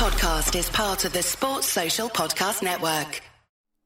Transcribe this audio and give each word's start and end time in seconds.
podcast 0.00 0.58
is 0.58 0.70
part 0.70 1.04
of 1.04 1.12
the 1.12 1.22
Sports 1.22 1.66
Social 1.66 2.08
Podcast 2.08 2.62
Network. 2.62 3.20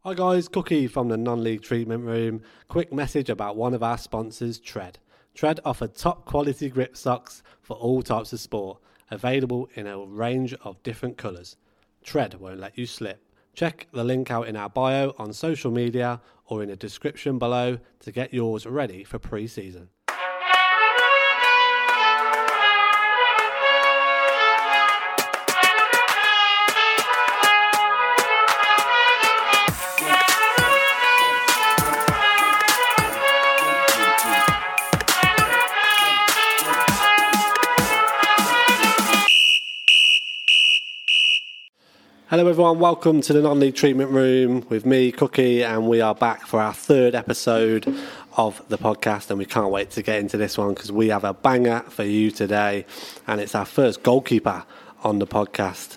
Hi 0.05 0.15
guys, 0.15 0.47
Cookie 0.47 0.87
from 0.87 1.09
the 1.09 1.17
non-league 1.17 1.63
treatment 1.63 2.05
room. 2.05 2.41
Quick 2.69 2.93
message 2.93 3.29
about 3.29 3.57
one 3.57 3.75
of 3.75 3.83
our 3.83 3.99
sponsors, 3.99 4.61
Tred. 4.61 5.01
Tred 5.35 5.59
offer 5.65 5.89
top 5.89 6.25
quality 6.25 6.71
grip 6.71 6.97
socks 6.97 7.43
for 7.61 7.75
all 7.79 8.01
types 8.01 8.33
of 8.33 8.39
sport, 8.39 8.79
available 9.11 9.69
in 9.75 9.89
a 9.89 9.99
range 9.99 10.55
of 10.63 10.81
different 10.85 11.19
colours. 11.19 11.57
Tred 12.05 12.35
won't 12.35 12.61
let 12.61 12.79
you 12.79 12.87
slip. 12.87 13.21
Check 13.53 13.89
the 13.93 14.05
link 14.05 14.31
out 14.31 14.47
in 14.47 14.55
our 14.55 14.71
bio 14.71 15.17
on 15.19 15.33
social 15.33 15.73
media 15.73 16.21
or 16.47 16.63
in 16.63 16.69
the 16.69 16.77
description 16.77 17.41
below 17.41 17.81
to 17.99 18.13
get 18.13 18.33
yours 18.33 18.67
ready 18.67 19.03
for 19.03 19.19
pre-season. 19.19 19.89
Hello, 42.37 42.49
everyone. 42.49 42.81
Welcome 42.81 43.21
to 43.21 43.33
the 43.33 43.43
non 43.43 43.61
league 43.61 43.77
treatment 43.77 44.11
room 44.11 44.67
with 44.69 44.85
me, 44.85 45.13
Cookie, 45.13 45.63
and 45.63 45.87
we 45.87 46.01
are 46.01 46.17
back 46.17 46.49
for 46.49 46.61
our 46.61 46.75
third 46.75 47.15
episode 47.15 47.87
of 48.37 48.61
the 48.69 48.77
podcast. 48.77 49.31
And 49.31 49.39
we 49.39 49.45
can't 49.45 49.71
wait 49.71 49.93
to 49.93 50.03
get 50.03 50.19
into 50.19 50.37
this 50.37 50.59
one 50.59 50.75
because 50.75 50.91
we 50.91 51.11
have 51.11 51.23
a 51.23 51.33
banger 51.33 51.85
for 51.91 52.03
you 52.03 52.33
today, 52.33 52.87
and 53.29 53.41
it's 53.41 53.55
our 53.55 53.65
first 53.65 54.03
goalkeeper 54.03 54.65
on 55.05 55.21
the 55.21 55.29
podcast. 55.29 55.97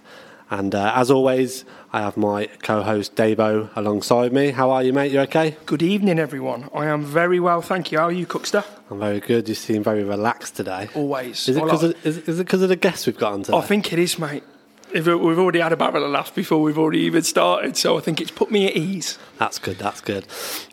And 0.52 0.76
uh, 0.76 0.94
as 0.94 1.10
always, 1.10 1.66
I 1.92 2.02
have 2.02 2.18
my 2.18 2.46
co 2.62 2.84
host 2.84 3.16
Davo 3.16 3.76
alongside 3.76 4.32
me. 4.32 4.52
How 4.52 4.70
are 4.70 4.84
you, 4.84 4.94
mate? 4.94 5.12
You 5.12 5.22
okay? 5.22 5.58
Good 5.66 5.82
evening, 5.82 6.20
everyone. 6.20 6.70
I 6.72 6.86
am 6.86 7.04
very 7.04 7.40
well, 7.40 7.64
thank 7.64 7.92
you. 7.92 7.98
How 7.98 8.10
are 8.10 8.12
you, 8.12 8.28
Cookster? 8.28 8.64
I'm 8.92 9.00
very 9.00 9.22
good. 9.22 9.50
You 9.50 9.56
seem 9.56 9.82
very 9.82 10.04
relaxed 10.04 10.56
today. 10.56 10.90
Always. 10.94 11.50
Is 11.50 11.58
it 11.58 11.64
because 11.64 11.82
of, 11.82 12.06
is, 12.06 12.20
is 12.20 12.40
it 12.40 12.54
of 12.54 12.70
the 12.70 12.76
guests 12.76 13.08
we've 13.08 13.18
got 13.18 13.34
on 13.34 13.42
today? 13.42 13.58
I 13.58 13.62
think 13.62 13.92
it 13.92 13.98
is, 13.98 14.20
mate. 14.20 14.44
We've 14.94 15.08
already 15.08 15.60
had 15.60 15.74
a 15.74 15.78
barrel 15.78 16.06
of 16.06 16.12
laughs 16.12 16.32
before 16.32 16.62
we've 16.62 16.78
already 16.78 17.00
even 17.00 17.22
started, 17.24 17.76
so 17.76 17.98
I 17.98 18.02
think 18.02 18.22
it's 18.22 18.32
put 18.32 18.52
me 18.52 18.68
at 18.68 18.76
ease. 18.76 19.18
That's 19.38 19.60
good. 19.60 19.78
That's 19.78 20.02
good. 20.02 20.26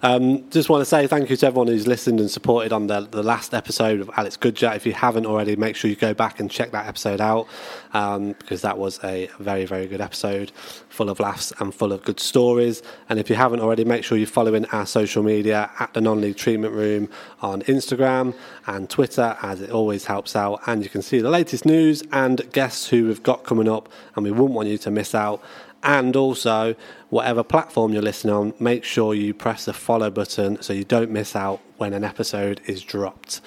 Um, 0.02 0.48
just 0.50 0.68
want 0.68 0.80
to 0.80 0.86
say 0.86 1.06
thank 1.06 1.28
you 1.28 1.36
to 1.36 1.46
everyone 1.46 1.66
who's 1.66 1.86
listened 1.86 2.20
and 2.20 2.30
supported 2.30 2.72
on 2.72 2.86
the, 2.86 3.00
the 3.00 3.22
last 3.22 3.52
episode 3.52 4.00
of 4.00 4.10
Alex 4.16 4.36
Gudger. 4.36 4.74
If 4.74 4.86
you 4.86 4.92
haven't 4.92 5.26
already, 5.26 5.56
make 5.56 5.76
sure 5.76 5.90
you 5.90 5.96
go 5.96 6.14
back 6.14 6.40
and 6.40 6.50
check 6.50 6.70
that 6.70 6.86
episode 6.86 7.20
out 7.20 7.46
um, 7.92 8.32
because 8.32 8.62
that 8.62 8.78
was 8.78 9.02
a 9.04 9.28
very, 9.38 9.66
very 9.66 9.86
good 9.86 10.00
episode, 10.00 10.50
full 10.88 11.10
of 11.10 11.20
laughs 11.20 11.52
and 11.58 11.74
full 11.74 11.92
of 11.92 12.02
good 12.04 12.20
stories. 12.20 12.82
And 13.08 13.18
if 13.18 13.28
you 13.28 13.36
haven't 13.36 13.60
already, 13.60 13.84
make 13.84 14.04
sure 14.04 14.16
you're 14.16 14.26
following 14.26 14.64
our 14.66 14.86
social 14.86 15.22
media 15.22 15.70
at 15.78 15.92
the 15.92 16.00
Non 16.00 16.20
League 16.20 16.36
Treatment 16.36 16.72
Room 16.72 17.08
on 17.42 17.62
Instagram 17.62 18.34
and 18.66 18.88
Twitter, 18.88 19.36
as 19.42 19.60
it 19.60 19.70
always 19.70 20.06
helps 20.06 20.36
out. 20.36 20.60
And 20.66 20.82
you 20.82 20.88
can 20.88 21.02
see 21.02 21.20
the 21.20 21.30
latest 21.30 21.66
news 21.66 22.02
and 22.12 22.50
guests 22.52 22.88
who 22.88 23.08
we've 23.08 23.22
got 23.22 23.44
coming 23.44 23.68
up, 23.68 23.88
and 24.16 24.24
we 24.24 24.30
wouldn't 24.30 24.52
want 24.52 24.68
you 24.68 24.78
to 24.78 24.90
miss 24.90 25.14
out. 25.14 25.42
And 25.82 26.16
also, 26.16 26.74
whatever 27.10 27.42
platform 27.42 27.92
you're 27.92 28.02
listening 28.02 28.34
on, 28.34 28.54
make 28.58 28.84
sure 28.84 29.14
you 29.14 29.34
press 29.34 29.66
the 29.66 29.72
follow 29.74 30.10
button 30.10 30.62
so 30.62 30.72
you 30.72 30.84
don't 30.84 31.10
miss 31.10 31.36
out 31.36 31.60
when 31.76 31.92
an 31.92 32.04
episode 32.04 32.60
is 32.66 32.82
dropped. 32.82 33.46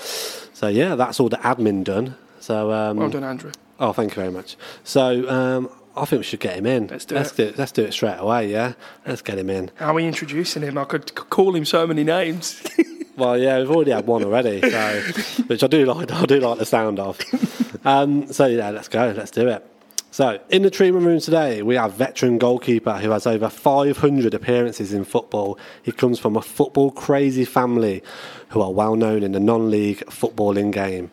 So, 0.56 0.68
yeah, 0.68 0.96
that's 0.96 1.20
all 1.20 1.30
the 1.30 1.38
admin 1.38 1.84
done. 1.84 2.16
So, 2.40 2.72
um, 2.72 2.98
Well 2.98 3.10
done, 3.10 3.24
Andrew. 3.24 3.52
oh, 3.80 3.92
thank 3.94 4.12
you 4.12 4.16
very 4.22 4.32
much. 4.32 4.56
So, 4.84 5.28
um, 5.30 5.70
I 5.96 6.06
think 6.06 6.20
we 6.20 6.24
should 6.26 6.40
get 6.40 6.56
him 6.56 6.68
in. 6.68 6.86
Let's 6.88 7.06
do 7.06 7.16
let's 7.16 7.32
it. 7.40 7.56
Do. 7.56 7.58
Let's 7.58 7.72
do 7.72 7.84
it 7.84 7.92
straight 7.92 8.18
away, 8.20 8.52
yeah? 8.52 8.74
Let's 9.08 9.24
get 9.24 9.40
him 9.40 9.50
in. 9.50 9.72
How 9.76 9.88
are 9.88 9.94
we 9.96 10.06
introducing 10.06 10.62
him? 10.62 10.78
I 10.78 10.84
could 10.86 11.10
c- 11.10 11.16
call 11.16 11.56
him 11.56 11.66
so 11.66 11.88
many 11.88 12.04
names. 12.04 12.62
Well, 13.18 13.36
yeah, 13.36 13.58
we've 13.58 13.72
already 13.72 13.90
had 13.90 14.06
one 14.06 14.24
already, 14.24 14.62
so, 14.62 15.02
which 15.48 15.64
I 15.64 15.66
do 15.66 15.88
like. 15.88 16.12
I 16.12 16.26
do 16.28 16.40
like 16.40 16.60
the 16.60 16.68
sound 16.68 17.00
of. 17.00 17.20
Um, 17.84 18.32
so 18.32 18.46
yeah, 18.46 18.70
let's 18.70 18.90
go. 18.90 19.12
Let's 19.18 19.32
do 19.32 19.48
it. 19.48 19.66
So 20.18 20.40
in 20.50 20.64
the 20.64 20.72
treatment 20.72 21.06
room 21.06 21.20
today, 21.20 21.62
we 21.62 21.76
have 21.76 21.94
veteran 21.94 22.40
goalkeeper 22.40 22.98
who 22.98 23.12
has 23.12 23.28
over 23.28 23.50
500 23.50 24.34
appearances 24.34 24.92
in 24.92 25.04
football. 25.04 25.60
He 25.84 25.92
comes 25.92 26.18
from 26.18 26.36
a 26.36 26.42
football 26.42 26.90
crazy 26.90 27.46
family 27.46 28.02
who 28.50 28.60
are 28.64 28.72
well 28.72 28.96
known 28.96 29.22
in 29.22 29.34
the 29.34 29.40
non-league 29.40 30.00
footballing 30.08 30.72
game. 30.72 31.12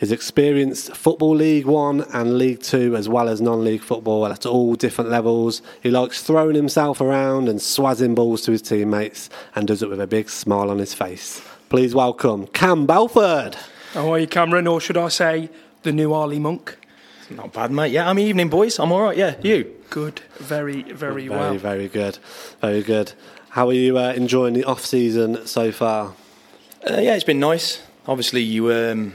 He's 0.00 0.10
experienced 0.10 0.96
Football 0.96 1.36
League 1.36 1.66
One 1.66 2.00
and 2.12 2.36
League 2.36 2.60
Two, 2.60 2.96
as 2.96 3.08
well 3.08 3.28
as 3.28 3.40
non 3.40 3.62
league 3.62 3.80
football 3.80 4.26
at 4.26 4.44
all 4.44 4.74
different 4.74 5.08
levels. 5.08 5.62
He 5.80 5.92
likes 5.92 6.24
throwing 6.24 6.56
himself 6.56 7.00
around 7.00 7.48
and 7.48 7.60
swazzing 7.60 8.16
balls 8.16 8.42
to 8.42 8.50
his 8.50 8.62
teammates 8.62 9.30
and 9.54 9.68
does 9.68 9.84
it 9.84 9.88
with 9.88 10.00
a 10.00 10.08
big 10.08 10.28
smile 10.28 10.68
on 10.68 10.78
his 10.78 10.94
face. 10.94 11.40
Please 11.68 11.94
welcome 11.94 12.48
Cam 12.48 12.86
Belford. 12.86 13.54
How 13.92 14.12
are 14.12 14.18
you, 14.18 14.26
Cameron? 14.26 14.66
Or 14.66 14.80
should 14.80 14.96
I 14.96 15.10
say, 15.10 15.48
the 15.84 15.92
new 15.92 16.12
Arley 16.12 16.40
Monk? 16.40 16.76
Not 17.36 17.52
bad, 17.52 17.70
mate. 17.70 17.92
Yeah, 17.92 18.08
I'm 18.08 18.18
evening, 18.18 18.48
boys. 18.48 18.78
I'm 18.78 18.92
all 18.92 19.02
right. 19.02 19.16
Yeah, 19.16 19.36
you. 19.42 19.74
Good. 19.90 20.20
Very, 20.38 20.82
very, 20.82 20.94
Very, 20.94 21.28
well. 21.28 21.40
very 21.40 21.58
very 21.58 21.88
good. 21.88 22.18
Very 22.60 22.82
good. 22.82 23.12
How 23.50 23.68
are 23.68 23.72
you 23.74 23.98
uh, 23.98 24.12
enjoying 24.14 24.54
the 24.54 24.64
off 24.64 24.84
season 24.84 25.46
so 25.46 25.70
far? 25.72 26.14
Uh, 26.88 26.94
yeah, 27.00 27.14
it's 27.14 27.24
been 27.24 27.40
nice. 27.40 27.82
Obviously, 28.06 28.42
you 28.42 28.72
um, 28.72 29.12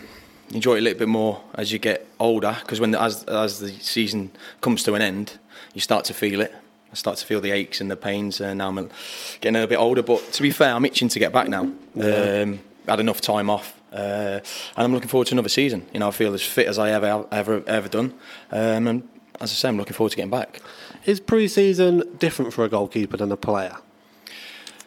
enjoy 0.53 0.75
it 0.75 0.79
a 0.79 0.81
little 0.81 0.99
bit 0.99 1.07
more 1.07 1.41
as 1.55 1.71
you 1.71 1.79
get 1.79 2.07
older 2.19 2.55
because 2.61 2.79
when 2.79 2.93
as 2.95 3.23
as 3.25 3.59
the 3.59 3.69
season 3.71 4.31
comes 4.61 4.83
to 4.83 4.93
an 4.93 5.01
end, 5.01 5.37
you 5.73 5.81
start 5.81 6.05
to 6.05 6.13
feel 6.13 6.41
it. 6.41 6.53
I 6.91 6.95
start 6.95 7.17
to 7.17 7.25
feel 7.25 7.41
the 7.41 7.51
aches 7.51 7.81
and 7.81 7.91
the 7.91 7.97
pains. 7.97 8.39
And 8.39 8.59
now 8.59 8.69
I'm 8.69 8.75
getting 9.41 9.55
a 9.55 9.59
little 9.59 9.67
bit 9.67 9.77
older. 9.79 10.03
But 10.03 10.31
to 10.33 10.41
be 10.41 10.51
fair, 10.51 10.73
I'm 10.73 10.85
itching 10.85 11.09
to 11.09 11.19
get 11.19 11.33
back 11.33 11.49
now. 11.49 11.63
Um, 11.99 12.59
had 12.87 12.99
enough 12.99 13.19
time 13.19 13.49
off, 13.49 13.73
uh, 13.97 14.39
and 14.75 14.85
I'm 14.85 14.93
looking 14.93 15.09
forward 15.09 15.27
to 15.27 15.35
another 15.35 15.49
season. 15.49 15.85
You 15.93 15.99
know, 15.99 16.07
I 16.07 16.11
feel 16.11 16.33
as 16.33 16.43
fit 16.43 16.67
as 16.67 16.77
I 16.77 16.91
ever 16.91 17.25
ever 17.31 17.63
ever 17.67 17.89
done. 17.89 18.13
Um, 18.51 18.87
and 18.87 19.09
as 19.41 19.51
I 19.51 19.55
say, 19.55 19.69
I'm 19.69 19.77
looking 19.77 19.93
forward 19.93 20.11
to 20.11 20.15
getting 20.17 20.31
back. 20.31 20.61
Is 21.05 21.19
pre 21.19 21.47
season 21.47 22.03
different 22.17 22.53
for 22.53 22.63
a 22.63 22.69
goalkeeper 22.69 23.17
than 23.17 23.31
a 23.31 23.37
player? 23.37 23.77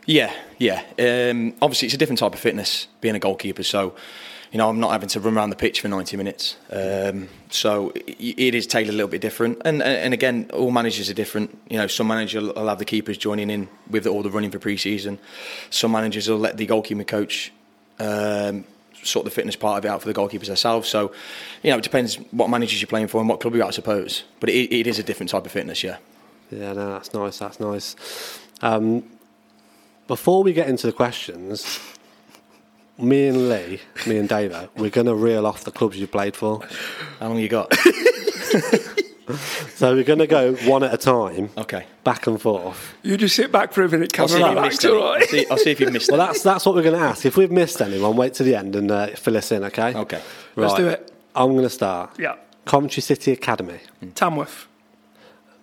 Yeah, 0.06 0.32
yeah. 0.59 0.82
Um, 0.98 1.54
obviously, 1.60 1.87
it's 1.87 1.94
a 1.94 1.98
different 1.98 2.19
type 2.19 2.34
of 2.34 2.41
fitness 2.41 2.88
being 3.00 3.15
a 3.15 3.19
goalkeeper. 3.19 3.62
So, 3.62 3.94
you 4.50 4.59
know, 4.59 4.69
I'm 4.69 4.81
not 4.81 4.91
having 4.91 5.09
to 5.10 5.21
run 5.21 5.37
around 5.37 5.50
the 5.50 5.56
pitch 5.56 5.81
for 5.81 5.88
90 5.88 6.16
minutes. 6.16 6.56
Um, 6.71 7.28
so 7.50 7.92
it 7.94 8.54
is 8.54 8.66
tailored 8.66 8.94
a 8.94 8.97
little 8.97 9.10
bit 9.10 9.21
different. 9.21 9.62
And 9.65 9.82
and 9.82 10.12
again, 10.15 10.50
all 10.53 10.71
managers 10.71 11.10
are 11.10 11.15
different. 11.15 11.56
You 11.69 11.78
know, 11.78 11.87
some 11.87 12.06
managers 12.09 12.42
will 12.42 12.69
have 12.69 12.78
the 12.78 12.84
keepers 12.84 13.19
joining 13.19 13.50
in 13.50 13.69
with 13.88 14.06
all 14.06 14.22
the 14.22 14.31
running 14.31 14.50
for 14.50 14.59
pre-season. 14.59 15.19
Some 15.71 15.92
managers 15.92 16.28
will 16.28 16.38
let 16.38 16.56
the 16.56 16.66
goalkeeper 16.66 17.04
coach. 17.04 17.53
Um, 17.98 18.65
sort 19.03 19.25
the 19.25 19.31
fitness 19.31 19.56
part 19.56 19.78
of 19.78 19.84
it 19.84 19.88
out 19.88 20.03
for 20.03 20.09
the 20.09 20.15
goalkeepers 20.15 20.47
themselves. 20.47 20.88
So, 20.88 21.12
you 21.62 21.71
know, 21.71 21.78
it 21.78 21.83
depends 21.84 22.16
what 22.31 22.50
managers 22.50 22.81
you're 22.81 22.88
playing 22.88 23.09
for 23.09 23.21
and 23.21 23.28
what 23.28 23.41
club 23.41 23.55
you're 23.55 23.62
at, 23.62 23.69
I 23.69 23.72
suppose. 23.72 24.25
But 24.41 24.50
it, 24.50 24.75
it 24.75 24.87
is 24.87 24.99
a 24.99 25.03
different 25.03 25.31
type 25.31 25.47
of 25.47 25.53
fitness, 25.53 25.83
yeah. 25.83 25.97
Yeah, 26.50 26.72
no, 26.72 26.93
that's 26.93 27.15
nice. 27.15 27.39
That's 27.39 27.60
nice. 27.60 28.41
Um, 28.62 29.05
before 30.09 30.43
we 30.43 30.53
get 30.53 30.69
into 30.69 30.87
the 30.87 30.93
questions, 30.93 31.78
me 32.99 33.28
and 33.28 33.49
Lee, 33.49 33.81
me 34.06 34.19
and 34.19 34.28
Davo, 34.28 34.69
we're 34.77 34.91
going 34.91 35.06
to 35.06 35.15
reel 35.15 35.47
off 35.47 35.65
the 35.65 35.71
clubs 35.71 35.97
you've 35.99 36.10
played 36.10 36.37
for. 36.37 36.60
How 37.21 37.28
long 37.28 37.39
you 37.39 37.49
got? 37.49 37.72
So 39.76 39.94
we're 39.94 40.04
going 40.04 40.18
to 40.18 40.26
go 40.26 40.54
one 40.66 40.82
at 40.84 40.92
a 40.92 40.98
time, 40.98 41.48
okay. 41.56 41.86
back 42.04 42.26
and 42.26 42.41
forth. 42.41 42.94
You 43.02 43.16
just 43.16 43.34
sit 43.36 43.50
back 43.50 43.72
for 43.72 43.82
a 43.82 43.88
minute, 43.88 44.18
I'll 44.18 44.28
see, 44.28 44.38
Cameron. 44.38 44.58
if 44.58 44.58
you 44.58 44.60
Relax, 44.60 44.74
missed 44.74 44.84
any. 44.84 44.94
all 44.94 45.02
I'll, 45.02 45.14
right? 45.14 45.28
see, 45.28 45.46
I'll 45.50 45.56
see 45.56 45.70
if 45.70 45.80
you've 45.80 45.92
missed 45.92 46.10
Well, 46.10 46.18
that's 46.18 46.42
that's 46.42 46.66
what 46.66 46.74
we're 46.74 46.82
going 46.82 46.98
to 46.98 47.04
ask. 47.04 47.24
If 47.24 47.36
we've 47.36 47.50
missed 47.50 47.80
anyone, 47.80 48.16
wait 48.16 48.34
to 48.34 48.42
the 48.42 48.54
end 48.56 48.76
and 48.76 48.91
uh, 48.91 49.06
fill 49.08 49.36
us 49.36 49.50
in, 49.52 49.64
okay? 49.64 49.94
Okay. 49.94 50.20
Let's 50.56 50.74
do 50.74 50.88
it. 50.88 51.10
I'm 51.34 51.52
going 51.52 51.62
to 51.62 51.70
start. 51.70 52.18
Yeah. 52.18 52.36
Coventry 52.66 53.02
City 53.02 53.32
Academy, 53.32 53.80
Tamworth, 54.14 54.66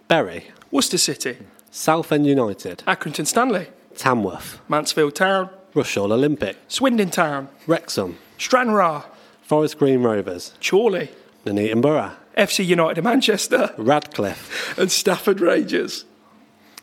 Bury, 0.08 0.48
Worcester 0.72 0.98
City, 0.98 1.38
Southend 1.72 2.26
United, 2.26 2.80
Accrington 2.88 3.28
Stanley, 3.28 3.68
Tamworth, 3.96 4.60
Mansfield 4.68 5.16
Town, 5.16 5.50
Rushall 5.76 6.12
Olympic, 6.12 6.58
Swindon 6.68 7.10
Town, 7.12 7.50
Wrexham, 7.68 8.18
Stranraer, 8.38 9.04
Forest 9.44 9.78
Green 9.78 10.02
Rovers, 10.02 10.54
Chorley, 10.62 11.10
Nuneaton 11.46 11.82
Borough, 11.82 12.14
FC 12.38 12.66
United 12.66 13.00
of 13.00 13.04
Manchester, 13.04 13.74
Radcliffe. 13.78 14.78
and 14.78 14.92
Stafford 14.92 15.42
Rangers. 15.42 16.06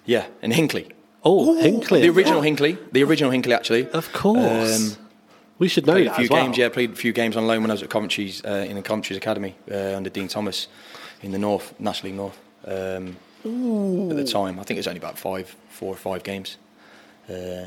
Yeah, 0.04 0.26
and 0.42 0.52
Hinckley. 0.52 0.88
Oh, 1.24 1.58
Hinckley. 1.58 2.02
The 2.02 2.10
original 2.10 2.42
Hinckley. 2.42 2.76
The 2.92 3.02
original 3.04 3.30
Hinckley, 3.30 3.54
actually. 3.54 3.88
Of 3.88 4.12
course. 4.12 4.96
Um, 4.98 5.04
we 5.58 5.68
should 5.68 5.86
know 5.86 5.94
played 5.94 6.08
that 6.08 6.12
a 6.12 6.16
few 6.16 6.24
as 6.24 6.30
well. 6.30 6.44
games. 6.44 6.58
Yeah, 6.58 6.68
played 6.68 6.90
a 6.92 6.96
few 6.96 7.12
games 7.12 7.36
on 7.36 7.46
loan 7.46 7.62
when 7.62 7.70
I 7.70 7.74
was 7.74 7.82
at 7.82 7.88
Coventry's 7.90 8.44
uh, 8.44 8.66
in 8.68 8.76
the 8.76 8.82
Coventry's 8.82 9.16
academy 9.16 9.54
uh, 9.70 9.94
under 9.96 10.10
Dean 10.10 10.28
Thomas 10.28 10.68
in 11.22 11.30
the 11.32 11.38
North, 11.38 11.78
National 11.80 12.10
League 12.10 12.16
North. 12.18 12.38
Um, 12.66 13.16
at 14.10 14.16
the 14.16 14.24
time, 14.30 14.58
I 14.58 14.64
think 14.64 14.76
it 14.76 14.80
was 14.80 14.86
only 14.88 14.98
about 14.98 15.18
five, 15.18 15.54
four 15.70 15.92
or 15.92 15.96
five 15.96 16.22
games. 16.24 16.56
Uh, 17.28 17.66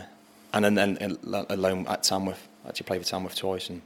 and 0.53 0.63
then, 0.65 0.75
then 0.75 1.17
a 1.49 1.55
loan 1.55 1.87
at 1.87 2.03
Tamworth. 2.03 2.47
Actually 2.67 2.85
played 2.85 3.01
for 3.01 3.07
Tamworth 3.07 3.35
twice, 3.35 3.69
and 3.69 3.81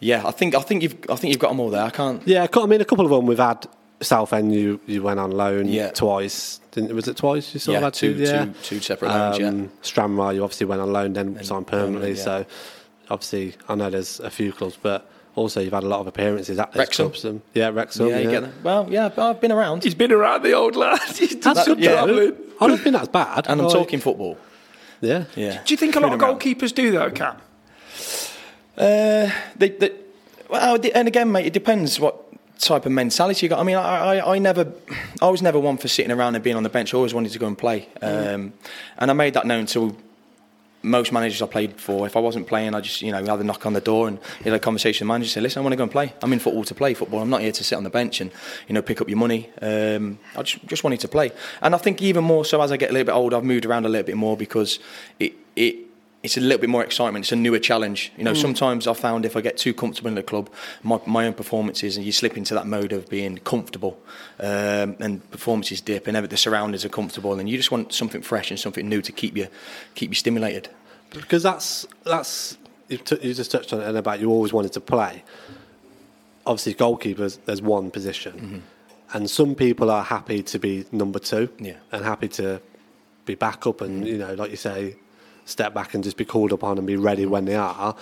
yeah, 0.00 0.26
I 0.26 0.30
think 0.32 0.54
I 0.54 0.60
think 0.60 0.82
you've 0.82 0.96
I 1.08 1.16
think 1.16 1.32
you've 1.32 1.38
got 1.40 1.48
them 1.50 1.60
all 1.60 1.70
there. 1.70 1.82
I 1.84 1.90
can't. 1.90 2.26
Yeah, 2.26 2.46
I 2.52 2.66
mean, 2.66 2.80
a 2.80 2.84
couple 2.84 3.04
of 3.04 3.10
them 3.10 3.26
we've 3.26 3.38
had 3.38 3.66
Southend, 4.00 4.54
you 4.54 4.80
you 4.86 5.02
went 5.02 5.20
on 5.20 5.30
loan 5.32 5.68
Yeah. 5.68 5.90
twice. 5.90 6.60
Didn't, 6.72 6.94
was 6.94 7.06
it 7.08 7.16
twice? 7.16 7.52
You 7.52 7.60
sort 7.60 7.76
of 7.78 7.82
had 7.82 7.94
two, 7.94 8.14
two- 8.14 8.22
yeah. 8.22 8.44
two- 8.44 8.52
two 8.62 8.80
separate 8.80 9.08
loans, 9.08 9.38
yeah. 9.38 9.48
Um, 9.48 9.70
Stranraer, 9.82 10.32
you 10.34 10.42
obviously 10.44 10.66
went 10.66 10.80
on 10.80 10.92
loan, 10.92 11.12
then 11.14 11.36
And 11.36 11.44
signed 11.46 11.66
permanently. 11.66 12.14
permanent, 12.14 12.48
So 12.48 12.54
obviously, 13.10 13.54
I 13.68 13.74
know 13.74 13.90
there's 13.90 14.20
a 14.20 14.30
few 14.30 14.52
clubs, 14.52 14.78
but 14.80 15.04
also 15.34 15.60
you've 15.60 15.72
had 15.72 15.82
a 15.82 15.88
lot 15.88 15.98
of 16.00 16.06
appearances 16.06 16.58
at 16.60 16.72
those 16.72 16.78
Wrexham. 16.78 17.06
clubs. 17.06 17.24
And, 17.24 17.42
yeah, 17.54 17.68
Wrexham. 17.70 18.08
yeah, 18.08 18.18
you 18.20 18.30
get 18.30 18.42
that. 18.42 18.52
Well, 18.62 18.86
yeah, 18.88 19.10
I've 19.18 19.40
been 19.40 19.50
around, 19.52 19.82
He's 19.84 19.94
been 19.96 20.12
around 20.12 20.44
the 20.44 20.52
old 20.52 20.76
lad. 20.76 21.00
He's 21.16 21.34
done 21.34 21.54
That's 21.54 21.66
some 21.66 21.74
good, 21.74 21.84
yeah. 21.84 21.92
travelling. 21.92 22.36
I 22.60 22.66
don't 22.68 22.78
think 22.78 22.94
that's 22.94 23.08
bad. 23.08 23.46
and 23.48 23.60
I'm 23.60 23.66
Like, 23.66 23.74
talking 23.74 23.98
football. 24.00 24.38
Yeah. 25.00 25.24
Yeah. 25.34 25.60
Do 25.64 25.74
you 25.74 25.76
think 25.76 25.96
a 25.96 26.00
lot 26.00 26.12
of 26.12 26.18
Been 26.20 26.28
around. 26.28 26.40
goalkeepers 26.40 26.72
do 26.74 26.92
though, 26.92 27.10
Cam? 27.10 27.36
Uh, 28.80 29.30
they, 29.56 29.68
they, 29.68 29.90
well, 30.48 30.78
and 30.94 31.06
again, 31.06 31.30
mate, 31.30 31.44
it 31.44 31.52
depends 31.52 32.00
what 32.00 32.16
type 32.58 32.86
of 32.86 32.92
mentality 32.92 33.44
you 33.44 33.50
got. 33.50 33.58
I 33.58 33.62
mean, 33.62 33.76
I, 33.76 34.16
I, 34.16 34.36
I 34.36 34.38
never, 34.38 34.72
I 35.20 35.28
was 35.28 35.42
never 35.42 35.58
one 35.58 35.76
for 35.76 35.88
sitting 35.88 36.10
around 36.10 36.34
and 36.34 36.42
being 36.42 36.56
on 36.56 36.62
the 36.62 36.70
bench. 36.70 36.94
I 36.94 36.96
always 36.96 37.12
wanted 37.12 37.32
to 37.32 37.38
go 37.38 37.46
and 37.46 37.58
play, 37.58 37.88
um, 38.00 38.54
and 38.96 39.10
I 39.10 39.12
made 39.12 39.34
that 39.34 39.46
known 39.46 39.66
to 39.66 39.94
most 40.82 41.12
managers 41.12 41.42
I 41.42 41.46
played 41.46 41.78
for. 41.78 42.06
If 42.06 42.16
I 42.16 42.20
wasn't 42.20 42.46
playing, 42.46 42.74
I 42.74 42.80
just, 42.80 43.02
you 43.02 43.12
know, 43.12 43.18
had 43.18 43.38
a 43.38 43.44
knock 43.44 43.66
on 43.66 43.74
the 43.74 43.82
door 43.82 44.08
and 44.08 44.18
had 44.42 44.54
a 44.54 44.58
conversation 44.58 45.06
with 45.06 45.08
the 45.08 45.12
manager. 45.12 45.30
Say, 45.30 45.42
listen, 45.42 45.60
I 45.60 45.62
want 45.62 45.74
to 45.74 45.76
go 45.76 45.82
and 45.82 45.92
play. 45.92 46.14
I'm 46.22 46.32
in 46.32 46.38
football 46.38 46.64
to 46.64 46.74
play 46.74 46.94
football. 46.94 47.20
I'm 47.20 47.28
not 47.28 47.42
here 47.42 47.52
to 47.52 47.62
sit 47.62 47.76
on 47.76 47.84
the 47.84 47.90
bench 47.90 48.22
and, 48.22 48.30
you 48.66 48.72
know, 48.72 48.80
pick 48.80 49.02
up 49.02 49.10
your 49.10 49.18
money. 49.18 49.50
Um, 49.60 50.18
I 50.34 50.42
just, 50.42 50.66
just 50.66 50.84
wanted 50.84 51.00
to 51.00 51.08
play, 51.08 51.32
and 51.60 51.74
I 51.74 51.78
think 51.78 52.00
even 52.00 52.24
more 52.24 52.46
so 52.46 52.62
as 52.62 52.72
I 52.72 52.78
get 52.78 52.88
a 52.88 52.92
little 52.94 53.04
bit 53.04 53.14
older, 53.14 53.36
I've 53.36 53.44
moved 53.44 53.66
around 53.66 53.84
a 53.84 53.90
little 53.90 54.06
bit 54.06 54.16
more 54.16 54.38
because 54.38 54.78
it, 55.18 55.34
it 55.54 55.76
it's 56.22 56.36
a 56.36 56.40
little 56.40 56.58
bit 56.58 56.68
more 56.68 56.84
excitement. 56.84 57.24
It's 57.24 57.32
a 57.32 57.36
newer 57.36 57.58
challenge. 57.58 58.12
You 58.18 58.24
know, 58.24 58.32
mm. 58.32 58.40
sometimes 58.40 58.86
I 58.86 58.92
found 58.92 59.24
if 59.24 59.36
I 59.36 59.40
get 59.40 59.56
too 59.56 59.72
comfortable 59.72 60.08
in 60.08 60.16
the 60.16 60.22
club, 60.22 60.50
my, 60.82 61.00
my 61.06 61.26
own 61.26 61.32
performances, 61.32 61.96
and 61.96 62.04
you 62.04 62.12
slip 62.12 62.36
into 62.36 62.52
that 62.54 62.66
mode 62.66 62.92
of 62.92 63.08
being 63.08 63.38
comfortable, 63.38 63.98
um, 64.38 64.96
and 65.00 65.28
performances 65.30 65.80
dip, 65.80 66.06
and 66.06 66.16
ever 66.16 66.26
the 66.26 66.36
surroundings 66.36 66.84
are 66.84 66.90
comfortable, 66.90 67.38
and 67.38 67.48
you 67.48 67.56
just 67.56 67.70
want 67.70 67.92
something 67.92 68.20
fresh 68.20 68.50
and 68.50 68.60
something 68.60 68.88
new 68.88 69.00
to 69.00 69.12
keep 69.12 69.36
you 69.36 69.48
keep 69.94 70.10
you 70.10 70.14
stimulated. 70.14 70.68
because 71.10 71.42
that's 71.42 71.86
that's 72.04 72.58
you, 72.88 72.98
t- 72.98 73.18
you 73.22 73.32
just 73.32 73.50
touched 73.50 73.72
on 73.72 73.80
it 73.80 73.96
about 73.96 74.20
you 74.20 74.30
always 74.30 74.52
wanted 74.52 74.72
to 74.74 74.80
play. 74.80 75.24
Obviously, 76.44 76.74
goalkeepers 76.74 77.38
there's 77.46 77.62
one 77.62 77.90
position, 77.90 78.32
mm-hmm. 78.32 79.16
and 79.16 79.30
some 79.30 79.54
people 79.54 79.90
are 79.90 80.04
happy 80.04 80.42
to 80.42 80.58
be 80.58 80.84
number 80.92 81.18
two, 81.18 81.48
Yeah. 81.58 81.76
and 81.92 82.04
happy 82.04 82.28
to 82.28 82.60
be 83.24 83.36
backup, 83.36 83.80
and 83.80 84.04
mm. 84.04 84.06
you 84.06 84.18
know, 84.18 84.34
like 84.34 84.50
you 84.50 84.56
say, 84.56 84.96
step 85.50 85.74
back 85.74 85.94
and 85.94 86.02
just 86.04 86.16
be 86.16 86.24
called 86.24 86.52
upon 86.52 86.78
and 86.78 86.86
be 86.86 86.96
ready 86.96 87.26
when 87.26 87.44
they 87.44 87.56
are. 87.56 87.94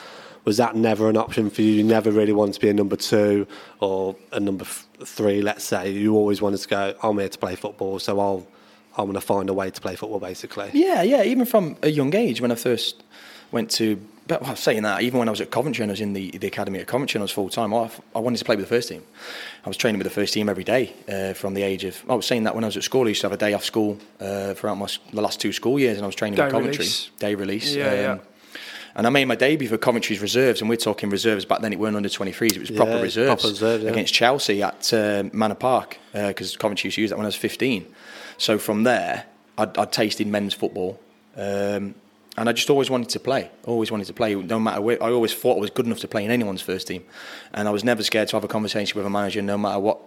Was 0.44 0.56
that 0.56 0.76
never 0.76 1.10
an 1.10 1.16
option 1.16 1.50
for 1.50 1.62
you? 1.62 1.72
You 1.72 1.82
never 1.82 2.10
really 2.10 2.32
wanted 2.32 2.54
to 2.54 2.60
be 2.60 2.68
a 2.68 2.74
number 2.74 2.96
two 2.96 3.46
or 3.80 4.16
a 4.32 4.40
number 4.40 4.64
three, 4.64 5.42
let's 5.42 5.64
say. 5.64 5.90
You 5.90 6.14
always 6.14 6.40
wanted 6.40 6.58
to 6.58 6.68
go. 6.68 6.94
I'm 7.02 7.18
here 7.18 7.28
to 7.28 7.38
play 7.38 7.54
football, 7.54 7.98
so 7.98 8.18
I'll 8.18 8.46
I'm 8.98 9.04
going 9.04 9.14
to 9.14 9.20
find 9.20 9.48
a 9.48 9.54
way 9.54 9.70
to 9.70 9.80
play 9.80 9.94
football, 9.94 10.18
basically. 10.18 10.70
Yeah, 10.74 11.02
yeah. 11.02 11.22
Even 11.22 11.44
from 11.44 11.76
a 11.82 11.88
young 11.88 12.14
age, 12.14 12.40
when 12.40 12.50
I 12.50 12.56
first 12.56 13.04
went 13.52 13.70
to, 13.72 14.00
but 14.28 14.42
well, 14.42 14.54
saying 14.54 14.82
that, 14.82 15.00
even 15.02 15.18
when 15.18 15.28
I 15.28 15.30
was 15.30 15.40
at 15.40 15.50
Coventry 15.50 15.82
and 15.82 15.90
I 15.90 15.94
was 15.94 16.02
in 16.02 16.12
the, 16.12 16.30
the 16.32 16.46
academy 16.46 16.78
at 16.78 16.86
Coventry 16.86 17.18
and 17.18 17.22
I 17.22 17.24
was 17.24 17.32
full 17.32 17.48
time, 17.48 17.72
I, 17.72 17.90
I 18.14 18.18
wanted 18.20 18.36
to 18.36 18.44
play 18.44 18.56
with 18.56 18.68
the 18.68 18.74
first 18.74 18.90
team. 18.90 19.02
I 19.64 19.68
was 19.68 19.78
training 19.78 19.98
with 19.98 20.06
the 20.06 20.12
first 20.12 20.34
team 20.34 20.50
every 20.50 20.64
day 20.64 20.92
uh, 21.08 21.32
from 21.32 21.54
the 21.54 21.62
age 21.62 21.82
of. 21.84 22.00
I 22.08 22.14
was 22.14 22.26
saying 22.26 22.44
that 22.44 22.54
when 22.54 22.62
I 22.62 22.68
was 22.68 22.76
at 22.76 22.84
school, 22.84 23.06
I 23.06 23.08
used 23.08 23.22
to 23.22 23.26
have 23.26 23.32
a 23.32 23.38
day 23.38 23.54
off 23.54 23.64
school 23.64 23.98
uh, 24.20 24.52
throughout 24.54 24.76
my 24.76 24.86
the 25.12 25.22
last 25.22 25.40
two 25.40 25.52
school 25.52 25.78
years, 25.78 25.96
and 25.96 26.04
I 26.04 26.06
was 26.06 26.14
training 26.14 26.36
Day 26.36 26.44
with 26.44 26.52
Coventry. 26.52 26.78
release. 26.78 27.10
Day 27.18 27.34
release. 27.34 27.74
Yeah, 27.74 27.94
yeah. 27.94 28.18
And 28.94 29.06
I 29.06 29.10
made 29.10 29.26
my 29.26 29.34
debut 29.34 29.68
for 29.68 29.78
Coventry's 29.78 30.20
reserves, 30.20 30.60
and 30.60 30.68
we're 30.68 30.76
talking 30.76 31.08
reserves 31.08 31.44
back 31.44 31.60
then. 31.60 31.72
It 31.72 31.78
weren't 31.78 31.96
under 31.96 32.08
23s; 32.08 32.52
it 32.52 32.58
was 32.58 32.70
proper 32.70 33.00
reserves 33.00 33.42
proper 33.42 33.52
reserves, 33.52 33.84
yeah. 33.84 33.90
against 33.90 34.12
Chelsea 34.12 34.62
at 34.62 34.92
uh, 34.92 35.24
Manor 35.32 35.54
Park 35.54 35.98
because 36.12 36.56
Coventry 36.56 36.88
used 36.88 36.96
to 36.96 37.00
use 37.00 37.10
that 37.10 37.16
when 37.16 37.24
I 37.24 37.28
was 37.28 37.36
15. 37.36 37.86
So 38.36 38.58
from 38.58 38.84
there, 38.84 39.24
I'd, 39.56 39.76
I'd 39.78 39.92
tasted 39.92 40.26
men's 40.26 40.54
football, 40.54 41.00
um, 41.36 41.94
and 42.38 42.48
I 42.48 42.52
just 42.52 42.70
always 42.70 42.88
wanted 42.88 43.08
to 43.10 43.20
play. 43.20 43.50
Always 43.64 43.90
wanted 43.90 44.06
to 44.06 44.12
play, 44.12 44.34
no 44.36 44.60
matter 44.60 44.80
where. 44.80 45.02
I 45.02 45.10
always 45.10 45.34
thought 45.34 45.56
I 45.56 45.60
was 45.60 45.70
good 45.70 45.86
enough 45.86 45.98
to 46.00 46.08
play 46.08 46.24
in 46.24 46.30
anyone's 46.30 46.62
first 46.62 46.86
team, 46.86 47.04
and 47.52 47.66
I 47.66 47.72
was 47.72 47.82
never 47.82 48.02
scared 48.02 48.28
to 48.28 48.36
have 48.36 48.44
a 48.44 48.48
conversation 48.48 48.96
with 48.96 49.04
a 49.04 49.10
manager, 49.10 49.42
no 49.42 49.58
matter 49.58 49.80
what 49.80 49.98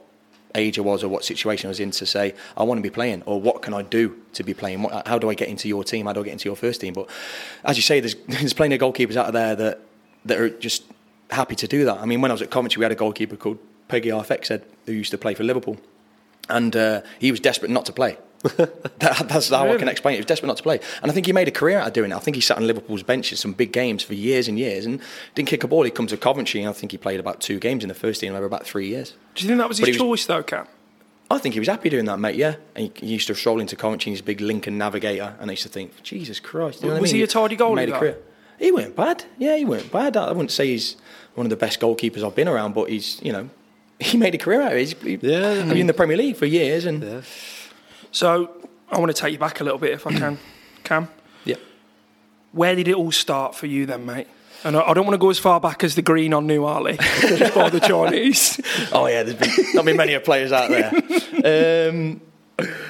age 0.56 0.80
I 0.80 0.81
was 0.81 1.04
or 1.04 1.10
what 1.10 1.25
situation 1.25 1.68
I 1.68 1.69
was 1.69 1.81
in, 1.81 1.92
to 1.92 2.06
say 2.06 2.33
I 2.56 2.63
want 2.63 2.78
to 2.78 2.81
be 2.81 2.89
playing, 2.89 3.24
or 3.25 3.42
what 3.42 3.62
can 3.62 3.74
I 3.74 3.81
do 3.81 4.18
to 4.33 4.44
be 4.44 4.54
playing? 4.54 4.81
What, 4.83 5.07
how 5.07 5.19
do 5.19 5.30
I 5.30 5.33
get 5.33 5.50
into 5.50 5.68
your 5.68 5.83
team? 5.83 6.06
How 6.06 6.13
do 6.13 6.22
I 6.22 6.24
get 6.24 6.31
into 6.31 6.48
your 6.48 6.56
first 6.56 6.80
team? 6.80 6.94
But 6.94 7.10
as 7.66 7.75
you 7.75 7.83
say, 7.83 8.00
there's 8.00 8.16
there's 8.28 8.54
plenty 8.54 8.75
of 8.75 8.81
goalkeepers 8.81 9.18
out 9.18 9.33
there 9.33 9.56
that 9.56 9.81
that 10.24 10.39
are 10.39 10.50
just 10.50 10.83
happy 11.31 11.56
to 11.56 11.68
do 11.68 11.83
that. 11.86 11.98
I 11.98 12.06
mean, 12.06 12.22
when 12.22 12.31
I 12.31 12.33
was 12.33 12.42
at 12.42 12.50
Coventry, 12.50 12.80
we 12.80 12.86
had 12.86 12.94
a 12.94 12.95
goalkeeper 12.95 13.36
called 13.36 13.60
Pegguy 13.89 14.12
Arphexad 14.12 14.63
who 14.86 14.94
used 14.94 15.12
to 15.12 15.18
play 15.18 15.33
for 15.33 15.44
Liverpool, 15.44 15.78
and 16.48 16.75
uh, 16.78 17.01
he 17.19 17.30
was 17.30 17.42
desperate 17.42 17.72
not 17.72 17.86
to 17.88 17.94
play. 17.94 18.18
that, 18.58 19.26
that's 19.28 19.50
how 19.50 19.70
I 19.72 19.78
can 19.78 19.88
explain 19.88 20.14
it. 20.14 20.18
He 20.18 20.22
was 20.22 20.26
desperate 20.26 20.48
not 20.48 20.58
to 20.58 20.64
play, 20.64 20.80
and 21.02 21.12
I 21.12 21.14
think 21.14 21.26
he 21.28 21.34
made 21.34 21.48
a 21.48 21.52
career 21.52 21.78
out 21.80 21.88
of 21.88 21.94
doing 21.94 22.12
it. 22.12 22.16
I 22.16 22.20
think 22.20 22.36
he 22.36 22.42
sat 22.42 22.58
on 22.58 22.66
Liverpool's 22.66 23.04
benches 23.04 23.40
some 23.40 23.54
big 23.54 23.72
games 23.72 24.04
for 24.04 24.14
years 24.16 24.48
and 24.48 24.58
years, 24.58 24.86
and 24.86 25.00
didn't 25.36 25.48
kick 25.50 25.64
a 25.64 25.68
ball. 25.68 25.84
He 25.84 25.92
come 25.92 26.08
to 26.08 26.18
Coventry, 26.18 26.62
and 26.62 26.70
I 26.70 26.74
think 26.74 26.92
he 26.92 26.98
played 26.98 27.20
about 27.20 27.40
two 27.40 27.60
games 27.60 27.84
in 27.84 27.88
the 27.90 27.94
first 27.94 28.20
team 28.22 28.34
over 28.34 28.46
about 28.46 28.66
three 28.66 28.88
years. 28.88 29.14
Do 29.36 29.44
you 29.44 29.48
think 29.48 29.60
that 29.60 29.70
was 29.70 29.80
But 29.80 29.90
his 29.90 29.98
he 29.98 30.02
was- 30.04 30.10
choice 30.22 30.26
though, 30.26 30.44
Cam? 30.44 30.68
I 31.30 31.38
think 31.38 31.54
he 31.54 31.60
was 31.60 31.70
happy 31.70 31.90
doing 31.90 32.06
that, 32.06 32.18
mate. 32.20 32.36
Yeah, 32.36 32.56
and 32.76 32.92
he, 32.98 33.06
he 33.06 33.14
used 33.14 33.28
to 33.28 33.36
stroll 33.36 33.62
into 33.62 33.76
Coventry 33.78 34.10
in 34.10 34.14
his 34.16 34.22
big 34.22 34.42
Lincoln 34.42 34.78
Navigator, 34.78 35.36
and 35.40 35.50
I 35.50 35.54
used 35.54 35.64
to 35.64 35.70
think, 35.70 36.02
Jesus 36.04 36.40
Christ, 36.42 36.82
you 36.82 36.88
know 36.88 36.94
what 36.96 36.98
I 36.98 37.02
Was 37.02 37.14
mean? 37.14 37.20
he 37.20 37.24
a 37.24 37.28
tidy 37.28 37.56
goalie, 37.56 37.76
Made 37.76 37.90
a 37.90 37.92
though? 37.94 38.00
career. 38.00 38.18
He 38.60 38.72
weren't 38.72 38.96
bad. 38.98 39.24
Yeah, 39.40 39.56
he 39.56 39.64
weren't 39.66 39.92
bad. 39.92 40.18
I 40.18 40.28
wouldn't 40.32 40.52
say 40.52 40.68
he's 40.68 40.98
one 41.36 41.46
of 41.46 41.50
the 41.50 41.56
best 41.56 41.80
goalkeepers 41.80 42.22
I've 42.24 42.36
been 42.36 42.48
around, 42.50 42.74
but 42.76 42.90
he's 42.90 43.20
you 43.24 43.32
know 43.32 43.50
he 44.00 44.18
made 44.18 44.36
a 44.36 44.38
career 44.38 44.62
out 44.62 44.74
of 44.74 44.78
it. 44.78 44.82
He's, 44.82 44.94
he, 45.02 45.16
Yeah. 45.22 45.54
he's 45.56 45.64
been 45.64 45.78
in 45.78 45.88
the 45.88 45.94
Premier 45.94 46.18
League 46.18 46.36
for 46.36 46.46
years, 46.48 46.86
and 46.86 47.02
Yeah. 47.02 47.22
So 48.12 48.50
I 48.92 49.00
want 49.00 49.13
to 49.16 49.19
take 49.19 49.34
you 49.34 49.40
back 49.40 49.60
a 49.62 49.63
little 49.63 49.80
bit 49.80 49.92
if 49.92 50.06
I 50.06 50.13
can, 50.13 50.38
Cam. 50.84 51.08
yeah. 51.46 51.56
Where 52.52 52.75
did 52.75 52.88
it 52.88 52.96
all 52.96 53.12
start 53.12 53.56
for 53.56 53.68
you 53.68 53.86
then, 53.86 54.06
mate? 54.06 54.28
And 54.63 54.75
I 54.75 54.81
I 54.81 54.94
don't 54.94 55.06
want 55.06 55.13
to 55.16 55.18
go 55.25 55.30
as 55.30 55.40
far 55.40 55.60
back 55.60 55.84
as 55.84 55.96
the 55.96 56.02
green 56.02 56.34
on 56.34 56.46
New 56.46 56.66
Arley, 56.66 56.98
just 57.22 57.56
by 57.56 57.69
the 57.69 57.80
Chinese. 57.80 58.60
Oh 58.92 59.08
yeah, 59.08 59.24
there's 59.24 59.38
been 59.38 59.66
not 59.74 59.86
been 59.86 59.98
many 59.98 60.18
players 60.19 60.52
out 60.52 60.69
there. 60.69 61.90
Um, 61.90 62.22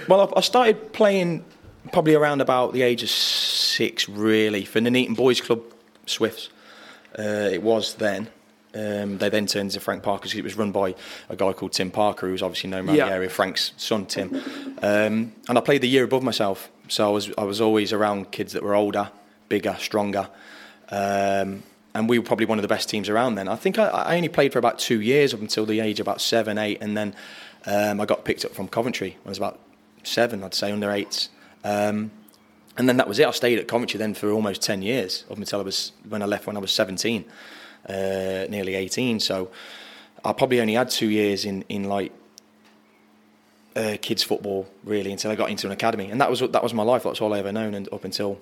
well, 0.07 0.33
I, 0.35 0.39
I 0.39 0.41
started 0.41 0.91
playing 0.93 1.45
probably 1.93 2.15
around 2.15 2.41
about 2.41 2.73
the 2.73 2.81
age 2.81 3.03
of 3.03 3.09
six, 3.09 4.09
really, 4.09 4.65
for 4.65 4.81
Nuneaton 4.81 5.15
Boys 5.15 5.39
Club 5.41 5.61
Swifts. 6.07 6.49
Uh, 7.17 7.49
it 7.51 7.61
was 7.61 7.93
then. 7.95 8.27
Um, 8.73 9.17
they 9.17 9.27
then 9.29 9.47
turned 9.47 9.67
into 9.67 9.79
Frank 9.81 10.01
Parker 10.01 10.21
because 10.23 10.33
it 10.37 10.43
was 10.43 10.55
run 10.55 10.71
by 10.71 10.95
a 11.29 11.35
guy 11.35 11.51
called 11.51 11.73
Tim 11.73 11.91
Parker, 11.91 12.27
who's 12.27 12.41
obviously 12.41 12.69
known 12.69 12.87
around 12.87 12.95
Yeah. 12.95 13.07
the 13.07 13.13
area. 13.15 13.29
Frank's 13.29 13.73
son, 13.77 14.05
Tim. 14.05 14.33
Um, 14.81 15.33
and 15.49 15.57
I 15.57 15.59
played 15.61 15.81
the 15.81 15.89
year 15.89 16.05
above 16.05 16.23
myself, 16.23 16.69
so 16.87 17.05
I 17.05 17.11
was 17.11 17.31
I 17.37 17.43
was 17.43 17.59
always 17.59 17.91
around 17.91 18.31
kids 18.31 18.53
that 18.53 18.63
were 18.63 18.73
older, 18.75 19.09
bigger, 19.49 19.75
stronger. 19.79 20.29
Um, 20.89 21.63
and 21.93 22.07
we 22.07 22.17
were 22.19 22.25
probably 22.25 22.45
one 22.45 22.57
of 22.57 22.61
the 22.61 22.67
best 22.69 22.87
teams 22.89 23.09
around 23.09 23.35
then. 23.35 23.47
I 23.49 23.55
think 23.55 23.77
I, 23.77 23.87
I 23.87 24.15
only 24.15 24.29
played 24.29 24.53
for 24.53 24.59
about 24.59 24.79
two 24.79 25.01
years 25.01 25.33
up 25.33 25.41
until 25.41 25.65
the 25.65 25.79
age 25.81 25.99
of 25.99 26.07
about 26.07 26.21
seven, 26.21 26.57
eight, 26.57 26.77
and 26.81 26.95
then 26.95 27.13
um, 27.65 27.99
I 27.99 28.05
got 28.05 28.23
picked 28.23 28.45
up 28.45 28.53
from 28.53 28.67
Coventry 28.69 29.17
when 29.23 29.27
I 29.27 29.31
was 29.31 29.37
about 29.37 29.59
seven, 30.03 30.43
I'd 30.43 30.53
say, 30.53 30.71
under 30.71 30.89
eights. 30.91 31.27
Um, 31.65 32.11
and 32.77 32.87
then 32.87 32.95
that 32.97 33.07
was 33.09 33.19
it. 33.19 33.27
I 33.27 33.31
stayed 33.31 33.59
at 33.59 33.67
Coventry 33.67 33.97
then 33.97 34.13
for 34.13 34.31
almost 34.31 34.61
10 34.61 34.81
years 34.81 35.25
up 35.29 35.37
until 35.37 35.59
I 35.59 35.63
was, 35.63 35.91
when 36.07 36.21
I 36.21 36.25
left 36.25 36.47
when 36.47 36.55
I 36.55 36.59
was 36.61 36.71
17, 36.71 37.25
uh, 37.87 38.45
nearly 38.49 38.75
18. 38.75 39.19
So 39.19 39.51
I 40.23 40.33
probably 40.33 40.61
only 40.61 40.73
had 40.73 40.89
two 40.89 41.09
years 41.09 41.45
in, 41.45 41.63
in 41.69 41.85
like 41.85 42.11
uh, 43.75 43.97
kids 44.01 44.23
football 44.23 44.67
really 44.83 45.11
until 45.11 45.31
I 45.31 45.35
got 45.35 45.49
into 45.49 45.67
an 45.67 45.73
academy. 45.73 46.09
And 46.09 46.19
that 46.21 46.29
was, 46.29 46.39
that 46.39 46.63
was 46.63 46.73
my 46.73 46.83
life. 46.83 47.03
That's 47.03 47.21
all 47.21 47.33
I 47.33 47.39
ever 47.39 47.51
known. 47.51 47.73
And 47.73 47.87
up 47.91 48.03
until, 48.03 48.39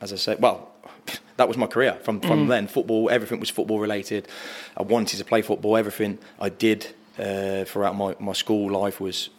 as 0.00 0.12
I 0.12 0.16
said, 0.16 0.40
well, 0.40 0.70
that 1.36 1.48
was 1.48 1.56
my 1.56 1.66
career 1.66 1.94
from, 2.02 2.20
from 2.20 2.48
then. 2.48 2.68
Football, 2.68 3.10
everything 3.10 3.40
was 3.40 3.50
football 3.50 3.80
related. 3.80 4.28
I 4.76 4.82
wanted 4.82 5.18
to 5.18 5.24
play 5.24 5.42
football. 5.42 5.76
Everything 5.76 6.18
I 6.40 6.48
did 6.48 6.94
uh, 7.18 7.64
throughout 7.64 7.96
my, 7.96 8.14
my 8.20 8.32
school 8.32 8.70
life 8.70 9.00
was 9.00 9.30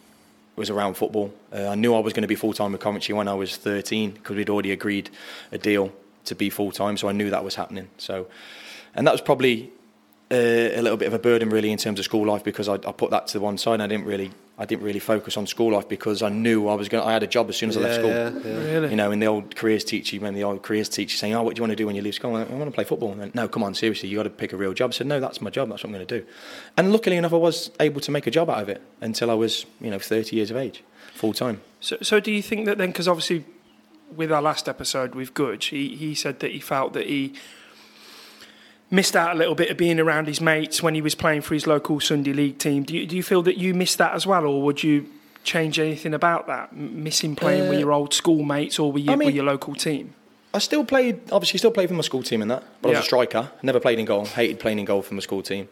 was 0.60 0.68
around 0.70 0.94
football. 0.94 1.32
Uh, 1.52 1.68
I 1.68 1.74
knew 1.74 1.94
I 1.94 2.00
was 2.00 2.12
going 2.12 2.22
to 2.22 2.28
be 2.28 2.34
full 2.34 2.52
time 2.52 2.72
with 2.72 2.82
Coventry 2.82 3.14
when 3.14 3.28
I 3.28 3.34
was 3.34 3.56
13 3.56 4.10
because 4.10 4.36
we'd 4.36 4.50
already 4.50 4.72
agreed 4.72 5.08
a 5.52 5.58
deal 5.58 5.90
to 6.26 6.34
be 6.34 6.50
full 6.50 6.70
time, 6.70 6.98
so 6.98 7.08
I 7.08 7.12
knew 7.12 7.30
that 7.30 7.42
was 7.42 7.54
happening. 7.54 7.88
So, 7.96 8.26
and 8.94 9.06
that 9.06 9.12
was 9.12 9.20
probably 9.20 9.70
uh, 10.32 10.36
a 10.36 10.80
little 10.80 10.96
bit 10.96 11.08
of 11.08 11.14
a 11.14 11.18
burden 11.18 11.50
really 11.50 11.72
in 11.72 11.78
terms 11.78 11.98
of 11.98 12.04
school 12.04 12.24
life 12.24 12.44
because 12.44 12.68
I, 12.68 12.74
I 12.74 12.92
put 12.92 13.10
that 13.10 13.26
to 13.28 13.40
one 13.40 13.58
side. 13.58 13.74
And 13.74 13.82
I 13.82 13.86
didn't 13.88 14.06
really, 14.06 14.30
I 14.58 14.64
didn't 14.64 14.84
really 14.84 15.00
focus 15.00 15.36
on 15.36 15.46
school 15.46 15.72
life 15.72 15.88
because 15.88 16.22
I 16.22 16.28
knew 16.28 16.68
I 16.68 16.74
was 16.74 16.88
going. 16.88 17.04
I 17.04 17.12
had 17.12 17.24
a 17.24 17.26
job 17.26 17.48
as 17.48 17.56
soon 17.56 17.70
as 17.70 17.76
I 17.76 17.80
left 17.80 17.94
school. 17.96 18.10
yeah, 18.10 18.30
yeah. 18.30 18.64
Really? 18.64 18.90
You 18.90 18.96
know, 18.96 19.10
in 19.10 19.18
the 19.18 19.26
old 19.26 19.56
careers 19.56 19.82
teacher, 19.82 20.18
when 20.18 20.34
the 20.34 20.44
old 20.44 20.62
careers 20.62 20.88
teacher 20.88 21.16
saying, 21.16 21.34
"Oh, 21.34 21.42
what 21.42 21.56
do 21.56 21.60
you 21.60 21.62
want 21.64 21.72
to 21.72 21.76
do 21.76 21.86
when 21.86 21.96
you 21.96 22.02
leave 22.02 22.14
school?" 22.14 22.30
I, 22.36 22.38
went, 22.38 22.50
I 22.50 22.54
want 22.54 22.70
to 22.70 22.74
play 22.74 22.84
football. 22.84 23.10
And 23.10 23.20
then, 23.20 23.32
no, 23.34 23.48
come 23.48 23.64
on, 23.64 23.74
seriously, 23.74 24.08
you 24.08 24.16
got 24.16 24.22
to 24.22 24.30
pick 24.30 24.52
a 24.52 24.56
real 24.56 24.72
job. 24.72 24.90
I 24.90 24.92
said, 24.92 25.08
"No, 25.08 25.18
that's 25.18 25.40
my 25.40 25.50
job. 25.50 25.68
That's 25.68 25.82
what 25.82 25.88
I'm 25.88 25.94
going 25.94 26.06
to 26.06 26.20
do." 26.20 26.26
And 26.76 26.92
luckily 26.92 27.16
enough, 27.16 27.32
I 27.32 27.36
was 27.36 27.72
able 27.80 28.00
to 28.00 28.12
make 28.12 28.28
a 28.28 28.30
job 28.30 28.48
out 28.48 28.62
of 28.62 28.68
it 28.68 28.82
until 29.00 29.32
I 29.32 29.34
was, 29.34 29.66
you 29.80 29.90
know, 29.90 29.98
30 29.98 30.36
years 30.36 30.52
of 30.52 30.56
age, 30.56 30.84
full 31.12 31.32
time. 31.32 31.60
So, 31.80 31.96
so 32.02 32.20
do 32.20 32.30
you 32.30 32.42
think 32.42 32.66
that 32.66 32.78
then, 32.78 32.90
because 32.90 33.08
obviously 33.08 33.44
with 34.14 34.30
our 34.30 34.42
last 34.42 34.68
episode 34.68 35.14
with 35.14 35.34
Gudge, 35.34 35.66
he, 35.66 35.96
he 35.96 36.14
said 36.14 36.40
that 36.40 36.52
he 36.52 36.60
felt 36.60 36.92
that 36.92 37.06
he 37.06 37.34
missed 38.90 39.14
out 39.16 39.34
a 39.34 39.38
little 39.38 39.54
bit 39.54 39.70
of 39.70 39.76
being 39.76 40.00
around 40.00 40.26
his 40.26 40.40
mates 40.40 40.82
when 40.82 40.94
he 40.94 41.00
was 41.02 41.14
playing 41.14 41.42
for 41.42 41.54
his 41.54 41.66
local 41.66 42.00
Sunday 42.00 42.32
league 42.32 42.58
team. 42.58 42.82
Do 42.82 42.96
you, 42.96 43.06
do 43.06 43.16
you 43.16 43.22
feel 43.22 43.42
that 43.42 43.56
you 43.56 43.72
missed 43.74 43.98
that 43.98 44.14
as 44.14 44.26
well, 44.26 44.44
or 44.46 44.62
would 44.62 44.82
you 44.82 45.06
change 45.44 45.78
anything 45.78 46.12
about 46.14 46.46
that? 46.48 46.74
Missing 46.74 47.36
playing 47.36 47.68
with 47.68 47.76
Uh, 47.76 47.80
your 47.80 47.92
old 47.92 48.12
school 48.12 48.42
mates 48.42 48.78
or 48.78 48.90
with 48.92 49.04
your, 49.04 49.12
I 49.12 49.16
mean- 49.16 49.26
with 49.26 49.34
your 49.34 49.44
local 49.44 49.74
team? 49.74 50.14
I 50.52 50.58
still 50.58 50.84
played, 50.84 51.20
obviously, 51.30 51.58
still 51.58 51.70
played 51.70 51.88
for 51.88 51.94
my 51.94 52.00
school 52.02 52.24
team 52.24 52.42
in 52.42 52.48
that, 52.48 52.64
but 52.82 52.88
I 52.88 52.92
was 52.92 52.98
a 53.00 53.02
striker. 53.04 53.52
Never 53.62 53.78
played 53.78 54.00
in 54.00 54.04
goal. 54.04 54.24
Hated 54.24 54.58
playing 54.58 54.80
in 54.80 54.84
goal 54.84 55.00
for 55.00 55.14
my 55.14 55.20
school 55.20 55.42
team. 55.42 55.68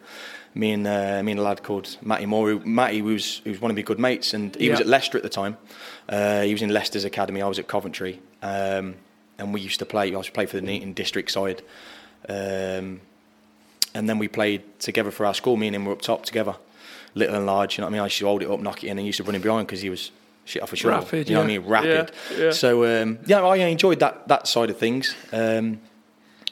Me 0.55 0.71
and 0.71 0.87
uh, 0.87 1.21
me 1.21 1.33
and 1.33 1.39
a 1.39 1.43
lad 1.43 1.63
called 1.63 1.97
Matty 2.01 2.25
Moore. 2.25 2.51
Who, 2.51 2.59
Matty 2.65 3.01
was 3.01 3.41
who 3.43 3.49
was 3.51 3.59
one 3.59 3.71
of 3.71 3.75
my 3.75 3.81
good 3.83 3.99
mates, 3.99 4.33
and 4.33 4.55
he 4.55 4.69
was 4.69 4.79
at 4.79 4.87
Leicester 4.87 5.17
at 5.17 5.23
the 5.23 5.29
time. 5.29 5.57
Uh, 6.07 6.43
he 6.43 6.53
was 6.53 6.61
in 6.61 6.69
Leicester's 6.69 7.03
academy. 7.03 7.41
I 7.41 7.47
was 7.49 7.59
at 7.59 7.67
Coventry, 7.67 8.21
um, 8.41 8.95
and 9.37 9.53
we 9.53 9.59
used 9.59 9.79
to 9.79 9.85
play. 9.85 10.03
I 10.03 10.17
used 10.17 10.27
to 10.27 10.31
play 10.31 10.45
for 10.45 10.55
the 10.55 10.65
Neaton 10.65 10.95
district 10.95 11.29
side, 11.31 11.61
um, 12.29 13.01
and 13.93 14.07
then 14.09 14.17
we 14.17 14.27
played 14.27 14.79
together 14.79 15.11
for 15.11 15.25
our 15.25 15.33
school. 15.33 15.57
Me 15.57 15.67
and 15.67 15.75
him 15.75 15.85
were 15.85 15.93
up 15.93 16.01
top 16.01 16.25
together, 16.25 16.55
little 17.15 17.35
and 17.35 17.45
large. 17.45 17.77
You 17.77 17.81
know 17.81 17.87
what 17.87 17.91
I 17.91 17.93
mean? 17.93 18.01
I 18.01 18.05
used 18.05 18.17
to 18.19 18.25
hold 18.25 18.41
it 18.41 18.49
up, 18.49 18.59
knock 18.59 18.83
it 18.83 18.87
in, 18.87 18.91
and 18.91 18.99
he 19.01 19.05
used 19.07 19.17
to 19.17 19.23
run 19.23 19.35
in 19.35 19.41
behind 19.41 19.67
because 19.67 19.81
he 19.81 19.89
was 19.89 20.11
shit 20.45 20.61
off 20.61 20.73
a 20.73 20.75
shoulder. 20.75 20.97
Rapid, 20.97 21.29
you 21.29 21.35
know 21.35 21.41
yeah. 21.41 21.45
what 21.45 21.53
I 21.53 21.57
mean? 21.57 21.69
Rapid. 21.69 22.11
Yeah, 22.31 22.45
yeah. 22.45 22.51
So 22.51 23.01
um, 23.01 23.19
yeah, 23.25 23.41
I 23.41 23.57
enjoyed 23.57 23.99
that 23.99 24.27
that 24.27 24.47
side 24.47 24.69
of 24.69 24.77
things. 24.77 25.15
Um, 25.31 25.79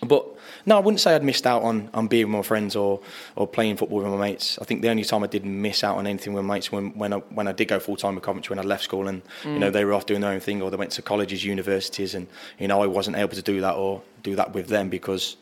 but 0.02 0.26
no, 0.68 0.76
I 0.76 0.80
wouldn't 0.80 1.00
say 1.00 1.16
I'd 1.16 1.24
missed 1.24 1.48
out 1.48 1.64
on, 1.64 1.90
on 1.94 2.08
being 2.08 2.26
with 2.26 2.36
my 2.36 2.42
friends 2.42 2.76
or, 2.76 3.00
or 3.38 3.48
playing 3.48 3.78
football 3.78 4.00
with 4.00 4.08
my 4.08 4.18
mates. 4.18 4.60
I 4.62 4.66
think 4.66 4.82
the 4.82 4.90
only 4.90 5.06
time 5.06 5.24
I 5.24 5.28
did 5.28 5.46
miss 5.46 5.82
out 5.82 5.98
on 5.98 6.06
anything 6.06 6.34
with 6.34 6.44
my 6.44 6.56
mates 6.56 6.72
when 6.72 6.90
when 6.98 7.14
I, 7.14 7.18
when 7.18 7.48
I 7.48 7.54
did 7.54 7.70
go 7.70 7.80
full 7.80 7.96
time 7.96 8.16
with 8.16 8.24
Coventry 8.24 8.54
when 8.54 8.64
I 8.64 8.68
left 8.68 8.84
school 8.84 9.08
and 9.08 9.22
you 9.46 9.60
know 9.60 9.72
they 9.72 9.86
were 9.86 9.94
off 9.94 10.06
doing 10.06 10.22
their 10.22 10.32
own 10.32 10.42
thing 10.42 10.62
or 10.62 10.70
they 10.70 10.76
went 10.76 10.92
to 10.92 11.02
colleges, 11.02 11.46
universities, 11.46 12.14
and 12.14 12.28
you 12.60 12.68
know 12.68 12.84
I 12.84 12.88
wasn't 12.88 13.16
able 13.18 13.36
to 13.36 13.42
do 13.42 13.62
that 13.62 13.76
or 13.76 14.02
do 14.24 14.36
that 14.36 14.54
with 14.54 14.68
them 14.68 14.90
because 14.90 15.38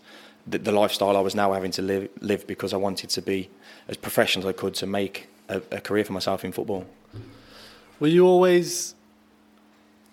the, 0.48 0.58
the 0.60 0.72
lifestyle 0.72 1.18
I 1.18 1.22
was 1.22 1.36
now 1.36 1.54
having 1.54 1.72
to 1.72 1.82
live 1.82 2.10
live 2.22 2.46
because 2.48 2.74
I 2.74 2.78
wanted 2.78 3.10
to 3.12 3.22
be 3.22 3.50
as 3.88 3.98
professional 3.98 4.48
as 4.48 4.56
I 4.56 4.58
could 4.58 4.74
to 4.76 4.88
make 4.88 5.28
a, 5.50 5.62
a 5.72 5.82
career 5.82 6.06
for 6.06 6.14
myself 6.14 6.44
in 6.46 6.52
football. 6.52 6.86
Were 8.00 8.08
you 8.08 8.26
always? 8.28 8.96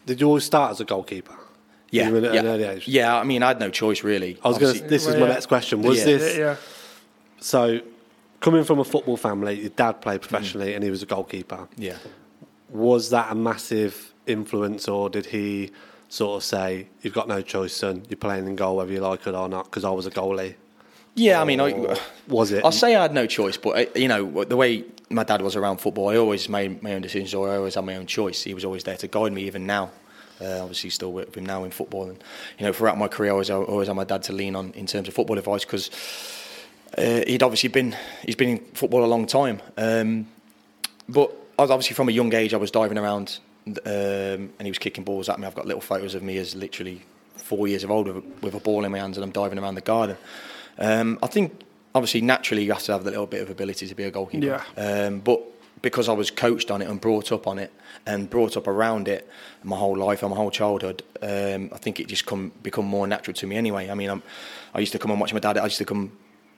Did 0.06 0.20
you 0.20 0.26
always 0.26 0.44
start 0.44 0.72
as 0.72 0.80
a 0.80 0.84
goalkeeper? 0.84 1.34
Yeah, 1.90 2.08
Even 2.08 2.24
at 2.24 2.34
yeah. 2.34 2.40
an 2.40 2.46
early 2.46 2.64
age? 2.64 2.88
yeah. 2.88 3.14
I 3.16 3.24
mean, 3.24 3.42
I 3.42 3.48
had 3.48 3.60
no 3.60 3.68
choice 3.70 4.02
really. 4.02 4.38
I 4.42 4.48
was 4.48 4.58
gonna, 4.58 4.72
This 4.88 5.06
is 5.06 5.14
my 5.14 5.26
yeah. 5.26 5.34
next 5.34 5.46
question. 5.46 5.82
Was 5.82 5.98
Yeah. 5.98 6.04
this 6.04 6.36
yeah. 6.38 6.56
so? 7.40 7.80
Coming 8.40 8.64
from 8.64 8.80
a 8.80 8.84
football 8.84 9.16
family, 9.16 9.60
your 9.60 9.68
dad 9.70 10.00
played 10.00 10.20
professionally 10.20 10.72
mm. 10.72 10.74
and 10.74 10.82
he 10.82 10.90
was 10.90 11.02
a 11.04 11.06
goalkeeper. 11.06 11.68
yeah. 11.76 11.96
Was 12.70 13.10
that 13.10 13.30
a 13.30 13.34
massive 13.36 14.14
influence, 14.26 14.88
or 14.88 15.08
did 15.10 15.26
he 15.26 15.70
sort 16.12 16.36
of 16.36 16.44
say, 16.44 16.88
"You've 17.00 17.14
got 17.14 17.26
no 17.26 17.40
choice, 17.40 17.74
son. 17.74 18.02
You're 18.08 18.18
playing 18.18 18.46
in 18.46 18.54
goal 18.54 18.76
whether 18.76 18.92
you 18.92 19.00
like 19.00 19.26
it 19.26 19.34
or 19.34 19.48
not"? 19.48 19.64
Because 19.64 19.84
I 19.84 19.90
was 19.90 20.06
a 20.06 20.10
goalie. 20.10 20.54
Yeah, 21.14 21.40
I 21.40 21.44
mean, 21.44 21.60
I, 21.60 21.98
was 22.28 22.52
it? 22.52 22.64
I'll 22.64 22.72
say 22.72 22.94
I 22.94 23.02
had 23.02 23.12
no 23.12 23.26
choice, 23.26 23.56
but 23.56 23.96
you 23.96 24.08
know 24.08 24.44
the 24.44 24.56
way 24.56 24.84
my 25.10 25.24
dad 25.24 25.42
was 25.42 25.56
around 25.56 25.78
football, 25.78 26.08
I 26.08 26.16
always 26.16 26.48
made 26.48 26.82
my 26.82 26.94
own 26.94 27.02
decisions, 27.02 27.34
or 27.34 27.50
I 27.50 27.56
always 27.56 27.74
had 27.74 27.84
my 27.84 27.96
own 27.96 28.06
choice. 28.06 28.42
He 28.42 28.54
was 28.54 28.64
always 28.64 28.84
there 28.84 28.96
to 28.96 29.08
guide 29.08 29.32
me, 29.32 29.44
even 29.44 29.66
now. 29.66 29.90
Uh, 30.40 30.60
obviously, 30.60 30.90
still 30.90 31.12
with 31.12 31.36
him 31.36 31.46
now 31.46 31.64
in 31.64 31.70
football, 31.70 32.08
and 32.08 32.22
you 32.58 32.66
know 32.66 32.72
throughout 32.72 32.98
my 32.98 33.08
career, 33.08 33.30
I 33.30 33.32
always 33.32 33.50
I 33.50 33.54
always 33.54 33.88
had 33.88 33.96
my 33.96 34.04
dad 34.04 34.22
to 34.24 34.32
lean 34.32 34.56
on 34.56 34.72
in 34.72 34.86
terms 34.86 35.08
of 35.08 35.14
football 35.14 35.38
advice 35.38 35.64
because 35.64 35.90
uh, 36.98 37.22
he'd 37.26 37.42
obviously 37.42 37.68
been 37.68 37.96
he's 38.24 38.36
been 38.36 38.50
in 38.50 38.58
football 38.74 39.04
a 39.04 39.06
long 39.06 39.26
time. 39.26 39.60
Um, 39.76 40.28
but 41.08 41.34
I 41.58 41.62
was 41.62 41.70
obviously 41.70 41.94
from 41.94 42.08
a 42.08 42.12
young 42.12 42.34
age, 42.34 42.54
I 42.54 42.58
was 42.58 42.70
diving 42.70 42.98
around, 42.98 43.38
um, 43.66 43.74
and 43.86 44.62
he 44.62 44.70
was 44.70 44.78
kicking 44.78 45.04
balls 45.04 45.28
at 45.28 45.38
me. 45.38 45.46
I've 45.46 45.54
got 45.54 45.66
little 45.66 45.80
photos 45.80 46.14
of 46.14 46.22
me 46.22 46.38
as 46.38 46.54
literally 46.54 47.02
four 47.36 47.68
years 47.68 47.84
of 47.84 47.90
old 47.90 48.06
with 48.06 48.16
a, 48.16 48.22
with 48.40 48.54
a 48.54 48.60
ball 48.60 48.84
in 48.84 48.92
my 48.92 48.98
hands, 48.98 49.16
and 49.16 49.24
I'm 49.24 49.30
diving 49.30 49.58
around 49.58 49.74
the 49.74 49.80
garden. 49.80 50.16
Um, 50.78 51.18
I 51.22 51.26
think 51.26 51.62
obviously 51.94 52.22
naturally 52.22 52.64
you 52.64 52.72
have 52.72 52.82
to 52.84 52.92
have 52.92 53.06
a 53.06 53.10
little 53.10 53.26
bit 53.26 53.42
of 53.42 53.50
ability 53.50 53.86
to 53.86 53.94
be 53.94 54.04
a 54.04 54.10
goalkeeper. 54.10 54.62
Yeah. 54.76 55.06
Um, 55.06 55.20
but 55.20 55.42
because 55.82 56.08
I 56.08 56.12
was 56.12 56.30
coached 56.30 56.70
on 56.70 56.80
it 56.80 56.88
and 56.88 57.00
brought 57.00 57.32
up 57.32 57.46
on 57.46 57.58
it 57.58 57.72
and 58.06 58.30
brought 58.30 58.56
up 58.56 58.68
around 58.68 59.08
it 59.08 59.28
my 59.64 59.76
whole 59.76 59.96
life 59.96 60.22
and 60.22 60.30
my 60.30 60.36
whole 60.36 60.50
childhood, 60.50 61.02
um, 61.20 61.70
I 61.72 61.78
think 61.78 62.00
it 62.00 62.06
just 62.06 62.24
come 62.24 62.52
become 62.62 62.86
more 62.86 63.06
natural 63.06 63.34
to 63.34 63.46
me 63.46 63.56
anyway. 63.56 63.90
I 63.90 63.94
mean, 63.94 64.10
I'm, 64.10 64.22
I 64.74 64.80
used 64.80 64.92
to 64.92 64.98
come 64.98 65.10
and 65.10 65.20
watch 65.20 65.34
my 65.34 65.40
dad. 65.40 65.58
I 65.58 65.64
used 65.64 65.78
to 65.78 65.84
come 65.84 66.12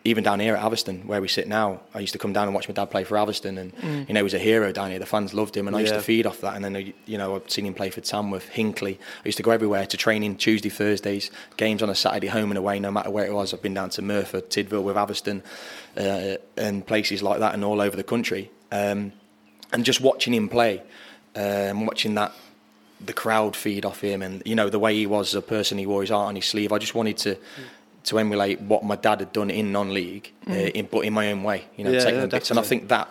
even 0.06 0.22
down 0.22 0.38
here 0.38 0.54
at 0.54 0.62
Atherstone, 0.62 1.06
where 1.06 1.22
we 1.22 1.28
sit 1.28 1.48
now. 1.48 1.80
I 1.94 2.00
used 2.00 2.12
to 2.12 2.18
come 2.18 2.34
down 2.34 2.46
and 2.46 2.54
watch 2.54 2.68
my 2.68 2.74
dad 2.74 2.90
play 2.90 3.04
for 3.04 3.16
Atherstone, 3.16 3.56
and 3.56 3.72
you 4.06 4.12
know 4.12 4.20
he 4.20 4.22
was 4.22 4.34
a 4.34 4.38
hero 4.38 4.70
down 4.70 4.90
here. 4.90 4.98
The 4.98 5.06
fans 5.06 5.32
loved 5.32 5.56
him, 5.56 5.66
and 5.66 5.74
I 5.74 5.80
used 5.80 5.94
to 5.94 6.02
feed 6.02 6.26
off 6.26 6.42
that. 6.42 6.54
And 6.56 6.64
then 6.64 6.92
you 7.06 7.16
know 7.16 7.36
I've 7.36 7.50
seen 7.50 7.64
him 7.64 7.72
play 7.72 7.88
for 7.88 8.02
Tamworth, 8.02 8.48
Hinckley. 8.48 8.98
I 9.24 9.28
used 9.28 9.38
to 9.38 9.42
go 9.42 9.50
everywhere 9.50 9.86
to 9.86 9.96
training 9.96 10.36
Tuesday, 10.36 10.68
Thursdays, 10.68 11.30
games 11.56 11.82
on 11.82 11.88
a 11.88 11.94
Saturday, 11.94 12.26
home 12.26 12.50
and 12.50 12.58
away, 12.58 12.78
no 12.80 12.90
matter 12.90 13.10
where 13.10 13.24
it 13.24 13.32
was. 13.32 13.54
I've 13.54 13.62
been 13.62 13.74
down 13.74 13.90
to 13.90 14.02
Merthyr, 14.02 14.42
Tydfil 14.42 14.82
with 14.82 14.96
Atherstone, 14.96 15.42
uh, 15.96 16.36
and 16.56 16.86
places 16.86 17.22
like 17.22 17.38
that, 17.40 17.54
and 17.54 17.64
all 17.64 17.80
over 17.80 17.96
the 17.96 18.04
country. 18.04 18.50
Um, 18.70 19.12
and 19.72 19.84
just 19.84 20.02
watching 20.02 20.34
him 20.34 20.50
play, 20.50 20.82
um, 21.34 21.86
watching 21.86 22.14
that 22.14 22.32
the 23.00 23.12
crowd 23.14 23.56
feed 23.56 23.84
off 23.86 24.00
him, 24.00 24.20
and 24.20 24.42
you 24.44 24.54
know 24.54 24.68
the 24.68 24.78
way 24.78 24.94
he 24.94 25.06
was 25.06 25.28
as 25.28 25.34
a 25.34 25.42
person, 25.42 25.78
he 25.78 25.86
wore 25.86 26.02
his 26.02 26.10
heart 26.10 26.28
on 26.28 26.36
his 26.36 26.44
sleeve. 26.44 26.72
I 26.72 26.78
just 26.78 26.94
wanted 26.94 27.16
to. 27.18 27.36
To 28.04 28.18
emulate 28.18 28.60
what 28.60 28.84
my 28.84 28.96
dad 28.96 29.20
had 29.20 29.32
done 29.32 29.50
in 29.50 29.72
non-league, 29.72 30.30
uh, 30.48 30.52
in, 30.52 30.86
but 30.90 31.00
in 31.00 31.12
my 31.14 31.30
own 31.32 31.42
way, 31.42 31.64
you 31.76 31.84
know, 31.84 31.90
Yeah, 31.90 32.00
taking 32.00 32.14
yeah, 32.16 32.20
the 32.22 32.28
bits. 32.28 32.50
And 32.50 32.58
I 32.60 32.62
think 32.62 32.88
that 32.88 33.08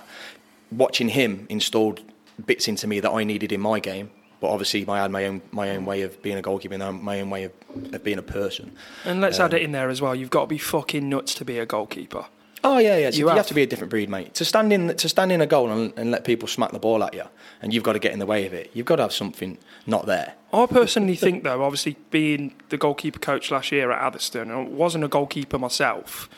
watching 0.72 1.10
him 1.10 1.48
installed 1.50 2.02
bits 2.46 2.68
into 2.68 2.86
me 2.88 3.00
that 3.00 3.12
I 3.12 3.24
needed 3.24 3.52
in 3.52 3.60
my 3.62 3.80
game. 3.80 4.12
But 4.40 4.50
obviously, 4.50 4.86
I 4.88 5.00
had 5.02 5.10
my 5.10 5.26
own 5.26 5.42
my 5.52 5.70
own 5.72 5.86
way 5.86 6.02
of 6.02 6.22
being 6.22 6.38
a 6.38 6.42
goalkeeper, 6.42 6.76
and 6.76 7.02
my 7.02 7.22
own 7.22 7.30
way 7.30 7.46
of, 7.46 7.52
of 7.94 8.04
being 8.04 8.20
a 8.20 8.24
person. 8.24 8.74
And 9.06 9.22
let's 9.22 9.40
Um, 9.40 9.46
add 9.46 9.54
it 9.54 9.62
in 9.62 9.72
there 9.72 9.90
as 9.90 10.02
well. 10.02 10.14
You've 10.14 10.30
got 10.30 10.42
to 10.42 10.48
be 10.48 10.58
fucking 10.58 11.08
nuts 11.08 11.34
to 11.36 11.46
be 11.46 11.58
a 11.60 11.66
goalkeeper. 11.66 12.26
Oh 12.66 12.78
yeah, 12.78 12.98
yeah. 12.98 13.10
So 13.12 13.18
You 13.18 13.24
you, 13.24 13.28
have. 13.28 13.38
have. 13.38 13.48
to 13.48 13.54
be 13.54 13.64
a 13.64 13.68
different 13.68 13.90
breed, 13.90 14.10
mate. 14.10 14.34
To 14.36 14.46
stand 14.46 14.72
in 14.72 14.96
to 14.96 15.10
stand 15.10 15.32
in 15.32 15.42
a 15.42 15.46
goal 15.46 15.70
and, 15.70 15.94
and 15.98 16.12
let 16.12 16.24
people 16.24 16.48
smack 16.48 16.72
the 16.72 16.80
ball 16.80 17.04
at 17.04 17.14
you, 17.14 17.24
and 17.62 17.74
you've 17.74 17.84
got 17.84 17.94
to 17.94 18.00
get 18.00 18.14
in 18.14 18.20
the 18.20 18.26
way 18.26 18.46
of 18.46 18.54
it. 18.54 18.72
You've 18.74 18.86
got 18.86 18.98
to 18.98 19.02
have 19.04 19.14
something 19.14 19.58
not 19.86 20.06
there. 20.06 20.36
I 20.54 20.66
personally 20.68 21.16
think, 21.16 21.44
though, 21.44 21.64
obviously 21.64 21.98
being 22.12 22.54
the 22.70 22.78
goalkeeper 22.78 23.20
coach 23.20 23.52
last 23.52 23.72
year 23.72 23.92
at 23.92 24.02
Atherstone, 24.02 24.52
I 24.52 24.62
wasn't 24.62 25.04
a 25.04 25.08
goalkeeper 25.08 25.58
myself. 25.60 26.30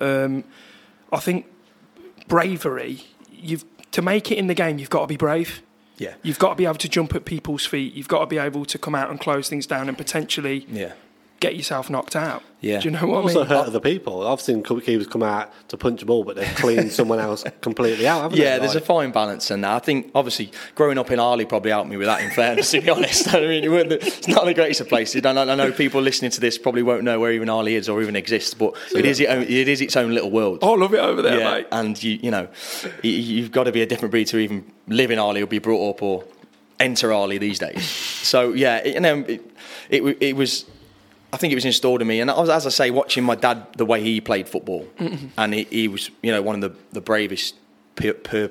Um, 0.00 0.44
I 1.12 1.18
think 1.18 1.46
bravery. 2.28 3.04
You've 3.30 3.64
to 3.92 4.02
make 4.02 4.30
it 4.30 4.38
in 4.38 4.46
the 4.46 4.54
game. 4.54 4.78
You've 4.78 4.90
got 4.90 5.00
to 5.02 5.06
be 5.06 5.16
brave. 5.16 5.62
Yeah, 5.98 6.14
You've 6.22 6.38
got 6.38 6.50
to 6.50 6.54
be 6.56 6.64
able 6.64 6.76
to 6.76 6.88
jump 6.88 7.14
at 7.14 7.24
people's 7.24 7.64
feet. 7.66 7.94
You've 7.94 8.08
got 8.08 8.20
to 8.20 8.26
be 8.26 8.38
able 8.38 8.64
to 8.64 8.78
come 8.78 8.94
out 8.94 9.10
and 9.10 9.20
close 9.20 9.48
things 9.48 9.66
down 9.66 9.88
and 9.88 9.96
potentially 9.96 10.66
yeah, 10.68 10.92
get 11.42 11.56
yourself 11.56 11.90
knocked 11.90 12.14
out. 12.14 12.42
Yeah. 12.60 12.78
Do 12.78 12.84
you 12.84 12.92
know 12.92 13.08
what 13.08 13.18
I 13.18 13.22
also 13.22 13.40
mean? 13.40 13.48
hurt 13.48 13.66
other 13.66 13.80
people. 13.80 14.24
I've 14.24 14.40
seen 14.40 14.62
keepers 14.62 15.08
come 15.08 15.24
out 15.24 15.52
to 15.68 15.76
punch 15.76 16.00
a 16.00 16.06
ball, 16.06 16.22
but 16.22 16.36
they've 16.36 16.54
cleaned 16.54 16.92
someone 17.00 17.18
else 17.18 17.44
completely 17.60 18.06
out. 18.06 18.22
Haven't 18.22 18.38
yeah. 18.38 18.54
they? 18.54 18.60
There's 18.60 18.76
a 18.76 18.80
fine 18.80 19.10
balance, 19.10 19.50
and 19.50 19.66
I 19.66 19.80
think 19.80 20.12
obviously 20.14 20.52
growing 20.76 20.96
up 20.96 21.10
in 21.10 21.18
Arley 21.18 21.44
probably 21.44 21.72
helped 21.72 21.90
me 21.90 21.96
with 21.96 22.06
that. 22.06 22.22
In 22.22 22.30
fairness, 22.30 22.70
to 22.70 22.80
be 22.80 22.88
honest, 22.96 23.34
I 23.34 23.40
mean, 23.40 23.64
it 23.64 23.88
the- 23.88 24.06
it's 24.06 24.28
not 24.28 24.44
the 24.44 24.54
greatest 24.54 24.80
of 24.80 24.88
places. 24.88 25.26
I 25.26 25.32
know, 25.32 25.42
I 25.42 25.56
know 25.56 25.72
people 25.72 26.00
listening 26.00 26.30
to 26.30 26.40
this 26.40 26.56
probably 26.56 26.84
won't 26.84 27.02
know 27.02 27.18
where 27.18 27.32
even 27.32 27.48
Arley 27.48 27.74
is 27.74 27.88
or 27.88 28.00
even 28.00 28.14
exists, 28.14 28.54
but 28.54 28.74
it 28.94 29.04
is 29.04 29.18
it, 29.18 29.28
own, 29.28 29.42
it 29.42 29.68
is 29.68 29.80
its 29.80 29.96
own 29.96 30.14
little 30.14 30.30
world. 30.30 30.60
Oh, 30.62 30.74
I 30.74 30.76
love 30.78 30.94
it 30.94 31.00
over 31.00 31.20
there, 31.20 31.40
yeah, 31.40 31.50
mate. 31.54 31.66
and 31.72 32.00
you 32.00 32.20
you 32.22 32.30
know, 32.30 32.46
you, 33.02 33.10
you've 33.10 33.50
got 33.50 33.64
to 33.64 33.72
be 33.72 33.82
a 33.82 33.86
different 33.86 34.12
breed 34.12 34.28
to 34.28 34.38
even 34.38 34.70
live 34.86 35.10
in 35.10 35.18
Arley 35.18 35.42
or 35.42 35.46
be 35.48 35.58
brought 35.58 35.96
up 35.96 36.02
or 36.02 36.24
enter 36.78 37.12
Arley 37.12 37.38
these 37.38 37.58
days. 37.58 37.84
So 37.84 38.52
yeah, 38.52 38.76
it, 38.76 38.94
you 38.94 39.00
know, 39.00 39.18
it, 39.26 39.42
it 39.90 40.18
it 40.20 40.36
was. 40.36 40.64
I 41.32 41.38
think 41.38 41.52
it 41.52 41.54
was 41.56 41.64
installed 41.64 42.02
in 42.02 42.08
me, 42.08 42.20
and 42.20 42.30
I 42.30 42.38
was, 42.38 42.50
as 42.50 42.66
I 42.66 42.70
say, 42.70 42.90
watching 42.90 43.24
my 43.24 43.34
dad 43.34 43.66
the 43.76 43.86
way 43.86 44.02
he 44.02 44.20
played 44.20 44.48
football, 44.48 44.86
mm-hmm. 44.98 45.28
and 45.38 45.54
he, 45.54 45.64
he 45.64 45.88
was, 45.88 46.10
you 46.22 46.30
know, 46.30 46.42
one 46.42 46.56
of 46.56 46.60
the, 46.60 46.78
the 46.92 47.00
bravest 47.00 47.54
per, 47.96 48.12
per 48.12 48.50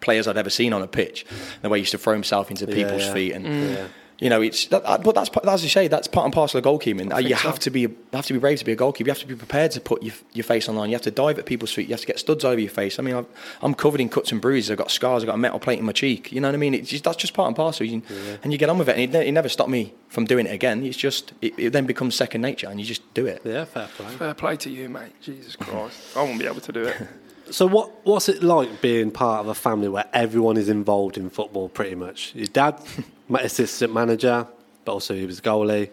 players 0.00 0.28
I'd 0.28 0.36
ever 0.36 0.50
seen 0.50 0.72
on 0.74 0.82
a 0.82 0.86
pitch. 0.86 1.24
The 1.62 1.70
way 1.70 1.78
he 1.78 1.82
used 1.82 1.92
to 1.92 1.98
throw 1.98 2.12
himself 2.12 2.50
into 2.50 2.66
people's 2.66 3.04
yeah. 3.04 3.12
feet, 3.14 3.32
and 3.32 3.46
mm. 3.46 3.74
Yeah. 3.74 3.86
You 4.22 4.30
know, 4.30 4.40
it's 4.40 4.66
that, 4.66 4.82
but 5.02 5.14
that's 5.16 5.28
part- 5.28 5.46
as 5.46 5.62
you 5.64 5.68
say, 5.68 5.88
that's 5.88 6.06
part 6.06 6.24
and 6.24 6.32
parcel 6.32 6.58
of 6.58 6.64
goalkeeping. 6.64 7.12
Uh, 7.12 7.18
You 7.18 7.34
have 7.34 7.56
so. 7.56 7.60
to 7.62 7.70
be 7.70 7.88
have 8.12 8.26
to 8.26 8.32
be 8.32 8.38
brave 8.38 8.58
to 8.60 8.64
be 8.64 8.72
a 8.72 8.76
goalkeeper. 8.76 9.08
You 9.08 9.12
have 9.12 9.18
to 9.20 9.26
be 9.26 9.34
prepared 9.34 9.72
to 9.72 9.80
put 9.80 10.02
your, 10.02 10.14
your 10.32 10.44
face 10.44 10.68
on 10.68 10.74
the 10.76 10.80
line. 10.80 10.90
You 10.90 10.94
have 10.94 11.02
to 11.02 11.10
dive 11.10 11.38
at 11.40 11.44
people's 11.46 11.72
feet. 11.72 11.88
You 11.88 11.94
have 11.94 12.00
to 12.02 12.06
get 12.06 12.18
studs 12.20 12.44
over 12.44 12.60
your 12.60 12.70
face. 12.70 12.98
I 12.98 13.02
mean, 13.02 13.16
I've, 13.16 13.26
I'm 13.62 13.74
covered 13.74 14.00
in 14.00 14.08
cuts 14.08 14.30
and 14.32 14.40
bruises. 14.40 14.70
I've 14.70 14.78
got 14.78 14.90
scars. 14.90 15.22
I've 15.24 15.26
got 15.26 15.34
a 15.34 15.38
metal 15.38 15.58
plate 15.58 15.78
in 15.80 15.84
my 15.84 15.92
cheek. 15.92 16.30
You 16.32 16.40
know 16.40 16.48
what 16.48 16.54
I 16.54 16.58
mean? 16.58 16.74
It's 16.74 16.88
just, 16.88 17.04
that's 17.04 17.16
just 17.16 17.34
part 17.34 17.48
and 17.48 17.56
parcel. 17.56 17.84
You, 17.84 18.00
And 18.44 18.52
you 18.52 18.58
get 18.58 18.68
on 18.70 18.78
with 18.78 18.88
it. 18.88 18.92
And 18.92 19.02
it, 19.02 19.10
ne- 19.18 19.26
it 19.28 19.32
never 19.32 19.48
stopped 19.48 19.70
me 19.70 19.92
from 20.08 20.24
doing 20.24 20.46
it 20.46 20.52
again. 20.52 20.84
It's 20.84 20.96
just 20.96 21.32
it, 21.42 21.52
it 21.58 21.70
then 21.72 21.86
becomes 21.86 22.14
second 22.14 22.42
nature, 22.42 22.68
and 22.68 22.78
you 22.80 22.86
just 22.86 23.02
do 23.14 23.26
it. 23.26 23.42
Yeah, 23.44 23.64
fair 23.64 23.88
play. 23.96 24.06
Fair 24.14 24.34
play 24.34 24.56
to 24.58 24.70
you, 24.70 24.88
mate. 24.88 25.12
Jesus 25.20 25.56
Christ. 25.56 26.16
I 26.16 26.22
won't 26.22 26.38
be 26.38 26.46
able 26.46 26.60
to 26.60 26.72
do 26.72 26.84
it. 26.84 26.96
So 27.52 27.66
what 27.66 27.90
what's 28.04 28.28
it 28.30 28.42
like 28.42 28.80
being 28.80 29.10
part 29.10 29.40
of 29.40 29.48
a 29.48 29.54
family 29.54 29.88
where 29.88 30.06
everyone 30.14 30.56
is 30.56 30.68
involved 30.70 31.18
in 31.18 31.28
football 31.28 31.68
pretty 31.68 31.94
much? 31.94 32.34
Your 32.34 32.46
dad, 32.46 32.80
my 33.28 33.40
assistant 33.40 33.92
manager, 33.92 34.46
but 34.86 34.92
also 34.92 35.14
he 35.14 35.26
was 35.26 35.38
a 35.38 35.42
goalie. 35.42 35.90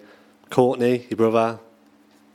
Courtney, 0.49 1.05
your 1.09 1.17
brother, 1.17 1.59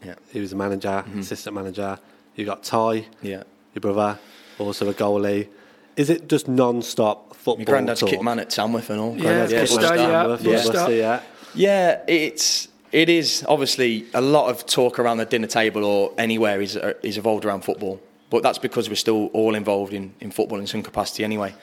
Yeah, 0.04 0.14
he 0.30 0.40
was 0.40 0.52
a 0.52 0.56
manager, 0.56 1.02
assistant 1.18 1.54
manager. 1.56 1.98
You 2.36 2.44
got 2.44 2.62
Ty, 2.62 3.06
yeah. 3.22 3.42
your 3.74 3.80
brother, 3.80 4.18
also 4.58 4.88
a 4.88 4.94
goalie. 4.94 5.48
Is 5.96 6.10
it 6.10 6.28
just 6.28 6.46
non-stop 6.46 7.34
football? 7.34 7.58
My 7.58 7.64
granddad's 7.64 8.00
talk? 8.00 8.10
kit 8.10 8.22
man 8.22 8.38
at 8.40 8.50
Tamworth 8.50 8.90
and 8.90 9.00
all. 9.00 9.16
Yeah, 9.16 9.42
yeah, 9.42 9.46
kit 9.48 9.60
Buster, 9.70 9.80
man. 9.80 9.98
yeah. 9.98 10.06
Tamworth, 10.22 10.44
Buster. 10.44 10.72
Buster, 10.72 10.94
yeah. 10.94 11.20
Yeah, 11.54 12.00
it's 12.06 12.68
it 12.92 13.08
is 13.08 13.44
obviously 13.48 14.06
a 14.14 14.20
lot 14.20 14.50
of 14.50 14.66
talk 14.66 14.98
around 14.98 15.16
the 15.16 15.24
dinner 15.24 15.46
table 15.48 15.84
or 15.84 16.12
anywhere 16.18 16.60
is 16.60 16.76
uh, 16.76 16.92
is 17.02 17.16
evolved 17.18 17.44
around 17.44 17.62
football, 17.64 18.00
but 18.30 18.42
that's 18.42 18.58
because 18.58 18.88
we're 18.88 18.96
still 18.96 19.26
all 19.32 19.54
involved 19.54 19.92
in, 19.92 20.12
in 20.20 20.30
football 20.30 20.58
in 20.58 20.66
some 20.66 20.82
capacity 20.82 21.24
anyway. 21.24 21.54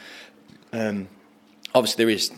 Um, 0.73 1.07
obviously, 1.75 2.05
there 2.05 2.13
is 2.13 2.31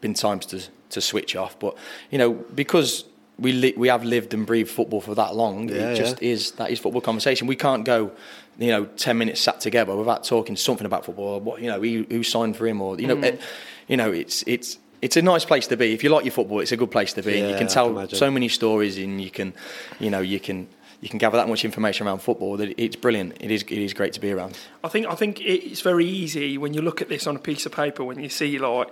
been 0.00 0.14
times 0.14 0.46
to 0.46 0.60
to 0.90 1.00
switch 1.00 1.36
off, 1.36 1.58
but 1.58 1.76
you 2.10 2.18
know 2.18 2.32
because 2.54 3.04
we 3.38 3.52
li- 3.52 3.74
we 3.76 3.88
have 3.88 4.04
lived 4.04 4.34
and 4.34 4.46
breathed 4.46 4.70
football 4.70 5.00
for 5.00 5.14
that 5.14 5.34
long, 5.34 5.68
Yeah, 5.68 5.76
it 5.90 5.96
just 5.96 6.22
yeah. 6.22 6.30
is 6.32 6.52
that 6.52 6.70
is 6.70 6.78
football 6.78 7.00
conversation. 7.00 7.46
We 7.48 7.56
can't 7.56 7.84
go, 7.84 8.12
you 8.58 8.68
know, 8.68 8.84
ten 8.84 9.16
minutes 9.18 9.40
sat 9.40 9.60
together 9.60 9.96
without 9.96 10.22
talking 10.24 10.54
something 10.56 10.86
about 10.86 11.04
football. 11.04 11.34
Or 11.34 11.40
what 11.40 11.60
you 11.62 11.68
know, 11.68 11.80
who, 11.80 12.04
who 12.08 12.22
signed 12.22 12.56
for 12.56 12.66
him, 12.66 12.80
or 12.80 13.00
you 13.00 13.06
know, 13.06 13.16
Mm. 13.16 13.24
it, 13.24 13.40
you 13.88 13.96
know, 13.96 14.12
it's 14.12 14.44
it's. 14.46 14.78
It's 15.00 15.16
a 15.16 15.22
nice 15.22 15.44
place 15.44 15.66
to 15.66 15.76
be. 15.76 15.92
If 15.92 16.04
you 16.04 16.10
like 16.10 16.24
your 16.24 16.30
football, 16.30 16.60
it's 16.60 16.70
a 16.70 16.76
good 16.76 16.92
place 16.92 17.12
to 17.14 17.22
be. 17.22 17.32
and 17.32 17.40
Yeah, 17.40 17.48
you 17.50 17.58
can 17.58 17.66
tell 17.66 17.92
can 17.92 18.08
so 18.10 18.30
many 18.30 18.46
stories, 18.48 18.96
and 18.98 19.20
you 19.20 19.32
can, 19.32 19.52
you 19.98 20.10
know, 20.10 20.20
you 20.20 20.38
can 20.38 20.68
you 21.02 21.08
can 21.08 21.18
gather 21.18 21.36
that 21.36 21.48
much 21.48 21.64
information 21.64 22.06
around 22.06 22.20
football 22.20 22.56
that 22.56 22.72
it's 22.80 22.94
brilliant. 22.94 23.36
It 23.40 23.50
is 23.50 23.62
it 23.64 23.72
is 23.72 23.92
great 23.92 24.12
to 24.14 24.20
be 24.20 24.30
around. 24.30 24.56
I 24.82 24.88
think 24.88 25.06
I 25.08 25.16
think 25.16 25.40
it's 25.40 25.80
very 25.80 26.06
easy 26.06 26.56
when 26.56 26.74
you 26.74 26.80
look 26.80 27.02
at 27.02 27.08
this 27.08 27.26
on 27.26 27.34
a 27.36 27.40
piece 27.40 27.66
of 27.66 27.72
paper 27.72 28.04
when 28.04 28.20
you 28.20 28.28
see 28.28 28.56
like 28.58 28.88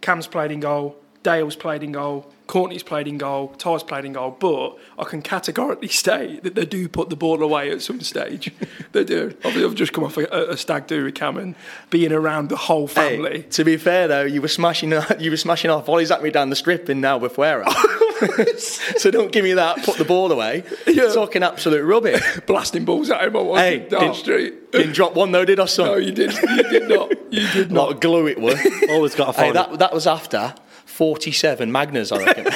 Cam's 0.00 0.26
played 0.26 0.50
in 0.50 0.58
goal, 0.58 0.96
Dale's 1.22 1.54
played 1.54 1.84
in 1.84 1.92
goal, 1.92 2.32
Courtney's 2.48 2.82
played 2.82 3.06
in 3.06 3.18
goal, 3.18 3.54
Ty's 3.56 3.84
played 3.84 4.04
in 4.04 4.14
goal, 4.14 4.36
but 4.36 4.76
I 4.98 5.04
can 5.04 5.22
categorically 5.22 5.86
state 6.04 6.42
that 6.42 6.56
they 6.56 6.66
do 6.66 6.88
put 6.88 7.08
the 7.08 7.14
ball 7.14 7.40
away 7.40 7.70
at 7.70 7.82
some 7.82 8.00
stage. 8.00 8.52
they 8.92 9.04
do. 9.04 9.36
I've, 9.44 9.76
just 9.76 9.92
come 9.92 10.02
off 10.02 10.16
a, 10.16 10.24
a 10.50 10.56
stag 10.56 10.88
do 10.88 11.04
with 11.04 11.14
Cam 11.14 11.38
and 11.38 11.54
being 11.90 12.12
around 12.12 12.48
the 12.48 12.56
whole 12.56 12.88
family. 12.88 13.42
Hey, 13.42 13.48
to 13.50 13.62
be 13.62 13.76
fair 13.76 14.08
though, 14.08 14.24
you 14.24 14.42
were 14.42 14.48
smashing 14.48 14.92
you 15.20 15.30
were 15.30 15.36
smashing 15.36 15.70
off 15.70 15.86
volleys 15.86 16.10
at 16.10 16.20
me 16.20 16.30
down 16.30 16.50
the 16.50 16.56
strip 16.56 16.90
in 16.90 17.00
Albufeira. 17.02 17.72
so 18.58 19.10
don't 19.10 19.32
give 19.32 19.44
me 19.44 19.52
that. 19.54 19.82
Put 19.84 19.96
the 19.98 20.04
ball 20.04 20.30
away. 20.32 20.64
Yeah. 20.86 21.12
Talking 21.12 21.42
absolute 21.42 21.82
rubbish. 21.84 22.22
Blasting 22.46 22.84
balls 22.84 23.10
at 23.10 23.24
him, 23.24 23.36
I 23.36 23.40
was 23.40 23.60
hey, 23.60 23.78
down 23.88 24.00
didn't, 24.00 24.14
street. 24.16 24.72
didn't 24.72 24.92
drop 24.92 25.14
one 25.14 25.32
though, 25.32 25.44
did 25.44 25.58
I, 25.60 25.64
son? 25.66 25.86
No, 25.86 25.96
you 25.96 26.12
did. 26.12 26.32
You 26.32 26.62
did 26.64 26.88
not. 26.88 27.10
You 27.32 27.48
did 27.52 27.72
Not 27.72 27.90
not. 27.90 28.00
glue 28.00 28.26
it 28.26 28.38
was. 28.40 28.58
Always 28.90 29.14
got 29.14 29.34
to 29.34 29.40
hey, 29.40 29.52
that 29.52 29.78
that 29.78 29.92
was 29.92 30.06
after. 30.06 30.54
47 30.86 31.70
Magners, 31.72 32.12
I 32.14 32.22
reckon. 32.22 32.52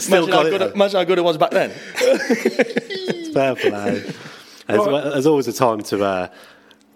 Still 0.00 0.24
imagine, 0.24 0.30
got 0.30 0.32
how 0.42 0.46
it, 0.46 0.50
good, 0.50 0.60
though. 0.60 0.70
imagine 0.72 0.98
how 0.98 1.04
good 1.04 1.18
it 1.18 1.24
was 1.24 1.38
back 1.38 1.50
then. 1.50 1.70
fair 3.32 3.54
play. 3.54 4.02
There's, 4.66 4.86
Right. 4.86 5.04
there's 5.04 5.26
always 5.26 5.48
a 5.48 5.52
time 5.52 5.80
to 5.84 6.04
uh, 6.04 6.28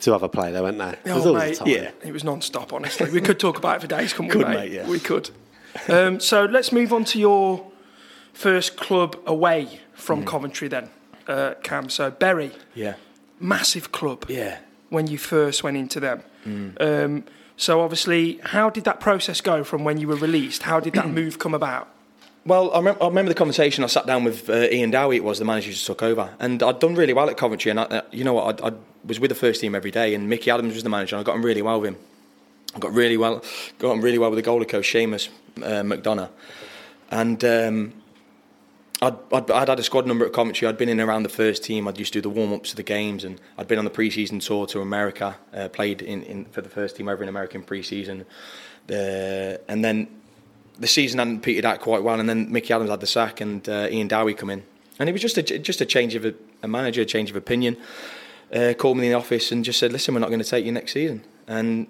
to 0.00 0.12
have 0.12 0.22
a 0.22 0.28
play, 0.28 0.52
though, 0.52 0.66
isn't 0.66 0.78
there? 0.78 0.98
Oh, 1.06 1.34
mate, 1.34 1.52
a 1.52 1.56
time. 1.56 1.68
yeah. 1.68 1.90
It 2.04 2.12
was 2.12 2.22
non-stop, 2.22 2.72
honestly. 2.72 3.10
We 3.10 3.20
could 3.20 3.40
talk 3.40 3.56
about 3.58 3.76
it 3.76 3.80
for 3.80 3.86
days, 3.86 4.12
couldn't 4.12 4.26
we, 4.28 4.32
Could, 4.32 4.48
mate? 4.48 4.54
mate, 4.56 4.72
yeah. 4.72 4.86
We 4.88 5.00
could. 5.00 5.30
Um, 5.88 6.20
so 6.20 6.44
let's 6.44 6.72
move 6.72 6.92
on 6.92 7.04
to 7.06 7.18
your 7.18 7.66
first 8.32 8.76
club 8.76 9.16
away 9.26 9.80
from 9.94 10.22
Mm. 10.22 10.26
Coventry 10.26 10.68
then, 10.68 10.90
uh, 11.26 11.54
Cam. 11.62 11.88
So 11.88 12.10
Bury, 12.10 12.52
Yeah. 12.74 12.94
massive 13.40 13.92
club 13.92 14.24
Yeah. 14.28 14.58
when 14.90 15.06
you 15.06 15.18
first 15.18 15.62
went 15.64 15.76
into 15.76 16.00
them. 16.00 16.22
Mm. 16.46 16.80
Um, 16.80 17.24
so 17.56 17.80
obviously, 17.80 18.38
how 18.44 18.70
did 18.70 18.84
that 18.84 19.00
process 19.00 19.40
go 19.40 19.64
from 19.64 19.84
when 19.84 19.98
you 19.98 20.08
were 20.08 20.16
released? 20.16 20.64
How 20.64 20.80
did 20.80 20.92
that 20.94 21.08
move 21.20 21.38
come 21.38 21.54
about? 21.54 21.88
Well, 22.44 22.70
I, 22.72 22.78
remem- 22.80 22.98
I 23.02 23.06
remember 23.08 23.30
the 23.30 23.34
conversation. 23.34 23.82
I 23.82 23.88
sat 23.88 24.06
down 24.06 24.22
with 24.22 24.48
uh, 24.48 24.68
Ian 24.70 24.92
Dowie. 24.92 25.16
It 25.16 25.24
was 25.24 25.40
the 25.40 25.44
manager 25.44 25.66
who 25.66 25.72
just 25.72 25.86
took 25.86 26.02
over, 26.02 26.30
and 26.38 26.62
I'd 26.62 26.78
done 26.78 26.94
really 26.94 27.12
well 27.12 27.28
at 27.28 27.36
Coventry. 27.36 27.70
And 27.72 27.80
I, 27.80 27.84
uh, 27.84 28.00
you 28.12 28.22
know 28.22 28.34
what? 28.34 28.62
I, 28.62 28.68
I 28.68 28.72
was 29.04 29.18
with 29.18 29.30
the 29.30 29.34
first 29.34 29.60
team 29.60 29.74
every 29.74 29.90
day, 29.90 30.14
and 30.14 30.28
Mickey 30.28 30.50
Adams 30.52 30.74
was 30.74 30.84
the 30.84 30.88
manager. 30.88 31.16
And 31.16 31.20
I 31.20 31.24
got 31.24 31.34
on 31.34 31.42
really 31.42 31.62
well 31.62 31.80
with 31.80 31.88
him. 31.94 31.96
Got 32.78 32.92
really 32.92 33.16
well, 33.16 33.42
got 33.78 33.92
on 33.92 34.00
really 34.02 34.18
well 34.18 34.30
with 34.30 34.42
the 34.44 34.50
goalie 34.50 34.68
coach 34.68 34.92
Seamus 34.92 35.28
uh, 35.58 35.82
McDonagh, 35.82 36.28
and 37.10 37.42
um, 37.42 38.02
I'd, 39.00 39.14
I'd, 39.32 39.50
I'd 39.50 39.68
had 39.68 39.78
a 39.78 39.82
squad 39.82 40.06
number 40.06 40.26
at 40.26 40.32
Coventry. 40.32 40.68
I'd 40.68 40.76
been 40.76 40.90
in 40.90 41.00
around 41.00 41.22
the 41.22 41.30
first 41.30 41.64
team. 41.64 41.88
I'd 41.88 41.98
used 41.98 42.12
to 42.12 42.20
do 42.20 42.28
the 42.28 42.34
warm 42.34 42.52
ups 42.52 42.70
to 42.70 42.76
the 42.76 42.82
games, 42.82 43.24
and 43.24 43.40
I'd 43.56 43.66
been 43.66 43.78
on 43.78 43.84
the 43.84 43.90
pre-season 43.90 44.40
tour 44.40 44.66
to 44.68 44.80
America. 44.80 45.36
Uh, 45.54 45.68
played 45.68 46.02
in, 46.02 46.22
in 46.24 46.44
for 46.46 46.60
the 46.60 46.68
first 46.68 46.96
team 46.96 47.08
over 47.08 47.22
in 47.22 47.28
American 47.28 47.62
pre-season, 47.62 48.26
uh, 48.90 49.56
and 49.68 49.82
then 49.82 50.08
the 50.78 50.86
season 50.86 51.18
hadn't 51.18 51.40
petered 51.40 51.64
out 51.64 51.80
quite 51.80 52.02
well, 52.02 52.20
and 52.20 52.28
then 52.28 52.52
Mickey 52.52 52.74
Adams 52.74 52.90
had 52.90 53.00
the 53.00 53.06
sack, 53.06 53.40
and 53.40 53.66
uh, 53.68 53.88
Ian 53.90 54.08
Dowie 54.08 54.34
come 54.34 54.50
in, 54.50 54.62
and 54.98 55.08
it 55.08 55.12
was 55.12 55.22
just 55.22 55.38
a 55.38 55.42
just 55.42 55.80
a 55.80 55.86
change 55.86 56.14
of 56.14 56.26
a, 56.26 56.34
a 56.62 56.68
manager, 56.68 57.00
a 57.00 57.06
change 57.06 57.30
of 57.30 57.36
opinion. 57.36 57.78
Uh, 58.54 58.74
called 58.74 58.96
me 58.96 59.06
in 59.06 59.12
the 59.12 59.18
office 59.18 59.50
and 59.50 59.64
just 59.64 59.78
said, 59.78 59.92
"Listen, 59.92 60.14
we're 60.14 60.20
not 60.20 60.28
going 60.28 60.42
to 60.42 60.48
take 60.48 60.64
you 60.64 60.72
next 60.72 60.92
season." 60.92 61.24
And 61.48 61.86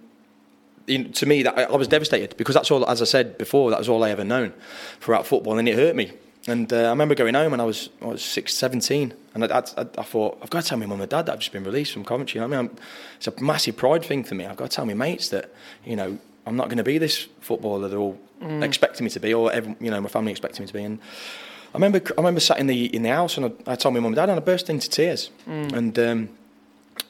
you 0.86 0.98
know, 0.98 1.10
to 1.10 1.26
me, 1.26 1.42
that 1.42 1.58
I, 1.58 1.62
I 1.64 1.76
was 1.76 1.88
devastated 1.88 2.36
because 2.36 2.54
that's 2.54 2.70
all. 2.70 2.88
As 2.88 3.02
I 3.02 3.04
said 3.04 3.38
before, 3.38 3.70
that 3.70 3.78
was 3.78 3.88
all 3.88 4.04
I 4.04 4.10
ever 4.10 4.24
known 4.24 4.52
throughout 5.00 5.26
football, 5.26 5.58
and 5.58 5.68
it 5.68 5.74
hurt 5.74 5.96
me. 5.96 6.12
And 6.48 6.72
uh, 6.72 6.76
I 6.76 6.90
remember 6.90 7.16
going 7.16 7.34
home 7.34 7.52
and 7.52 7.60
I 7.60 7.64
was 7.64 7.90
I 8.00 8.06
was 8.06 8.24
six, 8.24 8.54
17, 8.54 9.12
and 9.34 9.44
I, 9.44 9.58
I, 9.58 9.80
I 9.80 10.02
thought 10.02 10.38
I've 10.42 10.50
got 10.50 10.62
to 10.62 10.68
tell 10.68 10.78
my 10.78 10.86
mum 10.86 11.00
and 11.00 11.10
dad 11.10 11.26
that 11.26 11.32
I've 11.32 11.40
just 11.40 11.52
been 11.52 11.64
released 11.64 11.92
from 11.92 12.04
Coventry. 12.04 12.40
You 12.40 12.46
know 12.46 12.56
I 12.56 12.62
mean, 12.62 12.70
I'm, 12.70 12.76
it's 13.16 13.26
a 13.26 13.42
massive 13.42 13.76
pride 13.76 14.04
thing 14.04 14.22
for 14.22 14.36
me. 14.36 14.46
I've 14.46 14.56
got 14.56 14.70
to 14.70 14.76
tell 14.76 14.86
my 14.86 14.94
mates 14.94 15.28
that 15.30 15.52
you 15.84 15.96
know 15.96 16.18
I'm 16.46 16.56
not 16.56 16.68
going 16.68 16.78
to 16.78 16.84
be 16.84 16.98
this 16.98 17.26
footballer 17.40 17.88
they're 17.88 17.98
all 17.98 18.18
expecting 18.62 19.04
me 19.04 19.10
to 19.10 19.20
be, 19.20 19.34
or 19.34 19.50
every, 19.52 19.74
you 19.80 19.90
know 19.90 20.00
my 20.00 20.08
family 20.08 20.30
expecting 20.30 20.62
me 20.62 20.68
to 20.68 20.72
be. 20.72 20.84
And 20.84 21.00
I 21.74 21.78
remember 21.78 22.00
I 22.16 22.20
remember 22.20 22.40
sat 22.40 22.58
in 22.58 22.68
the 22.68 22.94
in 22.94 23.02
the 23.02 23.10
house 23.10 23.36
and 23.36 23.46
I, 23.66 23.72
I 23.72 23.74
told 23.74 23.94
my 23.94 24.00
mum 24.00 24.12
and 24.12 24.16
dad, 24.16 24.28
and 24.28 24.38
I 24.38 24.42
burst 24.42 24.70
into 24.70 24.88
tears. 24.88 25.30
And 25.74 25.98
um, 25.98 26.28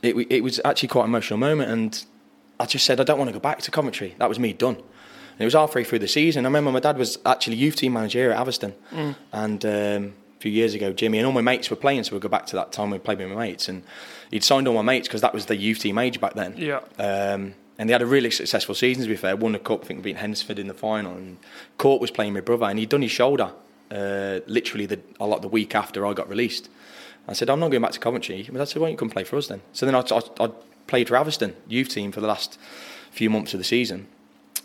it, 0.03 0.15
it 0.31 0.43
was 0.43 0.61
actually 0.65 0.89
quite 0.89 1.05
an 1.05 1.11
emotional 1.11 1.39
moment, 1.39 1.71
and 1.71 2.05
I 2.59 2.67
just 2.67 2.85
said 2.85 3.01
I 3.01 3.05
don't 3.05 3.19
want 3.19 3.29
to 3.29 3.33
go 3.33 3.41
back 3.41 3.61
to 3.63 3.71
Coventry. 3.71 4.15
That 4.19 4.29
was 4.29 4.39
me 4.39 4.53
done. 4.53 4.77
And 4.77 5.41
it 5.41 5.45
was 5.45 5.55
halfway 5.55 5.85
through 5.85 5.99
the 5.99 6.09
season. 6.09 6.47
I 6.47 6.49
remember 6.49 6.73
my 6.73 6.81
dad 6.81 6.97
was 6.97 7.19
actually 7.27 7.57
youth 7.57 7.77
team 7.77 7.93
manager 7.93 8.21
here 8.21 8.31
at 8.31 8.41
Atherstone, 8.41 8.75
and 9.33 9.65
um, 9.65 10.15
a 10.39 10.41
few 10.41 10.51
years 10.51 10.75
ago, 10.75 10.93
Jimmy 10.93 11.19
and 11.19 11.27
all 11.27 11.33
my 11.33 11.43
mates 11.43 11.69
were 11.69 11.77
playing, 11.77 12.05
so 12.05 12.15
we'd 12.15 12.23
go 12.23 12.29
back 12.29 12.47
to 12.47 12.57
that 12.57 12.73
time 12.73 12.91
we 12.91 12.99
played 12.99 13.19
with 13.19 13.29
my 13.29 13.35
mates, 13.35 13.69
and 13.69 13.83
he'd 14.31 14.45
signed 14.45 14.67
all 14.67 14.75
my 14.75 14.83
mates 14.83 15.09
because 15.09 15.21
that 15.21 15.35
was 15.35 15.47
the 15.47 15.57
youth 15.57 15.81
team 15.81 15.99
age 15.99 16.21
back 16.21 16.35
then. 16.35 16.55
Yeah. 16.57 16.81
Um, 16.99 17.55
and 17.79 17.89
they 17.89 17.93
had 17.93 18.01
a 18.01 18.07
really 18.07 18.31
successful 18.31 18.75
season, 18.75 19.03
to 19.03 19.09
be 19.09 19.17
fair. 19.17 19.37
Won 19.37 19.53
the 19.53 19.59
cup, 19.59 19.85
I 19.85 19.89
think, 19.89 20.03
beat 20.03 20.17
Hednesford 20.17 20.59
in 20.59 20.67
the 20.67 20.75
final. 20.75 21.13
And 21.13 21.37
Court 21.77 22.01
was 22.01 22.11
playing 22.11 22.33
my 22.33 22.41
brother, 22.41 22.65
and 22.65 22.79
he'd 22.79 22.89
done 22.89 23.03
his 23.03 23.11
shoulder 23.11 23.53
uh, 23.91 24.41
literally 24.47 24.87
the, 24.87 25.01
lot 25.21 25.43
the 25.43 25.49
week 25.49 25.75
after 25.75 26.07
I 26.07 26.13
got 26.13 26.29
released. 26.29 26.69
I 27.29 27.33
said, 27.33 27.51
I'm 27.51 27.61
not 27.61 27.71
going 27.71 27.83
back 27.83 27.93
to 27.93 27.99
Coventry. 27.99 28.49
My 28.51 28.59
dad 28.59 28.69
said, 28.69 28.81
Why 28.81 28.87
don't 28.87 28.93
you 28.93 28.99
come 28.99 29.11
play 29.11 29.25
for 29.25 29.37
us 29.37 29.49
then? 29.49 29.61
So 29.73 29.85
then 29.85 29.95
I, 29.95 30.01
I, 30.01 30.45
I 30.45 30.51
played 30.87 31.09
for 31.09 31.53
youth 31.69 31.89
team 31.89 32.13
for 32.13 32.21
the 32.21 32.27
last 32.27 32.59
few 33.11 33.31
months 33.31 33.55
of 33.55 33.59
the 33.59 33.65
season. 33.65 34.07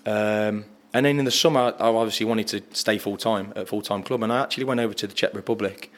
Um, 0.05 0.65
and 0.93 1.05
then 1.05 1.19
in 1.19 1.25
the 1.25 1.31
summer, 1.31 1.73
I 1.79 1.87
obviously 1.87 2.25
wanted 2.25 2.47
to 2.47 2.61
stay 2.73 2.97
full 2.97 3.17
time 3.17 3.53
at 3.55 3.67
full 3.67 3.81
time 3.81 4.03
club, 4.03 4.23
and 4.23 4.31
I 4.31 4.41
actually 4.41 4.65
went 4.65 4.79
over 4.79 4.93
to 4.93 5.07
the 5.07 5.13
Czech 5.13 5.33
Republic. 5.33 5.91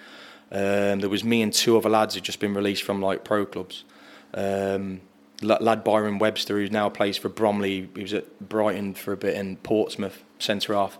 Um, 0.51 0.99
there 0.99 1.09
was 1.09 1.23
me 1.23 1.41
and 1.41 1.51
two 1.51 1.77
other 1.77 1.89
lads 1.89 2.13
who'd 2.13 2.23
just 2.23 2.39
been 2.39 2.53
released 2.53 2.83
from 2.83 3.01
like 3.01 3.23
pro 3.23 3.45
clubs. 3.45 3.83
Um, 4.35 5.01
lad 5.41 5.83
Byron 5.83 6.19
Webster, 6.19 6.57
who 6.57 6.69
now 6.69 6.89
plays 6.89 7.17
for 7.17 7.29
Bromley, 7.29 7.89
he 7.95 8.01
was 8.03 8.13
at 8.13 8.47
Brighton 8.47 8.93
for 8.93 9.13
a 9.13 9.17
bit, 9.17 9.35
and 9.35 9.61
Portsmouth 9.63 10.23
centre 10.39 10.73
half. 10.73 10.97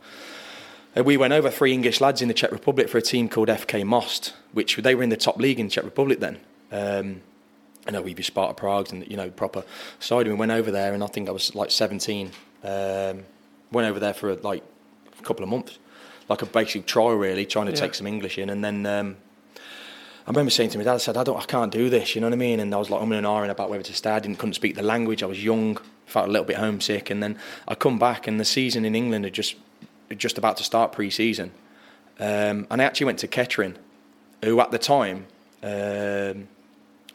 We 0.96 1.18
went 1.18 1.34
over 1.34 1.50
three 1.50 1.74
English 1.74 2.02
lads 2.02 2.22
in 2.22 2.28
the 2.28 2.34
Czech 2.36 2.52
Republic 2.52 2.88
for 2.88 3.00
a 3.00 3.02
team 3.02 3.28
called 3.28 3.48
FK 3.48 3.84
Most, 3.84 4.34
which 4.52 4.76
they 4.78 4.94
were 4.94 5.04
in 5.04 5.10
the 5.10 5.18
top 5.18 5.38
league 5.38 5.60
in 5.60 5.68
the 5.68 5.72
Czech 5.72 5.84
Republic 5.84 6.20
then. 6.20 6.40
Um, 6.72 7.22
I 7.88 7.92
know 7.92 8.02
we 8.02 8.14
beat 8.14 8.26
Sparta 8.26 8.54
Prague 8.54 8.92
and 8.92 9.06
you 9.10 9.18
know 9.18 9.30
proper 9.30 9.64
side. 10.00 10.26
And 10.28 10.36
we 10.36 10.40
went 10.40 10.52
over 10.52 10.72
there, 10.72 10.94
and 10.94 11.04
I 11.04 11.08
think 11.08 11.28
I 11.28 11.32
was 11.32 11.54
like 11.56 11.72
17. 11.72 12.32
Um, 12.64 13.24
went 13.72 13.88
over 13.88 14.00
there 14.00 14.14
for 14.14 14.36
like 14.36 14.64
a 15.20 15.24
couple 15.24 15.44
of 15.44 15.50
months, 15.50 15.78
like 16.30 16.42
a 16.42 16.46
basic 16.46 16.86
trial 16.86 17.16
really, 17.16 17.46
trying 17.46 17.66
to 17.66 17.72
Yeah. 17.72 17.80
take 17.80 17.96
some 17.96 18.08
English 18.08 18.38
in. 18.38 18.50
And 18.50 18.64
then 18.64 18.86
um, 18.86 19.18
I 20.26 20.30
remember 20.30 20.52
saying 20.52 20.70
to 20.72 20.78
my 20.78 20.84
dad, 20.84 20.94
I 20.94 20.98
said, 20.98 21.18
I 21.18 21.24
don't, 21.24 21.38
I 21.38 21.46
can't 21.46 21.72
do 21.72 21.90
this. 21.90 22.16
You 22.16 22.22
know 22.22 22.28
what 22.28 22.34
I 22.34 22.38
mean? 22.38 22.60
And 22.62 22.74
I 22.74 22.78
was 22.78 22.90
like, 22.90 23.02
I'm 23.02 23.12
in 23.12 23.18
an 23.18 23.26
and 23.26 23.28
ahhing 23.28 23.50
about 23.50 23.70
whether 23.70 23.84
to 23.84 23.94
stay. 23.94 24.12
I 24.12 24.20
didn't 24.20 24.38
couldn't 24.38 24.54
speak 24.54 24.76
the 24.76 24.84
language. 24.84 25.24
I 25.24 25.26
was 25.26 25.44
young, 25.44 25.78
felt 26.06 26.30
a 26.30 26.32
little 26.32 26.46
bit 26.46 26.58
homesick. 26.58 27.10
And 27.10 27.22
then 27.22 27.38
I 27.68 27.76
come 27.76 28.00
back, 28.00 28.28
and 28.28 28.40
the 28.40 28.46
season 28.46 28.86
in 28.86 28.96
England 28.96 29.26
had 29.26 29.34
just 29.34 29.56
just 30.16 30.38
about 30.38 30.56
to 30.58 30.64
start 30.64 30.92
pre-season. 30.92 31.52
Um, 32.20 32.68
and 32.70 32.82
I 32.82 32.84
actually 32.86 33.06
went 33.06 33.20
to 33.20 33.28
Kettering, 33.28 33.76
who 34.44 34.60
at 34.62 34.70
the 34.70 34.78
time 34.78 35.26
um, 35.64 36.48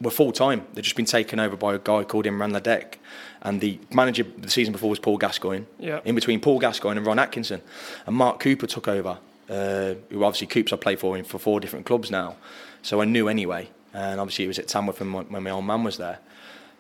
were 0.01 0.11
full 0.11 0.33
time. 0.33 0.67
They'd 0.75 0.83
just 0.83 0.97
been 0.97 1.05
taken 1.05 1.41
over 1.41 1.57
by 1.57 1.75
a 1.75 1.79
guy 1.79 2.05
called 2.05 2.25
Imraan 2.27 2.53
Ladak, 2.59 2.95
and 3.43 3.61
the 3.61 3.79
manager 3.93 4.25
the 4.37 4.51
season 4.51 4.73
before 4.73 4.91
was 4.91 4.99
Paul 4.99 5.19
Gascoigne. 5.19 5.65
Yeah. 5.79 6.01
In 6.05 6.15
between 6.15 6.41
Paul 6.41 6.59
Gascoigne 6.59 6.97
and 6.99 7.07
Ron 7.07 7.19
Atkinson, 7.19 7.63
and 8.07 8.17
Mark 8.17 8.41
Cooper 8.41 8.67
took 8.67 8.89
over. 8.89 9.19
Uh, 9.51 9.95
who 10.11 10.23
obviously 10.25 10.47
Coops 10.47 10.75
I 10.75 10.77
played 10.77 11.01
for 11.01 11.17
him 11.17 11.25
for 11.25 11.39
four 11.39 11.59
different 11.59 11.87
clubs 11.87 12.11
now, 12.11 12.37
so 12.83 13.01
I 13.01 13.07
knew 13.07 13.29
anyway. 13.29 13.71
And 13.95 14.21
obviously 14.21 14.45
he 14.45 14.49
was 14.49 14.59
at 14.59 14.69
Tamworth 14.69 15.01
when 15.01 15.09
my, 15.09 15.21
when 15.23 15.43
my 15.43 15.51
old 15.51 15.65
man 15.65 15.83
was 15.85 15.97
there. 15.97 16.19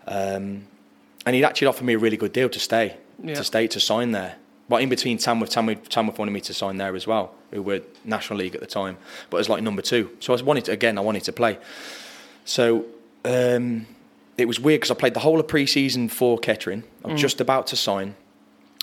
Um, 0.07 0.66
and 1.24 1.35
he'd 1.35 1.44
actually 1.44 1.66
offered 1.68 1.85
me 1.85 1.94
a 1.94 1.98
really 1.98 2.18
good 2.18 2.35
deal 2.35 2.50
to 2.50 2.61
stay, 2.61 2.96
Yeah. 3.22 3.35
to 3.37 3.44
stay 3.44 3.66
to 3.68 3.81
sign 3.81 4.12
there. 4.12 4.37
But 4.68 4.83
in 4.83 4.90
between 4.90 5.16
Tamworth, 5.16 5.48
Tamworth, 5.48 5.88
Tamworth 5.88 6.18
wanted 6.18 6.33
me 6.33 6.42
to 6.42 6.52
sign 6.52 6.76
there 6.76 6.94
as 6.94 7.07
well, 7.07 7.33
who 7.52 7.62
were 7.62 7.81
National 8.04 8.38
League 8.38 8.54
at 8.54 8.61
the 8.61 8.66
time, 8.66 8.98
but 9.31 9.38
as 9.38 9.48
like 9.48 9.62
number 9.62 9.81
two. 9.81 10.11
So 10.20 10.35
I 10.35 10.42
wanted 10.42 10.66
to, 10.66 10.72
again, 10.72 10.98
I 10.98 11.00
wanted 11.00 11.24
to 11.24 11.33
play. 11.33 11.57
So 12.44 12.85
um, 13.28 13.86
it 14.36 14.46
was 14.46 14.58
weird 14.60 14.80
because 14.80 14.90
I 14.90 14.94
played 14.94 15.14
the 15.14 15.20
whole 15.20 15.40
of 15.40 15.48
pre-season 15.48 16.08
for 16.08 16.38
Kettering. 16.38 16.84
I'm 17.04 17.16
just 17.16 17.40
about 17.40 17.66
to 17.68 17.76
sign. 17.76 18.14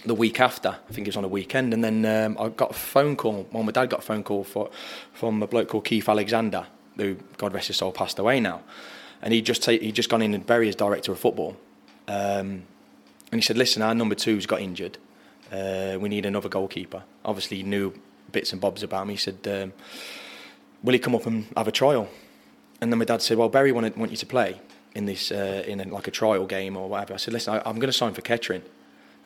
the 0.06 0.14
week 0.14 0.40
after. 0.40 0.70
I 0.70 0.94
think 0.94 1.08
it 1.08 1.10
was 1.10 1.18
on 1.18 1.24
a 1.24 1.34
weekend, 1.40 1.74
and 1.74 1.84
then 1.84 2.06
um, 2.06 2.38
I 2.40 2.50
got 2.50 2.72
a 2.72 2.74
phone 2.74 3.16
call. 3.16 3.48
Well, 3.52 3.64
my 3.64 3.72
dad 3.72 3.90
got 3.90 4.00
a 4.00 4.04
phone 4.04 4.24
call 4.24 4.44
for, 4.44 4.70
from 5.14 5.42
a 5.42 5.48
bloke 5.48 5.68
called 5.70 5.86
Keith 5.86 6.08
Alexander, 6.08 6.68
who 6.98 7.16
God 7.38 7.54
rest 7.54 7.68
his 7.68 7.78
soul 7.78 7.92
passed 7.92 8.20
away 8.20 8.40
now, 8.40 8.62
and 9.24 9.34
he 9.34 9.42
just 9.42 9.64
ta- 9.64 9.72
he 9.86 9.92
just 9.92 10.10
gone 10.10 10.22
in 10.22 10.34
and 10.36 10.46
Bury 10.46 10.70
as 10.70 10.76
director 10.76 11.12
of 11.12 11.20
football, 11.20 11.58
um, 12.08 12.64
and 13.32 13.34
he 13.34 13.42
said, 13.42 13.58
"Listen, 13.58 13.82
our 13.82 13.96
number 13.96 14.14
two's 14.16 14.46
got 14.46 14.62
injured. 14.62 14.98
Uh, 15.52 15.98
we 16.00 16.08
need 16.10 16.26
another 16.26 16.50
goalkeeper." 16.50 17.02
Obviously, 17.24 17.58
he 17.58 17.64
knew 17.64 17.92
bits 18.32 18.52
and 18.52 18.62
bobs 18.62 18.84
about 18.84 19.08
me. 19.08 19.14
He 19.14 19.18
said, 19.18 19.40
um, 19.48 19.74
"Will 20.84 20.94
he 20.94 21.00
come 21.00 21.16
up 21.16 21.26
and 21.26 21.46
have 21.58 21.68
a 21.68 21.72
trial?" 21.72 22.08
And 22.82 22.92
then 22.92 23.00
my 23.00 23.06
dad 23.06 23.22
said, 23.22 23.38
"Well, 23.38 23.50
Bury 23.50 23.72
want, 23.72 23.98
want 23.98 24.12
you 24.12 24.18
to 24.18 24.26
play 24.26 24.60
in 24.94 25.06
this 25.06 25.32
uh, 25.32 25.64
in 25.68 25.80
a, 25.80 25.86
like 25.86 26.08
a 26.08 26.12
trial 26.12 26.46
game 26.46 26.78
or 26.78 26.90
whatever." 26.90 27.14
I 27.14 27.18
said, 27.18 27.34
"Listen, 27.34 27.56
I, 27.56 27.58
I'm 27.66 27.76
going 27.76 27.92
to 27.92 27.94
sign 27.94 28.14
for 28.14 28.22
Kettering." 28.22 28.64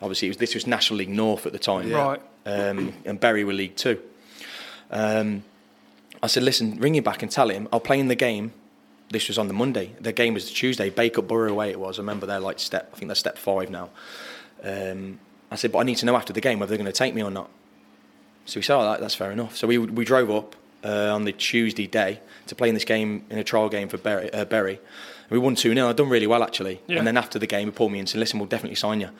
Obviously, 0.02 0.28
it 0.28 0.30
was, 0.30 0.36
this 0.38 0.54
was 0.54 0.66
National 0.66 0.98
League 0.98 1.10
North 1.10 1.44
at 1.46 1.52
the 1.52 1.58
time, 1.58 1.90
Right. 1.92 2.22
Um, 2.46 2.94
and 3.04 3.20
Bury 3.20 3.44
were 3.44 3.52
League 3.52 3.76
Two. 3.76 4.00
Um, 4.90 5.44
I 6.22 6.26
said, 6.26 6.42
"Listen, 6.42 6.78
ring 6.78 6.94
him 6.94 7.04
back 7.04 7.22
and 7.22 7.30
tell 7.30 7.48
him 7.50 7.68
I'll 7.72 7.80
play 7.80 7.98
in 7.98 8.08
the 8.08 8.14
game." 8.14 8.52
This 9.12 9.26
was 9.26 9.38
on 9.38 9.48
the 9.48 9.54
Monday. 9.54 9.90
The 10.00 10.12
game 10.12 10.34
was 10.34 10.44
the 10.48 10.54
Tuesday. 10.54 10.88
Bacup 10.88 11.26
Borough 11.26 11.50
away. 11.50 11.70
It 11.70 11.80
was. 11.80 11.98
I 11.98 12.02
remember 12.02 12.26
they're 12.26 12.38
like 12.38 12.60
step. 12.60 12.90
I 12.94 12.96
think 12.96 13.08
they're 13.08 13.16
step 13.16 13.36
five 13.38 13.68
now. 13.68 13.90
Um, 14.62 15.18
I 15.50 15.56
said, 15.56 15.72
but 15.72 15.78
I 15.78 15.82
need 15.82 15.96
to 15.96 16.06
know 16.06 16.14
after 16.14 16.32
the 16.32 16.40
game 16.40 16.60
whether 16.60 16.70
they're 16.70 16.78
going 16.78 16.86
to 16.86 16.96
take 16.96 17.12
me 17.12 17.22
or 17.22 17.30
not. 17.30 17.50
So 18.46 18.60
we 18.60 18.62
said, 18.62 18.76
oh, 18.76 18.84
that, 18.84 19.00
that's 19.00 19.16
fair 19.16 19.32
enough. 19.32 19.56
So 19.56 19.66
we 19.66 19.78
we 19.78 20.04
drove 20.04 20.30
up 20.30 20.54
uh, 20.84 21.14
on 21.14 21.24
the 21.24 21.32
Tuesday 21.32 21.86
day 21.86 22.20
to 22.46 22.54
play 22.54 22.68
in 22.68 22.74
this 22.74 22.84
game 22.84 23.24
in 23.30 23.38
a 23.38 23.44
trial 23.44 23.68
game 23.68 23.88
for 23.88 23.98
Bury. 23.98 24.32
Uh, 24.32 24.44
Bury. 24.44 24.80
We 25.30 25.38
won 25.38 25.54
2 25.54 25.74
0. 25.74 25.88
I'd 25.88 25.96
done 25.96 26.08
really 26.08 26.26
well, 26.26 26.42
actually. 26.42 26.80
Yeah. 26.88 26.98
And 26.98 27.06
then 27.06 27.16
after 27.16 27.38
the 27.38 27.46
game, 27.46 27.68
he 27.68 27.70
pulled 27.72 27.92
me 27.92 27.98
in 27.98 28.02
and 28.02 28.08
said, 28.08 28.18
listen, 28.18 28.38
we'll 28.40 28.48
definitely 28.48 28.74
sign 28.76 29.00
you. 29.00 29.10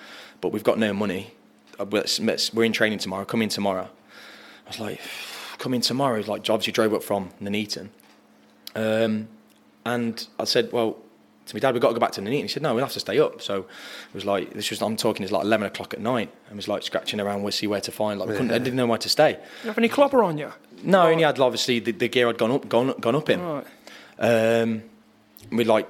But 0.41 0.51
we've 0.53 0.65
got 0.65 0.79
no 0.79 0.93
money. 0.93 1.35
Uh, 1.79 1.87
let's- 1.91 2.19
let's- 2.19 2.53
We're 2.53 2.65
in 2.65 2.73
training 2.73 2.99
tomorrow. 2.99 3.25
Come 3.25 3.43
in 3.43 3.49
tomorrow. 3.49 3.89
I 4.67 4.69
was 4.69 4.81
like, 4.81 5.01
come 5.59 5.73
in 5.75 5.81
tomorrow. 5.83 6.17
He's 6.17 6.27
like, 6.29 6.41
obviously 6.51 6.73
drove 6.73 6.95
up 6.95 7.03
from 7.05 7.31
Nuneaton. 7.41 7.91
Um, 8.75 9.29
and 9.85 10.27
I 10.39 10.45
said, 10.45 10.73
well, 10.73 10.99
to 11.47 11.57
my 11.57 11.61
dad, 11.61 11.75
we've 11.75 11.83
got 11.83 11.89
to 11.89 11.95
go 11.95 12.01
back 12.01 12.13
to 12.13 12.21
Nuneaton. 12.21 12.43
He 12.43 12.49
said, 12.49 12.63
no, 12.63 12.75
we'll 12.75 12.85
have 12.85 12.93
to 12.93 13.01
stay 13.01 13.19
up. 13.19 13.41
So 13.43 13.61
it 13.61 14.15
was 14.15 14.25
like, 14.25 14.53
this 14.53 14.71
was, 14.71 14.81
I'm 14.83 14.97
talking, 14.97 15.23
it's 15.25 15.33
like 15.33 15.45
11 15.45 15.67
o'clock 15.67 15.95
at 15.95 16.01
night. 16.01 16.33
And 16.49 16.57
was 16.57 16.69
like 16.69 16.83
scratching 16.83 17.21
around, 17.21 17.43
we'll 17.43 17.53
see 17.53 17.67
where 17.67 17.81
to 17.81 17.91
find. 17.93 18.19
Like, 18.21 18.29
we 18.29 18.35
couldn't, 18.35 18.51
I 18.53 18.59
didn't 18.59 18.77
know 18.77 18.87
where 18.87 18.99
to 18.99 19.09
stay. 19.09 19.39
You 19.63 19.69
have 19.69 19.79
any 19.79 19.89
clobber 19.89 20.23
on 20.23 20.39
you? 20.39 20.53
No, 20.83 21.09
only 21.09 21.23
had 21.23 21.39
obviously 21.39 21.79
the, 21.81 21.93
the 21.93 22.09
gear 22.09 22.27
had 22.27 22.39
gone 22.39 22.51
up, 22.53 22.69
gone, 22.69 22.95
gone 23.01 23.17
up 23.17 23.29
in. 23.31 23.41
Right. 23.43 23.67
Um, 24.19 24.83
we 25.51 25.65
like 25.65 25.89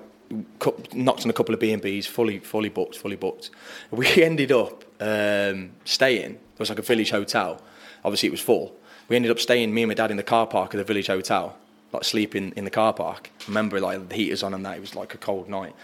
knocked 0.92 1.24
on 1.24 1.30
a 1.30 1.32
couple 1.32 1.54
of 1.54 1.60
B 1.60 1.72
and 1.72 1.82
B's, 1.82 2.06
fully 2.06 2.38
fully 2.38 2.68
booked, 2.68 2.96
fully 2.96 3.16
booked. 3.16 3.50
We 3.90 4.22
ended 4.22 4.52
up 4.52 4.84
um, 5.00 5.72
staying. 5.84 6.32
There 6.32 6.58
was 6.58 6.68
like 6.68 6.78
a 6.78 6.82
village 6.82 7.10
hotel. 7.10 7.60
Obviously, 8.04 8.28
it 8.28 8.32
was 8.32 8.40
full. 8.40 8.76
We 9.08 9.16
ended 9.16 9.30
up 9.30 9.40
staying. 9.40 9.74
Me 9.74 9.82
and 9.82 9.88
my 9.88 9.94
dad 9.94 10.10
in 10.10 10.16
the 10.16 10.22
car 10.22 10.46
park 10.46 10.74
of 10.74 10.78
the 10.78 10.84
village 10.84 11.08
hotel, 11.08 11.56
like 11.92 12.04
sleeping 12.04 12.52
in 12.56 12.64
the 12.64 12.70
car 12.70 12.92
park. 12.92 13.30
remember, 13.48 13.80
like 13.80 14.08
the 14.08 14.14
heaters 14.14 14.42
on 14.42 14.54
and 14.54 14.64
that. 14.64 14.76
It 14.76 14.80
was 14.80 14.94
like 14.94 15.14
a 15.14 15.18
cold 15.18 15.48
night. 15.48 15.74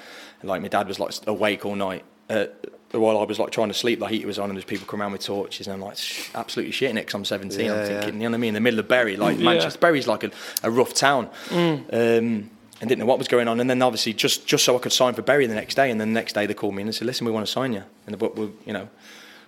And, 0.40 0.48
like 0.48 0.62
my 0.62 0.68
dad 0.68 0.86
was 0.86 1.00
like 1.00 1.12
awake 1.26 1.66
all 1.66 1.74
night. 1.74 2.04
Uh, 2.28 2.46
while 2.92 3.18
I 3.18 3.24
was 3.24 3.38
like 3.38 3.50
trying 3.50 3.68
to 3.68 3.74
sleep, 3.74 3.98
the 3.98 4.06
heater 4.06 4.26
was 4.26 4.38
on, 4.38 4.48
and 4.48 4.56
there's 4.56 4.64
people 4.64 4.86
come 4.86 5.02
around 5.02 5.12
with 5.12 5.22
torches, 5.22 5.66
and 5.66 5.74
I'm 5.74 5.80
like 5.80 5.98
sh- 5.98 6.30
absolutely 6.34 6.72
shitting 6.72 6.92
it 6.92 7.06
because 7.06 7.14
I'm 7.14 7.24
17. 7.24 7.60
Yeah, 7.66 7.72
I'm 7.72 7.78
yeah. 7.78 7.86
thinking, 7.86 8.14
you 8.14 8.20
know 8.20 8.30
what 8.30 8.34
I 8.34 8.38
mean, 8.38 8.48
in 8.48 8.54
the 8.54 8.60
middle 8.60 8.80
of 8.80 8.88
Bury, 8.88 9.16
like 9.16 9.38
Yeah. 9.38 9.44
Manchester. 9.44 9.78
Bury's 9.78 10.06
like 10.06 10.24
a, 10.24 10.30
a 10.62 10.70
rough 10.70 10.94
town. 10.94 11.28
Um, 11.50 12.50
and 12.78 12.90
didn't 12.90 12.98
know 12.98 13.06
what 13.06 13.18
was 13.18 13.28
going 13.28 13.48
on. 13.48 13.58
And 13.58 13.70
then 13.70 13.80
obviously 13.80 14.12
just, 14.12 14.46
just 14.46 14.62
so 14.64 14.76
I 14.76 14.78
could 14.78 14.92
sign 14.92 15.14
for 15.14 15.22
Bury 15.22 15.46
the 15.46 15.54
next 15.54 15.76
day. 15.76 15.90
And 15.90 15.98
then 15.98 16.08
the 16.12 16.14
next 16.20 16.34
day 16.34 16.44
they 16.46 16.52
called 16.52 16.74
me 16.74 16.82
and 16.82 16.88
they 16.88 16.92
said, 16.92 17.06
"Listen, 17.06 17.24
we 17.26 17.32
want 17.32 17.46
to 17.46 17.50
sign 17.50 17.72
you, 17.72 17.82
and 18.06 18.18
but 18.18 18.36
we'll 18.36 18.52
you 18.66 18.72
know 18.74 18.88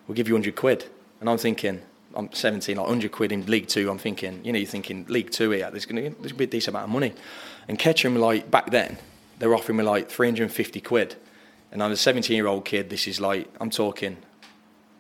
we'll 0.07 0.15
give 0.15 0.29
you 0.29 0.35
hundred 0.35 0.57
quid." 0.57 0.87
And 1.21 1.29
I'm 1.29 1.37
thinking, 1.37 1.83
I'm 2.15 2.33
17, 2.33 2.77
like 2.79 2.87
hundred 2.87 3.13
quid 3.13 3.31
in 3.33 3.45
League 3.45 3.69
Two. 3.69 3.91
I'm 3.91 3.99
thinking, 3.99 4.41
you 4.45 4.53
know, 4.53 4.59
you're 4.59 4.67
thinking 4.67 5.05
League 5.09 5.31
Two 5.31 5.51
here. 5.51 5.71
There's 5.71 5.85
gonna 5.85 6.01
there's 6.03 6.33
gonna 6.33 6.35
be 6.39 6.45
a 6.45 6.47
decent 6.47 6.75
amount 6.75 6.85
of 6.85 6.91
money. 6.91 7.13
And 7.69 7.79
Kettering, 7.79 8.15
were 8.15 8.21
like 8.21 8.51
back 8.51 8.71
then, 8.71 8.97
they 9.41 9.47
were 9.47 9.55
offering 9.55 9.77
me 9.77 9.85
like 9.85 10.09
350 10.09 10.81
quid. 10.81 11.17
And 11.71 11.83
I'm 11.83 11.93
a 11.93 11.97
17 11.97 12.35
year 12.35 12.47
old 12.47 12.65
kid. 12.65 12.91
This 12.91 13.07
is 13.07 13.21
like 13.21 13.49
I'm 13.61 13.71
talking, 13.71 14.17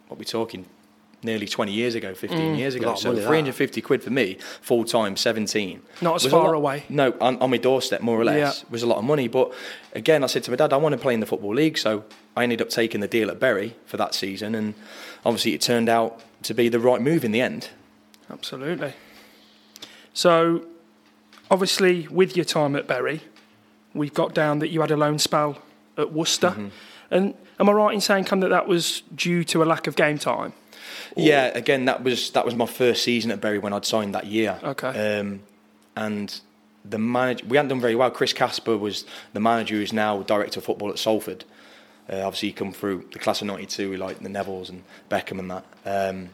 what 0.09 0.19
we 0.19 0.25
talking, 0.25 0.67
nearly 1.23 1.47
20 1.47 1.73
years 1.73 1.95
ago, 1.95 2.15
15 2.15 2.39
mm. 2.39 2.59
years 2.59 2.75
ago. 2.75 2.95
So 2.95 3.09
money, 3.09 3.21
that. 3.21 3.27
350 3.27 3.81
quid 3.81 4.03
for 4.03 4.11
me, 4.11 4.39
full 4.61 4.85
time, 4.85 5.17
17. 5.17 5.83
Not 6.01 6.17
as 6.17 6.31
far 6.31 6.47
lot- 6.47 6.55
away. 6.55 6.85
No, 6.89 7.15
on, 7.21 7.39
on 7.39 7.51
my 7.51 7.57
doorstep, 7.57 8.01
more 8.01 8.21
or 8.21 8.25
less, 8.25 8.61
Yeah. 8.63 8.69
was 8.71 8.83
a 8.83 8.87
lot 8.87 8.99
of 8.99 9.05
money. 9.05 9.29
But 9.29 9.53
again, 9.95 10.23
I 10.23 10.27
said 10.27 10.45
to 10.45 10.51
my 10.51 10.57
dad, 10.57 10.73
I 10.73 10.77
want 10.77 10.93
to 10.93 10.99
play 10.99 11.15
in 11.15 11.21
the 11.21 11.27
Football 11.27 11.55
League. 11.55 11.79
So 11.79 12.05
I 12.37 12.43
ended 12.45 12.63
up 12.63 12.69
taking 12.69 13.01
the 13.01 13.09
deal 13.09 13.31
at 13.31 13.41
Bury 13.41 13.77
for 13.85 13.97
that 13.97 14.15
season. 14.15 14.55
And 14.55 14.75
obviously, 15.25 15.55
it 15.55 15.61
turned 15.61 15.89
out 15.89 16.21
to 16.45 16.55
be 16.55 16.69
the 16.69 16.81
right 16.81 17.01
move 17.01 17.25
in 17.25 17.33
the 17.33 17.41
end. 17.41 17.71
Absolutely. 18.31 18.93
So, 20.13 20.67
obviously, 21.51 22.07
with 22.09 22.37
your 22.37 22.45
time 22.45 22.77
at 22.77 22.87
Bury, 22.87 23.23
we've 23.95 24.15
got 24.15 24.35
down 24.35 24.59
that 24.59 24.69
you 24.69 24.81
had 24.81 24.91
a 24.91 24.97
loan 24.97 25.19
spell 25.19 25.59
at 25.99 26.13
Worcester. 26.13 26.51
Mm-hmm. 26.51 26.69
And 27.11 27.35
am 27.59 27.69
I 27.69 27.73
right 27.73 27.95
in 27.95 28.01
saying, 28.01 28.25
Cam, 28.25 28.41
that 28.41 28.49
that 28.49 28.69
was 28.69 29.03
due 29.15 29.45
to 29.45 29.63
a 29.63 29.67
lack 29.67 29.87
of 29.87 29.97
game 29.97 30.19
time? 30.19 30.53
Yeah, 31.17 31.47
again, 31.47 31.87
that 31.87 32.05
was 32.05 32.31
that 32.33 32.45
was 32.45 32.55
my 32.55 32.67
first 32.67 33.03
season 33.03 33.31
at 33.31 33.41
Bury 33.41 33.59
when 33.59 33.73
I'd 33.73 33.85
signed 33.85 34.15
that 34.15 34.27
year. 34.27 34.59
Okay. 34.63 35.19
Um, 35.19 35.41
and 35.97 36.41
the 36.85 36.99
manager, 36.99 37.45
we 37.47 37.57
hadn't 37.57 37.71
done 37.71 37.81
very 37.81 37.95
well. 37.95 38.11
Chris 38.11 38.33
Casper 38.33 38.77
was 38.77 39.05
the 39.33 39.41
manager 39.41 39.75
who's 39.75 39.93
now 39.93 40.23
director 40.23 40.61
of 40.61 40.65
football 40.65 40.91
at 40.91 40.99
Salford. 40.99 41.45
Uh, 42.11 42.23
obviously, 42.25 42.49
he 42.49 42.53
come 42.53 42.73
through 42.73 43.07
the 43.13 43.19
class 43.19 43.41
of 43.41 43.49
'92, 43.49 43.97
like 43.97 44.21
the 44.21 44.29
Nevilles 44.29 44.69
and 44.69 44.85
Beckham 45.11 45.39
and 45.39 45.51
that. 45.51 45.65
Um, 45.85 46.31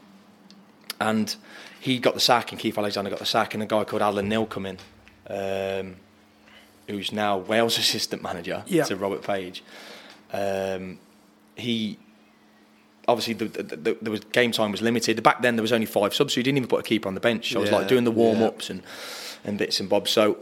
and 1.01 1.35
he 1.81 1.99
got 1.99 2.15
the 2.15 2.21
sack, 2.21 2.53
and 2.53 2.61
Keith 2.61 2.79
Alexander 2.79 3.11
got 3.11 3.19
the 3.19 3.27
sack, 3.27 3.55
and 3.55 3.63
a 3.63 3.67
guy 3.67 3.85
called 3.85 4.03
Alan 4.03 4.29
Knill 4.29 4.47
come 4.47 4.67
in, 4.67 4.79
um, 5.29 5.97
who's 6.89 7.13
now 7.13 7.39
Wales 7.39 7.79
assistant 7.79 8.23
manager 8.23 8.63
Yeah. 8.67 8.85
to 8.85 8.97
Robert 8.97 9.23
Page. 9.23 9.63
Um, 10.33 10.99
he 11.57 11.99
obviously 13.07 13.35
the, 13.35 13.63
the, 13.63 13.97
the, 14.01 14.11
was 14.11 14.21
game 14.21 14.51
time 14.53 14.73
was 14.73 14.83
limited. 14.83 15.23
Back 15.23 15.43
then 15.43 15.57
there 15.57 15.63
was 15.63 15.73
only 15.73 15.87
five 15.87 16.15
subs, 16.15 16.35
so 16.35 16.41
you 16.41 16.45
didn't 16.45 16.59
even 16.59 16.69
put 16.69 16.81
a 16.81 16.83
keeper 16.83 17.09
on 17.09 17.15
the 17.15 17.21
bench. 17.21 17.55
I 17.55 17.59
was 17.59 17.71
like 17.71 17.89
doing 17.89 18.05
the 18.05 18.11
warm 18.11 18.43
ups 18.43 18.71
and, 18.71 18.83
and 19.45 19.59
bits 19.59 19.81
and 19.81 19.89
bobs. 19.89 20.11
So 20.11 20.39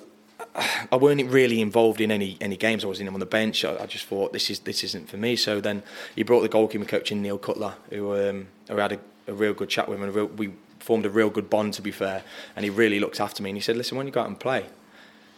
I 0.90 0.96
weren't 0.96 1.22
really 1.30 1.60
involved 1.60 2.00
in 2.00 2.10
any 2.10 2.36
any 2.40 2.56
games. 2.56 2.84
I 2.84 2.88
was 2.88 3.00
in 3.00 3.08
on 3.08 3.20
the 3.20 3.26
bench. 3.26 3.64
I, 3.64 3.76
I 3.82 3.86
just 3.86 4.06
thought 4.06 4.32
this 4.32 4.50
is 4.50 4.60
this 4.60 4.84
isn't 4.84 5.08
for 5.08 5.16
me. 5.16 5.36
So 5.36 5.60
then 5.60 5.82
he 6.14 6.22
brought 6.22 6.40
the 6.40 6.48
goalkeeper 6.48 6.84
coach 6.84 7.12
in 7.12 7.22
Neil 7.22 7.38
Cutler, 7.38 7.74
who 7.90 8.14
um, 8.16 8.48
who 8.68 8.76
had 8.76 8.92
a, 8.92 8.98
a 9.26 9.32
real 9.32 9.54
good 9.54 9.68
chat 9.68 9.88
with 9.88 9.98
him, 9.98 10.04
and 10.04 10.14
real, 10.14 10.26
we 10.26 10.52
formed 10.78 11.06
a 11.06 11.10
real 11.10 11.30
good 11.30 11.48
bond. 11.50 11.74
To 11.74 11.82
be 11.82 11.90
fair, 11.90 12.22
and 12.56 12.64
he 12.64 12.70
really 12.70 13.00
looked 13.00 13.20
after 13.20 13.42
me. 13.42 13.50
And 13.50 13.56
he 13.56 13.62
said, 13.62 13.76
"Listen, 13.76 13.96
when 13.96 14.06
you 14.06 14.12
go 14.12 14.20
out 14.20 14.28
and 14.28 14.38
play?" 14.38 14.66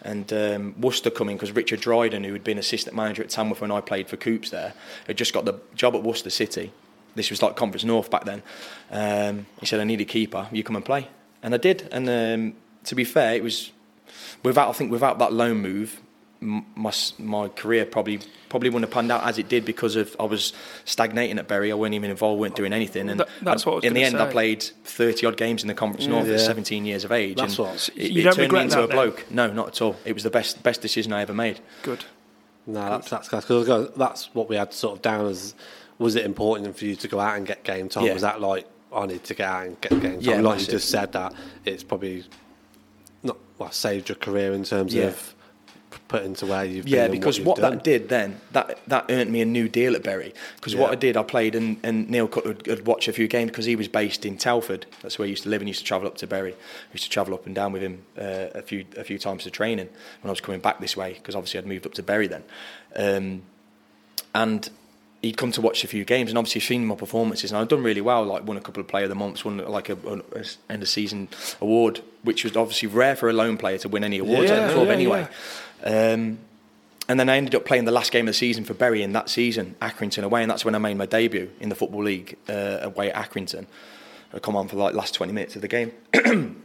And 0.04 0.30
um, 0.32 0.74
Worcester 0.78 1.10
coming 1.10 1.36
because 1.36 1.52
Richard 1.52 1.80
Dryden, 1.80 2.24
who 2.24 2.32
had 2.34 2.44
been 2.44 2.58
assistant 2.58 2.94
manager 2.94 3.22
at 3.22 3.30
Tamworth 3.30 3.62
when 3.62 3.72
I 3.72 3.80
played 3.80 4.08
for 4.08 4.16
Coops 4.16 4.50
there, 4.50 4.74
had 5.06 5.16
just 5.16 5.32
got 5.32 5.46
the 5.46 5.58
job 5.74 5.94
at 5.94 6.02
Worcester 6.02 6.30
City. 6.30 6.72
This 7.14 7.30
was 7.30 7.42
like 7.42 7.56
Conference 7.56 7.84
North 7.84 8.10
back 8.10 8.24
then. 8.24 8.42
Um, 8.90 9.46
he 9.60 9.66
said, 9.66 9.80
"I 9.80 9.84
need 9.84 10.00
a 10.00 10.04
keeper. 10.04 10.48
You 10.52 10.62
come 10.62 10.76
and 10.76 10.84
play," 10.84 11.08
and 11.42 11.54
I 11.54 11.58
did. 11.58 11.88
And 11.90 12.08
um, 12.08 12.54
to 12.84 12.94
be 12.94 13.04
fair, 13.04 13.34
it 13.34 13.42
was 13.42 13.72
without 14.42 14.68
I 14.68 14.72
think 14.72 14.90
without 14.90 15.18
that 15.20 15.32
loan 15.32 15.58
move, 15.58 16.00
my 16.44 16.92
my 17.18 17.48
career 17.48 17.86
probably 17.86 18.20
probably 18.50 18.68
wouldn't 18.68 18.84
have 18.84 18.92
panned 18.92 19.10
out 19.10 19.24
as 19.24 19.38
it 19.38 19.48
did 19.48 19.64
because 19.64 19.96
of 19.96 20.14
I 20.20 20.24
was 20.24 20.52
stagnating 20.84 21.38
at 21.38 21.48
Bury. 21.48 21.72
I 21.72 21.74
wasn't 21.74 21.94
even 21.94 22.10
involved, 22.10 22.40
weren't 22.40 22.54
doing 22.54 22.72
anything. 22.72 23.08
And 23.08 23.20
That- 23.20 23.28
that's 23.42 23.64
what 23.66 23.72
I 23.72 23.74
was 23.76 23.84
in 23.84 23.94
the 23.94 24.02
gonna 24.02 24.18
end, 24.18 24.28
I 24.28 24.30
played 24.30 24.62
thirty 24.84 25.26
odd 25.26 25.36
games 25.38 25.62
in 25.62 25.68
the 25.68 25.74
Conference 25.74 26.06
North 26.06 26.26
Yeah. 26.28 26.34
at 26.34 26.40
seventeen 26.40 26.84
years 26.84 27.02
of 27.04 27.12
age. 27.12 27.36
That's 27.38 27.58
and 27.58 27.66
what- 27.68 27.88
it, 27.96 28.10
You 28.12 28.20
it 28.20 28.24
don't 28.24 28.34
turned 28.34 28.36
me 28.38 28.42
regret 28.44 28.62
into 28.64 28.76
that 28.76 28.84
a 28.84 28.86
then? 28.88 28.96
bloke. 28.96 29.24
No, 29.30 29.46
not 29.52 29.68
at 29.68 29.82
all. 29.82 29.96
It 30.04 30.12
was 30.12 30.22
the 30.22 30.30
best 30.30 30.62
best 30.62 30.82
decision 30.82 31.12
I 31.12 31.22
ever 31.22 31.34
made. 31.34 31.60
Good. 31.82 32.04
No, 32.66 32.80
that's 32.90 33.08
that's 33.10 33.28
because 33.28 33.90
that's 33.96 34.34
what 34.34 34.48
we 34.48 34.56
had 34.56 34.72
sort 34.74 34.96
of 34.96 35.02
down 35.02 35.26
as. 35.26 35.54
Was 35.98 36.16
it 36.16 36.24
important 36.24 36.76
for 36.76 36.84
you 36.84 36.96
to 36.96 37.08
go 37.08 37.20
out 37.20 37.36
and 37.36 37.46
get 37.46 37.62
game 37.64 37.88
time? 37.88 38.04
Yeah. 38.06 38.12
Was 38.14 38.22
that 38.22 38.40
like 38.40 38.66
I 38.94 39.06
need 39.06 39.24
to 39.24 39.34
get 39.34 39.48
out 39.48 39.66
and 39.66 39.80
get 39.80 39.90
game 39.90 40.00
time? 40.02 40.20
Yeah, 40.20 40.34
like 40.36 40.56
massive. 40.56 40.68
you 40.68 40.72
just 40.74 40.90
said 40.90 41.12
that 41.12 41.32
it's 41.64 41.82
probably 41.84 42.24
not 43.22 43.36
well 43.58 43.70
saved 43.72 44.08
your 44.08 44.16
career 44.16 44.52
in 44.52 44.64
terms 44.64 44.94
Yeah. 44.94 45.04
of 45.04 45.33
p- 46.14 46.18
putting 46.18 46.34
to 46.34 46.46
where 46.46 46.64
you've 46.64 46.88
Yeah, 46.88 47.08
because 47.08 47.38
you've 47.38 47.46
what, 47.46 47.58
that 47.58 47.84
did 47.84 48.08
then, 48.08 48.40
that 48.52 48.78
that 48.86 49.06
earned 49.08 49.30
me 49.30 49.40
a 49.40 49.44
new 49.44 49.68
deal 49.68 49.94
at 49.94 50.02
Bury. 50.02 50.34
Because 50.56 50.74
what 50.76 50.90
I 50.90 50.94
did, 50.94 51.16
I 51.16 51.22
played, 51.22 51.54
and, 51.54 51.78
and 51.82 52.08
Neil 52.08 52.28
Cutler 52.28 52.52
would, 52.52 52.66
would 52.66 52.86
watch 52.86 53.08
a 53.08 53.12
few 53.12 53.28
games 53.28 53.50
because 53.50 53.64
he 53.64 53.76
was 53.76 53.88
based 53.88 54.24
in 54.24 54.36
Telford. 54.36 54.86
That's 55.02 55.18
where 55.18 55.26
he 55.26 55.30
used 55.30 55.44
to 55.44 55.48
live, 55.48 55.60
and 55.60 55.68
used 55.68 55.80
to 55.80 55.86
travel 55.86 56.06
up 56.06 56.16
to 56.18 56.26
Bury. 56.26 56.52
I 56.52 56.92
used 56.92 57.04
to 57.04 57.10
travel 57.10 57.34
up 57.34 57.46
and 57.46 57.54
down 57.54 57.72
with 57.72 57.82
him 57.82 58.02
uh, 58.18 58.48
a 58.54 58.62
few 58.62 58.84
a 58.96 59.04
few 59.04 59.18
times 59.18 59.44
to 59.44 59.50
training 59.50 59.88
when 60.22 60.28
I 60.28 60.30
was 60.30 60.40
coming 60.40 60.60
back 60.60 60.80
this 60.80 60.96
way 60.96 61.14
because 61.14 61.34
obviously 61.34 61.58
I'd 61.58 61.66
moved 61.66 61.86
up 61.86 61.94
to 61.94 62.02
Bury 62.02 62.26
then. 62.26 62.44
Um, 62.96 63.42
and 64.34 64.68
he'd 65.24 65.36
come 65.36 65.50
to 65.50 65.60
watch 65.60 65.84
a 65.84 65.88
few 65.88 66.04
games 66.04 66.30
and 66.30 66.38
obviously 66.38 66.60
seen 66.60 66.86
my 66.86 66.94
performances 66.94 67.50
and 67.50 67.58
I'd 67.58 67.68
done 67.68 67.82
really 67.82 68.00
well 68.00 68.24
like 68.24 68.46
won 68.46 68.56
a 68.56 68.60
couple 68.60 68.80
of 68.80 68.86
player 68.86 69.04
of 69.04 69.08
the 69.08 69.14
months 69.14 69.44
won 69.44 69.58
like 69.58 69.88
a, 69.88 69.96
a, 70.06 70.44
end 70.70 70.82
of 70.82 70.88
season 70.88 71.28
award 71.60 72.00
which 72.22 72.44
was 72.44 72.56
obviously 72.56 72.88
rare 72.88 73.16
for 73.16 73.28
a 73.28 73.32
lone 73.32 73.56
player 73.56 73.78
to 73.78 73.88
win 73.88 74.04
any 74.04 74.18
awards 74.18 74.50
Yeah, 74.50 74.56
at 74.56 74.68
the 74.68 74.74
club 74.74 74.88
yeah, 74.88 74.92
anyway 74.92 75.28
um, 75.84 76.38
and 77.08 77.20
then 77.20 77.28
I 77.28 77.36
ended 77.36 77.54
up 77.54 77.64
playing 77.64 77.84
the 77.84 77.92
last 77.92 78.12
game 78.12 78.26
of 78.26 78.32
the 78.32 78.38
season 78.38 78.64
for 78.64 78.74
Bury 78.74 79.02
in 79.02 79.12
that 79.12 79.28
season, 79.28 79.76
Accrington 79.82 80.24
away, 80.24 80.42
and 80.42 80.50
that's 80.50 80.64
when 80.64 80.74
I 80.74 80.78
made 80.78 80.96
my 80.96 81.06
debut 81.06 81.50
in 81.60 81.68
the 81.68 81.74
Football 81.74 82.04
League 82.04 82.36
uh, 82.48 82.78
away 82.82 83.12
at 83.12 83.30
Accrington. 83.30 83.66
I 84.32 84.38
come 84.38 84.56
on 84.56 84.68
for 84.68 84.76
like 84.76 84.94
last 84.94 85.14
20 85.14 85.32
minutes 85.32 85.54
of 85.54 85.62
the 85.62 85.68
game. 85.68 85.92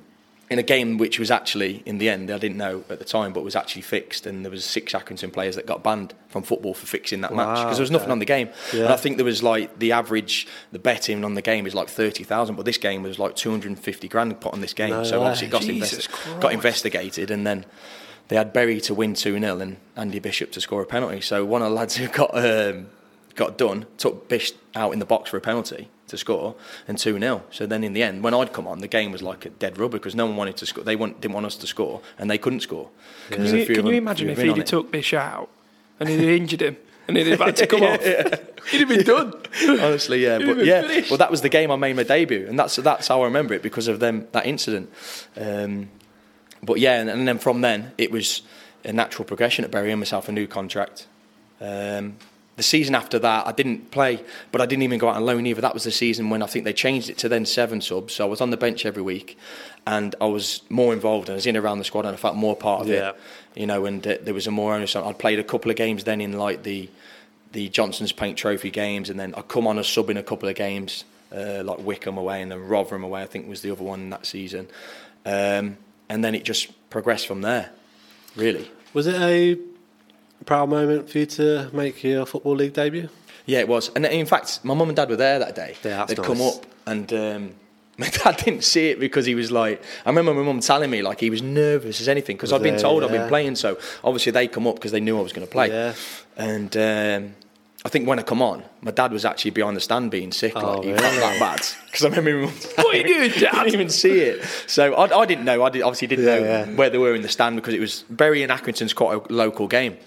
in 0.49 0.57
a 0.57 0.63
game 0.63 0.97
which 0.97 1.19
was 1.19 1.29
actually, 1.29 1.83
in 1.85 1.99
the 1.99 2.09
end, 2.09 2.31
I 2.31 2.39
didn't 2.39 2.57
know 2.57 2.83
at 2.89 2.97
the 2.97 3.05
time, 3.05 3.33
but 3.33 3.43
was 3.43 3.55
actually 3.55 3.83
fixed, 3.83 4.25
and 4.25 4.43
there 4.43 4.51
was 4.51 4.65
six 4.65 4.93
Accrington 4.93 5.31
players 5.31 5.55
that 5.55 5.67
got 5.67 5.83
banned 5.83 6.13
from 6.29 6.41
football 6.41 6.73
for 6.73 6.87
fixing 6.87 7.21
that 7.21 7.35
match 7.35 7.59
because 7.59 7.77
there 7.77 7.83
was 7.83 7.91
nothing 7.91 8.07
okay. 8.07 8.11
on 8.13 8.19
the 8.19 8.25
game. 8.25 8.49
Yeah. 8.73 8.85
And 8.85 8.93
I 8.93 8.97
think 8.97 9.17
there 9.17 9.25
was 9.25 9.43
like 9.43 9.77
the 9.77 9.91
average, 9.91 10.47
the 10.71 10.79
betting 10.79 11.23
on 11.23 11.35
the 11.35 11.43
game 11.43 11.67
is 11.67 11.75
like 11.75 11.87
thirty 11.87 12.23
thousand, 12.23 12.55
but 12.55 12.65
this 12.65 12.77
game 12.77 13.03
was 13.03 13.19
like 13.19 13.35
two 13.35 13.51
hundred 13.51 13.69
and 13.69 13.79
fifty 13.79 14.07
grand 14.07 14.39
put 14.41 14.53
on 14.53 14.61
this 14.61 14.73
game. 14.73 14.89
No 14.89 15.03
so 15.03 15.19
way. 15.19 15.27
obviously 15.27 15.47
it 15.47 15.51
got, 15.51 15.61
investi- 15.61 16.39
got 16.39 16.53
investigated, 16.53 17.29
and 17.29 17.45
then 17.45 17.65
they 18.29 18.35
had 18.35 18.53
Bury 18.53 18.79
to 18.81 18.93
win 18.93 19.13
two 19.13 19.37
0 19.37 19.59
and 19.59 19.77
Andy 19.95 20.19
Bishop 20.19 20.51
to 20.51 20.61
score 20.61 20.81
a 20.81 20.85
penalty. 20.85 21.19
So 21.19 21.43
one 21.43 21.61
of 21.61 21.69
the 21.69 21.75
lads 21.75 21.97
who 21.97 22.07
got 22.07 22.31
um, 22.33 22.87
got 23.35 23.57
done 23.57 23.85
took 23.97 24.29
Bish 24.29 24.53
out 24.75 24.93
in 24.93 24.99
the 24.99 25.05
box 25.05 25.29
for 25.29 25.37
a 25.37 25.41
penalty 25.41 25.89
to 26.07 26.17
score 26.17 26.55
and 26.87 26.97
2 26.97 27.19
0. 27.19 27.43
So 27.49 27.65
then 27.65 27.83
in 27.83 27.93
the 27.93 28.03
end, 28.03 28.23
when 28.23 28.33
I'd 28.33 28.53
come 28.53 28.67
on, 28.67 28.79
the 28.79 28.87
game 28.87 29.11
was 29.11 29.23
like 29.23 29.45
a 29.45 29.49
dead 29.49 29.77
rubber 29.79 29.97
because 29.97 30.15
no 30.15 30.25
one 30.27 30.35
wanted 30.35 30.57
to 30.57 30.65
score. 30.65 30.83
They 30.83 30.95
want, 30.95 31.21
didn't 31.21 31.33
want 31.33 31.47
us 31.47 31.55
to 31.57 31.67
score 31.67 32.01
and 32.17 32.29
they 32.29 32.37
couldn't 32.37 32.61
score. 32.61 32.89
Can 33.29 33.45
you, 33.45 33.65
can 33.65 33.85
you 33.85 33.93
imagine 33.93 34.29
if 34.29 34.39
he'd 34.39 34.57
have 34.57 34.65
took 34.65 34.91
Bish 34.91 35.13
out 35.13 35.49
and 35.99 36.07
he'd 36.07 36.19
have 36.19 36.29
injured 36.29 36.61
him 36.61 36.77
and 37.07 37.17
he'd 37.17 37.27
have 37.27 37.39
had 37.39 37.55
to 37.55 37.67
come 37.67 37.81
off? 37.83 38.03
He'd 38.69 38.81
have 38.81 38.89
been 38.89 39.03
done. 39.03 39.33
Honestly, 39.63 40.23
yeah, 40.23 40.37
but 40.37 40.63
yeah, 40.63 40.81
finished. 40.81 41.09
well, 41.09 41.17
that 41.17 41.31
was 41.31 41.41
the 41.41 41.49
game 41.49 41.71
I 41.71 41.77
made 41.77 41.95
my 41.95 42.03
debut, 42.03 42.45
and 42.47 42.59
that's 42.59 42.75
that's 42.75 43.07
how 43.07 43.21
I 43.21 43.25
remember 43.25 43.53
it 43.55 43.63
because 43.63 43.87
of 43.87 43.99
them 43.99 44.27
that 44.33 44.45
incident. 44.45 44.91
Um, 45.35 45.89
but 46.63 46.79
yeah, 46.79 46.99
and, 46.99 47.09
and 47.09 47.27
then 47.27 47.37
from 47.39 47.61
then 47.61 47.91
it 47.97 48.11
was 48.11 48.41
a 48.85 48.93
natural 48.93 49.25
progression 49.25 49.65
at 49.65 49.71
burying 49.71 49.99
myself 49.99 50.29
a 50.29 50.31
new 50.31 50.47
contract. 50.47 51.07
Um, 51.61 52.15
the 52.55 52.63
season 52.63 52.93
after 52.93 53.19
that, 53.19 53.47
I 53.47 53.53
didn't 53.53 53.89
play, 53.91 54.21
but 54.51 54.59
I 54.59 54.65
didn't 54.65 54.83
even 54.83 54.99
go 54.99 55.07
out 55.07 55.15
on 55.15 55.25
loan 55.25 55.45
either. 55.45 55.61
That 55.61 55.73
was 55.73 55.85
the 55.85 55.91
season 55.91 56.29
when 56.29 56.41
I 56.41 56.45
think 56.45 56.65
they 56.65 56.73
changed 56.73 57.09
it 57.09 57.17
to 57.19 57.29
then 57.29 57.45
seven 57.45 57.79
subs. 57.79 58.13
So 58.15 58.25
I 58.25 58.29
was 58.29 58.41
on 58.41 58.49
the 58.49 58.57
bench 58.57 58.85
every 58.85 59.01
week, 59.01 59.37
and 59.87 60.13
I 60.19 60.25
was 60.25 60.61
more 60.69 60.91
involved. 60.91 61.29
and 61.29 61.33
I 61.33 61.37
was 61.37 61.45
in 61.47 61.55
around 61.55 61.77
the 61.77 61.85
squad, 61.85 62.05
and 62.05 62.13
I 62.13 62.17
felt 62.17 62.35
more 62.35 62.55
part 62.57 62.81
of 62.81 62.87
Yeah. 62.89 63.09
it. 63.11 63.15
You 63.55 63.65
know, 63.65 63.85
and 63.85 64.05
uh, 64.05 64.17
there 64.21 64.33
was 64.33 64.45
a 64.47 64.51
more 64.51 64.73
onus. 64.75 64.95
on- 64.95 65.05
I'd 65.05 65.17
played 65.19 65.39
a 65.39 65.43
couple 65.43 65.71
of 65.71 65.77
games 65.77 66.03
then 66.03 66.19
in 66.21 66.33
like 66.33 66.63
the 66.63 66.89
the 67.51 67.67
Johnstone's 67.69 68.11
Paint 68.11 68.37
Trophy 68.37 68.69
games, 68.71 69.09
and 69.09 69.19
then 69.19 69.33
I 69.35 69.41
come 69.41 69.65
on 69.65 69.79
as 69.79 69.87
sub 69.87 70.09
in 70.09 70.17
a 70.17 70.23
couple 70.23 70.47
of 70.49 70.55
games, 70.55 71.03
uh, 71.35 71.63
like 71.63 71.79
Wycombe 71.79 72.17
away 72.19 72.41
and 72.41 72.51
then 72.51 72.67
Rotherham 72.67 73.03
away. 73.03 73.21
I 73.23 73.25
think 73.25 73.47
was 73.49 73.61
the 73.61 73.71
other 73.71 73.83
one 73.83 74.09
that 74.11 74.25
season, 74.27 74.67
um, 75.25 75.77
and 76.09 76.23
then 76.23 76.35
it 76.35 76.43
just 76.43 76.89
progressed 76.89 77.27
from 77.27 77.41
there. 77.41 77.69
Really, 78.35 78.69
Was 78.93 79.07
it 79.07 79.15
a 79.15 79.57
proud 80.45 80.69
moment 80.69 81.09
for 81.09 81.19
you 81.19 81.25
to 81.25 81.69
make 81.73 82.03
your 82.03 82.25
football 82.25 82.55
league 82.55 82.73
debut? 82.73 83.09
yeah, 83.45 83.59
it 83.59 83.67
was. 83.67 83.89
And 83.95 84.05
in 84.05 84.25
fact, 84.25 84.59
my 84.63 84.73
mum 84.73 84.89
and 84.89 84.95
dad 84.95 85.09
were 85.09 85.15
there 85.15 85.39
that 85.39 85.55
day. 85.55 85.75
Yeah, 85.83 86.05
They'd 86.05 86.17
come 86.21 86.41
up, 86.41 86.65
and 86.85 87.11
um, 87.13 87.55
my 87.97 88.07
dad 88.09 88.37
didn't 88.37 88.63
see 88.63 88.89
it 88.89 88.99
because 88.99 89.25
he 89.25 89.33
was 89.35 89.51
like, 89.51 89.81
I 90.05 90.09
remember 90.09 90.33
my 90.33 90.43
mum 90.43 90.59
telling 90.59 90.89
me 90.89 91.01
like 91.01 91.19
he 91.19 91.29
was 91.29 91.41
nervous 91.41 91.99
as 91.99 92.07
anything 92.07 92.37
because 92.37 92.53
I'd 92.53 92.61
been 92.63 92.77
told 92.77 93.03
I'd 93.03 93.11
been 93.11 93.27
playing. 93.27 93.55
So 93.55 93.77
obviously 94.03 94.31
they 94.31 94.47
come 94.47 94.67
up 94.67 94.75
because 94.75 94.91
they 94.91 94.99
knew 94.99 95.17
I 95.17 95.21
was 95.21 95.33
going 95.33 95.45
to 95.47 95.51
play. 95.51 95.69
Yeah. 95.69 95.93
And 96.37 96.77
um, 96.77 97.35
I 97.85 97.89
think 97.89 98.07
when 98.07 98.19
I 98.19 98.23
come 98.23 98.41
on, 98.41 98.63
my 98.81 98.91
dad 98.91 99.11
was 99.13 99.23
actually 99.23 99.51
behind 99.51 99.77
the 99.77 99.79
stand 99.81 100.11
being 100.11 100.31
sick. 100.33 100.51
Oh, 100.55 100.77
like 100.79 100.83
he 100.85 100.91
felt 100.93 101.01
really? 101.03 101.19
that 101.19 101.39
bad 101.39 101.61
because 101.85 102.03
I 102.05 102.09
remember 102.09 102.41
mum. 102.47 102.53
What 102.75 102.93
are 102.93 102.97
you 102.97 103.03
doing, 103.07 103.31
I 103.53 103.63
didn't 103.63 103.73
even 103.73 103.89
see 103.89 104.19
it. 104.19 104.43
So 104.67 104.93
I, 104.95 105.17
I 105.17 105.25
didn't 105.25 105.45
know. 105.45 105.63
I 105.63 105.69
did, 105.69 105.81
obviously 105.83 106.07
didn't 106.07 106.25
Yeah, 106.25 106.39
know 106.39 106.45
yeah. 106.45 106.65
where 106.75 106.89
they 106.89 106.97
were 106.97 107.15
in 107.15 107.21
the 107.21 107.29
stand 107.29 107.55
because 107.55 107.73
it 107.73 107.79
was 107.79 108.03
Bury 108.09 108.43
and 108.43 108.51
Accrington's 108.51 108.93
quite 108.93 109.17
a 109.29 109.33
local 109.33 109.67
game. 109.67 109.97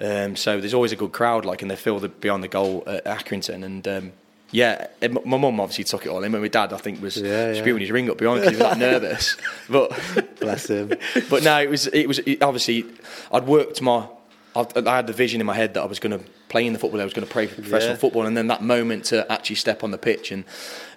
Um, 0.00 0.34
so 0.34 0.58
there's 0.60 0.74
always 0.74 0.90
a 0.90 0.96
good 0.96 1.12
crowd, 1.12 1.44
like, 1.44 1.62
and 1.62 1.70
they 1.70 1.76
fill 1.76 2.00
the 2.00 2.08
beyond 2.08 2.42
the 2.42 2.48
goal 2.48 2.82
at 2.88 3.04
Accrington. 3.04 3.62
And 3.64 3.86
um, 3.86 4.12
yeah, 4.50 4.88
and 5.00 5.14
my 5.24 5.36
mum 5.36 5.60
obviously 5.60 5.84
took 5.84 6.04
it 6.04 6.08
all 6.08 6.24
in. 6.24 6.32
But 6.32 6.40
my 6.40 6.48
dad, 6.48 6.72
I 6.72 6.78
think, 6.78 7.00
was 7.00 7.16
Yeah, 7.18 7.52
yeah. 7.52 7.60
spewing 7.60 7.80
his 7.82 7.92
ring 7.92 8.10
up 8.10 8.18
behind 8.18 8.40
because 8.40 8.56
he 8.56 8.62
was 8.62 8.72
that 8.72 8.78
nervous. 8.90 9.36
But 9.68 9.92
Bless 10.40 10.66
him. 10.68 10.88
but 11.30 11.44
no, 11.44 11.60
it 11.62 11.70
was 11.70 11.86
it 11.86 12.08
was 12.08 12.18
it, 12.20 12.42
obviously 12.42 12.84
I'd 13.30 13.46
worked 13.46 13.80
my 13.80 14.08
I'd, 14.54 14.86
I 14.86 14.96
had 14.96 15.06
the 15.06 15.12
vision 15.12 15.40
in 15.40 15.46
my 15.46 15.54
head 15.54 15.74
that 15.74 15.82
I 15.82 15.86
was 15.86 15.98
going 15.98 16.18
to 16.18 16.24
play 16.48 16.66
in 16.66 16.72
the 16.72 16.78
football. 16.78 17.00
I 17.00 17.04
was 17.04 17.12
going 17.14 17.26
to 17.26 17.32
play 17.32 17.46
for 17.46 17.54
professional 17.56 17.92
Yeah. 17.94 17.96
football, 17.98 18.26
and 18.26 18.36
then 18.36 18.48
that 18.48 18.62
moment 18.62 19.04
to 19.06 19.30
actually 19.32 19.56
step 19.56 19.82
on 19.82 19.90
the 19.90 19.98
pitch 19.98 20.30
and 20.32 20.44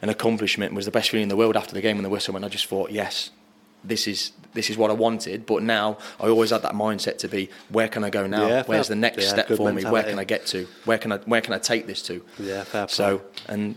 an 0.02 0.10
accomplishment 0.10 0.74
was 0.74 0.86
the 0.86 0.92
best 0.92 1.10
feeling 1.10 1.24
in 1.24 1.30
the 1.30 1.38
world 1.38 1.56
after 1.56 1.74
the 1.74 1.82
game 1.82 1.98
when 1.98 2.04
the 2.04 2.10
whistle 2.10 2.34
went. 2.34 2.44
I 2.46 2.50
just 2.50 2.66
thought, 2.66 2.92
yes, 2.92 3.32
this 3.84 4.08
is 4.08 4.32
this 4.54 4.70
is 4.70 4.78
what 4.78 4.90
I 4.90 4.94
wanted. 4.94 5.46
But 5.46 5.64
now 5.64 5.98
I 6.20 6.28
always 6.28 6.50
had 6.52 6.62
that 6.64 6.74
mindset 6.74 7.18
to 7.20 7.28
be, 7.28 7.50
where 7.70 7.88
can 7.88 8.04
I 8.04 8.10
go 8.10 8.26
now? 8.26 8.48
Yeah, 8.48 8.64
Where's 8.66 8.88
fair- 8.88 8.96
the 8.96 9.00
next 9.02 9.24
yeah, 9.24 9.30
step 9.30 9.48
good 9.48 9.58
for 9.58 9.72
me? 9.72 9.84
Where 9.84 10.04
can 10.04 10.18
I 10.20 10.24
get 10.24 10.46
to? 10.48 10.68
Where 10.86 10.98
can 10.98 11.12
I 11.12 11.18
where 11.20 11.42
can 11.42 11.54
I 11.54 11.58
take 11.60 11.86
this 11.88 12.02
to? 12.04 12.24
Yeah, 12.40 12.64
fair 12.64 12.88
play. 12.88 12.94
So 12.94 13.22
and 13.48 13.76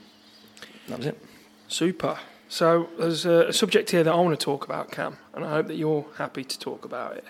that 0.89 0.99
was 0.99 1.07
it. 1.07 1.19
Super. 1.69 2.19
So 2.49 2.89
there's 2.99 3.27
a, 3.27 3.49
a 3.49 3.53
subject 3.53 3.91
here 3.91 4.03
that 4.03 4.11
I 4.13 4.17
want 4.17 4.39
to 4.39 4.43
talk 4.43 4.65
about, 4.65 4.91
Cam, 4.91 5.19
and 5.35 5.45
I 5.45 5.51
hope 5.51 5.67
that 5.67 5.75
you're 5.77 6.07
happy 6.17 6.45
to 6.45 6.59
talk 6.59 6.85
about 6.87 7.17
it. 7.19 7.25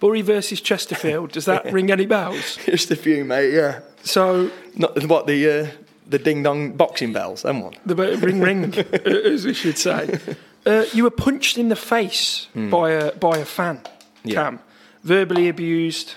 Bury 0.00 0.22
versus 0.22 0.60
Chesterfield. 0.60 1.32
Does 1.32 1.44
that 1.46 1.72
ring 1.72 1.90
any 1.90 2.06
bells? 2.06 2.56
Just 2.66 2.90
a 2.90 2.96
few, 2.96 3.24
mate. 3.24 3.52
Yeah. 3.52 3.80
So 4.02 4.50
Not 4.76 5.02
what 5.06 5.26
the 5.26 5.48
uh, 5.48 5.66
the 6.06 6.18
ding 6.18 6.42
dong 6.42 6.72
boxing 6.76 7.12
bells. 7.12 7.42
Them 7.42 7.62
one. 7.62 7.74
the 7.86 7.94
ring 7.94 8.40
ring, 8.40 8.74
as 9.34 9.44
we 9.44 9.54
should 9.54 9.78
say. 9.78 10.18
Uh, 10.64 10.84
you 10.92 11.04
were 11.04 11.10
punched 11.10 11.58
in 11.58 11.68
the 11.68 11.76
face 11.76 12.48
by 12.54 12.90
a 12.90 13.12
by 13.12 13.38
a 13.38 13.44
fan, 13.44 13.80
Yeah. 14.24 14.34
Cam, 14.34 14.60
verbally 15.02 15.48
abused 15.48 16.14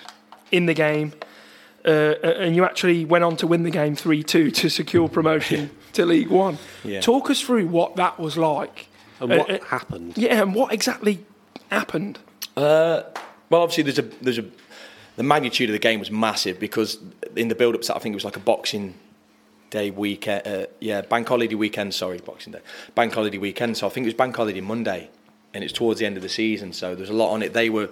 in 0.52 0.66
the 0.66 0.74
game, 0.74 1.14
uh, 1.86 1.90
and 1.90 2.56
you 2.56 2.66
actually 2.66 3.06
went 3.06 3.24
on 3.24 3.36
to 3.38 3.48
win 3.48 3.64
the 3.64 3.72
game 3.72 3.96
three 3.96 4.24
two 4.24 4.52
to 4.52 4.70
secure 4.70 5.08
promotion 5.18 5.70
to 5.94 6.06
League 6.06 6.30
One. 6.30 6.58
Yeah. 6.84 7.02
Talk 7.02 7.30
us 7.30 7.42
through 7.42 7.68
what 7.68 7.96
that 7.96 8.20
was 8.20 8.38
like. 8.38 8.88
and 9.20 9.32
Uh, 9.32 9.38
what 9.38 9.50
uh, 9.50 9.64
happened? 9.66 10.18
Yeah, 10.18 10.42
and 10.42 10.54
what 10.54 10.74
exactly 10.74 11.26
happened? 11.72 12.20
Uh, 12.58 13.04
well, 13.50 13.62
obviously, 13.62 13.84
there's 13.84 14.00
a 14.00 14.04
there's 14.24 14.40
a 14.40 14.46
the 15.16 15.24
magnitude 15.24 15.70
of 15.70 15.74
the 15.74 15.80
game 15.80 16.00
was 16.00 16.10
massive 16.10 16.60
because 16.60 16.98
in 17.36 17.50
the 17.50 17.56
build-up, 17.56 17.82
to 17.82 17.96
I 17.96 18.00
think 18.00 18.14
it 18.14 18.16
was 18.16 18.24
like 18.24 18.38
a 18.38 18.42
Boxing 18.42 18.94
Day 19.70 19.92
weekend. 19.92 20.48
Uh, 20.48 20.66
yeah, 20.80 21.02
Bank 21.02 21.28
Holiday 21.28 21.56
weekend. 21.56 21.94
Sorry, 21.94 22.20
Boxing 22.20 22.54
Day, 22.54 22.62
Bank 22.96 23.14
Holiday 23.14 23.38
weekend. 23.38 23.78
So 23.78 23.88
I 23.88 23.90
think 23.90 24.06
it 24.06 24.08
was 24.08 24.14
Bank 24.14 24.36
Holiday 24.36 24.62
Monday, 24.62 25.10
and 25.54 25.64
it's 25.64 25.74
towards 25.74 26.00
the 26.00 26.06
end 26.06 26.16
of 26.16 26.24
the 26.24 26.30
season. 26.30 26.74
So 26.74 26.96
there's 26.96 27.10
a 27.10 27.14
lot 27.14 27.32
on 27.32 27.44
it. 27.44 27.54
They 27.54 27.70
were, 27.70 27.90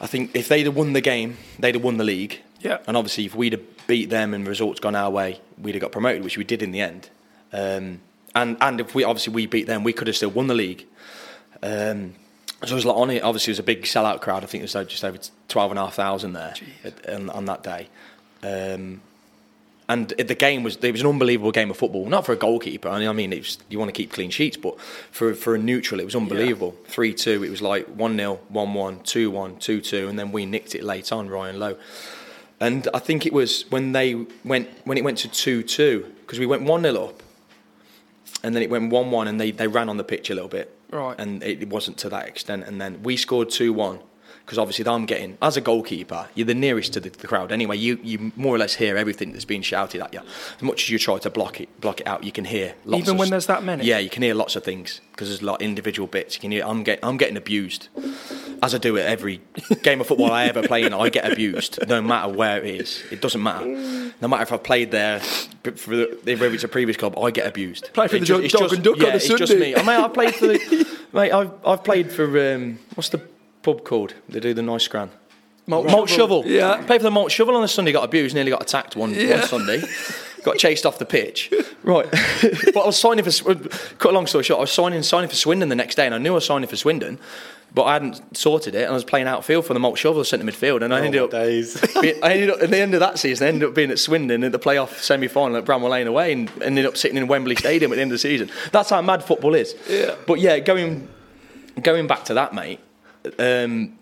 I 0.00 0.06
think, 0.06 0.30
if 0.34 0.48
they'd 0.48 0.66
have 0.66 0.76
won 0.76 0.92
the 0.92 1.00
game, 1.00 1.36
they'd 1.58 1.74
have 1.74 1.84
won 1.84 1.96
the 1.96 2.04
league. 2.04 2.40
Yeah. 2.60 2.78
And 2.86 2.96
obviously, 2.96 3.24
if 3.24 3.34
we'd 3.34 3.54
have 3.54 3.86
beat 3.86 4.10
them 4.10 4.32
and 4.34 4.46
results 4.46 4.78
gone 4.78 4.94
our 4.94 5.10
way, 5.10 5.40
we'd 5.60 5.74
have 5.74 5.82
got 5.82 5.92
promoted, 5.92 6.22
which 6.22 6.38
we 6.38 6.44
did 6.44 6.62
in 6.62 6.70
the 6.70 6.80
end. 6.80 7.10
Um, 7.52 8.00
and 8.34 8.56
and 8.60 8.80
if 8.80 8.94
we 8.94 9.02
obviously 9.02 9.32
we 9.32 9.46
beat 9.46 9.66
them, 9.66 9.82
we 9.82 9.92
could 9.92 10.06
have 10.06 10.16
still 10.16 10.30
won 10.30 10.46
the 10.46 10.54
league. 10.54 10.86
Um, 11.62 12.14
so 12.62 12.66
there 12.66 12.74
was 12.76 12.84
lot 12.84 12.96
on 12.96 13.10
it. 13.10 13.22
Obviously, 13.22 13.50
it 13.50 13.54
was 13.54 13.58
a 13.60 13.64
big 13.64 13.82
sellout 13.82 14.20
crowd. 14.20 14.42
I 14.42 14.46
think 14.46 14.68
there 14.68 14.80
was 14.80 14.90
just 14.90 15.04
over 15.04 15.18
twelve 15.48 15.70
and 15.70 15.78
a 15.78 15.84
half 15.84 15.94
thousand 15.94 16.34
there 16.34 16.54
at, 16.84 17.08
on, 17.08 17.30
on 17.30 17.44
that 17.46 17.62
day. 17.62 17.88
Um, 18.42 19.00
and 19.90 20.12
it, 20.18 20.28
the 20.28 20.36
game 20.36 20.62
was 20.62 20.76
it 20.76 20.92
was 20.92 21.00
an 21.00 21.08
unbelievable 21.08 21.50
game 21.50 21.68
of 21.68 21.76
football. 21.76 22.06
Not 22.06 22.24
for 22.24 22.32
a 22.32 22.36
goalkeeper. 22.36 22.88
I 22.88 23.00
mean, 23.00 23.08
I 23.08 23.12
mean, 23.12 23.32
it 23.32 23.40
was, 23.40 23.58
you 23.68 23.78
want 23.78 23.88
to 23.88 23.92
keep 23.92 24.12
clean 24.12 24.30
sheets, 24.30 24.56
but 24.56 24.80
for 25.10 25.34
for 25.34 25.56
a 25.56 25.58
neutral, 25.58 26.00
it 26.00 26.04
was 26.04 26.14
unbelievable. 26.14 26.76
Three 26.86 27.12
two. 27.12 27.42
It 27.42 27.50
was 27.50 27.60
like 27.60 27.86
one 27.88 28.16
0 28.16 28.38
one 28.48 28.72
one, 28.72 29.00
two 29.00 29.32
one, 29.32 29.56
two 29.56 29.80
two, 29.80 30.08
and 30.08 30.16
then 30.16 30.30
we 30.30 30.46
nicked 30.46 30.76
it 30.76 30.84
late 30.84 31.10
on 31.10 31.28
Ryan 31.28 31.58
Lowe. 31.58 31.76
And 32.60 32.88
I 32.94 33.00
think 33.00 33.26
it 33.26 33.32
was 33.32 33.64
when 33.70 33.90
they 33.90 34.26
went 34.44 34.68
when 34.84 34.96
it 34.96 35.02
went 35.02 35.18
to 35.18 35.28
two 35.28 35.64
two 35.64 36.12
because 36.20 36.38
we 36.38 36.46
went 36.46 36.62
one 36.62 36.82
0 36.82 37.06
up, 37.06 37.22
and 38.44 38.54
then 38.54 38.62
it 38.62 38.70
went 38.70 38.92
one 38.92 39.10
one, 39.10 39.26
and 39.26 39.40
they, 39.40 39.50
they 39.50 39.66
ran 39.66 39.88
on 39.88 39.96
the 39.96 40.04
pitch 40.04 40.30
a 40.30 40.34
little 40.34 40.48
bit, 40.48 40.72
Right. 40.90 41.18
And 41.18 41.42
it, 41.42 41.68
wasn't 41.68 41.98
to 41.98 42.08
that 42.08 42.26
extent, 42.26 42.64
and 42.64 42.80
then 42.80 43.02
we 43.02 43.16
scored 43.16 43.50
two 43.50 43.72
one 43.72 44.00
because 44.44 44.58
obviously 44.58 44.84
I'm 44.88 45.06
getting 45.06 45.38
as 45.40 45.56
a 45.56 45.60
goalkeeper, 45.60 46.28
you're 46.34 46.46
the 46.46 46.54
nearest 46.54 46.92
to 46.94 47.00
the, 47.00 47.10
the 47.10 47.26
crowd 47.28 47.52
anyway. 47.52 47.76
You 47.76 48.00
you 48.02 48.32
more 48.34 48.54
or 48.54 48.58
less 48.58 48.74
hear 48.74 48.96
everything 48.96 49.32
that's 49.32 49.44
being 49.44 49.62
shouted 49.62 50.00
at 50.00 50.12
you. 50.12 50.20
As 50.56 50.62
much 50.62 50.82
as 50.82 50.90
you 50.90 50.98
try 50.98 51.18
to 51.18 51.30
block 51.30 51.60
it 51.60 51.80
block 51.80 52.00
it 52.00 52.06
out, 52.06 52.24
you 52.24 52.32
can 52.32 52.44
hear 52.44 52.74
lots 52.84 53.02
Even 53.02 53.14
of 53.14 53.20
when 53.20 53.30
there's 53.30 53.46
that 53.46 53.62
many? 53.62 53.84
Yeah, 53.84 53.98
you 53.98 54.10
can 54.10 54.22
hear 54.22 54.34
lots 54.34 54.56
of 54.56 54.64
things 54.64 55.00
because 55.12 55.28
there's 55.28 55.42
like 55.42 55.60
individual 55.60 56.08
bits. 56.08 56.34
You 56.34 56.40
can 56.40 56.50
hear 56.50 56.64
I'm 56.66 56.82
getting 56.82 57.04
I'm 57.04 57.16
getting 57.16 57.36
abused 57.36 57.88
as 58.62 58.74
I 58.74 58.78
do 58.78 58.96
at 58.98 59.06
every 59.06 59.40
game 59.82 60.00
of 60.00 60.06
football 60.06 60.30
I 60.32 60.44
ever 60.46 60.62
play 60.62 60.84
in. 60.84 60.92
I 60.92 61.08
get 61.08 61.30
abused 61.30 61.78
no 61.88 62.00
matter 62.02 62.32
where 62.32 62.62
it 62.62 62.80
is. 62.80 63.02
It 63.10 63.20
doesn't 63.20 63.42
matter. 63.42 63.66
No 63.66 64.28
matter 64.28 64.42
if 64.42 64.52
I've 64.52 64.62
played 64.62 64.90
there 64.90 65.20
for 65.20 65.96
the, 65.96 66.18
if 66.26 66.40
it's 66.42 66.64
a 66.64 66.68
previous 66.68 66.96
club, 66.96 67.18
I 67.18 67.30
get 67.30 67.46
abused. 67.46 67.90
Play 67.92 68.08
for 68.08 68.16
It 68.16 68.20
the 68.20 68.26
ju- 68.26 68.34
Dog- 68.34 68.44
it's 68.44 68.52
Dog 68.52 68.62
just- 68.62 68.74
and 68.74 68.84
Duck 68.84 68.94
on 68.96 69.00
yeah, 69.02 69.12
a 69.12 69.16
it's 69.16 69.28
just 69.28 69.56
me. 69.56 69.74
I 69.74 69.78
mean, 69.78 69.88
I 69.88 70.08
played 70.08 70.34
for 70.34 70.46
the 70.46 70.98
mate. 71.12 71.32
I've 71.32 71.50
I've 71.66 71.84
played 71.84 72.12
for 72.12 72.54
um, 72.54 72.78
what's 72.94 73.08
the 73.08 73.18
pub 73.62 73.84
called? 73.84 74.14
They 74.28 74.40
do 74.40 74.52
the 74.54 74.62
nice 74.62 74.84
scran. 74.84 75.10
Malt 75.66 75.86
Malt 75.86 76.08
shovel. 76.08 76.42
Yeah. 76.46 76.82
Played 76.84 77.00
for 77.00 77.04
the 77.04 77.10
malt 77.10 77.30
shovel 77.30 77.54
on 77.56 77.62
a 77.62 77.68
Sunday. 77.68 77.92
Got 77.92 78.04
abused. 78.04 78.34
Nearly 78.34 78.50
got 78.50 78.62
attacked 78.62 78.96
one, 78.96 79.14
one 79.14 79.42
Sunday. 79.42 79.82
Got 80.42 80.56
chased 80.56 80.86
off 80.86 80.98
the 80.98 81.04
pitch. 81.04 81.52
Right. 81.82 82.10
but 82.74 82.76
I 82.80 82.86
was 82.86 82.96
signing 82.98 83.22
for. 83.26 83.54
Cut 83.54 84.10
a 84.10 84.14
long 84.14 84.26
story 84.26 84.42
short. 84.42 84.56
I 84.56 84.60
was 84.62 84.70
signing 84.72 85.02
signing 85.02 85.28
for 85.28 85.36
Swindon 85.36 85.68
the 85.68 85.74
next 85.76 85.96
day, 85.96 86.06
and 86.06 86.14
I 86.14 86.18
knew 86.18 86.30
I 86.30 86.36
was 86.36 86.46
signing 86.46 86.66
for 86.66 86.76
Swindon. 86.76 87.18
But 87.72 87.84
I 87.84 87.92
hadn't 87.92 88.36
sorted 88.36 88.74
it, 88.74 88.82
and 88.82 88.90
I 88.90 88.94
was 88.94 89.04
playing 89.04 89.28
outfield 89.28 89.64
for 89.64 89.74
the 89.74 89.80
Malt 89.80 89.96
Shovel 89.96 90.24
centre 90.24 90.44
midfield, 90.44 90.82
and 90.82 90.92
I 90.92 91.00
Oh, 91.00 91.04
ended 91.04 91.22
up. 91.22 91.30
days. 91.30 91.80
being- 92.00 92.22
I 92.22 92.32
ended 92.32 92.50
up 92.50 92.62
at 92.62 92.70
the 92.70 92.78
end 92.78 92.94
of 92.94 93.00
that 93.00 93.18
season. 93.18 93.44
I 93.46 93.48
ended 93.48 93.68
up 93.68 93.74
being 93.74 93.90
at 93.90 93.98
Swindon 93.98 94.42
in 94.42 94.50
the 94.50 94.58
playoff 94.58 94.98
semi 94.98 95.28
final 95.28 95.56
at 95.56 95.64
Bramall 95.64 95.90
Lane 95.90 96.06
away, 96.06 96.32
and 96.32 96.50
ended 96.62 96.84
up 96.86 96.96
sitting 96.96 97.16
in 97.16 97.28
Wembley 97.28 97.54
Stadium 97.56 97.92
at 97.92 97.96
the 97.96 98.02
end 98.02 98.10
of 98.10 98.14
the 98.14 98.18
season. 98.18 98.50
That's 98.72 98.90
how 98.90 99.00
mad 99.02 99.22
football 99.22 99.54
is. 99.54 99.74
Yeah. 99.88 100.16
But 100.26 100.40
yeah, 100.40 100.58
going 100.58 101.08
going 101.82 102.06
back 102.06 102.24
to 102.26 102.34
that, 102.34 102.54
mate. 102.54 102.80
Um, 103.38 103.96